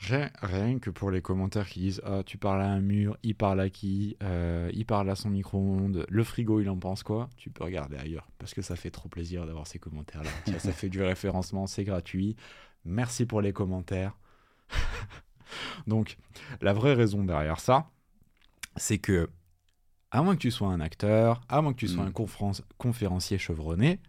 rien, 0.00 0.78
que 0.78 0.90
pour 0.90 1.10
les 1.10 1.20
commentaires 1.22 1.68
qui 1.68 1.80
disent 1.80 2.00
Ah, 2.04 2.22
tu 2.24 2.38
parles 2.38 2.62
à 2.62 2.68
un 2.70 2.80
mur, 2.80 3.16
il 3.22 3.34
parle 3.34 3.60
à 3.60 3.68
qui 3.70 4.16
Euh, 4.22 4.70
Il 4.72 4.86
parle 4.86 5.10
à 5.10 5.14
son 5.14 5.30
micro-ondes, 5.30 6.06
le 6.08 6.24
frigo, 6.24 6.60
il 6.60 6.68
en 6.68 6.76
pense 6.78 7.02
quoi? 7.02 7.28
Tu 7.36 7.50
peux 7.50 7.64
regarder 7.64 7.96
ailleurs. 7.96 8.28
Parce 8.38 8.54
que 8.54 8.62
ça 8.62 8.76
fait 8.76 8.90
trop 8.90 9.08
plaisir 9.08 9.46
d'avoir 9.46 9.66
ces 9.66 9.78
commentaires-là. 9.78 10.30
Ça 10.58 10.72
fait 10.72 10.88
du 10.88 11.02
référencement, 11.02 11.66
c'est 11.66 11.84
gratuit. 11.84 12.34
Merci 12.84 13.26
pour 13.26 13.40
les 13.42 13.52
commentaires. 13.52 14.16
Donc, 15.86 16.16
la 16.60 16.72
vraie 16.72 16.94
raison 16.94 17.24
derrière 17.24 17.60
ça, 17.60 17.90
c'est 18.76 18.98
que, 18.98 19.28
à 20.10 20.22
moins 20.22 20.34
que 20.34 20.40
tu 20.40 20.50
sois 20.50 20.68
un 20.68 20.80
acteur, 20.80 21.40
à 21.48 21.62
moins 21.62 21.72
que 21.72 21.78
tu 21.78 21.88
sois 21.88 22.04
Mm. 22.04 22.08
un 22.08 22.12
conférence- 22.12 22.62
conférencier 22.78 23.38
chevronné, 23.38 24.00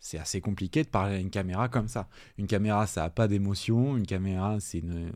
c'est 0.00 0.18
assez 0.18 0.40
compliqué 0.40 0.84
de 0.84 0.88
parler 0.88 1.16
à 1.16 1.18
une 1.18 1.30
caméra 1.30 1.68
comme 1.68 1.88
ça. 1.88 2.08
Une 2.38 2.46
caméra, 2.46 2.86
ça 2.86 3.02
n'a 3.02 3.10
pas 3.10 3.26
d'émotion. 3.28 3.96
Une 3.96 4.06
caméra, 4.06 4.58
c'est 4.60 4.78
une... 4.78 5.10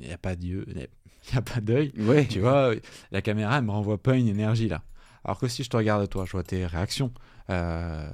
il 0.00 0.06
n'y 0.06 0.12
a 0.12 0.18
pas 0.18 0.36
d'yeux, 0.36 0.64
il 0.68 0.76
n'y 0.76 1.38
a 1.38 1.42
pas 1.42 1.60
d'œil. 1.60 1.92
Ouais. 1.98 2.26
Tu 2.26 2.40
vois, 2.40 2.72
la 3.10 3.20
caméra, 3.22 3.58
elle 3.58 3.64
me 3.64 3.72
renvoie 3.72 3.98
pas 4.00 4.14
une 4.16 4.28
énergie 4.28 4.68
là. 4.68 4.82
Alors 5.24 5.38
que 5.40 5.48
si 5.48 5.64
je 5.64 5.68
te 5.70 5.76
regarde 5.76 6.08
toi, 6.08 6.24
je 6.24 6.32
vois 6.32 6.44
tes 6.44 6.64
réactions. 6.66 7.12
Euh, 7.50 8.08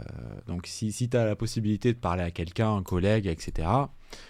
donc 0.47 0.67
si, 0.67 0.91
si 0.93 1.09
tu 1.11 1.17
as 1.17 1.25
la 1.27 1.37
possibilité 1.37 1.93
de 1.93 1.99
parler 1.99 2.23
à 2.23 2.31
quelqu'un, 2.31 2.75
un 2.75 2.83
collègue, 2.83 3.27
etc., 3.27 3.69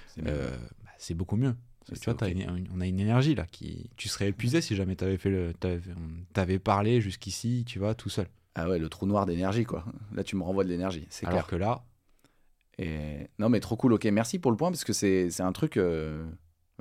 C'est 0.08 0.26
euh, 0.26 0.50
bah, 0.84 0.90
c'est 0.98 1.14
beaucoup 1.14 1.36
mieux. 1.36 1.54
Parce 1.86 2.00
que 2.00 2.04
C'est 2.04 2.16
tu 2.16 2.24
vois, 2.46 2.48
une- 2.56 2.68
on 2.74 2.80
a 2.80 2.86
une 2.86 3.00
énergie 3.00 3.34
là 3.34 3.46
qui. 3.46 3.90
Tu 3.96 4.08
serais 4.08 4.28
épuisé 4.28 4.60
si 4.60 4.74
jamais 4.74 4.96
t'avais 4.96 5.18
fait 5.18 5.30
le, 5.30 5.52
t'avais, 6.32 6.58
parlé 6.58 7.00
jusqu'ici, 7.00 7.64
tu 7.66 7.78
vois, 7.78 7.94
tout 7.94 8.08
seul. 8.08 8.26
Ah 8.54 8.68
ouais, 8.68 8.78
le 8.78 8.88
trou 8.88 9.06
noir 9.06 9.26
d'énergie, 9.26 9.64
quoi. 9.64 9.84
Là, 10.14 10.22
tu 10.24 10.36
me 10.36 10.42
renvoies 10.42 10.64
de 10.64 10.68
l'énergie, 10.68 11.06
c'est 11.10 11.26
Alors 11.26 11.40
clair. 11.40 11.46
que 11.46 11.56
là, 11.56 11.84
Et... 12.78 13.28
Non, 13.38 13.48
mais 13.48 13.60
trop 13.60 13.76
cool, 13.76 13.92
ok. 13.92 14.04
Merci 14.06 14.38
pour 14.38 14.50
le 14.50 14.56
point, 14.56 14.70
parce 14.70 14.84
que 14.84 14.92
c'est 14.92 15.30
c'est 15.30 15.42
un 15.42 15.52
truc. 15.52 15.76
euh, 15.76 16.26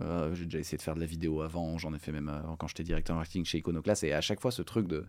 euh, 0.01 0.33
J'ai 0.33 0.45
déjà 0.45 0.59
essayé 0.59 0.77
de 0.77 0.81
faire 0.83 0.95
de 0.95 0.99
la 0.99 1.05
vidéo 1.05 1.41
avant, 1.41 1.77
j'en 1.77 1.93
ai 1.93 1.99
fait 1.99 2.11
même 2.11 2.29
avant 2.29 2.55
quand 2.55 2.67
j'étais 2.67 2.83
directeur 2.83 3.15
marketing 3.15 3.45
chez 3.45 3.57
Iconoclast, 3.59 4.03
et 4.03 4.13
à 4.13 4.21
chaque 4.21 4.39
fois, 4.39 4.51
ce 4.51 4.61
truc 4.61 4.87
de, 4.87 5.05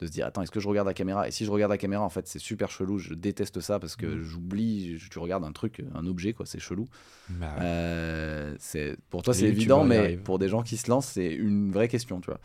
de 0.00 0.06
se 0.06 0.10
dire 0.12 0.26
Attends, 0.26 0.42
est-ce 0.42 0.50
que 0.50 0.60
je 0.60 0.68
regarde 0.68 0.86
la 0.88 0.94
caméra? 0.94 1.28
Et 1.28 1.30
si 1.30 1.44
je 1.44 1.50
regarde 1.50 1.70
la 1.70 1.78
caméra, 1.78 2.02
en 2.02 2.08
fait, 2.08 2.26
c'est 2.26 2.38
super 2.38 2.70
chelou, 2.70 2.98
je 2.98 3.14
déteste 3.14 3.60
ça 3.60 3.78
parce 3.78 3.96
que 3.96 4.06
Mhm. 4.06 4.22
j'oublie, 4.22 4.98
je- 4.98 5.08
tu 5.10 5.18
regardes 5.18 5.44
un 5.44 5.52
truc, 5.52 5.82
un 5.94 6.06
objet, 6.06 6.32
quoi, 6.32 6.46
c'est 6.46 6.58
chelou. 6.60 6.86
bah, 7.28 7.54
Euh, 7.60 8.54
c'est 8.58 8.96
pour 9.10 9.22
toi 9.22 9.34
c'est 9.34 9.46
évident, 9.60 9.84
mais 9.88 10.16
pour 10.24 10.38
des 10.38 10.48
gens 10.48 10.62
qui 10.62 10.76
se 10.76 10.88
lancent, 10.90 11.08
c'est 11.08 11.32
une 11.32 11.70
vraie 11.72 11.88
question, 11.88 12.20
tu 12.20 12.26
vois. 12.30 12.40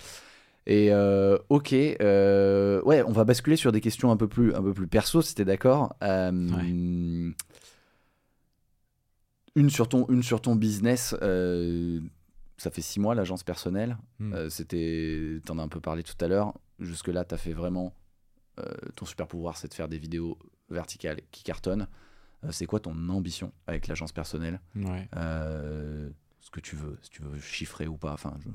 Et 0.68 0.92
euh, 0.92 1.38
ok, 1.50 1.74
euh, 1.74 2.82
ouais, 2.84 3.04
on 3.04 3.12
va 3.12 3.24
basculer 3.24 3.56
sur 3.56 3.72
des 3.72 3.82
questions 3.82 4.10
un 4.12 4.18
peu 4.18 4.28
plus, 4.28 4.54
un 4.56 4.62
peu 4.64 4.74
plus 4.74 4.88
perso, 4.88 5.22
si 5.22 5.36
t'es 5.36 5.46
d'accord. 5.46 5.96
Une 9.58 9.70
sur 9.70 9.88
ton, 9.88 10.06
une 10.10 10.22
sur 10.24 10.42
ton 10.42 10.56
business. 10.56 11.16
ça 12.58 12.72
fait 12.72 12.82
six 12.82 13.00
mois 13.00 13.16
l'agence 13.16 13.44
personnelle. 13.44 13.98
Euh, 14.22 14.50
C'était, 14.50 15.40
t'en 15.46 15.60
as 15.60 15.64
un 15.64 15.68
peu 15.68 15.80
parlé 15.80 16.04
tout 16.04 16.16
à 16.20 16.28
l'heure. 16.28 16.54
Jusque 16.80 17.08
là, 17.08 17.24
t'as 17.26 17.38
fait 17.38 17.54
vraiment 17.54 17.94
euh, 18.60 18.74
ton 18.96 19.06
super 19.06 19.28
pouvoir, 19.28 19.58
c'est 19.58 19.68
de 19.70 19.74
faire 19.74 19.88
des 19.88 19.98
vidéos 19.98 20.38
verticales 20.70 21.22
qui 21.32 21.44
cartonnent. 21.44 21.88
Euh, 22.44 22.52
c'est 22.52 22.66
quoi 22.66 22.80
ton 22.80 23.10
ambition 23.10 23.52
avec 23.68 23.88
l'agence 23.88 24.12
personnelle? 24.12 24.60
Ouais. 24.76 25.08
euh, 25.16 26.10
ce 26.42 26.52
que 26.52 26.60
tu 26.60 26.76
veux, 26.76 27.00
si 27.02 27.10
tu 27.10 27.22
veux 27.24 27.40
chiffrer 27.40 27.88
ou 27.88 27.98
pas. 27.98 28.14
Enfin, 28.14 28.38
je- 28.40 28.50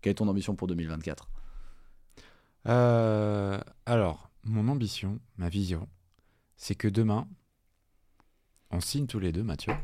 quelle 0.00 0.12
est 0.12 0.14
ton 0.14 0.28
ambition 0.28 0.54
pour 0.54 0.68
2024 0.68 1.28
Euh, 2.68 3.60
alors, 3.86 4.30
mon 4.44 4.68
ambition, 4.68 5.18
ma 5.36 5.48
vision, 5.48 5.88
c'est 6.56 6.74
que 6.74 6.88
demain, 6.88 7.28
on 8.70 8.80
signe 8.80 9.06
tous 9.06 9.18
les 9.18 9.32
deux, 9.32 9.42
Mathieu. 9.42 9.74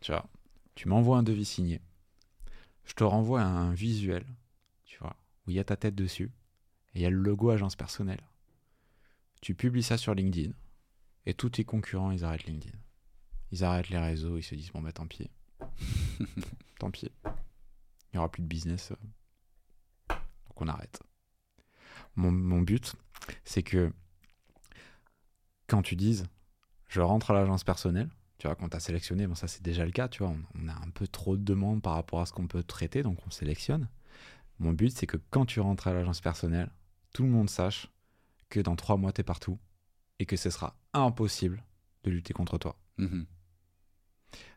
Tu 0.00 0.12
vois, 0.12 0.26
tu 0.74 0.88
m'envoies 0.88 1.18
un 1.18 1.22
devis 1.22 1.44
signé. 1.44 1.80
Je 2.84 2.94
te 2.94 3.02
renvoie 3.04 3.42
un 3.42 3.72
visuel, 3.72 4.24
tu 4.84 4.98
vois, 5.00 5.16
où 5.46 5.50
il 5.50 5.56
y 5.56 5.58
a 5.58 5.64
ta 5.64 5.76
tête 5.76 5.94
dessus. 5.96 6.30
Et 6.96 7.00
il 7.00 7.02
y 7.02 7.06
a 7.06 7.10
le 7.10 7.16
logo 7.18 7.50
agence 7.50 7.76
personnelle. 7.76 8.22
Tu 9.42 9.54
publies 9.54 9.82
ça 9.84 9.98
sur 9.98 10.14
LinkedIn. 10.14 10.52
Et 11.26 11.34
tous 11.34 11.50
tes 11.50 11.64
concurrents, 11.64 12.10
ils 12.10 12.24
arrêtent 12.24 12.46
LinkedIn. 12.46 12.76
Ils 13.52 13.62
arrêtent 13.62 13.90
les 13.90 13.98
réseaux, 13.98 14.38
ils 14.38 14.42
se 14.42 14.54
disent, 14.56 14.72
bon 14.72 14.80
bah 14.80 14.92
tant 14.92 15.06
pis. 15.06 15.30
tant 16.80 16.90
pis. 16.90 17.10
Il 17.24 18.14
n'y 18.14 18.18
aura 18.18 18.30
plus 18.32 18.42
de 18.42 18.48
business. 18.48 18.90
euh. 18.90 20.14
Donc 20.48 20.60
on 20.62 20.66
arrête 20.66 21.00
mon, 22.16 22.32
mon 22.32 22.62
but, 22.62 22.94
c'est 23.44 23.62
que 23.62 23.92
quand 25.66 25.82
tu 25.82 25.96
dises 25.96 26.26
je 26.88 27.00
rentre 27.00 27.30
à 27.32 27.34
l'agence 27.34 27.64
personnelle, 27.64 28.08
tu 28.38 28.46
vois, 28.46 28.54
quand 28.54 28.68
tu 28.68 28.76
as 28.76 28.80
sélectionné, 28.80 29.26
bon, 29.26 29.34
ça 29.34 29.48
c'est 29.48 29.62
déjà 29.62 29.84
le 29.84 29.90
cas, 29.90 30.08
tu 30.08 30.22
vois, 30.22 30.32
on, 30.32 30.40
on 30.64 30.68
a 30.68 30.72
un 30.72 30.90
peu 30.94 31.08
trop 31.08 31.36
de 31.36 31.42
demandes 31.42 31.82
par 31.82 31.94
rapport 31.94 32.20
à 32.20 32.26
ce 32.26 32.32
qu'on 32.32 32.46
peut 32.46 32.62
traiter, 32.62 33.02
donc 33.02 33.18
on 33.26 33.30
sélectionne. 33.30 33.88
Mon 34.60 34.72
but, 34.72 34.90
c'est 34.90 35.06
que 35.06 35.16
quand 35.30 35.44
tu 35.46 35.60
rentres 35.60 35.88
à 35.88 35.92
l'agence 35.92 36.20
personnelle, 36.20 36.70
tout 37.12 37.22
le 37.22 37.28
monde 37.28 37.50
sache 37.50 37.90
que 38.48 38.60
dans 38.60 38.76
trois 38.76 38.96
mois, 38.96 39.12
tu 39.12 39.20
es 39.20 39.24
partout 39.24 39.58
et 40.18 40.26
que 40.26 40.36
ce 40.36 40.50
sera 40.50 40.76
impossible 40.92 41.62
de 42.04 42.10
lutter 42.10 42.32
contre 42.32 42.58
toi. 42.58 42.78
Mhm. 42.98 43.26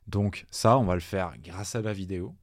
Donc 0.07 0.45
ça, 0.49 0.77
on 0.77 0.85
va 0.85 0.95
le 0.95 1.01
faire 1.01 1.37
grâce 1.39 1.75
à 1.75 1.81
la 1.81 1.93
vidéo, 1.93 2.35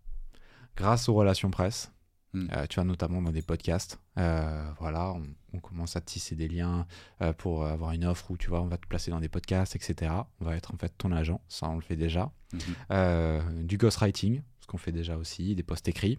grâce 0.76 1.08
aux 1.08 1.14
relations 1.14 1.50
presse, 1.50 1.90
Mm. 2.36 2.48
Euh, 2.52 2.66
tu 2.66 2.74
vois, 2.76 2.84
notamment 2.84 3.22
dans 3.22 3.32
des 3.32 3.42
podcasts. 3.42 3.98
Euh, 4.18 4.70
voilà, 4.78 5.14
on, 5.52 5.60
commence 5.60 5.96
à 5.96 6.02
tisser 6.02 6.36
des 6.36 6.48
liens 6.48 6.86
euh, 7.22 7.32
pour 7.32 7.64
avoir 7.64 7.92
une 7.92 8.04
offre 8.04 8.30
où 8.30 8.36
tu 8.36 8.50
vois, 8.50 8.60
on 8.60 8.66
va 8.66 8.76
te 8.76 8.86
placer 8.86 9.10
dans 9.10 9.20
des 9.20 9.28
podcasts, 9.30 9.74
etc. 9.74 10.12
On 10.38 10.44
va 10.44 10.54
être 10.54 10.74
en 10.74 10.76
fait 10.76 10.92
ton 10.98 11.12
agent, 11.12 11.40
ça 11.48 11.66
on 11.70 11.76
le 11.76 11.80
fait 11.80 11.96
déjà. 11.96 12.30
Mhm. 12.52 13.66
du 13.66 13.78
ghostwriting, 13.78 14.42
ce 14.60 14.66
qu'on 14.66 14.76
fait 14.76 14.92
déjà 14.92 15.16
aussi, 15.16 15.54
des 15.54 15.62
posts 15.62 15.88
écrits, 15.88 16.18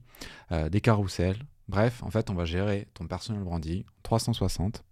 des 0.52 0.82
carousels. 0.82 1.38
Bref, 1.68 2.02
en 2.04 2.10
fait, 2.10 2.30
on 2.30 2.34
va 2.34 2.46
gérer 2.46 2.88
ton 2.94 3.08
personal 3.08 3.44
branding 3.44 3.84
360. 4.04 4.84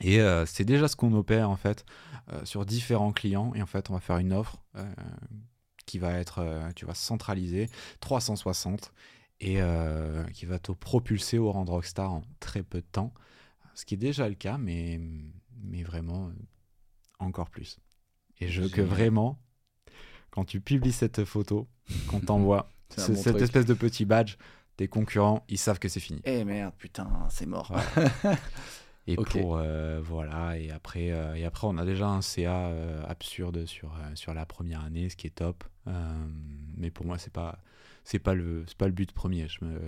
Et 0.00 0.20
c'est 0.44 0.64
déjà 0.64 0.88
ce 0.88 0.96
qu'on 0.96 1.14
opère 1.14 1.48
en 1.48 1.56
fait 1.56 1.86
sur 2.44 2.66
différents 2.66 3.12
clients. 3.12 3.54
Et 3.54 3.62
en 3.62 3.66
fait, 3.66 3.88
on 3.88 3.94
va 3.94 4.00
faire 4.00 4.18
une 4.18 4.32
offre 4.34 4.58
qui 5.86 5.98
va 5.98 6.18
être, 6.18 6.44
tu 6.74 6.84
vois, 6.84 6.94
centralisée 6.94 7.70
360 8.00 8.92
et 9.40 9.60
euh, 9.60 10.24
qui 10.28 10.46
va 10.46 10.58
te 10.58 10.72
propulser 10.72 11.38
au 11.38 11.52
rang 11.52 11.64
de 11.64 11.70
rockstar 11.70 12.12
en 12.12 12.22
très 12.40 12.62
peu 12.62 12.80
de 12.80 12.86
temps. 12.86 13.12
Ce 13.74 13.84
qui 13.84 13.94
est 13.94 13.98
déjà 13.98 14.28
le 14.28 14.34
cas, 14.34 14.58
mais, 14.58 15.00
mais 15.62 15.82
vraiment 15.82 16.28
euh, 16.28 16.32
encore 17.18 17.50
plus. 17.50 17.78
Et 18.40 18.48
je 18.48 18.62
veux 18.62 18.68
que 18.68 18.80
vraiment, 18.80 19.38
quand 20.30 20.44
tu 20.44 20.60
publies 20.60 20.92
cette 20.92 21.24
photo, 21.24 21.68
qu'on 22.08 22.20
t'envoie 22.20 22.68
cette 22.88 23.40
espèce 23.40 23.66
de 23.66 23.74
petit 23.74 24.04
badge, 24.04 24.36
tes 24.76 24.88
concurrents, 24.88 25.44
ils 25.48 25.58
savent 25.58 25.78
que 25.78 25.88
c'est 25.88 26.00
fini. 26.00 26.20
Eh 26.24 26.44
merde, 26.44 26.74
putain, 26.76 27.08
c'est 27.30 27.46
mort. 27.46 27.72
et 29.06 29.16
pour 29.16 29.56
euh, 29.56 30.00
voilà, 30.02 30.58
et 30.58 30.70
après, 30.70 31.06
et 31.06 31.44
après, 31.44 31.66
on 31.66 31.78
a 31.78 31.84
déjà 31.84 32.08
un 32.08 32.22
CA 32.22 32.70
absurde 33.06 33.66
sur 33.66 33.94
sur 34.14 34.34
la 34.34 34.46
première 34.46 34.84
année, 34.84 35.08
ce 35.08 35.16
qui 35.16 35.26
est 35.26 35.30
top. 35.30 35.64
mais 36.76 36.90
pour 36.90 37.06
moi, 37.06 37.18
c'est 37.18 37.32
pas 37.32 37.58
c'est 38.04 38.18
pas 38.18 38.34
le 38.34 38.64
c'est 38.66 38.76
pas 38.76 38.86
le 38.86 38.92
but 38.92 39.12
premier. 39.12 39.48
Je 39.48 39.64
me 39.64 39.80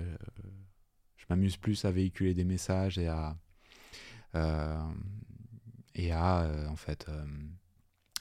je 1.16 1.24
m'amuse 1.28 1.56
plus 1.56 1.84
à 1.84 1.90
véhiculer 1.90 2.34
des 2.34 2.44
messages 2.44 2.98
et 2.98 3.08
à 3.08 3.36
euh, 4.34 4.92
et 5.94 6.12
à 6.12 6.42
euh, 6.42 6.68
en 6.68 6.76
fait 6.76 7.06
euh, 7.08 7.24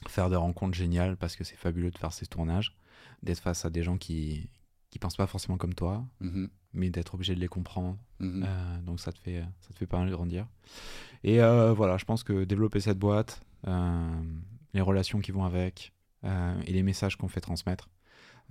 faire 0.08 0.30
des 0.30 0.36
rencontres 0.36 0.76
géniales 0.76 1.16
parce 1.16 1.36
que 1.36 1.44
c'est 1.44 1.56
fabuleux 1.56 1.90
de 1.90 1.98
faire 1.98 2.12
ces 2.12 2.26
tournages, 2.26 2.76
d'être 3.22 3.40
face 3.40 3.64
à 3.64 3.70
des 3.70 3.82
gens 3.82 3.98
qui 3.98 4.50
qui 4.90 4.98
pensent 4.98 5.16
pas 5.16 5.26
forcément 5.26 5.58
comme 5.58 5.74
toi, 5.74 6.06
mm-hmm. 6.22 6.48
Mais 6.72 6.90
d'être 6.90 7.14
obligé 7.14 7.34
de 7.34 7.40
les 7.40 7.48
comprendre. 7.48 7.96
Mm-hmm. 8.20 8.84
donc 8.84 8.98
ça 8.98 9.12
te 9.12 9.18
fait 9.18 9.44
ça 9.60 9.72
te 9.72 9.78
fait 9.78 9.86
pas 9.86 9.98
mal 9.98 10.10
grandir. 10.10 10.46
Et 11.24 11.38
voilà, 11.38 11.96
je 11.96 12.04
pense 12.04 12.22
que 12.22 12.44
développer 12.44 12.80
cette 12.80 12.98
boîte, 12.98 13.40
les 13.66 14.80
relations 14.80 15.20
qui 15.20 15.32
vont 15.32 15.44
avec 15.44 15.92
et 16.24 16.72
les 16.72 16.82
messages 16.82 17.16
qu'on 17.16 17.28
fait 17.28 17.40
transmettre, 17.40 17.88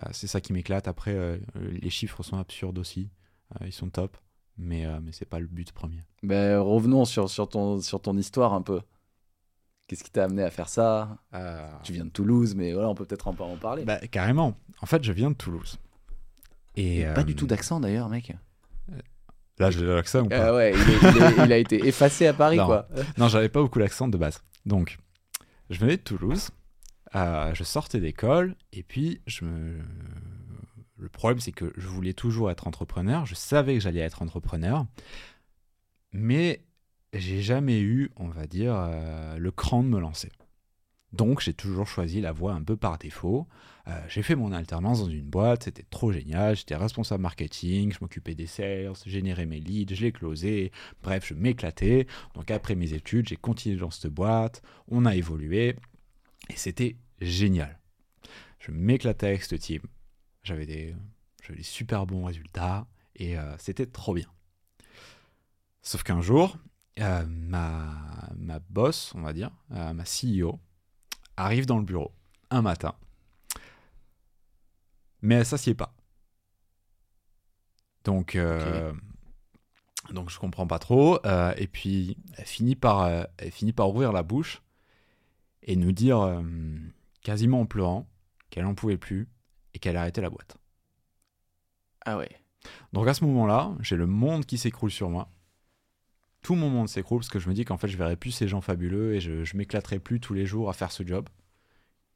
euh, 0.04 0.10
c'est 0.12 0.28
ça 0.28 0.42
qui 0.42 0.54
m'éclate. 0.54 0.88
Après, 0.88 1.14
euh, 1.14 1.38
les 1.56 1.90
chiffres 1.90 2.24
sont 2.24 2.38
absurdes 2.38 2.78
aussi. 2.78 3.10
Euh, 3.60 3.68
ils 3.68 3.74
sont 3.74 3.90
top. 3.90 4.18
Mais, 4.60 4.88
mais 5.04 5.12
c'est 5.12 5.30
pas 5.30 5.40
le 5.40 5.46
but 5.46 5.72
premier. 5.72 6.00
Ben, 6.24 6.58
revenons 6.58 7.06
sur, 7.06 7.30
sur, 7.30 7.48
ton, 7.48 7.80
sur 7.80 8.02
ton 8.02 8.18
histoire 8.18 8.54
un 8.54 8.64
peu. 8.64 8.82
Qu'est-ce 9.86 10.04
qui 10.04 10.10
t'a 10.10 10.24
amené 10.24 10.42
à 10.42 10.50
faire 10.50 10.68
ça? 10.68 11.20
Tu 11.84 11.94
viens 11.94 12.06
de 12.06 12.10
Toulouse, 12.10 12.56
mais 12.56 12.74
voilà, 12.74 12.90
on 12.90 12.96
peut 12.96 13.06
peut-être 13.06 13.32
peu 13.34 13.44
en 13.44 13.56
parler. 13.58 13.86
Bah, 13.86 14.00
carrément. 14.08 14.58
En 14.82 14.88
fait, 14.88 15.04
je 15.04 15.12
viens 15.12 15.30
de 15.30 15.36
Toulouse. 15.36 15.78
Et, 16.78 17.06
pas 17.14 17.24
du 17.24 17.36
tout 17.36 17.48
d'accent 17.48 17.80
d'ailleurs, 17.80 18.08
mec. 18.08 18.34
Là, 19.60 19.72
j'ai 19.72 19.84
l'accent 19.86 20.22
ou 20.22 20.30
pas 20.30 20.54
Ouais, 20.54 20.74
il, 20.74 21.46
il, 21.46 21.52
a 21.52 21.58
été 21.58 21.88
effacé 21.88 22.28
à 22.28 22.34
Paris, 22.34 22.58
non. 22.58 22.68
quoi. 22.68 22.88
Non, 23.18 23.28
j'avais 23.28 23.50
pas 23.50 23.62
beaucoup 23.62 23.80
l'accent 23.80 24.08
de 24.08 24.16
base. 24.16 24.44
Donc, 24.66 25.00
je 25.70 25.80
venais 25.80 25.98
de 25.98 26.02
Toulouse. 26.02 26.52
Euh, 27.16 27.54
je 27.54 27.64
sortais 27.64 28.00
d'école 28.00 28.56
et 28.74 28.84
puis 28.84 29.22
je 29.28 29.46
me... 29.46 29.80
le 30.98 31.08
problème 31.08 31.40
c'est 31.40 31.54
que 31.54 31.72
je 31.78 31.88
voulais 31.88 32.14
toujours 32.14 32.52
être 32.52 32.68
entrepreneur, 32.68 33.26
je 33.26 33.34
savais 33.34 33.76
que 33.76 33.80
j'allais 33.80 34.02
être 34.02 34.22
entrepreneur, 34.22 34.86
mais 36.12 36.66
j'ai 37.14 37.42
jamais 37.42 37.80
eu, 37.80 38.12
on 38.18 38.28
va 38.28 38.46
dire, 38.46 38.76
euh, 38.76 39.38
le 39.38 39.52
cran 39.52 39.84
de 39.84 39.88
me 39.88 40.00
lancer. 40.00 40.32
Donc 41.14 41.40
j'ai 41.40 41.54
toujours 41.54 41.88
choisi 41.88 42.20
la 42.20 42.34
voie 42.34 42.52
un 42.52 42.62
peu 42.62 42.76
par 42.76 42.98
défaut. 42.98 43.48
Euh, 43.88 44.02
j'ai 44.10 44.22
fait 44.22 44.36
mon 44.36 44.52
alternance 44.52 45.00
dans 45.00 45.10
une 45.10 45.30
boîte, 45.30 45.64
c'était 45.64 45.86
trop 45.90 46.12
génial, 46.12 46.58
j'étais 46.58 46.76
responsable 46.76 47.22
marketing, 47.22 47.94
je 47.94 48.00
m'occupais 48.02 48.36
des 48.36 48.48
sales, 48.48 48.92
générais 49.06 49.46
mes 49.46 49.62
leads, 49.62 49.96
je 49.96 50.02
les 50.02 50.12
closais, 50.12 50.72
bref, 51.04 51.26
je 51.28 51.34
m'éclatais. 51.34 52.06
Donc 52.36 52.52
après 52.52 52.76
mes 52.76 52.94
études, 52.94 53.30
j'ai 53.30 53.38
continué 53.38 53.78
dans 53.78 53.90
cette 53.90 54.12
boîte, 54.12 54.62
on 54.90 55.06
a 55.06 55.16
évolué, 55.16 55.78
et 56.50 56.56
c'était 56.58 56.98
génial. 57.22 57.80
Je 58.60 58.72
m'éclatais 58.72 59.28
avec 59.28 59.44
ce 59.44 59.56
team. 59.56 59.82
J'avais 60.44 60.66
des, 60.66 60.94
des, 61.50 61.64
super 61.64 62.06
bons 62.06 62.26
résultats 62.26 62.88
et 63.16 63.38
euh, 63.38 63.58
c'était 63.58 63.86
trop 63.86 64.14
bien. 64.14 64.28
Sauf 65.82 66.04
qu'un 66.04 66.22
jour, 66.22 66.58
euh, 67.00 67.26
ma, 67.26 68.30
ma 68.36 68.60
boss, 68.60 69.14
on 69.16 69.22
va 69.22 69.32
dire, 69.32 69.52
ma 69.70 70.04
CEO, 70.04 70.60
arrive 71.38 71.66
dans 71.66 71.78
le 71.78 71.86
bureau 71.86 72.12
un 72.50 72.62
matin, 72.62 72.96
mais 75.22 75.36
elle 75.36 75.46
s'assied 75.46 75.74
pas. 75.74 75.94
Donc, 78.04 78.38
donc 80.12 80.30
je 80.30 80.40
comprends 80.40 80.68
pas 80.68 80.80
trop. 80.80 81.20
et 81.58 81.68
puis 81.68 82.18
elle 82.38 82.46
finit 82.46 82.76
par, 82.76 83.08
elle 83.38 83.52
finit 83.52 83.74
par 83.74 83.90
ouvrir 83.90 84.14
la 84.14 84.24
bouche 84.24 84.62
et 85.64 85.76
nous 85.76 85.92
dire 85.92 86.42
quasiment 87.22 87.62
en 87.62 87.66
pleurant, 87.66 88.08
qu'elle 88.50 88.64
n'en 88.64 88.76
pouvait 88.76 88.98
plus 88.98 89.28
et 89.74 89.80
qu'elle 89.80 89.98
arrêtait 89.98 90.22
la 90.22 90.30
boîte. 90.30 90.58
Ah 92.06 92.18
ouais. 92.18 92.30
Donc 92.94 93.08
à 93.08 93.14
ce 93.14 93.26
moment-là, 93.26 93.76
j'ai 93.82 93.98
le 93.98 94.08
monde 94.08 94.46
qui 94.46 94.58
s'écroule 94.58 94.92
sur 94.92 95.10
moi. 95.10 95.30
Tout 96.42 96.56
mon 96.56 96.70
monde 96.70 96.88
s'écroule 96.88 97.20
parce 97.20 97.30
que 97.30 97.40
je 97.40 97.50
me 97.50 97.54
dis 97.54 97.66
qu'en 97.66 97.78
fait, 97.78 97.90
je 97.90 97.98
verrai 97.98 98.16
plus 98.16 98.32
ces 98.32 98.48
gens 98.48 98.62
fabuleux 98.62 99.14
et 99.14 99.20
je, 99.20 99.44
je 99.44 99.58
m'éclaterai 99.58 100.00
plus 100.00 100.20
tous 100.20 100.34
les 100.34 100.46
jours 100.46 100.70
à 100.70 100.74
faire 100.74 100.92
ce 100.92 101.06
job 101.06 101.28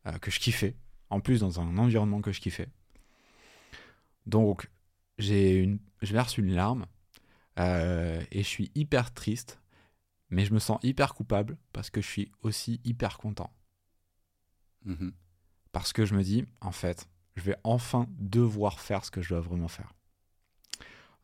euh, 0.07 0.17
que 0.19 0.31
je 0.31 0.39
kiffais. 0.39 0.75
En 1.09 1.19
plus, 1.19 1.41
dans 1.41 1.59
un 1.59 1.77
environnement 1.77 2.21
que 2.21 2.31
je 2.31 2.39
kiffais. 2.39 2.69
Donc, 4.25 4.69
j'ai 5.17 5.55
une, 5.55 5.79
je 6.01 6.13
verse 6.13 6.37
une 6.37 6.53
larme 6.53 6.85
euh, 7.59 8.21
et 8.31 8.43
je 8.43 8.47
suis 8.47 8.71
hyper 8.75 9.13
triste, 9.13 9.59
mais 10.29 10.45
je 10.45 10.53
me 10.53 10.59
sens 10.59 10.79
hyper 10.83 11.13
coupable 11.13 11.57
parce 11.73 11.89
que 11.89 12.01
je 12.01 12.07
suis 12.07 12.31
aussi 12.41 12.81
hyper 12.83 13.17
content. 13.17 13.51
Mhm. 14.85 15.13
Parce 15.71 15.93
que 15.93 16.05
je 16.05 16.15
me 16.15 16.23
dis, 16.23 16.45
en 16.59 16.71
fait, 16.71 17.07
je 17.35 17.43
vais 17.43 17.55
enfin 17.63 18.07
devoir 18.19 18.79
faire 18.79 19.05
ce 19.05 19.11
que 19.11 19.21
je 19.21 19.29
dois 19.29 19.41
vraiment 19.41 19.67
faire. 19.67 19.93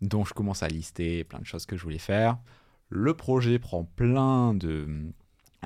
Donc 0.02 0.28
je 0.28 0.34
commence 0.34 0.64
à 0.64 0.68
lister 0.68 1.24
plein 1.24 1.40
de 1.40 1.46
choses 1.46 1.66
que 1.66 1.76
je 1.76 1.84
voulais 1.84 1.98
faire. 1.98 2.38
Le 2.90 3.16
projet 3.16 3.60
prend 3.60 3.84
plein 3.84 4.54
de... 4.54 5.12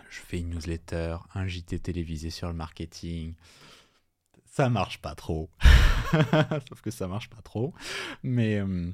Je 0.09 0.19
fais 0.19 0.39
une 0.39 0.49
newsletter, 0.49 1.17
un 1.35 1.47
JT 1.47 1.79
télévisé 1.79 2.29
sur 2.29 2.47
le 2.47 2.53
marketing. 2.53 3.35
Ça 4.51 4.69
marche 4.69 4.99
pas 4.99 5.15
trop. 5.15 5.49
Sauf 6.67 6.81
que 6.81 6.91
ça 6.91 7.07
marche 7.07 7.29
pas 7.29 7.41
trop. 7.41 7.73
Mais 8.21 8.59
euh, 8.59 8.91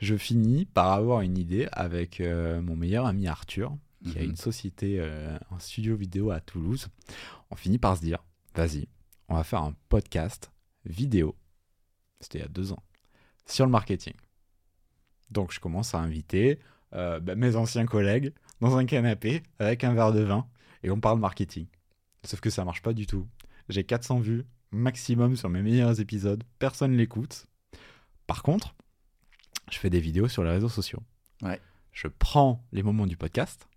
je 0.00 0.14
finis 0.16 0.66
par 0.66 0.92
avoir 0.92 1.22
une 1.22 1.38
idée 1.38 1.66
avec 1.72 2.20
euh, 2.20 2.60
mon 2.60 2.76
meilleur 2.76 3.06
ami 3.06 3.26
Arthur, 3.26 3.74
qui 4.04 4.18
a 4.18 4.20
mhm. 4.20 4.30
une 4.30 4.36
société, 4.36 4.96
euh, 5.00 5.38
un 5.50 5.58
studio 5.60 5.96
vidéo 5.96 6.30
à 6.30 6.40
Toulouse. 6.40 6.88
On 7.50 7.56
finit 7.56 7.78
par 7.78 7.96
se 7.96 8.02
dire, 8.02 8.22
vas-y, 8.54 8.86
on 9.30 9.36
va 9.36 9.44
faire 9.44 9.62
un 9.62 9.74
podcast 9.88 10.52
vidéo, 10.84 11.34
c'était 12.20 12.40
il 12.40 12.42
y 12.42 12.44
a 12.44 12.48
deux 12.48 12.72
ans, 12.72 12.82
sur 13.46 13.64
le 13.64 13.72
marketing. 13.72 14.14
Donc 15.30 15.52
je 15.52 15.60
commence 15.60 15.94
à 15.94 16.00
inviter 16.00 16.58
bah, 16.92 17.34
mes 17.34 17.56
anciens 17.56 17.86
collègues 17.86 18.34
dans 18.60 18.76
un 18.76 18.84
canapé 18.84 19.42
avec 19.58 19.84
un 19.84 19.94
verre 19.94 20.12
de 20.12 20.22
vin 20.22 20.46
et 20.82 20.90
on 20.90 21.00
parle 21.00 21.18
marketing. 21.18 21.66
Sauf 22.24 22.40
que 22.40 22.50
ça 22.50 22.64
marche 22.64 22.82
pas 22.82 22.92
du 22.92 23.06
tout. 23.06 23.26
J'ai 23.68 23.84
400 23.84 24.20
vues 24.20 24.46
maximum 24.70 25.36
sur 25.36 25.48
mes 25.48 25.62
meilleurs 25.62 26.00
épisodes, 26.00 26.42
personne 26.58 26.96
l'écoute. 26.96 27.46
Par 28.26 28.42
contre, 28.42 28.74
je 29.70 29.78
fais 29.78 29.90
des 29.90 30.00
vidéos 30.00 30.28
sur 30.28 30.44
les 30.44 30.50
réseaux 30.50 30.68
sociaux. 30.68 31.02
Je 31.92 32.08
prends 32.08 32.64
les 32.72 32.82
moments 32.82 33.06
du 33.06 33.16
podcast 33.16 33.68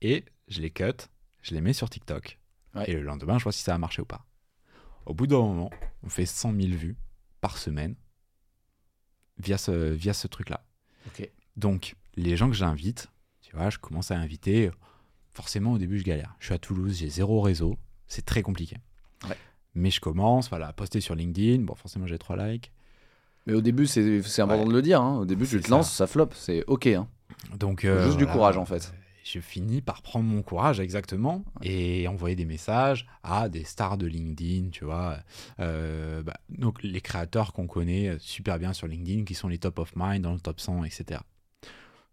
et 0.00 0.24
je 0.48 0.60
les 0.60 0.70
cut, 0.70 1.08
je 1.42 1.54
les 1.54 1.60
mets 1.60 1.72
sur 1.72 1.88
TikTok. 1.90 2.38
Et 2.86 2.92
le 2.94 3.02
lendemain, 3.02 3.38
je 3.38 3.44
vois 3.44 3.52
si 3.52 3.62
ça 3.62 3.74
a 3.74 3.78
marché 3.78 4.02
ou 4.02 4.04
pas. 4.04 4.26
Au 5.06 5.14
bout 5.14 5.26
d'un 5.26 5.38
moment, 5.38 5.70
on 6.02 6.08
fait 6.08 6.26
100 6.26 6.54
000 6.54 6.68
vues 6.76 6.96
par 7.40 7.58
semaine 7.58 7.94
via 9.38 9.58
ce, 9.58 9.90
via 9.92 10.12
ce 10.14 10.26
truc-là. 10.26 10.64
Donc, 11.56 11.94
les 12.16 12.36
gens 12.36 12.48
que 12.48 12.56
j'invite, 12.56 13.08
tu 13.42 13.54
vois, 13.54 13.70
je 13.70 13.78
commence 13.78 14.10
à 14.10 14.16
inviter. 14.16 14.70
Forcément, 15.30 15.72
au 15.72 15.78
début, 15.78 15.98
je 15.98 16.04
galère. 16.04 16.34
Je 16.40 16.46
suis 16.46 16.54
à 16.54 16.58
Toulouse, 16.58 16.96
j'ai 16.98 17.08
zéro 17.08 17.40
réseau. 17.40 17.76
C'est 18.08 18.24
très 18.24 18.42
compliqué. 18.42 18.78
Mais 19.74 19.90
je 19.90 20.00
commence 20.00 20.48
voilà, 20.48 20.68
à 20.68 20.72
poster 20.72 21.00
sur 21.00 21.14
LinkedIn. 21.14 21.62
Bon, 21.62 21.74
forcément, 21.74 22.06
j'ai 22.06 22.18
trois 22.18 22.36
likes. 22.36 22.72
Mais 23.46 23.54
au 23.54 23.60
début, 23.60 23.86
c'est 23.86 24.40
important 24.40 24.66
de 24.66 24.72
le 24.72 24.82
dire. 24.82 25.00
Hein. 25.02 25.18
Au 25.18 25.24
début, 25.24 25.46
tu 25.46 25.60
te 25.60 25.70
lances, 25.70 25.92
ça 25.92 26.06
flop. 26.06 26.30
C'est 26.32 26.64
OK. 26.66 26.86
Hein. 26.86 27.08
Donc, 27.58 27.80
juste 27.80 28.16
du 28.16 28.26
courage, 28.26 28.56
en 28.56 28.64
fait 28.64 28.92
je 29.24 29.40
finis 29.40 29.80
par 29.80 30.02
prendre 30.02 30.26
mon 30.26 30.42
courage 30.42 30.80
exactement 30.80 31.44
et 31.62 32.06
envoyer 32.06 32.36
des 32.36 32.44
messages 32.44 33.06
à 33.22 33.48
des 33.48 33.64
stars 33.64 33.96
de 33.96 34.06
LinkedIn, 34.06 34.68
tu 34.68 34.84
vois. 34.84 35.18
Euh, 35.60 36.22
bah, 36.22 36.36
donc 36.50 36.82
les 36.82 37.00
créateurs 37.00 37.54
qu'on 37.54 37.66
connaît 37.66 38.16
super 38.18 38.58
bien 38.58 38.74
sur 38.74 38.86
LinkedIn, 38.86 39.24
qui 39.24 39.34
sont 39.34 39.48
les 39.48 39.58
top 39.58 39.78
of 39.78 39.94
mind, 39.96 40.22
dans 40.22 40.34
le 40.34 40.40
top 40.40 40.60
100, 40.60 40.84
etc. 40.84 41.22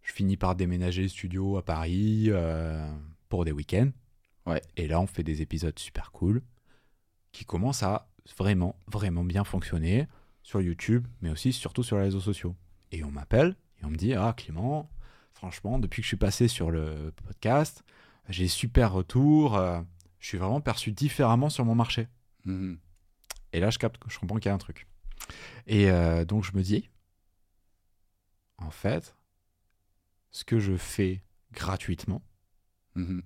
Je 0.01 0.13
finis 0.13 0.37
par 0.37 0.55
déménager 0.55 1.03
le 1.03 1.09
studio 1.09 1.57
à 1.57 1.65
Paris 1.65 2.27
euh, 2.29 2.89
pour 3.27 3.43
des 3.43 3.51
week-ends. 3.51 3.91
Ouais. 4.45 4.61
Et 4.77 4.87
là, 4.87 5.01
on 5.01 5.07
fait 5.07 5.23
des 5.23 5.41
épisodes 5.41 5.77
super 5.77 6.11
cool 6.13 6.41
qui 7.31 7.45
commencent 7.45 7.83
à 7.83 8.07
vraiment, 8.37 8.75
vraiment 8.87 9.23
bien 9.23 9.43
fonctionner 9.43 10.07
sur 10.43 10.61
YouTube, 10.61 11.07
mais 11.21 11.29
aussi 11.29 11.53
surtout 11.53 11.83
sur 11.83 11.97
les 11.97 12.03
réseaux 12.03 12.19
sociaux. 12.19 12.55
Et 12.91 13.03
on 13.03 13.11
m'appelle 13.11 13.55
et 13.81 13.85
on 13.85 13.89
me 13.89 13.95
dit 13.95 14.13
Ah, 14.13 14.33
Clément, 14.35 14.89
franchement, 15.33 15.79
depuis 15.79 16.01
que 16.01 16.03
je 16.03 16.09
suis 16.09 16.17
passé 16.17 16.47
sur 16.47 16.71
le 16.71 17.13
podcast, 17.25 17.83
j'ai 18.29 18.47
super 18.47 18.91
retour. 18.91 19.55
euh, 19.55 19.81
je 20.19 20.27
suis 20.27 20.37
vraiment 20.37 20.61
perçu 20.61 20.91
différemment 20.91 21.49
sur 21.49 21.65
mon 21.65 21.73
marché. 21.75 22.07
Mhm. 22.45 22.77
Et 23.53 23.59
là, 23.59 23.69
je 23.69 23.79
capte, 23.79 24.01
je 24.07 24.19
comprends 24.19 24.37
qu'il 24.37 24.49
y 24.49 24.51
a 24.51 24.55
un 24.55 24.59
truc. 24.59 24.87
Et 25.67 25.89
euh, 25.89 26.25
donc, 26.25 26.43
je 26.43 26.51
me 26.55 26.61
dis 26.61 26.89
En 28.57 28.69
fait, 28.71 29.15
ce 30.31 30.43
que 30.43 30.59
je 30.59 30.75
fais 30.75 31.23
gratuitement, 31.53 32.21
Mhm. 32.95 33.23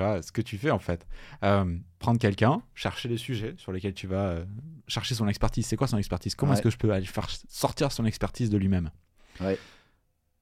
Tu 0.00 0.06
vois, 0.06 0.22
ce 0.22 0.32
que 0.32 0.40
tu 0.40 0.56
fais 0.56 0.70
en 0.70 0.78
fait. 0.78 1.06
Euh, 1.44 1.76
prendre 1.98 2.18
quelqu'un, 2.18 2.62
chercher 2.74 3.10
les 3.10 3.18
sujets 3.18 3.54
sur 3.58 3.70
lesquels 3.70 3.92
tu 3.92 4.06
vas 4.06 4.28
euh, 4.30 4.44
chercher 4.88 5.14
son 5.14 5.28
expertise. 5.28 5.66
C'est 5.66 5.76
quoi 5.76 5.88
son 5.88 5.98
expertise? 5.98 6.34
Comment 6.34 6.52
Ouais. 6.52 6.56
est-ce 6.56 6.62
que 6.62 6.70
je 6.70 6.78
peux 6.78 6.90
aller 6.90 7.04
faire 7.04 7.28
sortir 7.48 7.92
son 7.92 8.06
expertise 8.06 8.48
de 8.48 8.56
lui-même? 8.56 8.90
Ouais. 9.40 9.58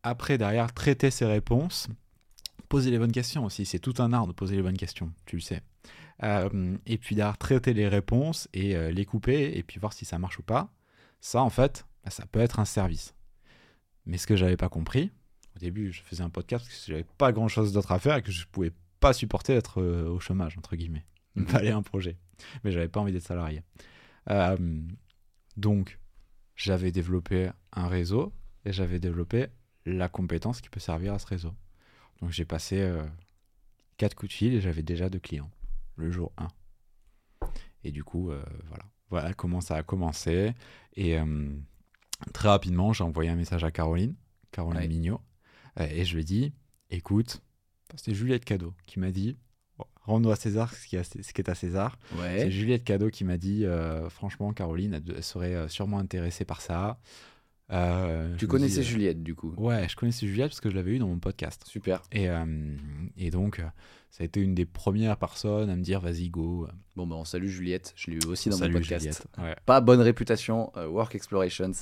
Après, 0.04 0.38
derrière, 0.38 0.72
traiter 0.72 1.10
ses 1.10 1.24
réponses, 1.24 1.88
poser 2.68 2.92
les 2.92 2.98
bonnes 2.98 3.10
questions 3.10 3.44
aussi. 3.44 3.66
C'est 3.66 3.80
tout 3.80 3.94
un 3.98 4.12
art 4.12 4.28
de 4.28 4.32
poser 4.32 4.54
les 4.54 4.62
bonnes 4.62 4.76
questions, 4.76 5.12
tu 5.26 5.34
le 5.36 5.42
sais. 5.42 5.60
Euh, 6.22 6.76
et 6.86 6.96
puis 6.98 7.16
derrière, 7.16 7.36
traiter 7.36 7.74
les 7.74 7.88
réponses 7.88 8.46
et 8.52 8.76
les 8.92 9.04
couper 9.04 9.58
et 9.58 9.64
puis 9.64 9.80
voir 9.80 9.92
si 9.92 10.04
ça 10.04 10.20
marche 10.20 10.38
ou 10.38 10.42
pas. 10.44 10.72
Ça, 11.20 11.42
en 11.42 11.50
fait, 11.50 11.84
bah, 12.04 12.10
ça 12.10 12.26
peut 12.26 12.38
être 12.40 12.60
un 12.60 12.64
service. 12.64 13.12
Mais 14.06 14.18
ce 14.18 14.28
que 14.28 14.36
j'avais 14.36 14.56
pas 14.56 14.68
compris, 14.68 15.10
au 15.56 15.58
début, 15.58 15.90
je 15.92 16.00
faisais 16.02 16.22
un 16.22 16.30
podcast 16.30 16.64
parce 16.64 16.78
que 16.84 16.92
j'avais 16.92 17.06
pas 17.18 17.32
grand 17.32 17.48
chose 17.48 17.72
d'autre 17.72 17.90
à 17.90 17.98
faire 17.98 18.14
et 18.16 18.22
que 18.22 18.30
je 18.30 18.46
pouvais 18.46 18.72
pas 19.00 19.12
supporter 19.12 19.54
d'être 19.54 19.80
euh, 19.80 20.08
au 20.08 20.20
chômage, 20.20 20.56
entre 20.58 20.76
guillemets. 20.76 21.04
Il 21.36 21.42
me 21.42 21.46
Mhm. 21.46 21.52
fallait 21.52 21.70
un 21.70 21.82
projet. 21.82 22.16
Mais 22.64 22.72
j'avais 22.72 22.88
pas 22.88 23.00
envie 23.00 23.12
d'être 23.12 23.22
salarié. 23.26 23.62
Euh, 24.30 24.80
donc, 25.56 25.98
j'avais 26.56 26.92
développé 26.92 27.50
un 27.72 27.88
réseau 27.88 28.32
et 28.64 28.72
j'avais 28.72 28.98
développé 29.00 29.46
la 29.86 30.08
compétence 30.08 30.60
qui 30.60 30.68
peut 30.68 30.80
servir 30.80 31.14
à 31.14 31.18
ce 31.18 31.26
réseau. 31.26 31.54
Donc, 32.20 32.30
j'ai 32.30 32.44
passé 32.44 32.80
euh, 32.80 33.04
quatre 33.96 34.14
coups 34.14 34.30
de 34.30 34.34
fil 34.36 34.54
et 34.54 34.60
j'avais 34.60 34.82
déjà 34.82 35.08
deux 35.08 35.20
clients 35.20 35.50
le 35.96 36.10
jour 36.10 36.32
1. 36.36 36.48
Et 37.84 37.90
du 37.92 38.04
coup, 38.04 38.30
euh, 38.30 38.42
voilà. 38.68 38.84
Voilà 39.10 39.32
comment 39.32 39.60
ça 39.62 39.76
a 39.76 39.82
commencé. 39.82 40.52
Et 40.94 41.16
très 42.34 42.48
rapidement, 42.48 42.92
j'ai 42.92 43.04
envoyé 43.04 43.30
un 43.30 43.36
message 43.36 43.64
à 43.64 43.70
Caroline, 43.70 44.14
Caroline 44.50 44.82
Ouais. 44.82 44.88
Mignot, 44.88 45.20
et 45.80 46.04
je 46.04 46.14
lui 46.14 46.20
ai 46.20 46.24
dit 46.24 46.52
écoute, 46.90 47.40
c'était 47.96 48.14
Juliette 48.14 48.44
Cadeau 48.44 48.74
qui 48.86 48.98
m'a 49.00 49.10
dit 49.10 49.36
rends-nous 50.02 50.30
à 50.30 50.36
César 50.36 50.72
ce 50.74 50.86
qui, 50.86 50.96
est 50.96 51.48
à- 51.48 51.54
César. 51.54 51.98
C'est. 52.18 52.50
Juliette 52.50 52.84
Cadeau 52.84 53.10
qui 53.10 53.24
m'a 53.24 53.36
dit 53.36 53.64
euh, 53.64 54.08
franchement, 54.08 54.52
Caroline, 54.52 54.94
elle, 55.06 55.22
serait 55.22 55.54
euh, 55.54 55.68
sûrement 55.68 55.98
intéressée 55.98 56.44
par 56.44 56.60
ça. 56.60 56.98
Euh, 57.70 58.34
Tu 58.36 58.46
connaissais 58.46 58.80
dis, 58.80 58.86
Juliette, 58.86 59.22
du 59.22 59.34
coup. 59.34 59.52
Ouais, 59.58 59.86
je 59.88 59.96
connaissais 59.96 60.26
Juliette 60.26 60.48
parce 60.48 60.60
que 60.60 60.70
je 60.70 60.74
l'avais 60.74 60.92
eu 60.92 60.98
dans 60.98 61.08
mon 61.08 61.18
podcast. 61.18 61.62
Super. 61.66 62.02
Et, 62.12 62.30
euh, 62.30 62.46
et 63.18 63.30
donc, 63.30 63.60
ça 64.10 64.22
a 64.22 64.24
été 64.24 64.40
une 64.40 64.54
des 64.54 64.64
premières 64.64 65.18
personnes 65.18 65.68
à 65.68 65.76
me 65.76 65.82
dire 65.82 66.00
vas-y, 66.00 66.30
go. 66.30 66.66
Bon, 66.96 67.06
bah, 67.06 67.16
on 67.16 67.26
salue 67.26 67.48
Juliette. 67.48 67.92
Je 67.94 68.10
l'ai 68.10 68.16
eu 68.16 68.26
aussi 68.28 68.48
dans 68.48 68.58
mon 68.58 68.70
podcast. 68.72 69.04
Juliette. 69.04 69.26
Ouais. 69.36 69.54
Pas 69.66 69.82
bonne 69.82 70.00
réputation, 70.00 70.72
euh, 70.78 70.86
Work 70.86 71.14
Explorations. 71.14 71.72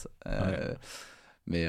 mais, 1.46 1.66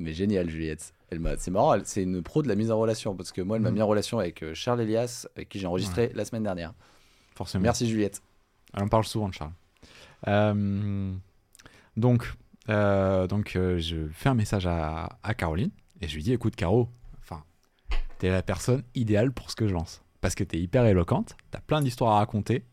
mais 0.00 0.12
génial, 0.12 0.50
Juliette. 0.50 0.93
Elle 1.10 1.20
m'a- 1.20 1.36
c'est 1.36 1.50
marrant, 1.50 1.76
c'est 1.84 2.02
une 2.02 2.22
pro 2.22 2.42
de 2.42 2.48
la 2.48 2.54
mise 2.54 2.70
en 2.70 2.78
relation. 2.78 3.14
Parce 3.14 3.30
que 3.32 3.40
moi, 3.42 3.56
elle 3.56 3.62
m'a 3.62 3.68
Mhm. 3.70 3.74
mis 3.76 3.82
en 3.82 3.86
relation 3.86 4.18
avec 4.18 4.42
euh, 4.42 4.54
Charles 4.54 4.80
Elias, 4.80 5.26
avec 5.36 5.48
qui 5.48 5.58
j'ai 5.58 5.66
enregistré 5.66 6.10
la 6.14 6.24
semaine 6.24 6.42
dernière. 6.42 6.72
Forcément. 7.34 7.62
Merci, 7.62 7.88
Juliette. 7.88 8.22
Elle 8.74 8.82
en 8.84 8.88
parle 8.88 9.04
souvent 9.04 9.28
de 9.28 9.34
Charles. 9.34 9.52
Euh, 10.28 11.12
donc, 11.96 12.32
euh, 12.68 13.26
donc 13.26 13.56
euh, 13.56 13.78
je 13.78 14.08
fais 14.12 14.28
un 14.28 14.34
message 14.34 14.66
à, 14.66 15.18
à 15.22 15.34
Caroline 15.34 15.70
et 16.00 16.08
je 16.08 16.14
lui 16.16 16.22
dis 16.22 16.32
écoute, 16.32 16.56
Caro, 16.56 16.88
enfin, 17.20 17.44
t'es 18.18 18.30
la 18.30 18.42
personne 18.42 18.82
idéale 18.94 19.32
pour 19.32 19.50
ce 19.50 19.56
que 19.56 19.66
je 19.68 19.74
lance. 19.74 20.02
Parce 20.20 20.34
que 20.34 20.44
t'es 20.44 20.58
hyper 20.58 20.86
éloquente, 20.86 21.36
t'as 21.50 21.60
plein 21.60 21.82
d'histoires 21.82 22.12
à 22.14 22.18
raconter. 22.18 22.64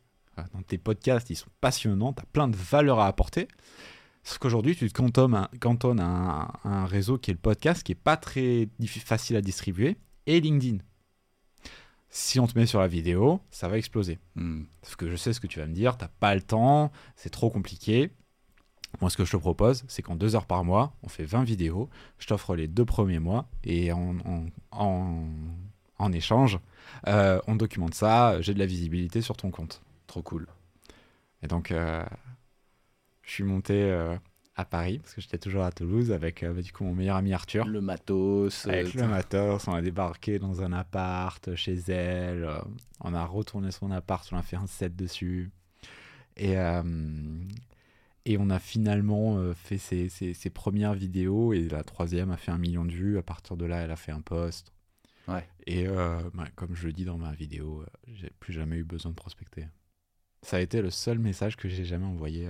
Dans 0.54 0.62
tes 0.64 0.78
podcasts, 0.80 1.30
ils 1.30 1.36
sont 1.36 1.50
passionnants, 1.60 2.14
t'as 2.14 2.24
plein 2.32 2.48
de 2.48 2.56
valeurs 2.56 3.00
à 3.00 3.06
apporter. 3.08 3.48
Sauf 4.24 4.38
qu'aujourd'hui, 4.38 4.76
tu 4.76 4.88
te 4.88 4.94
cantonnes, 4.94 5.34
à- 5.36 5.50
cantonnes 5.60 6.00
à 6.00 6.06
un, 6.06 6.42
à 6.64 6.70
un 6.82 6.86
réseau 6.86 7.18
qui 7.18 7.32
est 7.32 7.34
le 7.34 7.40
podcast, 7.40 7.84
qui 7.84 7.92
est 7.94 7.96
pas 7.96 8.18
très 8.18 8.70
facile 8.88 9.36
à 9.36 9.42
distribuer, 9.42 9.98
et 10.28 10.40
LinkedIn. 10.40 10.78
Si 12.10 12.40
on 12.40 12.48
te 12.48 12.58
met 12.60 12.66
sur 12.66 12.80
la 12.80 12.88
vidéo, 12.88 13.40
ça 13.52 13.68
va 13.68 13.78
exploser. 13.78 14.20
Hmm. 14.36 14.64
Parce 14.82 14.96
que 14.96 15.10
je 15.10 15.16
sais 15.16 15.34
ce 15.34 15.40
que 15.40 15.48
tu 15.48 15.60
vas 15.60 15.66
me 15.66 15.74
dire, 15.74 15.98
t'as 15.98 16.10
pas 16.10 16.36
le 16.36 16.42
temps, 16.42 16.92
c'est 17.16 17.30
trop 17.30 17.50
compliqué. 17.50 18.12
Moi, 19.00 19.10
ce 19.10 19.16
que 19.16 19.24
je 19.24 19.32
te 19.32 19.38
propose, 19.38 19.86
c'est 19.88 20.02
qu'en 20.02 20.16
deux 20.16 20.36
heures 20.36 20.46
par 20.46 20.66
mois, 20.66 20.94
on 21.04 21.08
fait 21.08 21.24
20 21.24 21.44
vidéos. 21.46 21.90
Je 22.20 22.28
t'offre 22.28 22.56
les 22.56 22.68
deux 22.68 22.84
premiers 22.84 23.20
mois 23.20 23.48
et 23.64 23.94
en, 23.94 24.18
en, 24.26 24.46
en, 24.72 25.26
en 25.98 26.12
échange, 26.12 26.60
euh, 27.08 27.40
on 27.48 27.56
documente 27.56 27.94
ça. 27.94 28.42
J'ai 28.42 28.54
de 28.54 28.60
la 28.60 28.66
visibilité 28.66 29.22
sur 29.22 29.38
ton 29.38 29.50
compte. 29.50 29.82
Trop 30.08 30.22
cool. 30.22 30.48
Et 31.42 31.48
donc, 31.48 31.72
euh, 31.72 32.04
je 33.32 33.36
suis 33.36 33.44
monté 33.46 33.82
euh, 33.84 34.14
à 34.58 34.66
Paris 34.66 35.00
parce 35.00 35.14
que 35.14 35.22
j'étais 35.22 35.38
toujours 35.38 35.64
à 35.64 35.72
Toulouse 35.72 36.12
avec 36.12 36.44
euh, 36.44 36.52
bah, 36.52 36.62
du 36.62 36.74
coup 36.74 36.84
mon 36.84 36.94
meilleur 36.94 37.16
ami 37.16 37.32
Arthur. 37.32 37.66
Le 37.66 37.80
matos. 37.80 38.68
Avec 38.68 38.94
euh, 38.94 39.04
le 39.04 39.08
matos, 39.08 39.70
on 39.70 39.74
a 39.74 39.82
débarqué 39.82 40.38
dans 40.38 40.62
un 40.64 40.74
appart 40.74 41.56
chez 41.56 41.76
elle. 41.88 42.44
euh, 42.44 42.60
On 43.00 43.14
a 43.14 43.24
retourné 43.26 43.72
son 43.72 43.90
appart, 43.90 44.28
on 44.34 44.38
a 44.38 44.42
fait 44.42 44.58
un 44.58 44.68
set 44.68 44.98
dessus. 44.98 45.50
Et, 46.36 46.56
et 48.26 48.38
on 48.38 48.50
a 48.50 48.60
finalement 48.60 49.54
fait 49.54 49.78
ses, 49.78 50.10
ses- 50.10 50.34
ses 50.34 50.50
premières 50.50 50.94
vidéos. 50.94 51.54
Et 51.54 51.70
la 51.70 51.84
troisième 51.84 52.32
a 52.32 52.38
fait 52.38 52.52
un 52.52 52.58
million 52.58 52.84
de 52.84 52.92
vues. 52.92 53.18
À 53.18 53.22
partir 53.22 53.56
de 53.56 53.66
là, 53.66 53.78
elle 53.78 53.92
a 53.92 53.96
fait 53.96 54.12
un 54.12 54.22
post. 54.22 54.74
Ouais. 55.28 55.48
Et 55.68 55.88
bah, 55.88 56.48
comme 56.56 56.74
je 56.76 56.88
le 56.88 56.94
dis 56.94 57.06
dans 57.06 57.18
ma 57.18 57.32
vidéo, 57.34 57.86
j'ai 58.08 58.30
plus 58.42 58.54
jamais 58.54 58.78
eu 58.78 58.84
besoin 58.84 59.12
de 59.12 59.16
prospecter. 59.16 59.68
Ça 60.44 60.58
a 60.58 60.60
été 60.62 60.82
le 60.82 60.90
seul 60.90 61.20
message 61.20 61.56
que 61.56 61.70
j'ai 61.70 61.86
jamais 61.86 62.08
envoyé 62.08 62.50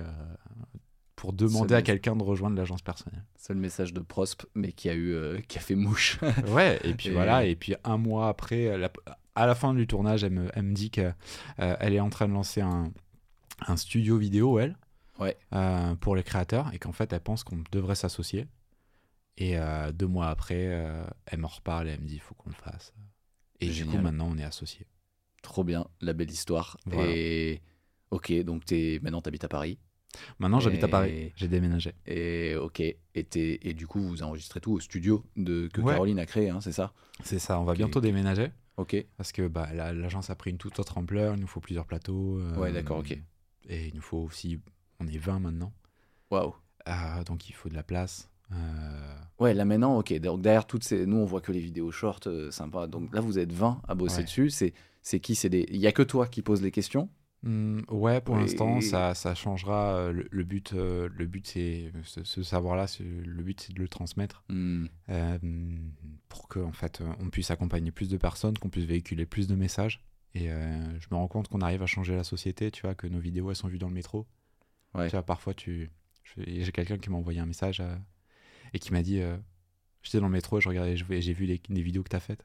pour 1.22 1.32
demander 1.32 1.76
à 1.76 1.82
quelqu'un 1.82 2.16
de 2.16 2.24
rejoindre 2.24 2.56
l'agence 2.56 2.82
personnelle. 2.82 3.22
C'est 3.36 3.54
le 3.54 3.60
message 3.60 3.92
de 3.94 4.00
Prosp, 4.00 4.42
mais 4.56 4.72
qui 4.72 4.88
a 4.90 4.94
eu, 4.94 5.12
euh, 5.14 5.38
qui 5.46 5.56
a 5.56 5.60
fait 5.60 5.76
mouche. 5.76 6.18
Ouais, 6.48 6.80
et 6.82 6.94
puis 6.94 7.10
Et- 7.10 7.12
voilà, 7.12 7.44
et 7.44 7.54
puis 7.54 7.76
un 7.84 7.96
mois 7.96 8.26
après, 8.28 8.76
la- 8.76 8.90
à 9.36 9.46
la 9.46 9.54
fin 9.54 9.72
du 9.72 9.86
tournage, 9.86 10.24
elle 10.24 10.32
me, 10.32 10.48
elle 10.54 10.64
me 10.64 10.74
dit 10.74 10.90
qu'elle 10.90 11.14
est 11.58 12.00
en 12.00 12.10
train 12.10 12.26
de 12.26 12.32
lancer 12.32 12.60
un, 12.60 12.90
un 13.68 13.76
studio 13.76 14.16
vidéo, 14.18 14.58
elle, 14.58 14.76
Ouais. 15.20 15.36
euh, 15.54 15.94
pour 15.94 16.16
les 16.16 16.24
créateurs, 16.24 16.74
et 16.74 16.80
qu'en 16.80 16.90
fait, 16.90 17.12
elle 17.12 17.20
pense 17.20 17.44
qu'on 17.44 17.62
devrait 17.70 17.94
s'associer. 17.94 18.48
Et 19.38 19.56
euh, 19.58 19.92
deux 19.92 20.08
mois 20.08 20.26
après, 20.28 20.66
euh, 20.70 21.04
elle 21.26 21.38
me 21.38 21.46
reparle 21.46 21.86
et 21.88 21.92
elle 21.92 22.00
me 22.00 22.06
dit 22.06 22.14
il 22.16 22.20
faut 22.20 22.34
qu'on 22.34 22.50
le 22.50 22.56
fasse. 22.56 22.92
Et 23.60 23.66
du 23.66 23.72
Génial. 23.74 23.96
coup, 23.98 24.02
maintenant, 24.02 24.28
on 24.28 24.38
est 24.38 24.44
associés. 24.44 24.88
Trop 25.40 25.62
bien, 25.62 25.86
la 26.00 26.14
belle 26.14 26.32
histoire. 26.32 26.78
Voilà. 26.86 27.12
Et 27.14 27.62
ok, 28.10 28.32
donc 28.42 28.70
es, 28.72 28.98
maintenant 29.04 29.22
t'habites 29.22 29.44
à 29.44 29.48
Paris. 29.48 29.78
Maintenant, 30.38 30.60
j'habite 30.60 30.84
à 30.84 30.88
Paris, 30.88 31.32
j'ai 31.36 31.48
déménagé. 31.48 31.92
Et 32.06 32.54
ok, 32.56 32.80
et, 32.80 32.98
et 33.14 33.74
du 33.74 33.86
coup 33.86 34.00
vous 34.00 34.22
enregistrez 34.22 34.60
tout 34.60 34.72
au 34.72 34.80
studio 34.80 35.24
de, 35.36 35.68
que 35.68 35.80
Ouais. 35.80 35.92
Caroline 35.94 36.18
a 36.18 36.26
créé, 36.26 36.50
hein, 36.50 36.60
c'est 36.60 36.72
ça? 36.72 36.92
C'est 37.24 37.38
ça, 37.38 37.58
on 37.60 37.64
va 37.64 37.74
bientôt 37.74 38.00
déménager. 38.00 38.48
Ok, 38.78 38.96
Parce 39.18 39.32
que 39.32 39.46
bah, 39.48 39.68
la- 39.74 39.92
l'agence 39.92 40.30
a 40.30 40.34
pris 40.34 40.50
une 40.50 40.56
toute 40.58 40.78
autre 40.78 40.96
ampleur, 40.98 41.34
il 41.34 41.40
nous 41.40 41.46
faut 41.46 41.60
plusieurs 41.60 41.84
plateaux. 41.86 42.38
euh, 42.38 42.56
Ouais, 42.56 42.72
d'accord, 42.72 42.98
ok. 42.98 43.18
Et 43.68 43.86
il 43.88 43.94
nous 43.94 44.00
faut 44.02 44.18
aussi, 44.18 44.60
on 45.00 45.06
est 45.06 45.18
20 45.18 45.38
maintenant. 45.40 45.72
waouh. 46.30 46.54
Ah, 46.86 47.22
donc 47.24 47.48
il 47.48 47.52
faut 47.52 47.68
de 47.68 47.74
la 47.74 47.82
place. 47.82 48.28
Euh, 48.50 49.14
Ouais, 49.38 49.54
là 49.54 49.64
maintenant, 49.64 49.98
ok. 49.98 50.12
Donc 50.20 50.40
derrière 50.42 50.66
toutes 50.66 50.84
ces. 50.84 51.06
Nous, 51.06 51.16
on 51.16 51.24
voit 51.24 51.40
que 51.40 51.52
les 51.52 51.60
vidéos 51.60 51.90
short, 51.90 52.26
euh, 52.26 52.50
sympa. 52.50 52.86
Donc 52.86 53.14
là, 53.14 53.20
vous 53.20 53.38
êtes 53.38 53.52
20 53.52 53.80
à 53.86 53.94
bosser 53.94 54.18
Ouais. 54.18 54.24
dessus. 54.24 54.50
C'est, 54.50 54.72
c'est 55.02 55.20
qui? 55.20 55.34
C'est 55.34 55.48
des... 55.48 55.66
Il 55.70 55.76
y 55.78 55.86
a 55.86 55.92
que 55.92 56.02
toi 56.02 56.26
qui 56.26 56.42
poses 56.42 56.60
les 56.62 56.70
questions? 56.70 57.08
Hmm, 57.42 57.80
ouais, 57.90 58.20
pour 58.20 58.36
Et- 58.36 58.40
l'instant, 58.40 58.80
ça, 58.80 59.14
ça 59.14 59.34
changera. 59.34 59.94
euh, 59.96 60.12
Le, 60.12 60.28
le 60.30 60.44
but, 60.44 60.72
euh, 60.72 61.08
le 61.14 61.26
but 61.26 61.46
c'est 61.46 61.92
ce, 62.04 62.24
ce 62.24 62.42
savoir-là. 62.42 62.86
Le 63.00 63.42
but, 63.42 63.60
c'est 63.60 63.72
de 63.72 63.80
le 63.80 63.88
transmettre 63.88 64.44
Hmm, 64.48 64.86
euh, 65.08 65.38
pour 66.28 66.48
que 66.48 66.58
en 66.60 66.72
fait, 66.72 67.02
on 67.20 67.30
puisse 67.30 67.50
accompagner 67.50 67.90
plus 67.90 68.08
de 68.08 68.16
personnes, 68.16 68.56
qu'on 68.58 68.68
puisse 68.70 68.84
véhiculer 68.84 69.26
plus 69.26 69.46
de 69.48 69.54
messages. 69.54 70.04
Et 70.34 70.50
euh, 70.50 70.98
je 71.00 71.06
me 71.10 71.16
rends 71.16 71.28
compte 71.28 71.48
qu'on 71.48 71.60
arrive 71.60 71.82
à 71.82 71.86
changer 71.86 72.16
la 72.16 72.24
société. 72.24 72.70
Tu 72.70 72.82
vois 72.82 72.94
que 72.94 73.06
nos 73.06 73.18
vidéos, 73.20 73.50
elles 73.50 73.56
sont 73.56 73.68
vues 73.68 73.78
dans 73.78 73.88
le 73.88 73.94
métro. 73.94 74.26
Ouais. 74.94 75.08
Tu 75.08 75.12
vois, 75.16 75.22
parfois, 75.22 75.54
tu, 75.54 75.90
j'ai 76.36 76.72
quelqu'un 76.72 76.98
qui 76.98 77.10
m'a 77.10 77.16
envoyé 77.16 77.40
un 77.40 77.46
message 77.46 77.82
et 78.72 78.78
qui 78.78 78.92
m'a 78.92 79.02
dit. 79.02 79.20
J'étais 80.02 80.18
dans 80.18 80.26
le 80.26 80.32
métro 80.32 80.58
et 80.58 80.60
je 80.60 80.68
regardais, 80.68 80.96
j'ai 80.96 81.32
vu 81.32 81.46
les, 81.46 81.60
vidéos 81.82 82.02
que 82.02 82.08
tu 82.08 82.16
as 82.16 82.20
faites 82.20 82.44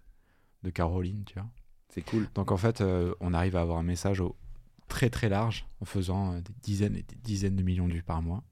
de 0.64 0.69
Caroline, 0.69 1.24
tu 1.26 1.34
vois. 1.36 1.48
C'est 1.90 2.02
cool. 2.03 2.28
Donc 2.36 2.52
en 2.52 2.57
fait, 2.57 2.84
on 3.19 3.34
arrive 3.34 3.56
à 3.56 3.61
avoir 3.61 3.78
un 3.80 3.84
message 3.84 4.19
au- 4.22 4.36
très 4.88 5.09
très 5.09 5.30
large 5.30 5.68
en 5.81 5.85
faisant 5.85 6.34
euh, 6.34 6.41
des 6.41 6.53
dizaines 6.61 6.95
et 6.95 7.03
des 7.03 7.15
dizaines 7.15 7.55
de 7.55 7.64
millions 7.64 7.88
de 7.88 7.93
vues 7.93 8.03
par 8.03 8.22
mois. 8.22 8.43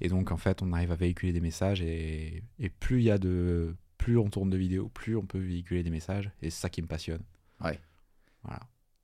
Et 0.00 0.08
donc 0.08 0.30
en 0.30 0.36
fait, 0.36 0.62
on 0.62 0.72
arrive 0.72 0.92
à 0.92 0.96
véhiculer 0.96 1.32
des 1.32 1.40
messages 1.40 1.80
et, 1.82 2.42
et 2.58 2.68
plus 2.68 3.00
il 3.00 3.04
y 3.04 3.10
a 3.10 3.18
de 3.18 3.74
plus 3.98 4.18
on 4.18 4.28
tourne 4.28 4.50
de 4.50 4.56
vidéos, 4.56 4.88
plus 4.88 5.16
on 5.16 5.26
peut 5.26 5.38
véhiculer 5.38 5.82
des 5.82 5.90
messages 5.90 6.30
et 6.42 6.50
c'est 6.50 6.60
ça 6.60 6.70
qui 6.70 6.82
me 6.82 6.86
passionne. 6.86 7.22
Ouais. 7.60 7.80
Voilà. 8.42 8.60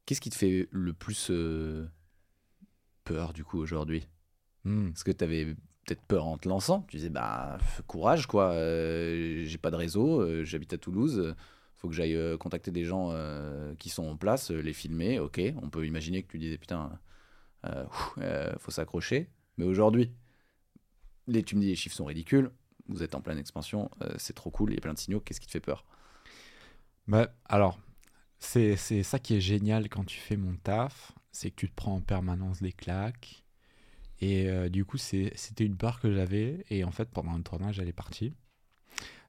Qu'est-ce 0.06 0.20
qui 0.20 0.30
te 0.30 0.36
fait 0.36 0.68
le 0.70 0.92
plus 0.92 1.28
euh, 1.30 1.88
peur 3.04 3.32
du 3.32 3.44
coup 3.44 3.58
aujourd'hui? 3.58 4.06
Hmm. 4.64 4.88
Est-ce 4.88 5.04
que 5.04 5.10
tu 5.10 5.24
avais 5.24 5.46
peut-être 5.84 6.02
peur 6.02 6.26
en 6.26 6.38
te 6.38 6.48
lançant 6.48 6.82
Tu 6.88 6.96
disais, 6.96 7.08
bah, 7.08 7.58
courage 7.86 8.26
quoi, 8.26 8.52
euh, 8.52 9.44
j'ai 9.44 9.58
pas 9.58 9.70
de 9.70 9.76
réseau, 9.76 10.20
euh, 10.20 10.44
j'habite 10.44 10.72
à 10.72 10.78
Toulouse, 10.78 11.34
faut 11.82 11.88
que 11.88 11.94
j'aille 11.94 12.14
euh, 12.14 12.38
contacter 12.38 12.70
des 12.70 12.84
gens 12.84 13.08
euh, 13.10 13.74
qui 13.74 13.88
sont 13.88 14.06
en 14.06 14.16
place, 14.16 14.52
euh, 14.52 14.60
les 14.60 14.72
filmer, 14.72 15.18
ok. 15.18 15.40
On 15.60 15.68
peut 15.68 15.84
imaginer 15.84 16.22
que 16.22 16.30
tu 16.30 16.38
disais, 16.38 16.56
putain, 16.56 16.96
ouf, 17.64 18.18
faut 18.58 18.70
s'accrocher. 18.70 19.28
Mais 19.56 19.64
aujourd'hui, 19.64 20.12
tu 21.26 21.56
me 21.56 21.60
dis, 21.60 21.66
les 21.66 21.74
chiffres 21.74 21.96
sont 21.96 22.04
ridicules, 22.04 22.52
vous 22.88 23.02
êtes 23.02 23.16
en 23.16 23.20
pleine 23.20 23.38
expansion, 23.38 23.90
c'est 24.16 24.32
trop 24.32 24.50
cool, 24.50 24.70
il 24.70 24.74
y 24.74 24.78
a 24.78 24.80
plein 24.80 24.94
de 24.94 24.98
signaux, 24.98 25.20
qu'est-ce 25.20 25.40
qui 25.40 25.46
te 25.46 25.52
fait 25.52 25.60
peur? 25.60 25.84
Bah, 27.08 27.34
alors, 27.46 27.78
c'est 28.38 28.76
ça 28.76 29.18
qui 29.18 29.34
est 29.34 29.40
génial 29.40 29.88
quand 29.88 30.04
tu 30.04 30.18
fais 30.18 30.36
mon 30.36 30.54
taf, 30.54 31.12
c'est 31.32 31.50
que 31.50 31.56
tu 31.56 31.68
te 31.68 31.74
prends 31.74 31.96
en 31.96 32.00
permanence 32.00 32.62
des 32.62 32.72
claques. 32.72 33.44
Et 34.20 34.70
du 34.70 34.84
coup, 34.84 34.98
c'était 34.98 35.64
une 35.64 35.76
peur 35.76 36.00
que 36.00 36.12
j'avais. 36.12 36.64
Et 36.70 36.84
en 36.84 36.92
fait, 36.92 37.08
pendant 37.10 37.36
le 37.36 37.42
tournage, 37.42 37.80
elle 37.80 37.88
est 37.88 37.92
partie. 37.92 38.32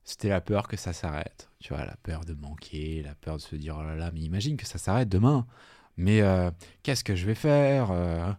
C'était 0.05 0.30
la 0.30 0.41
peur 0.41 0.67
que 0.67 0.75
ça 0.77 0.91
s'arrête. 0.93 1.49
Tu 1.59 1.73
vois, 1.73 1.85
la 1.85 1.95
peur 2.03 2.25
de 2.25 2.34
manquer, 2.34 3.01
la 3.03 3.15
peur 3.15 3.38
de 3.38 3.41
se 3.41 3.55
dire, 3.55 3.77
oh 3.80 3.84
là 3.84 3.95
là, 3.95 4.11
mais 4.11 4.19
imagine 4.21 4.57
que 4.57 4.65
ça 4.65 4.77
s'arrête 4.77 5.07
demain. 5.09 5.47
Mais 5.95 6.21
euh, 6.21 6.51
qu'est-ce 6.84 7.03
que 7.03 7.15
je 7.15 7.25
vais 7.25 7.35
faire 7.35 7.91
Euh, 7.91 8.31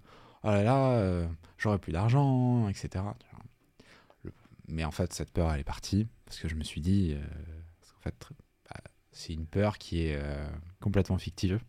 Oh 0.47 0.49
là 0.49 0.62
là, 0.62 0.91
euh, 0.99 1.27
j'aurai 1.57 1.78
plus 1.78 1.93
d'argent, 1.93 2.69
etc. 2.69 3.03
Le- 4.24 4.32
Mais 4.69 4.85
en 4.85 4.91
fait, 4.91 5.12
cette 5.15 5.31
peur, 5.31 5.51
elle 5.53 5.61
est 5.61 5.65
partie. 5.65 6.07
Parce 6.27 6.39
que 6.39 6.49
je 6.49 6.55
me 6.55 6.65
suis 6.65 6.82
dit, 6.82 7.16
qu'en 7.81 8.01
fait, 8.01 8.28
bah, 8.69 8.81
c'est 9.12 9.32
une 9.32 9.47
peur 9.47 9.78
qui 9.78 10.05
est 10.07 10.20
complètement 10.81 11.16
fictive. 11.16 11.61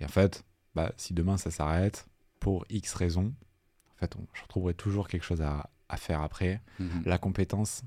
Et 0.00 0.04
en 0.04 0.08
fait, 0.08 0.44
bah, 0.74 0.92
si 0.98 1.14
demain 1.14 1.38
ça 1.38 1.50
s'arrête, 1.50 2.06
pour 2.38 2.66
X 2.68 2.92
raisons, 2.92 3.32
en 3.94 3.98
fait, 3.98 4.14
on- 4.16 4.26
je 4.34 4.42
retrouverai 4.42 4.74
toujours 4.74 5.08
quelque 5.08 5.24
chose 5.24 5.40
à, 5.40 5.70
à 5.88 5.96
faire 5.96 6.20
après. 6.20 6.60
La 7.06 7.16
compétence, 7.16 7.82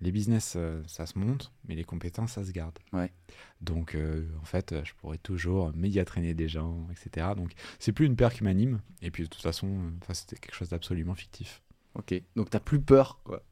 les 0.00 0.12
business, 0.12 0.54
euh, 0.56 0.82
ça 0.86 1.06
se 1.06 1.18
monte, 1.18 1.52
mais 1.68 1.74
les 1.74 1.84
compétences, 1.84 2.32
ça 2.32 2.44
se 2.44 2.52
garde. 2.52 2.78
Ouais. 2.92 3.12
Donc, 3.60 3.94
euh, 3.94 4.26
en 4.40 4.44
fait, 4.44 4.72
euh, 4.72 4.82
je 4.84 4.94
pourrais 4.94 5.18
toujours 5.18 5.72
médiatraîner 5.74 6.32
des 6.34 6.48
gens, 6.48 6.86
etc. 6.90 7.34
Donc, 7.36 7.52
c'est 7.78 7.92
plus 7.92 8.06
une 8.06 8.16
peur 8.16 8.32
qui 8.32 8.42
m'anime. 8.42 8.80
Et 9.02 9.10
puis, 9.10 9.24
de 9.24 9.28
toute 9.28 9.42
façon, 9.42 9.92
c'était 10.12 10.36
quelque 10.36 10.54
chose 10.54 10.70
d'absolument 10.70 11.14
fictif. 11.14 11.62
Ok, 11.94 12.14
donc 12.36 12.50
t'as 12.50 12.60
plus 12.60 12.80
peur 12.80 13.20
quoi. 13.24 13.42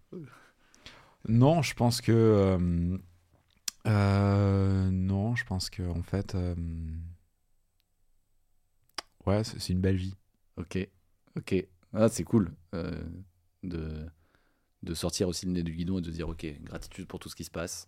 Non, 1.28 1.60
je 1.60 1.74
pense 1.74 2.00
que. 2.00 2.12
euh, 2.12 2.98
euh, 3.86 4.90
non, 4.90 5.34
je 5.34 5.44
pense 5.44 5.70
que, 5.70 5.82
en 5.82 6.02
fait. 6.02 6.36
ouais, 9.26 9.42
c'est 9.44 9.72
une 9.72 9.80
belle 9.80 9.96
vie. 9.96 10.14
Ok, 10.56 10.78
ok. 11.36 11.66
Ah, 11.92 12.08
c'est 12.08 12.24
cool 12.24 12.52
de, 13.64 14.06
de 14.82 14.94
sortir 14.94 15.28
aussi 15.28 15.46
le 15.46 15.52
nez 15.52 15.62
du 15.62 15.72
guidon 15.72 15.98
et 15.98 16.02
de 16.02 16.06
se 16.10 16.14
dire, 16.16 16.28
ok, 16.28 16.46
gratitude 16.62 17.06
pour 17.06 17.18
tout 17.18 17.28
ce 17.28 17.36
qui 17.36 17.44
se 17.44 17.50
passe. 17.50 17.86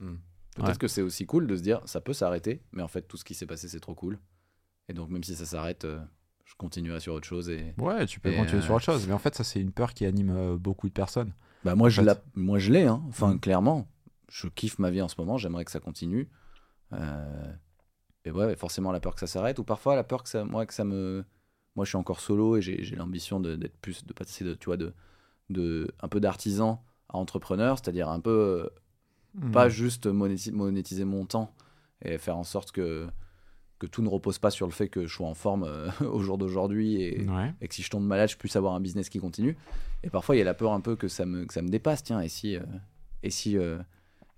Peut-être 0.57 0.69
Ouais. 0.69 0.77
que 0.77 0.89
c'est 0.89 1.03
aussi 1.03 1.27
cool 1.27 1.47
de 1.47 1.57
se 1.57 1.62
dire, 1.62 1.81
ça 1.87 2.01
peut 2.01 2.12
s'arrêter, 2.12 2.62
mais 2.73 2.83
en 2.83 2.89
fait, 2.89 3.03
tout 3.03 3.17
ce 3.17 3.25
qui 3.25 3.35
s'est 3.35 3.47
passé, 3.47 3.69
c'est 3.69 3.79
trop 3.81 3.95
cool. 3.95 4.19
Et 4.89 4.93
donc, 4.93 5.09
même 5.09 5.23
si 5.23 5.35
ça 5.37 5.45
s'arrête, 5.47 5.85
euh, 5.85 6.01
je 6.45 6.55
continuerai 6.57 6.99
sur 6.99 7.15
autre 7.15 7.27
chose. 7.29 7.49
Et... 7.49 7.73
Ouais, 7.79 8.05
tu 8.07 8.19
peux 8.19 8.33
continuer 8.33 8.59
euh, 8.61 8.65
sur 8.65 8.75
autre 8.75 8.85
chose. 8.85 9.07
Mais 9.07 9.12
en 9.15 9.19
fait, 9.21 9.35
ça, 9.37 9.45
c'est 9.45 9.61
une 9.61 9.71
peur 9.71 9.95
qui 9.95 10.05
anime 10.05 10.31
euh, 10.31 10.57
beaucoup 10.57 10.89
de 10.89 10.93
personnes. 10.93 11.33
Bah, 11.65 11.77
moi, 11.77 11.89
je 11.91 12.01
l'ai, 12.03 12.12
moi, 12.35 12.59
je 12.59 12.73
l'ai, 12.73 12.85
hein. 12.87 13.03
enfin, 13.09 13.35
Mm. 13.35 13.41
clairement. 13.41 13.89
Je 14.29 14.49
kiffe 14.49 14.79
ma 14.81 14.91
vie 14.91 15.01
en 15.03 15.09
ce 15.09 15.15
moment, 15.19 15.39
j'aimerais 15.39 15.65
que 15.65 15.71
ça 15.71 15.81
continue. 15.81 16.29
Euh, 16.93 17.53
Et 18.25 18.31
ouais, 18.31 18.55
forcément, 18.57 18.93
la 18.93 19.01
peur 19.01 19.15
que 19.15 19.21
ça 19.21 19.27
s'arrête, 19.27 19.59
ou 19.61 19.65
parfois 19.65 19.95
la 19.97 20.05
peur 20.05 20.23
que 20.25 20.29
ça, 20.29 20.45
moi, 20.45 20.67
que 20.67 20.75
ça 20.75 20.85
me. 20.85 21.25
Moi, 21.77 21.85
je 21.85 21.91
suis 21.91 21.97
encore 21.97 22.21
solo 22.21 22.57
et 22.57 22.62
j'ai 22.62 22.83
j'ai 22.83 22.97
l'ambition 22.97 23.39
d'être 23.41 23.79
plus, 23.79 24.05
de 24.05 24.12
passer 24.12 24.45
de, 24.45 24.55
tu 24.55 24.67
vois, 24.67 24.77
de, 24.77 24.93
de, 25.51 25.91
un 26.01 26.09
peu 26.09 26.21
d'artisan 26.21 26.83
à 27.09 27.17
entrepreneur, 27.19 27.79
c'est-à-dire 27.79 28.09
un 28.09 28.21
peu 28.21 28.31
euh, 28.31 29.51
pas 29.53 29.69
juste 29.69 30.07
monéti- 30.07 30.53
monétiser 30.53 31.05
mon 31.05 31.25
temps 31.27 31.55
et 32.05 32.19
faire 32.19 32.37
en 32.37 32.45
sorte 32.45 32.73
que, 32.73 33.09
que 33.79 33.87
tout 33.87 34.03
ne 34.03 34.09
repose 34.09 34.39
pas 34.39 34.51
sur 34.51 34.67
le 34.67 34.73
fait 34.73 34.89
que 34.89 35.07
je 35.07 35.15
sois 35.15 35.27
en 35.29 35.35
forme 35.35 35.65
euh, 35.65 35.91
au 36.11 36.21
jour 36.21 36.39
d'aujourd'hui 36.39 37.03
et, 37.03 37.29
Ouais. 37.29 37.53
et 37.61 37.69
que 37.69 37.75
si 37.75 37.83
je 37.83 37.91
tombe 37.91 38.05
malade, 38.05 38.31
je 38.31 38.37
puisse 38.37 38.57
avoir 38.57 38.75
un 38.75 38.81
business 38.81 39.09
qui 39.09 39.19
continue. 39.19 39.57
Et 40.03 40.11
parfois, 40.11 40.35
il 40.37 40.39
y 40.39 40.43
a 40.43 40.45
la 40.45 40.55
peur 40.55 40.73
un 40.73 40.81
peu 40.81 40.97
que 40.97 41.09
ça 41.09 41.27
me, 41.27 41.45
que 41.45 41.53
ça 41.53 41.63
me 41.63 41.69
dépasse. 41.69 42.03
Tiens, 42.03 42.21
et 42.21 42.29
si, 42.29 42.57
euh, 42.57 42.63
et 43.23 43.31
si, 43.31 43.59
euh, 43.59 43.79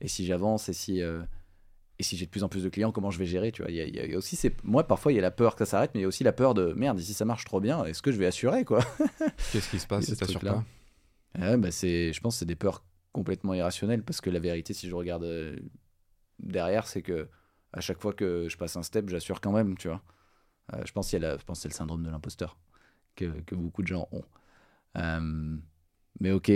et 0.00 0.08
si 0.08 0.26
j'avance, 0.26 0.68
et 0.68 0.72
si, 0.72 1.00
et 1.00 2.02
si 2.02 2.16
j'ai 2.16 2.26
de 2.26 2.30
plus 2.30 2.42
en 2.42 2.48
plus 2.48 2.64
de 2.64 2.68
clients, 2.68 2.90
comment 2.90 3.10
je 3.10 3.18
vais 3.18 3.26
gérer 3.26 3.52
Tu 3.52 3.62
vois, 3.62 3.70
il 3.70 3.76
y 3.76 3.80
a, 3.80 3.84
il 3.84 4.10
y 4.10 4.14
a 4.14 4.18
aussi, 4.18 4.34
c'est, 4.34 4.54
moi, 4.64 4.82
parfois, 4.88 5.12
il 5.12 5.16
y 5.16 5.18
a 5.18 5.22
la 5.22 5.30
peur 5.30 5.54
que 5.54 5.64
ça 5.64 5.70
s'arrête, 5.72 5.92
mais 5.94 6.00
il 6.00 6.02
y 6.02 6.06
a 6.06 6.08
aussi 6.08 6.24
la 6.24 6.32
peur 6.32 6.54
de 6.54 6.72
merde. 6.72 6.98
Et 6.98 7.02
si 7.02 7.14
ça 7.14 7.24
marche 7.24 7.44
trop 7.44 7.60
bien, 7.60 7.84
est-ce 7.84 8.02
que 8.02 8.10
je 8.10 8.18
vais 8.18 8.26
assurer 8.26 8.64
quoi? 8.64 8.80
Qu'est-ce 9.52 9.70
qui 9.70 9.78
se 9.78 9.86
passe 9.86 10.04
si 10.14 10.16
t'assures 10.16 10.40
pas? 10.40 10.64
Ouais, 11.38 11.56
bah 11.56 11.70
c'est, 11.70 12.12
je 12.12 12.20
pense 12.20 12.34
que 12.34 12.38
c'est 12.40 12.46
des 12.46 12.56
peurs 12.56 12.84
complètement 13.12 13.54
irrationnelles 13.54 14.02
parce 14.02 14.20
que 14.20 14.30
la 14.30 14.38
vérité, 14.38 14.74
si 14.74 14.88
je 14.88 14.94
regarde 14.94 15.24
euh, 15.24 15.58
derrière, 16.38 16.86
c'est 16.86 17.02
que 17.02 17.28
à 17.72 17.80
chaque 17.80 18.00
fois 18.00 18.12
que 18.12 18.48
je 18.48 18.56
passe 18.56 18.76
un 18.76 18.82
step, 18.82 19.08
j'assure 19.08 19.40
quand 19.40 19.52
même, 19.52 19.76
tu 19.76 19.88
vois. 19.88 20.02
Euh, 20.74 20.82
je 20.84 20.92
pense 20.92 21.10
qu'il 21.10 21.18
y 21.18 21.22
je 21.22 21.44
pense 21.44 21.58
que 21.58 21.62
c'est 21.62 21.68
le 21.68 21.74
syndrome 21.74 22.02
de 22.02 22.10
l'imposteur 22.10 22.58
que, 23.16 23.40
que 23.42 23.54
beaucoup 23.54 23.82
de 23.82 23.88
gens 23.88 24.08
ont. 24.12 24.24
Euh, 24.98 25.56
mais 26.20 26.32
ok, 26.32 26.52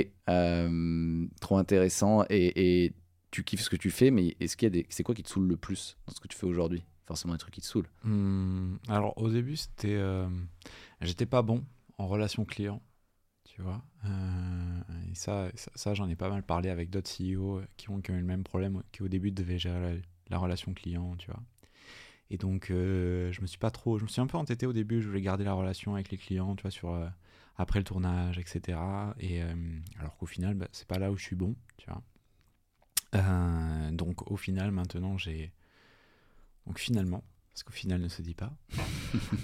trop 1.40 1.56
intéressant 1.56 2.24
et, 2.28 2.84
et 2.84 2.94
tu 3.30 3.44
kiffes 3.44 3.62
ce 3.62 3.70
que 3.70 3.76
tu 3.76 3.90
fais, 3.90 4.10
mais 4.10 4.36
est-ce 4.40 4.56
qu'il 4.56 4.74
y 4.74 4.86
c'est 4.90 5.02
quoi 5.02 5.14
qui 5.14 5.22
te 5.22 5.30
saoule 5.30 5.48
le 5.48 5.56
plus 5.56 5.96
dans 6.06 6.14
ce 6.14 6.20
que 6.20 6.28
tu 6.28 6.36
fais 6.36 6.46
aujourd'hui? 6.46 6.84
Forcément 7.06 7.34
des 7.34 7.38
trucs 7.38 7.54
qui 7.54 7.60
te 7.60 7.66
saoulent. 7.66 7.88
Hmm, 8.04 8.76
alors 8.88 9.16
au 9.16 9.30
début, 9.30 9.56
c'était, 9.56 9.98
j'étais 11.00 11.26
pas 11.26 11.42
bon 11.42 11.64
en 11.98 12.06
relation 12.06 12.44
client, 12.44 12.82
tu 13.56 13.62
vois. 13.62 13.82
Euh, 14.04 14.80
et 15.10 15.14
ça, 15.14 15.48
ça, 15.54 15.70
ça, 15.74 15.94
j'en 15.94 16.10
ai 16.10 16.14
pas 16.14 16.28
mal 16.28 16.42
parlé 16.42 16.68
avec 16.68 16.90
d'autres 16.90 17.10
CEO 17.10 17.62
qui 17.78 17.88
ont, 17.88 18.02
qui 18.02 18.10
ont 18.10 18.14
eu 18.14 18.20
le 18.20 18.26
même 18.26 18.44
problème, 18.44 18.82
qui 18.92 19.02
au 19.02 19.08
début 19.08 19.30
devaient 19.30 19.58
gérer 19.58 19.80
la, 19.80 20.00
la 20.28 20.38
relation 20.38 20.74
client, 20.74 21.16
tu 21.16 21.30
vois. 21.30 21.42
Et 22.28 22.36
donc, 22.36 22.70
euh, 22.70 23.32
je 23.32 23.40
me 23.40 23.46
suis 23.46 23.56
pas 23.56 23.70
trop, 23.70 23.98
je 23.98 24.04
me 24.04 24.08
suis 24.08 24.20
un 24.20 24.26
peu 24.26 24.36
entêté 24.36 24.66
au 24.66 24.74
début. 24.74 25.00
Je 25.00 25.08
voulais 25.08 25.22
garder 25.22 25.44
la 25.44 25.54
relation 25.54 25.94
avec 25.94 26.10
les 26.10 26.18
clients, 26.18 26.54
tu 26.54 26.62
vois, 26.62 26.70
sur 26.70 26.90
euh, 26.90 27.08
après 27.56 27.78
le 27.78 27.84
tournage, 27.84 28.38
etc. 28.38 28.78
Et 29.20 29.40
alors 29.98 30.18
qu'au 30.18 30.26
final, 30.26 30.54
bah, 30.54 30.68
c'est 30.72 30.86
pas 30.86 30.98
là 30.98 31.10
où 31.10 31.16
je 31.16 31.22
suis 31.22 31.36
bon, 31.36 31.56
tu 31.78 31.88
vois. 31.88 32.02
Donc 33.92 34.30
au 34.30 34.36
final, 34.36 34.70
maintenant, 34.70 35.16
j'ai 35.16 35.50
donc 36.66 36.78
finalement, 36.78 37.24
parce 37.54 37.62
qu'au 37.62 37.72
final 37.72 38.02
ne 38.02 38.08
se 38.08 38.20
dit 38.20 38.34
pas. 38.34 38.52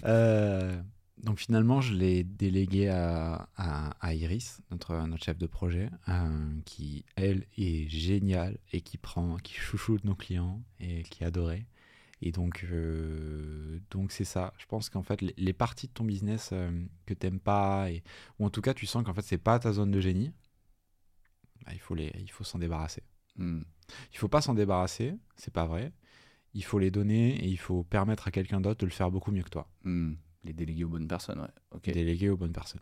Euh, 0.04 0.82
donc 1.22 1.38
finalement, 1.38 1.80
je 1.80 1.94
l'ai 1.94 2.24
délégué 2.24 2.88
à, 2.88 3.48
à- 3.56 3.90
à 4.00 4.14
Iris, 4.14 4.60
notre, 4.70 4.94
notre 5.06 5.24
chef 5.24 5.38
de 5.38 5.46
projet, 5.46 5.88
euh, 6.08 6.60
qui 6.64 7.04
elle 7.16 7.46
est 7.56 7.88
géniale 7.88 8.58
et 8.72 8.80
qui 8.80 8.98
prend, 8.98 9.36
qui 9.36 9.54
chouchoute 9.54 10.04
nos 10.04 10.14
clients 10.16 10.62
et 10.80 11.02
qui 11.04 11.22
est 11.22 11.26
adorée. 11.26 11.66
Et 12.24 12.30
donc, 12.30 12.64
euh, 12.70 13.80
donc 13.90 14.12
c'est 14.12 14.24
ça. 14.24 14.52
Je 14.58 14.66
pense 14.66 14.88
qu'en 14.88 15.02
fait, 15.02 15.20
les, 15.22 15.34
les 15.36 15.52
parties 15.52 15.88
de 15.88 15.92
ton 15.92 16.04
business 16.04 16.50
euh, 16.52 16.70
que 17.06 17.14
t'aimes 17.14 17.40
pas, 17.40 17.90
et, 17.90 18.02
ou 18.38 18.46
en 18.46 18.50
tout 18.50 18.60
cas, 18.62 18.74
tu 18.74 18.86
sens 18.86 19.04
qu'en 19.04 19.14
fait, 19.14 19.22
c'est 19.22 19.38
pas 19.38 19.58
ta 19.58 19.72
zone 19.72 19.90
de 19.90 20.00
génie, 20.00 20.32
bah, 21.64 21.72
il 21.72 21.80
faut 21.80 21.94
les, 21.94 22.12
il 22.18 22.30
faut 22.30 22.44
s'en 22.44 22.58
débarrasser. 22.58 23.02
Hmm. 23.36 23.62
Il 24.12 24.18
faut 24.18 24.28
pas 24.28 24.40
s'en 24.40 24.54
débarrasser, 24.54 25.14
c'est 25.36 25.52
pas 25.52 25.66
vrai. 25.66 25.92
Il 26.54 26.64
faut 26.64 26.78
les 26.78 26.90
donner 26.90 27.34
et 27.44 27.48
il 27.48 27.58
faut 27.58 27.82
permettre 27.82 28.28
à 28.28 28.30
quelqu'un 28.30 28.60
d'autre 28.60 28.80
de 28.80 28.86
le 28.86 28.92
faire 28.92 29.10
beaucoup 29.10 29.32
mieux 29.32 29.42
que 29.42 29.50
toi. 29.50 29.68
Hmm. 29.84 30.14
Les 30.44 30.52
déléguer 30.52 30.84
aux 30.84 30.88
bonnes 30.88 31.06
personnes, 31.08 31.40
ouais. 31.40 31.48
Ok. 31.70 31.90
Déléguer 31.90 32.30
aux 32.30 32.36
bonnes 32.36 32.52
personnes. 32.52 32.80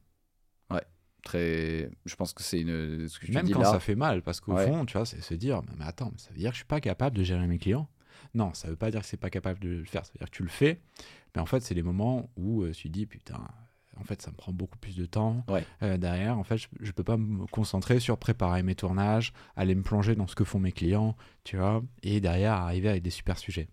Très, 1.22 1.90
je 2.06 2.16
pense 2.16 2.32
que 2.32 2.42
c'est 2.42 2.62
une, 2.62 3.06
ce 3.06 3.18
que 3.18 3.26
tu 3.26 3.32
Même 3.32 3.44
dis 3.44 3.52
quand 3.52 3.60
là. 3.60 3.72
ça 3.72 3.78
fait 3.78 3.94
mal, 3.94 4.22
parce 4.22 4.40
qu'au 4.40 4.54
Ouais. 4.54 4.64
fond, 4.64 4.86
tu 4.86 4.96
vois, 4.96 5.04
c'est 5.04 5.20
se 5.20 5.34
dire, 5.34 5.60
mais 5.76 5.84
attends, 5.84 6.08
mais 6.10 6.16
ça 6.18 6.30
veut 6.30 6.38
dire 6.38 6.48
que 6.48 6.54
je 6.54 6.60
suis 6.60 6.66
pas 6.66 6.80
capable 6.80 7.14
de 7.14 7.22
gérer 7.22 7.46
mes 7.46 7.58
clients? 7.58 7.90
Non, 8.32 8.54
ça 8.54 8.68
veut 8.68 8.76
pas 8.76 8.90
dire 8.90 9.00
que 9.02 9.06
c'est 9.06 9.18
pas 9.18 9.28
capable 9.28 9.60
de 9.60 9.68
le 9.68 9.84
faire. 9.84 10.06
Ça 10.06 10.12
veut 10.14 10.18
dire 10.18 10.30
que 10.30 10.34
tu 10.36 10.42
le 10.42 10.48
fais, 10.48 10.80
mais 11.34 11.42
en 11.42 11.44
fait, 11.44 11.60
c'est 11.60 11.74
les 11.74 11.82
moments 11.82 12.30
où 12.36 12.62
euh, 12.62 12.72
tu 12.72 12.88
dis, 12.88 13.04
putain, 13.04 13.46
en 13.98 14.02
fait, 14.04 14.22
ça 14.22 14.30
me 14.30 14.36
prend 14.36 14.50
beaucoup 14.52 14.78
plus 14.78 14.96
de 14.96 15.04
temps. 15.04 15.44
Ouais. 15.48 15.62
Euh, 15.82 15.98
derrière, 15.98 16.38
en 16.38 16.42
fait, 16.42 16.56
je, 16.56 16.68
je 16.80 16.90
peux 16.92 17.04
pas 17.04 17.18
me 17.18 17.44
concentrer 17.48 18.00
sur 18.00 18.16
préparer 18.16 18.62
mes 18.62 18.74
tournages, 18.74 19.34
aller 19.56 19.74
me 19.74 19.82
plonger 19.82 20.14
dans 20.14 20.26
ce 20.26 20.34
que 20.34 20.44
font 20.44 20.58
mes 20.58 20.72
clients, 20.72 21.18
tu 21.44 21.58
vois, 21.58 21.82
et 22.02 22.22
derrière 22.22 22.54
arriver 22.54 22.88
avec 22.88 23.02
des 23.02 23.10
super 23.10 23.36
sujets. 23.36 23.68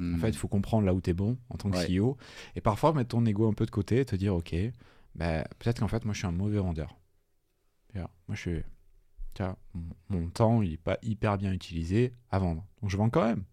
Hmm. 0.00 0.14
En 0.14 0.18
fait, 0.18 0.30
il 0.30 0.36
faut 0.36 0.48
comprendre 0.48 0.86
là 0.86 0.94
où 0.94 1.00
tu 1.00 1.10
es 1.10 1.14
bon 1.14 1.36
en 1.50 1.56
tant 1.56 1.70
que 1.70 1.76
Ouais. 1.76 1.86
CEO. 1.86 2.16
Et 2.56 2.60
parfois, 2.60 2.92
mettre 2.92 3.10
ton 3.10 3.24
ego 3.26 3.48
un 3.48 3.52
peu 3.52 3.66
de 3.66 3.70
côté 3.70 4.00
et 4.00 4.04
te 4.04 4.16
dire, 4.16 4.34
OK, 4.34 4.54
bah, 5.14 5.44
peut-être 5.58 5.80
qu'en 5.80 5.88
fait, 5.88 6.04
moi, 6.04 6.14
je 6.14 6.18
suis 6.18 6.26
un 6.26 6.32
mauvais 6.32 6.58
vendeur. 6.58 6.96
Moi, 7.94 8.08
je 8.36 8.40
suis, 8.40 8.62
mon, 10.08 10.28
temps, 10.30 10.62
il 10.62 10.70
n'est 10.70 10.76
pas 10.76 10.98
hyper 11.02 11.38
bien 11.38 11.52
utilisé 11.52 12.14
à 12.30 12.38
vendre. 12.38 12.64
Donc 12.80 12.90
je 12.90 12.96
vends 12.96 13.10
quand 13.10 13.24
même. 13.24 13.44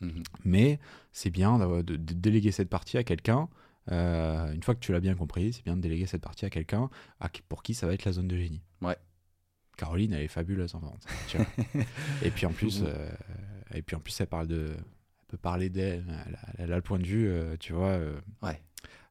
Mhm. 0.00 0.22
Mais 0.44 0.78
c'est 1.12 1.30
bien 1.30 1.58
d'avoir- 1.58 1.84
de, 1.84 1.96
de 1.96 2.14
déléguer 2.14 2.52
cette 2.52 2.68
partie 2.68 2.96
à 2.96 3.04
quelqu'un. 3.04 3.48
Euh, 3.90 4.52
une 4.52 4.62
fois 4.62 4.74
que 4.74 4.80
tu 4.80 4.92
l'as 4.92 5.00
bien 5.00 5.14
compris, 5.14 5.52
c'est 5.52 5.64
bien 5.64 5.76
de 5.76 5.80
déléguer 5.82 6.06
cette 6.06 6.22
partie 6.22 6.44
à 6.44 6.50
quelqu'un 6.50 6.88
pour 7.48 7.62
qui 7.62 7.74
ça 7.74 7.86
va 7.86 7.94
être 7.94 8.04
la 8.04 8.12
zone 8.12 8.28
de 8.28 8.36
génie. 8.36 8.62
Ouais. 8.82 8.96
Caroline, 9.76 10.12
elle 10.12 10.22
est 10.22 10.28
fabuleuse 10.28 10.74
en 10.74 10.80
vente. 10.80 11.06
et 12.22 12.30
puis 12.30 12.46
en 12.46 12.52
plus, 12.52 12.82
euh, 12.86 13.10
et 13.72 13.82
puis 13.82 13.96
en 13.96 14.00
plus, 14.00 14.20
elle 14.20 14.26
parle 14.26 14.46
de, 14.46 14.76
peut 15.30 15.38
parler 15.38 15.70
d'elle. 15.70 16.04
Elle, 16.26 16.34
a- 16.34 16.48
elle 16.58 16.72
a 16.72 16.76
le 16.76 16.82
point 16.82 16.98
de 16.98 17.06
vue, 17.06 17.28
euh, 17.28 17.56
tu 17.58 17.72
vois, 17.72 17.88
euh, 17.90 18.20
Ouais. 18.42 18.60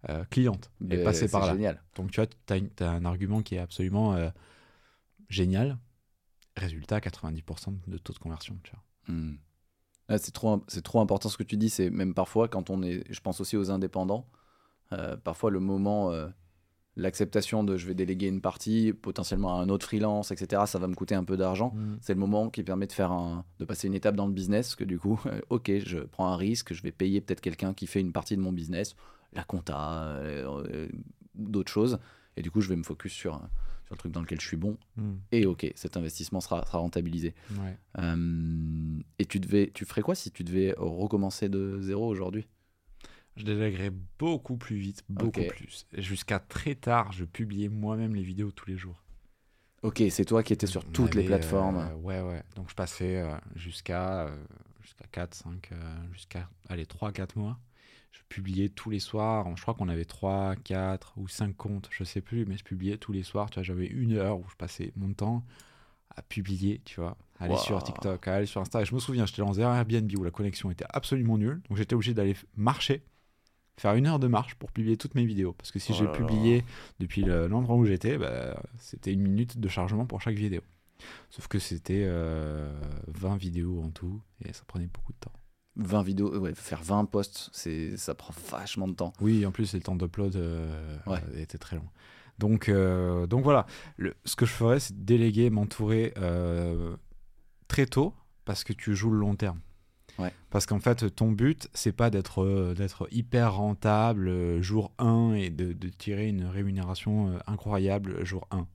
euh, 0.10 0.24
cliente. 0.26 0.72
Elle 0.82 0.94
est 0.94 0.98
Mais 0.98 1.04
passée 1.04 1.28
c'est 1.28 1.32
par 1.32 1.46
là. 1.46 1.54
génial. 1.54 1.82
Donc 1.96 2.12
tu 2.12 2.20
vois, 2.22 2.28
tu 2.28 2.84
as, 2.84 2.90
un 2.90 3.06
argument 3.06 3.42
qui 3.42 3.56
est 3.56 3.60
absolument 3.60 4.14
euh, 4.16 4.30
génial. 5.30 5.78
Résultat, 6.58 7.00
90% 7.00 7.74
de 7.88 7.98
taux 7.98 8.14
de 8.14 8.20
conversion. 8.20 8.60
Hmm. 9.08 9.36
Ah, 10.10 10.18
c'est 10.18 10.32
trop, 10.32 10.58
trop 10.84 11.00
important 11.00 11.30
ce 11.30 11.38
que 11.38 11.44
tu 11.44 11.56
dis. 11.56 11.70
C'est 11.70 11.90
même 11.90 12.14
parfois 12.14 12.48
quand 12.50 12.70
on 12.70 12.82
est, 12.84 13.04
je 13.12 13.20
pense 13.22 13.40
aussi 13.40 13.56
aux 13.56 13.72
indépendants. 13.72 14.28
euh, 14.92 15.16
parfois 15.18 15.52
le 15.52 15.60
moment, 15.60 16.12
euh, 16.12 16.28
l'acceptation 16.96 17.64
de 17.64 17.78
je 17.78 17.88
vais 17.88 17.94
déléguer 17.94 18.28
une 18.28 18.42
partie 18.42 18.94
potentiellement 18.94 19.58
à 19.58 19.62
un 19.62 19.70
autre 19.70 19.86
freelance, 19.86 20.32
etc. 20.32 20.64
Ça 20.66 20.80
va 20.80 20.88
me 20.88 20.96
coûter 20.96 21.16
un 21.16 21.24
peu 21.24 21.38
d'argent. 21.38 21.74
C'est 22.02 22.14
le 22.14 22.20
moment 22.20 22.50
qui 22.50 22.64
permet 22.64 22.88
de 22.88 22.92
faire 22.92 23.12
un, 23.12 23.46
de 23.60 23.66
passer 23.66 23.88
une 23.88 23.94
étape 23.94 24.16
dans 24.16 24.28
le 24.28 24.34
business. 24.34 24.76
Que 24.76 24.84
du 24.84 25.00
coup, 25.00 25.20
ok, 25.50 25.72
je 25.86 26.00
prends 26.00 26.28
un 26.32 26.38
risque, 26.38 26.74
je 26.74 26.84
vais 26.84 26.92
payer 26.92 27.22
peut-être 27.22 27.42
quelqu'un 27.42 27.74
qui 27.74 27.88
fait 27.88 28.02
une 28.02 28.12
partie 28.12 28.36
de 28.36 28.42
mon 28.42 28.52
business, 28.52 28.96
la 29.34 29.44
compta, 29.44 30.04
euh, 30.04 30.64
euh, 30.72 30.90
d'autres 31.36 31.72
choses. 31.72 32.00
Et 32.38 32.42
du 32.42 32.52
coup, 32.52 32.62
je 32.62 32.70
vais 32.70 32.76
me 32.76 32.84
focus 32.84 33.14
sur, 33.14 33.34
sur 33.86 33.96
le 33.96 33.98
truc 33.98 34.12
dans 34.12 34.22
lequel 34.22 34.40
je 34.40 34.48
suis 34.48 34.58
bon. 34.58 34.78
Mm. 34.98 35.14
Et 35.32 35.46
ok, 35.46 35.72
cet 35.76 35.98
investissement 35.98 36.42
sera, 36.42 36.66
sera 36.66 36.80
rentabilisé. 36.80 37.34
Ouais. 37.52 37.78
Euh, 38.00 39.00
et 39.20 39.26
tu 39.26 39.40
devais, 39.40 39.72
tu 39.74 39.86
ferais 39.86 40.02
quoi 40.02 40.16
si 40.16 40.32
tu 40.32 40.44
devais 40.44 40.74
recommencer 40.78 41.50
de 41.50 41.80
zéro 41.82 42.08
aujourd'hui? 42.08 42.48
Je 43.38 43.44
déléguerais 43.46 43.92
beaucoup 44.18 44.58
plus 44.58 44.76
vite, 44.78 45.04
beaucoup 45.10 45.42
plus. 45.48 45.86
Jusqu'à 45.98 46.40
très 46.40 46.76
tard, 46.76 47.12
je 47.12 47.24
publiais 47.26 47.70
moi-même 47.70 48.16
les 48.16 48.24
vidéos 48.24 48.52
tous 48.52 48.70
les 48.70 48.78
jours. 48.78 49.02
Ok, 49.82 50.04
c'est 50.10 50.26
toi 50.26 50.44
qui 50.44 50.52
étais 50.52 50.68
sur 50.68 50.84
On 50.86 50.92
toutes 50.92 51.16
les 51.16 51.20
avait, 51.22 51.28
plateformes. 51.28 51.78
euh, 51.78 51.96
ouais, 51.96 52.22
ouais. 52.22 52.44
Donc 52.56 52.70
je 52.70 52.76
passais 52.76 53.18
euh, 53.22 53.34
jusqu'à 53.56 54.26
euh, 54.28 54.46
jusqu'à 54.82 55.06
4, 55.12 55.34
5, 55.36 55.70
euh, 55.72 55.76
jusqu'à 56.12 56.50
allez, 56.68 56.86
3, 56.86 57.14
4 57.14 57.38
mois. 57.38 57.58
Je 58.12 58.20
publiais 58.28 58.68
tous 58.70 58.90
les 58.90 59.00
soirs. 59.00 59.56
Je 59.56 59.62
crois 59.62 59.74
qu'on 59.76 59.88
avait 59.88 60.04
3, 60.04 60.56
4 60.58 61.14
ou 61.18 61.30
5 61.30 61.56
comptes, 61.56 61.88
je 61.92 62.04
sais 62.04 62.20
plus, 62.22 62.46
mais 62.46 62.58
je 62.58 62.64
publiais 62.66 62.98
tous 62.98 63.14
les 63.14 63.24
soirs. 63.24 63.50
Tu 63.52 63.56
vois, 63.56 63.64
j'avais 63.64 63.86
une 63.86 64.14
heure 64.14 64.40
où 64.40 64.46
je 64.50 64.56
passais 64.56 64.92
mon 64.98 65.14
temps 65.14 65.46
à 66.14 66.24
publier, 66.24 66.82
tu 66.84 67.00
vois, 67.00 67.16
à 67.40 67.46
aller 67.46 67.54
Wow. 67.54 67.60
sur 67.62 67.84
TikTok, 67.84 68.28
à 68.28 68.36
aller 68.36 68.48
sur 68.48 68.60
Insta. 68.60 68.82
Et 68.82 68.86
je 68.86 68.94
me 68.96 69.00
souviens, 69.00 69.26
j'étais 69.26 69.44
dans 69.44 69.62
un 69.62 69.76
Airbnb 69.78 70.12
où 70.18 70.24
la 70.26 70.32
connexion 70.32 70.72
était 70.72 70.86
absolument 70.90 71.38
nulle. 71.38 71.62
Donc 71.70 71.78
j'étais 71.78 71.94
obligé 71.94 72.14
d'aller 72.14 72.36
marcher, 72.58 73.04
faire 73.80 73.96
une 73.96 74.08
heure 74.08 74.20
de 74.20 74.28
marche 74.28 74.56
pour 74.56 74.72
publier 74.72 74.98
toutes 74.98 75.16
mes 75.16 75.26
vidéos. 75.26 75.54
Parce 75.54 75.72
que 75.72 75.80
si 75.80 75.92
Oh 75.94 75.96
j'ai 76.00 76.08
publié 76.12 76.64
depuis 77.00 77.22
le- 77.24 77.48
l'endroit 77.48 77.76
où 77.76 77.86
j'étais, 77.86 78.18
bah, 78.18 78.62
c'était 78.78 79.14
une 79.14 79.22
minute 79.22 79.60
de 79.60 79.68
chargement 79.70 80.06
pour 80.06 80.22
chaque 80.22 80.36
vidéo. 80.36 80.62
Sauf 81.30 81.48
que 81.48 81.60
c'était 81.60 82.04
euh, 82.06 82.72
20 83.08 83.38
vidéos 83.38 83.82
en 83.82 83.90
tout 83.90 84.22
et 84.44 84.52
ça 84.54 84.64
prenait 84.68 84.88
beaucoup 84.88 85.14
de 85.14 85.18
temps. 85.20 85.32
20 85.78 86.04
vidéos, 86.04 86.38
ouais, 86.40 86.54
faire 86.56 86.84
20 86.84 87.06
posts, 87.06 87.50
ça 87.96 88.16
prend 88.16 88.34
vachement 88.52 88.88
de 88.88 88.94
temps. 88.94 89.14
Oui, 89.22 89.46
en 89.46 89.52
plus, 89.52 89.74
le 89.74 89.80
temps 89.80 89.96
d'upload 89.96 90.36
euh, 90.36 90.98
Ouais. 91.08 91.20
euh, 91.34 91.40
était 91.42 91.58
très 91.58 91.78
long. 91.78 91.88
Donc, 92.38 92.68
euh, 92.68 93.28
donc 93.28 93.44
voilà, 93.44 93.66
Le- 93.98 94.16
ce 94.26 94.36
que 94.36 94.46
je 94.46 94.52
ferais, 94.52 94.80
c'est 94.82 95.06
déléguer, 95.06 95.50
m'entourer 95.50 96.14
euh, 96.18 96.96
très 97.70 97.86
tôt 97.86 98.14
parce 98.44 98.64
que 98.66 98.74
tu 98.74 98.94
joues 98.96 99.12
le 99.12 99.20
long 99.20 99.36
terme. 99.36 99.60
Ouais. 100.20 100.32
Parce 100.52 100.66
qu'en 100.66 100.80
fait, 100.80 101.16
ton 101.16 101.32
but, 101.32 101.70
c'est 101.74 101.92
pas 101.94 102.10
d'être 102.10 102.44
euh, 102.44 102.74
d'être 102.76 103.08
hyper 103.12 103.56
rentable 103.56 104.28
euh, 104.28 104.62
jour 104.62 104.92
1 105.00 105.34
et 105.34 105.50
de, 105.50 105.74
de 105.74 105.90
tirer 105.90 106.28
une 106.28 106.46
rémunération 106.46 107.30
euh, 107.32 107.40
incroyable 107.48 108.24
jour 108.26 108.48
1. 108.52 108.68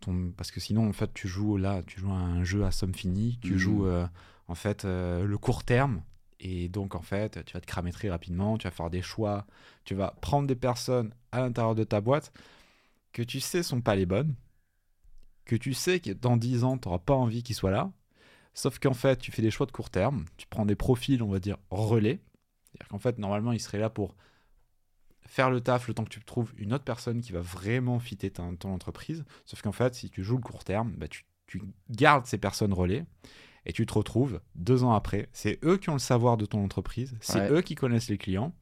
Ton- 0.00 0.32
parce 0.36 0.50
que 0.50 0.60
sinon, 0.60 0.88
en 0.88 0.92
fait, 0.92 1.12
tu 1.12 1.28
joues 1.28 1.56
là, 1.56 1.82
tu 1.86 2.00
joues 2.00 2.10
à 2.12 2.14
un 2.16 2.44
jeu 2.44 2.64
à 2.64 2.70
somme 2.70 2.94
finie, 2.94 3.38
tu 3.42 3.52
Mhm. 3.54 3.58
joues 3.58 3.86
euh, 3.86 4.06
en 4.48 4.54
fait 4.54 4.84
euh, 4.84 5.26
le 5.26 5.36
court 5.38 5.64
terme. 5.64 6.02
Et 6.38 6.68
donc, 6.70 6.94
en 6.94 7.02
fait, 7.02 7.44
tu 7.44 7.52
vas 7.52 7.60
te 7.60 7.66
cramer 7.66 7.92
très 7.92 8.08
rapidement, 8.08 8.56
tu 8.56 8.66
vas 8.66 8.70
faire 8.70 8.88
des 8.88 9.02
choix, 9.02 9.46
tu 9.84 9.94
vas 9.94 10.14
prendre 10.22 10.46
des 10.46 10.54
personnes 10.54 11.12
à 11.32 11.40
l'intérieur 11.40 11.74
de 11.74 11.84
ta 11.84 12.00
boîte 12.00 12.32
que 13.12 13.22
tu 13.22 13.40
sais 13.40 13.62
sont 13.62 13.80
pas 13.82 13.94
les 13.96 14.06
bonnes, 14.06 14.34
que 15.44 15.56
tu 15.56 15.74
sais 15.74 16.00
que 16.00 16.12
dans 16.12 16.36
10 16.36 16.64
ans, 16.64 16.78
tu 16.78 16.88
n'auras 16.88 17.00
pas 17.00 17.14
envie 17.14 17.42
qu'ils 17.42 17.56
soient 17.56 17.70
là. 17.72 17.90
Sauf 18.54 18.78
qu'en 18.78 18.94
fait, 18.94 19.16
tu 19.18 19.30
fais 19.32 19.42
des 19.42 19.50
choix 19.50 19.66
de 19.66 19.72
court 19.72 19.90
terme, 19.90 20.24
tu 20.36 20.46
prends 20.48 20.66
des 20.66 20.74
profils, 20.76 21.22
on 21.22 21.28
va 21.28 21.38
dire, 21.40 21.56
relais. 21.70 22.20
C'est-à-dire 22.64 22.88
qu'en 22.88 22.98
fait, 22.98 23.18
normalement, 23.18 23.52
ils 23.52 23.60
seraient 23.60 23.78
là 23.78 23.90
pour 23.90 24.14
faire 25.26 25.50
le 25.50 25.60
taf 25.60 25.86
le 25.86 25.94
temps 25.94 26.04
que 26.04 26.08
tu 26.10 26.20
trouves 26.20 26.52
une 26.58 26.72
autre 26.74 26.84
personne 26.84 27.20
qui 27.20 27.32
va 27.32 27.40
vraiment 27.40 28.00
fitter 28.00 28.30
ta- 28.30 28.50
ton 28.58 28.72
entreprise. 28.72 29.24
Sauf 29.44 29.62
qu'en 29.62 29.72
fait, 29.72 29.94
si 29.94 30.10
tu 30.10 30.24
joues 30.24 30.36
le 30.36 30.42
court 30.42 30.64
terme, 30.64 30.92
bah, 30.96 31.06
tu, 31.08 31.24
tu 31.46 31.62
gardes 31.88 32.26
ces 32.26 32.38
personnes 32.38 32.72
relais 32.72 33.04
et 33.66 33.72
tu 33.72 33.86
te 33.86 33.94
retrouves 33.94 34.40
deux 34.56 34.82
ans 34.82 34.92
après. 34.92 35.28
C'est 35.32 35.64
eux 35.64 35.76
qui 35.76 35.88
ont 35.90 35.94
le 35.94 35.98
savoir 36.00 36.36
de 36.36 36.46
ton 36.46 36.64
entreprise, 36.64 37.16
c'est 37.20 37.40
Ouais. 37.40 37.50
eux 37.52 37.60
qui 37.62 37.74
connaissent 37.76 38.08
les 38.08 38.18
clients. 38.18 38.52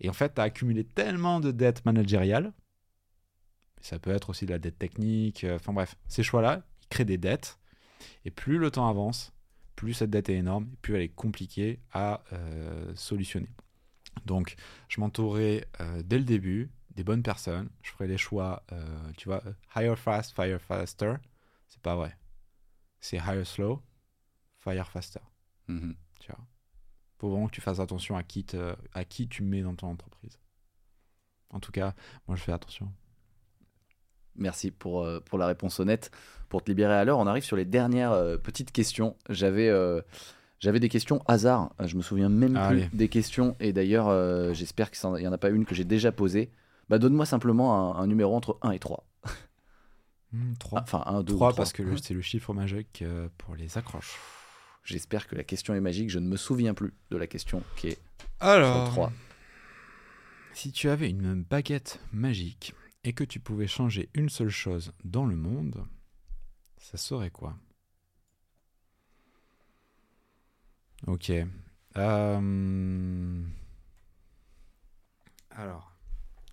Et 0.00 0.08
en 0.08 0.12
fait, 0.12 0.34
tu 0.34 0.40
as 0.40 0.44
accumulé 0.44 0.82
tellement 0.84 1.38
de 1.40 1.52
dettes 1.52 1.84
managériales. 1.84 2.52
Ça 3.80 3.98
peut 3.98 4.10
être 4.10 4.30
aussi 4.30 4.46
de 4.46 4.50
la 4.50 4.58
dette 4.58 4.78
technique. 4.78 5.44
euh, 5.44 5.56
Enfin 5.56 5.72
bref, 5.72 5.96
ces 6.08 6.22
choix-là, 6.22 6.62
ils 6.82 6.88
créent 6.88 7.04
des 7.04 7.18
dettes. 7.18 7.58
Et 8.24 8.30
plus 8.30 8.58
le 8.58 8.70
temps 8.70 8.88
avance, 8.88 9.32
plus 9.76 9.94
cette 9.94 10.10
dette 10.10 10.28
est 10.28 10.36
énorme, 10.36 10.68
plus 10.82 10.96
elle 10.96 11.02
est 11.02 11.08
compliquée 11.08 11.80
à 11.92 12.22
euh, 12.32 12.92
solutionner. 12.96 13.50
Donc, 14.24 14.56
je 14.88 15.00
m'entourerai 15.00 15.66
euh, 15.80 16.02
dès 16.04 16.18
le 16.18 16.24
début 16.24 16.70
des 16.94 17.04
bonnes 17.04 17.22
personnes. 17.22 17.68
Je 17.82 17.90
ferai 17.90 18.08
des 18.08 18.16
choix, 18.18 18.64
euh, 18.72 19.12
tu 19.16 19.28
vois, 19.28 19.42
hire 19.76 19.98
fast, 19.98 20.34
fire 20.34 20.60
faster. 20.60 21.14
C'est 21.68 21.80
pas 21.82 21.94
vrai. 21.96 22.16
C'est 23.00 23.18
hire 23.18 23.46
slow, 23.46 23.82
fire 24.60 24.90
faster. 24.90 25.20
Mhm. 25.68 25.94
Tu 26.20 26.32
vois. 26.32 26.44
Faut 27.18 27.30
vraiment 27.30 27.46
que 27.48 27.52
tu 27.54 27.60
fasses 27.60 27.80
attention 27.80 28.16
à 28.16 28.22
qui, 28.22 28.44
te- 28.44 28.76
à 28.92 29.04
qui 29.04 29.28
tu 29.28 29.42
mets 29.42 29.62
dans 29.62 29.74
ton 29.74 29.88
entreprise. 29.88 30.38
En 31.50 31.60
tout 31.60 31.72
cas, 31.72 31.94
moi 32.26 32.36
je 32.36 32.42
fais 32.42 32.52
attention. 32.52 32.92
Merci 34.38 34.70
pour, 34.70 35.02
euh, 35.04 35.20
pour 35.20 35.38
la 35.38 35.46
réponse 35.46 35.80
honnête. 35.80 36.10
Pour 36.48 36.62
te 36.62 36.70
libérer 36.70 36.94
à 36.94 37.04
l'heure, 37.04 37.18
on 37.18 37.26
arrive 37.26 37.42
sur 37.44 37.56
les 37.56 37.64
dernières 37.64 38.12
euh, 38.12 38.36
petites 38.36 38.70
questions. 38.72 39.16
J'avais 39.28 39.68
euh, 39.68 40.00
j'avais 40.60 40.80
des 40.80 40.88
questions 40.88 41.22
hasard. 41.26 41.74
Je 41.84 41.96
me 41.96 42.02
souviens 42.02 42.28
même 42.28 42.52
plus 42.52 42.60
Allez. 42.60 42.88
des 42.92 43.08
questions. 43.08 43.56
Et 43.60 43.72
d'ailleurs, 43.72 44.54
j'espère 44.54 44.90
qu'il 44.90 45.10
n'y 45.10 45.26
en 45.28 45.32
a 45.32 45.38
pas 45.38 45.50
une 45.50 45.64
que 45.66 45.74
j'ai 45.74 45.84
déjà 45.84 46.12
posée. 46.12 46.50
Bah, 46.88 46.98
Donne-moi 46.98 47.26
simplement 47.26 47.96
un, 47.96 48.02
un 48.02 48.06
numéro 48.06 48.34
entre 48.34 48.58
1 48.62 48.70
et 48.70 48.78
3. 48.78 49.04
3. 50.58 50.80
Enfin, 50.82 51.02
1, 51.06 51.22
2 51.22 51.34
3 51.34 51.48
ou 51.48 51.52
3. 51.52 51.54
parce 51.56 51.72
que 51.72 51.96
c'est 51.96 52.14
le 52.14 52.20
chiffre 52.22 52.52
magique 52.54 53.04
pour 53.38 53.54
les 53.54 53.76
accroches. 53.76 54.18
J'espère 54.84 55.26
que 55.26 55.34
la 55.34 55.44
question 55.44 55.74
est 55.74 55.80
magique. 55.80 56.10
Je 56.10 56.18
ne 56.20 56.28
me 56.28 56.36
souviens 56.36 56.74
plus 56.74 56.94
de 57.10 57.16
la 57.16 57.26
question 57.26 57.62
qui 57.76 57.88
est 57.88 57.98
Alors, 58.40 58.88
3. 58.90 59.12
si 60.54 60.72
tu 60.72 60.88
avais 60.88 61.10
une 61.10 61.42
baguette 61.42 62.00
magique 62.12 62.74
et 63.06 63.12
que 63.14 63.24
tu 63.24 63.40
pouvais 63.40 63.66
changer 63.68 64.10
une 64.14 64.28
seule 64.28 64.50
chose 64.50 64.92
dans 65.04 65.24
le 65.24 65.36
monde, 65.36 65.86
ça 66.76 66.98
serait 66.98 67.30
quoi? 67.30 67.56
Ok. 71.06 71.30
Euh, 71.96 73.42
Alors, 75.50 75.92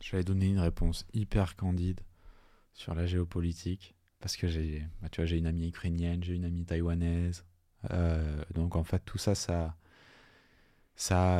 je 0.02 0.16
vais 0.16 0.24
donner 0.24 0.48
une 0.50 0.60
réponse 0.60 1.06
hyper 1.14 1.56
candide 1.56 2.02
sur 2.74 2.96
la 2.96 3.06
géopolitique 3.06 3.96
parce 4.20 4.38
que 4.38 4.48
j'ai, 4.48 4.86
bah, 5.02 5.10
j'ai 5.26 5.38
une 5.38 5.48
amie 5.48 5.68
ukrainienne, 5.70 6.24
j'ai 6.24 6.36
une 6.36 6.46
amie 6.46 6.66
taïwanaise, 6.66 7.46
Euh, 7.92 8.42
donc 8.54 8.76
en 8.78 8.84
fait 8.86 9.04
tout 9.06 9.18
ça, 9.18 9.36
ça, 9.36 9.76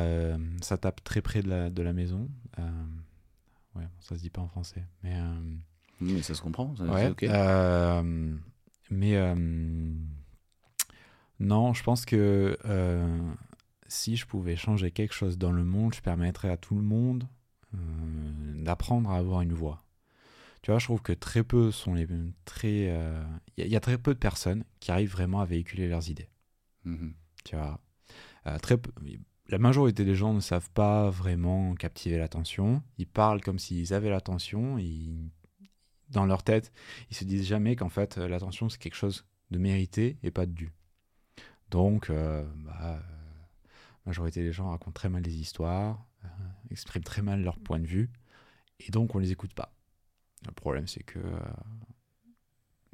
euh, 0.00 0.36
tape 0.80 1.02
très 1.04 1.22
près 1.22 1.42
de 1.42 1.48
la, 1.48 1.70
de 1.70 1.82
la 1.82 1.92
maison. 1.92 2.28
Ouais, 3.74 3.88
ça 4.00 4.14
se 4.16 4.20
dit 4.20 4.30
pas 4.30 4.40
en 4.42 4.48
français, 4.48 4.84
mais 5.02 5.14
euh, 5.16 5.56
Mais 6.00 6.22
ça 6.22 6.34
se 6.34 6.42
comprend. 6.42 6.74
ça- 6.76 6.84
ouais. 6.84 7.08
ok. 7.10 7.22
euh, 7.24 8.36
mais 8.90 9.16
euh, 9.16 9.34
non, 11.40 11.74
je 11.74 11.82
pense 11.82 12.04
que 12.04 12.56
si 13.86 14.16
je 14.16 14.26
pouvais 14.26 14.56
changer 14.56 14.90
quelque 14.90 15.14
chose 15.14 15.38
dans 15.38 15.52
le 15.52 15.64
monde, 15.64 15.94
je 15.94 16.00
permettrais 16.00 16.50
à 16.50 16.56
tout 16.56 16.74
le 16.74 16.82
monde 16.82 17.26
d'apprendre 18.54 19.10
à 19.10 19.16
avoir 19.16 19.40
une 19.40 19.52
voix. 19.52 19.82
Tu 20.62 20.70
vois, 20.70 20.78
je 20.78 20.86
trouve 20.86 21.02
que 21.02 21.12
très 21.12 21.42
peu 21.44 21.70
sont 21.70 21.92
les 21.92 22.06
très. 22.46 22.88
euh, 22.88 23.22
Il 23.56 23.60
y, 23.60 23.62
a- 23.64 23.66
il 23.66 23.72
y 23.72 23.76
a 23.76 23.80
très 23.80 23.98
peu 23.98 24.14
de 24.14 24.18
personnes 24.18 24.64
qui 24.80 24.90
arrivent 24.90 25.10
vraiment 25.12 25.40
à 25.40 25.44
véhiculer 25.44 25.88
leurs 25.88 26.08
idées. 26.08 26.28
Mhm. 26.84 27.14
Tu 27.44 27.56
vois, 27.56 27.80
Euh, 28.46 28.58
très 28.58 28.76
peu- 28.76 28.92
la 29.48 29.58
majorité 29.58 30.04
des 30.04 30.14
gens 30.14 30.32
ne 30.32 30.40
savent 30.40 30.70
pas 30.70 31.10
vraiment 31.10 31.74
captiver 31.74 32.18
l'attention. 32.18 32.82
Ils 32.98 33.06
parlent 33.06 33.42
comme 33.42 33.58
s'ils 33.58 33.92
avaient 33.92 34.10
l'attention. 34.10 34.78
Dans 36.10 36.26
leur 36.26 36.42
tête, 36.42 36.72
ils 37.10 37.16
se 37.16 37.24
disent 37.24 37.46
jamais 37.46 37.76
qu'en 37.76 37.88
fait, 37.88 38.18
euh, 38.18 38.28
l'attention, 38.28 38.68
c'est 38.68 38.78
quelque 38.78 38.94
chose 38.94 39.26
de 39.50 39.58
mérité 39.58 40.18
et 40.22 40.30
pas 40.30 40.46
de 40.46 40.52
dû. 40.52 40.72
Donc, 41.70 42.08
euh, 42.08 42.44
bah, 42.58 42.78
euh, 42.82 43.00
majorité 44.06 44.42
des 44.42 44.52
gens 44.52 44.70
racontent 44.70 44.92
très 44.92 45.08
mal 45.08 45.22
des 45.22 45.36
histoires, 45.36 46.06
expriment 46.70 47.04
très 47.04 47.22
mal 47.22 47.42
leur 47.42 47.58
point 47.58 47.78
de 47.78 47.86
vue, 47.86 48.10
et 48.80 48.90
donc 48.90 49.14
on 49.14 49.18
les 49.18 49.32
écoute 49.32 49.54
pas. 49.54 49.74
Le 50.46 50.52
problème, 50.52 50.86
c'est 50.86 51.02
que 51.02 51.18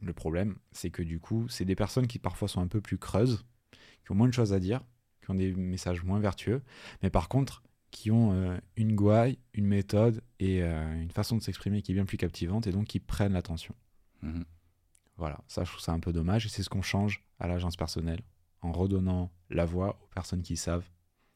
le 0.00 0.12
problème, 0.12 0.58
c'est 0.72 0.90
que 0.90 1.02
du 1.02 1.20
coup, 1.20 1.48
c'est 1.48 1.64
des 1.64 1.74
personnes 1.74 2.06
qui 2.06 2.18
parfois 2.18 2.48
sont 2.48 2.60
un 2.60 2.68
peu 2.68 2.80
plus 2.80 2.98
creuses, 2.98 3.44
qui 4.04 4.12
ont 4.12 4.14
moins 4.14 4.28
de 4.28 4.32
choses 4.32 4.52
à 4.52 4.60
dire, 4.60 4.82
qui 5.22 5.30
ont 5.30 5.34
des 5.34 5.52
messages 5.52 6.02
moins 6.02 6.18
vertueux, 6.18 6.62
mais 7.02 7.10
par 7.10 7.28
contre, 7.28 7.62
qui 7.90 8.10
ont 8.10 8.32
euh, 8.32 8.56
une 8.76 8.94
gouaille, 8.94 9.38
une 9.54 9.66
méthode 9.66 10.22
et 10.38 10.62
euh, 10.62 11.02
une 11.02 11.10
façon 11.10 11.36
de 11.36 11.42
s'exprimer 11.42 11.82
qui 11.82 11.92
est 11.92 11.94
bien 11.94 12.04
plus 12.04 12.16
captivante, 12.16 12.66
et 12.66 12.72
donc 12.72 12.86
qui 12.86 13.00
prennent 13.00 13.32
l'attention. 13.32 13.74
Mhm. 14.22 14.44
Voilà, 15.16 15.40
ça 15.48 15.64
je 15.64 15.70
trouve 15.70 15.82
ça 15.82 15.92
un 15.92 16.00
peu 16.00 16.12
dommage, 16.12 16.46
et 16.46 16.48
c'est 16.48 16.62
ce 16.62 16.70
qu'on 16.70 16.82
change 16.82 17.22
à 17.38 17.46
l'agence 17.46 17.76
personnelle, 17.76 18.20
en 18.62 18.72
redonnant 18.72 19.30
la 19.50 19.64
voix 19.64 19.98
aux 20.02 20.14
personnes 20.14 20.42
qui 20.42 20.56
savent 20.56 20.88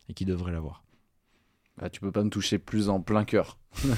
et 0.09 0.15
qui 0.15 0.25
devraient 0.25 0.53
l'avoir. 0.53 0.85
Bah, 1.77 1.91
tu 1.91 2.01
peux 2.01 2.13
pas 2.13 2.23
me 2.23 2.31
toucher 2.31 2.59
plus 2.59 2.89
en 2.89 3.01
plein 3.01 3.25
cœur 3.25 3.59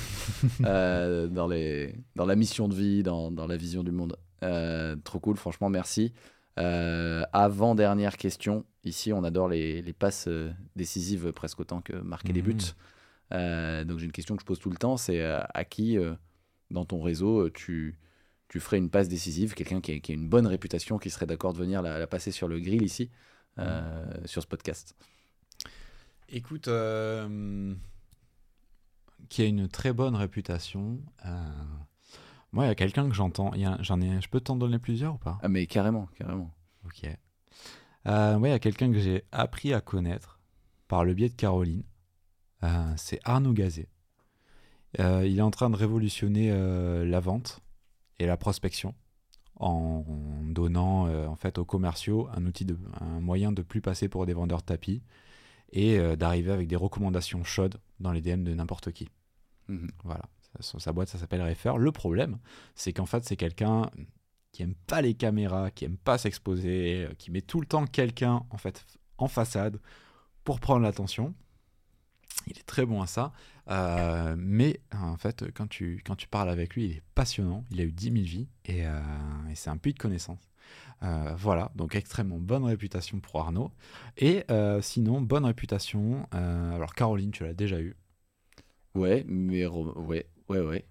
Euh, 0.64 1.28
dans, 1.28 1.46
les, 1.46 1.94
dans 2.14 2.24
la 2.24 2.36
mission 2.36 2.68
de 2.68 2.74
vie, 2.74 3.02
dans, 3.02 3.30
dans 3.30 3.46
la 3.46 3.56
vision 3.56 3.84
du 3.84 3.90
monde. 3.90 4.16
Trop 5.04 5.20
cool, 5.20 5.36
franchement, 5.36 5.68
merci. 5.68 6.12
Euh, 6.58 7.24
Avant-dernière 7.32 8.16
question. 8.16 8.64
Ici, 8.84 9.12
on 9.12 9.24
adore 9.24 9.48
les, 9.48 9.82
les 9.82 9.92
passes 9.92 10.26
euh, 10.28 10.52
décisives 10.74 11.32
presque 11.32 11.60
autant 11.60 11.80
que 11.80 11.92
marquer 11.92 12.32
des 12.32 12.40
Mhm. 12.42 12.46
buts. 12.48 12.64
Euh, 13.34 13.84
donc, 13.84 13.98
j'ai 13.98 14.06
une 14.06 14.12
question 14.12 14.36
que 14.36 14.42
je 14.42 14.46
pose 14.46 14.58
tout 14.60 14.70
le 14.70 14.76
temps 14.76 14.96
c'est 14.96 15.20
à 15.22 15.64
qui, 15.64 15.98
dans 16.70 16.84
ton 16.84 17.00
réseau, 17.02 17.50
tu, 17.50 17.98
tu 18.48 18.60
ferais 18.60 18.78
une 18.78 18.88
passe 18.90 19.08
décisive? 19.08 19.54
Quelqu'un 19.54 19.80
qui, 19.80 19.92
a- 19.92 19.98
qui 20.00 20.12
a 20.12 20.14
une 20.14 20.28
bonne 20.28 20.46
réputation, 20.46 20.98
qui 20.98 21.10
serait 21.10 21.26
d'accord 21.26 21.52
de 21.52 21.58
venir 21.58 21.82
la, 21.82 21.98
la 21.98 22.06
passer 22.06 22.30
sur 22.30 22.46
le 22.48 22.60
grill 22.60 22.82
ici, 22.82 23.10
euh, 23.58 24.04
sur 24.24 24.42
ce 24.42 24.46
podcast? 24.46 24.94
Écoute, 26.28 26.68
qui 29.28 29.42
a 29.42 29.44
une 29.46 29.68
très 29.68 29.92
bonne 29.92 30.14
réputation. 30.14 31.00
Moi, 32.52 32.64
il 32.64 32.68
y 32.68 32.70
a 32.70 32.74
quelqu'un 32.74 33.08
que 33.08 33.14
j'entends. 33.14 33.52
J'en 33.80 34.00
ai, 34.00 34.20
je 34.20 34.28
peux 34.28 34.40
t'en 34.40 34.56
donner 34.56 34.78
plusieurs 34.78 35.14
ou 35.14 35.18
pas? 35.18 35.38
Ah, 35.42 35.48
mais 35.48 35.66
carrément, 35.66 36.08
carrément. 36.16 36.50
Ok. 36.84 37.08
Euh, 38.06 38.38
ouais, 38.38 38.50
il 38.50 38.52
y 38.52 38.54
a 38.54 38.58
quelqu'un 38.58 38.92
que 38.92 38.98
j'ai 38.98 39.24
appris 39.32 39.74
à 39.74 39.80
connaître 39.80 40.38
par 40.88 41.04
le 41.04 41.14
biais 41.14 41.28
de 41.28 41.34
Caroline. 41.34 41.82
Euh, 42.62 42.92
c'est 42.96 43.20
Arnaud 43.24 43.52
Gazet. 43.52 43.88
Euh, 45.00 45.26
il 45.26 45.38
est 45.38 45.42
en 45.42 45.50
train 45.50 45.68
de 45.70 45.76
révolutionner 45.76 46.50
euh, 46.50 47.04
la 47.04 47.20
vente 47.20 47.60
et 48.18 48.26
la 48.26 48.36
prospection 48.36 48.94
en 49.58 50.04
donnant 50.50 51.08
en 51.26 51.34
fait 51.34 51.56
aux 51.56 51.64
commerciaux 51.64 52.28
un 52.34 52.44
outil 52.44 52.66
de, 52.66 52.78
un 53.00 53.20
moyen 53.20 53.52
de 53.52 53.62
plus 53.62 53.80
passer 53.80 54.06
pour 54.06 54.26
des 54.26 54.34
vendeurs 54.34 54.60
de 54.60 54.66
tapis 54.66 55.02
et 55.72 55.98
d'arriver 56.14 56.52
avec 56.52 56.68
des 56.68 56.76
recommandations 56.76 57.42
chaudes 57.42 57.80
dans 57.98 58.12
les 58.12 58.20
DM 58.20 58.42
de 58.42 58.52
n'importe 58.52 58.92
qui. 58.92 59.08
Mhm. 59.68 59.88
Voilà, 60.04 60.24
sa, 60.60 60.92
boîte 60.92 61.08
ça 61.08 61.18
s'appelle 61.18 61.42
Refer. 61.42 61.72
Le 61.78 61.92
problème, 61.92 62.38
c'est 62.74 62.92
qu'en 62.92 63.06
fait 63.06 63.24
c'est 63.24 63.36
quelqu'un 63.36 63.90
qui 64.52 64.62
aime 64.62 64.74
pas 64.86 65.02
les 65.02 65.14
caméras, 65.14 65.70
qui 65.70 65.84
aime 65.84 65.98
pas 65.98 66.18
s'exposer, 66.18 67.04
euh, 67.04 67.14
qui 67.18 67.30
met 67.30 67.42
tout 67.42 67.60
le 67.60 67.66
temps 67.66 67.86
quelqu'un 67.86 68.42
en 68.50 68.56
fait 68.56 68.86
en 69.18 69.28
façade 69.28 69.78
pour 70.44 70.60
prendre 70.60 70.82
l'attention. 70.82 71.34
Il 72.46 72.58
est 72.58 72.66
très 72.66 72.86
bon 72.86 73.02
à 73.02 73.06
ça, 73.06 73.32
Euh, 73.68 74.36
mais 74.38 74.78
en 74.94 75.16
fait 75.16 75.50
quand 75.52 75.68
tu, 75.68 76.00
quand 76.06 76.14
tu 76.14 76.28
parles 76.28 76.48
avec 76.50 76.74
lui, 76.74 76.84
il 76.84 76.90
est 76.92 77.02
passionnant, 77.16 77.64
il 77.72 77.80
a 77.80 77.84
eu 77.84 77.90
10 77.90 78.12
000 78.12 78.14
vies 78.24 78.48
et, 78.64 78.84
c'est 79.54 79.70
un 79.70 79.76
puits 79.76 79.92
de 79.92 79.98
connaissances. 79.98 80.48
Euh, 81.02 81.34
voilà, 81.36 81.72
donc 81.74 81.96
extrêmement 81.96 82.38
bonne 82.38 82.64
réputation 82.64 83.18
pour 83.18 83.40
Arnaud. 83.40 83.72
Et 84.16 84.44
sinon, 84.82 85.20
bonne 85.20 85.44
réputation, 85.44 86.28
alors 86.30 86.94
Caroline, 86.94 87.32
tu 87.32 87.44
l'as 87.44 87.54
déjà 87.54 87.80
eu, 87.80 87.96
Ouais, 88.96 89.24
mais 89.28 89.66
ouais, 89.66 90.26
ouais, 90.48 90.60
ouais. 90.60 90.84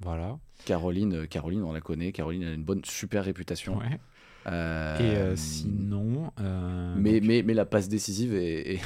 voilà. 0.00 0.38
Caroline, 0.64 1.14
euh, 1.14 1.26
Caroline, 1.26 1.62
on 1.64 1.72
la 1.72 1.80
connaît. 1.80 2.12
Caroline 2.12 2.44
a 2.44 2.52
une 2.52 2.64
bonne, 2.64 2.84
super 2.84 3.24
réputation. 3.24 3.78
Ouais. 3.78 4.00
Euh, 4.46 4.98
Et 4.98 5.16
euh, 5.16 5.36
sinon... 5.36 6.32
euh, 6.40 6.94
mais, 6.96 7.20
donc- 7.20 7.28
mais, 7.28 7.42
mais 7.42 7.54
la 7.54 7.64
passe 7.66 7.88
décisive 7.88 8.34
est, 8.34 8.74
est, 8.74 8.80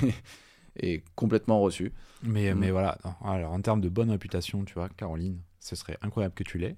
est 0.77 1.05
complètement 1.15 1.61
reçue. 1.61 1.93
Mais, 2.23 2.55
Mm. 2.55 2.59
mais 2.59 2.71
voilà, 2.71 2.99
non, 3.05 3.15
alors 3.27 3.53
en 3.53 3.61
termes 3.61 3.81
de 3.81 3.89
bonne 3.89 4.11
réputation, 4.11 4.65
tu 4.65 4.75
vois, 4.75 4.89
Caroline, 4.91 5.41
ce 5.61 5.77
serait 5.77 5.99
incroyable 6.03 6.35
que 6.35 6.45
tu 6.45 6.59
l'aies. 6.59 6.77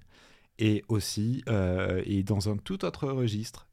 Et 0.60 0.84
aussi, 0.88 1.44
et 2.04 2.22
dans 2.24 2.48
un 2.48 2.56
tout 2.56 2.84
autre 2.84 3.08
registre, 3.08 3.68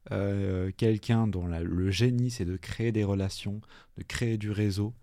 quelqu'un 0.77 1.27
dont 1.27 1.47
la- 1.47 1.63
le 1.63 1.89
génie, 1.89 2.29
c'est 2.29 2.45
de 2.45 2.57
créer 2.57 2.91
des 2.91 3.03
relations, 3.03 3.59
de 3.97 4.03
créer 4.03 4.37
du 4.37 4.51
réseau 4.51 4.93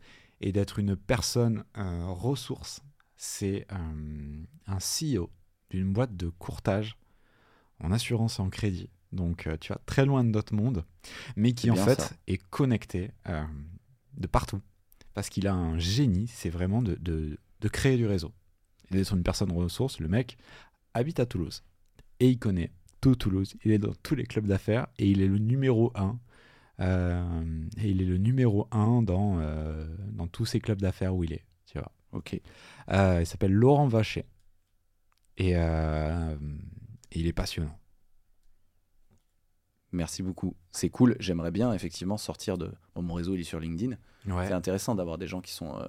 et 0.40 0.52
d'être 0.52 0.78
une 0.78 0.94
personne 0.96 1.64
ressource, 1.74 2.82
c'est 3.24 3.66
euh, 3.70 4.44
un 4.66 4.78
CEO 4.78 5.30
d'une 5.70 5.92
boîte 5.92 6.16
de 6.16 6.28
courtage 6.28 6.96
en 7.78 7.92
assurance 7.92 8.40
et 8.40 8.42
en 8.42 8.50
crédit. 8.50 8.90
Donc, 9.12 9.46
euh, 9.46 9.56
tu 9.60 9.68
vois, 9.72 9.80
très 9.86 10.04
loin 10.06 10.24
de 10.24 10.30
notre 10.30 10.54
monde, 10.54 10.84
mais 11.36 11.52
qui 11.52 11.70
en 11.70 11.76
fait 11.76 12.00
ça. 12.00 12.10
est 12.26 12.42
connecté 12.50 13.12
euh, 13.28 13.44
de 14.16 14.26
partout 14.26 14.60
parce 15.14 15.28
qu'il 15.28 15.46
a 15.46 15.54
un 15.54 15.78
génie, 15.78 16.26
c'est 16.26 16.50
vraiment 16.50 16.82
de, 16.82 16.96
de- 16.96 17.38
de 17.60 17.68
créer 17.68 17.96
du 17.96 18.06
réseau. 18.06 18.32
Et 18.90 18.94
d'être 18.96 19.14
une 19.14 19.22
personne 19.22 19.52
ressource, 19.52 20.00
le 20.00 20.08
mec 20.08 20.36
habite 20.92 21.20
à 21.20 21.26
Toulouse. 21.26 21.62
Et 22.18 22.28
il 22.28 22.38
connaît 22.40 22.72
tout 23.00 23.14
Toulouse. 23.14 23.54
Il 23.64 23.70
est 23.70 23.78
dans 23.78 23.94
tous 24.02 24.16
les 24.16 24.24
clubs 24.24 24.46
d'affaires 24.48 24.88
et 24.98 25.08
il 25.08 25.20
est 25.22 25.28
le 25.28 25.38
numéro 25.38 25.92
1. 25.94 26.18
et 26.80 27.88
il 27.88 28.02
est 28.02 28.06
le 28.06 28.18
numéro 28.18 28.66
1 28.72 29.02
dans, 29.02 29.38
euh, 29.38 29.86
dans 30.10 30.26
tous 30.26 30.44
ces 30.44 30.58
clubs 30.58 30.80
d'affaires 30.80 31.14
où 31.14 31.22
il 31.22 31.32
est. 31.34 31.44
Ok. 32.12 32.40
Euh, 32.90 33.18
il 33.20 33.26
s'appelle 33.26 33.52
Laurent 33.52 33.86
Vacher. 33.88 34.24
Et, 35.38 35.56
euh, 35.56 36.34
et 37.10 37.20
il 37.20 37.26
est 37.26 37.32
passionnant. 37.32 37.78
Merci 39.92 40.22
beaucoup. 40.22 40.54
C'est 40.70 40.88
cool. 40.88 41.16
J'aimerais 41.20 41.50
bien 41.50 41.72
effectivement 41.74 42.16
sortir 42.16 42.56
de. 42.56 42.70
Bon, 42.94 43.02
mon 43.02 43.14
réseau, 43.14 43.34
il 43.34 43.40
est 43.40 43.44
sur 43.44 43.60
LinkedIn. 43.60 43.96
Ouais. 44.26 44.46
C'est 44.46 44.52
intéressant 44.54 44.94
d'avoir 44.94 45.18
des 45.18 45.26
gens 45.26 45.40
qui 45.40 45.52
sont, 45.52 45.76
euh, 45.78 45.86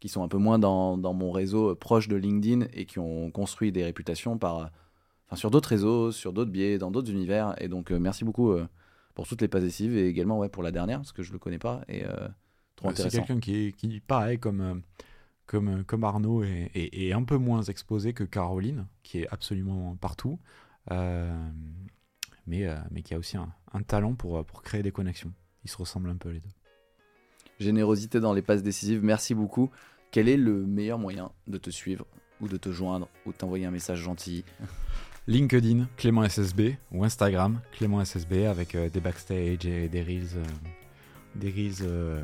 qui 0.00 0.08
sont 0.08 0.22
un 0.22 0.28
peu 0.28 0.36
moins 0.38 0.58
dans, 0.58 0.98
dans 0.98 1.14
mon 1.14 1.30
réseau 1.30 1.74
proche 1.74 2.08
de 2.08 2.16
LinkedIn 2.16 2.66
et 2.72 2.84
qui 2.84 2.98
ont 2.98 3.30
construit 3.30 3.72
des 3.72 3.84
réputations 3.84 4.36
par, 4.36 4.56
enfin, 5.26 5.36
sur 5.36 5.50
d'autres 5.50 5.70
réseaux, 5.70 6.12
sur 6.12 6.32
d'autres 6.34 6.50
biais, 6.50 6.76
dans 6.78 6.90
d'autres 6.90 7.10
univers. 7.10 7.54
Et 7.62 7.68
donc, 7.68 7.90
merci 7.90 8.24
beaucoup 8.24 8.54
pour 9.14 9.26
toutes 9.26 9.40
les 9.40 9.48
passes 9.48 9.62
décisives 9.62 9.96
et 9.96 10.06
également 10.08 10.38
ouais, 10.38 10.50
pour 10.50 10.62
la 10.62 10.70
dernière, 10.70 10.98
parce 10.98 11.12
que 11.12 11.22
je 11.22 11.32
le 11.32 11.38
connais 11.38 11.58
pas. 11.58 11.82
Et 11.88 12.02
trop 12.76 12.88
Euh, 12.88 12.92
C'est 12.94 13.04
intéressant. 13.04 13.18
quelqu'un 13.18 13.40
qui, 13.40 13.72
qui, 13.72 14.00
pareil, 14.00 14.38
comme, 14.38 14.82
comme, 15.46 15.68
euh, 15.68 15.82
comme 15.84 16.04
Arnaud, 16.04 16.42
est, 16.44 16.70
est- 16.74 17.06
est 17.08 17.12
un 17.12 17.22
peu 17.24 17.36
moins 17.36 17.62
exposé 17.62 18.12
que 18.12 18.24
Caroline, 18.24 18.86
qui 19.02 19.20
est 19.20 19.28
absolument 19.28 19.96
partout, 19.96 20.38
euh, 20.90 21.48
mais, 22.46 22.66
euh, 22.66 22.76
mais 22.90 23.02
qui 23.02 23.14
a 23.14 23.18
aussi 23.18 23.36
un, 23.36 23.52
un 23.72 23.82
talent 23.82 24.14
pour, 24.14 24.44
pour 24.44 24.62
créer 24.62 24.82
des 24.82 24.92
connexions. 24.92 25.32
Ils 25.64 25.70
se 25.70 25.76
ressemblent 25.76 26.10
un 26.10 26.16
peu 26.16 26.30
les 26.30 26.40
deux. 26.40 26.48
Générosité 27.58 28.20
dans 28.20 28.32
les 28.34 28.42
passes 28.42 28.62
décisives, 28.62 29.02
merci 29.02 29.34
beaucoup. 29.34 29.70
Quel 30.10 30.28
est 30.28 30.36
le 30.36 30.64
meilleur 30.66 30.98
moyen 30.98 31.30
de 31.46 31.58
te 31.58 31.70
suivre 31.70 32.06
ou 32.40 32.48
de 32.48 32.56
te 32.56 32.70
joindre 32.70 33.08
ou 33.24 33.32
de 33.32 33.36
t'envoyer 33.36 33.66
un 33.66 33.70
message 33.70 34.00
gentil? 34.00 34.44
LinkedIn, 35.26 35.88
Clément 35.96 36.22
SSB, 36.28 36.76
ou 36.92 37.02
Instagram, 37.04 37.60
Clément 37.72 38.00
SSB, 38.04 38.46
avec 38.46 38.74
euh, 38.76 38.88
des 38.88 39.00
backstage 39.00 39.66
et 39.66 39.88
des 39.88 40.02
reels, 40.02 40.40
des 41.34 41.50
reels 41.50 42.22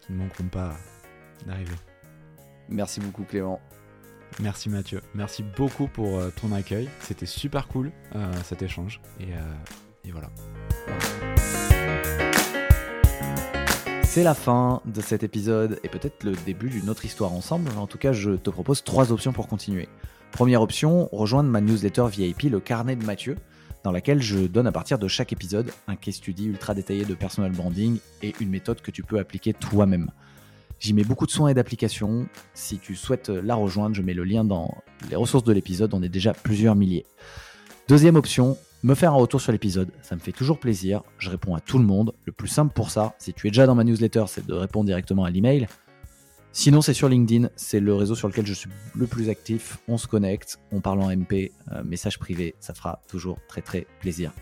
qui 0.00 0.12
ne 0.12 0.16
manqueront 0.18 0.48
pas 0.48 0.74
d'arriver. 1.46 1.74
Merci 2.68 3.00
beaucoup 3.00 3.24
Clément. 3.24 3.60
Merci 4.40 4.68
Mathieu, 4.68 5.00
merci 5.14 5.42
beaucoup 5.42 5.88
pour 5.88 6.18
euh, 6.18 6.30
ton 6.40 6.52
accueil. 6.52 6.88
C'était 7.00 7.26
super 7.26 7.66
cool 7.66 7.90
euh, 8.14 8.32
cet 8.44 8.62
échange. 8.62 9.00
Et, 9.20 9.32
euh, 9.32 10.04
et 10.04 10.10
voilà. 10.10 10.30
C'est 14.04 14.22
la 14.22 14.34
fin 14.34 14.80
de 14.84 15.00
cet 15.00 15.22
épisode 15.22 15.80
et 15.82 15.88
peut-être 15.88 16.24
le 16.24 16.32
début 16.46 16.70
d'une 16.70 16.88
autre 16.88 17.04
histoire 17.04 17.32
ensemble. 17.32 17.70
En 17.76 17.86
tout 17.86 17.98
cas, 17.98 18.12
je 18.12 18.32
te 18.32 18.50
propose 18.50 18.84
trois 18.84 19.12
options 19.12 19.32
pour 19.32 19.48
continuer. 19.48 19.88
Première 20.32 20.62
option, 20.62 21.08
rejoindre 21.12 21.50
ma 21.50 21.60
newsletter 21.60 22.06
VIP, 22.10 22.42
le 22.44 22.60
carnet 22.60 22.96
de 22.96 23.04
Mathieu, 23.04 23.36
dans 23.84 23.92
laquelle 23.92 24.22
je 24.22 24.38
donne 24.38 24.66
à 24.66 24.72
partir 24.72 24.98
de 24.98 25.08
chaque 25.08 25.32
épisode 25.32 25.70
un 25.86 25.96
case 25.96 26.16
study 26.16 26.46
ultra 26.46 26.74
détaillé 26.74 27.04
de 27.04 27.14
personal 27.14 27.52
branding 27.52 27.98
et 28.22 28.34
une 28.40 28.50
méthode 28.50 28.80
que 28.80 28.90
tu 28.90 29.02
peux 29.02 29.18
appliquer 29.18 29.52
toi-même. 29.52 30.10
J'y 30.80 30.92
mets 30.94 31.04
beaucoup 31.04 31.26
de 31.26 31.30
soins 31.30 31.48
et 31.48 31.54
d'applications. 31.54 32.28
Si 32.54 32.78
tu 32.78 32.94
souhaites 32.94 33.28
la 33.28 33.54
rejoindre, 33.54 33.94
je 33.94 34.02
mets 34.02 34.14
le 34.14 34.24
lien 34.24 34.44
dans 34.44 34.74
les 35.10 35.16
ressources 35.16 35.44
de 35.44 35.52
l'épisode. 35.52 35.92
On 35.94 36.02
est 36.02 36.08
déjà 36.08 36.32
plusieurs 36.32 36.76
milliers. 36.76 37.04
Deuxième 37.88 38.16
option, 38.16 38.56
me 38.82 38.94
faire 38.94 39.12
un 39.12 39.16
retour 39.16 39.40
sur 39.40 39.50
l'épisode. 39.50 39.90
Ça 40.02 40.14
me 40.14 40.20
fait 40.20 40.32
toujours 40.32 40.60
plaisir. 40.60 41.02
Je 41.18 41.30
réponds 41.30 41.54
à 41.54 41.60
tout 41.60 41.78
le 41.78 41.84
monde. 41.84 42.14
Le 42.26 42.32
plus 42.32 42.48
simple 42.48 42.72
pour 42.72 42.90
ça, 42.90 43.14
si 43.18 43.32
tu 43.32 43.48
es 43.48 43.50
déjà 43.50 43.66
dans 43.66 43.74
ma 43.74 43.82
newsletter, 43.82 44.24
c'est 44.28 44.46
de 44.46 44.54
répondre 44.54 44.86
directement 44.86 45.24
à 45.24 45.30
l'email. 45.30 45.66
Sinon, 46.52 46.80
c'est 46.80 46.94
sur 46.94 47.08
LinkedIn. 47.08 47.48
C'est 47.56 47.80
le 47.80 47.94
réseau 47.94 48.14
sur 48.14 48.28
lequel 48.28 48.46
je 48.46 48.54
suis 48.54 48.70
le 48.94 49.06
plus 49.06 49.30
actif. 49.30 49.78
On 49.88 49.98
se 49.98 50.06
connecte, 50.06 50.58
on 50.70 50.80
parle 50.80 51.00
en 51.00 51.10
MP, 51.10 51.52
euh, 51.72 51.82
message 51.82 52.18
privé. 52.18 52.54
Ça 52.60 52.72
fera 52.72 53.02
toujours 53.08 53.38
très 53.48 53.62
très 53.62 53.86
plaisir. 54.00 54.32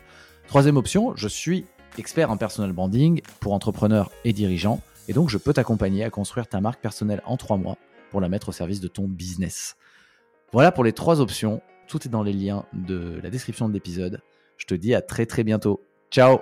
Troisième 0.49 0.77
option, 0.77 1.17
je 1.17 1.29
suis 1.29 1.65
expert 1.99 2.31
en 2.31 2.37
personal 2.37 2.73
branding 2.73 3.21
pour 3.41 3.53
entrepreneurs 3.53 4.11
et 4.25 4.33
dirigeants, 4.33 4.81
et 5.09 5.12
donc 5.12 5.31
je 5.31 5.39
peux 5.39 5.53
t'accompagner 5.53 6.05
à 6.05 6.11
construire 6.11 6.49
ta 6.49 6.61
marque 6.61 6.81
personnelle 6.81 7.23
en 7.24 7.37
trois 7.37 7.57
mois 7.57 7.77
pour 8.11 8.20
la 8.20 8.28
mettre 8.28 8.51
au 8.51 8.53
service 8.53 8.81
de 8.81 8.89
ton 8.89 9.05
business. 9.09 9.77
Voilà 10.53 10.73
pour 10.73 10.85
les 10.85 10.93
trois 10.93 11.20
options. 11.20 11.61
Tout 11.89 12.07
est 12.07 12.11
dans 12.11 12.23
les 12.23 12.33
liens 12.33 12.65
de 12.73 13.20
la 13.23 13.31
description 13.31 13.69
de 13.69 13.74
l'épisode. 13.74 14.20
Je 14.57 14.66
te 14.66 14.74
dis 14.74 14.95
à 14.95 15.03
très 15.03 15.27
très 15.27 15.45
bientôt. 15.45 15.83
Ciao 16.11 16.41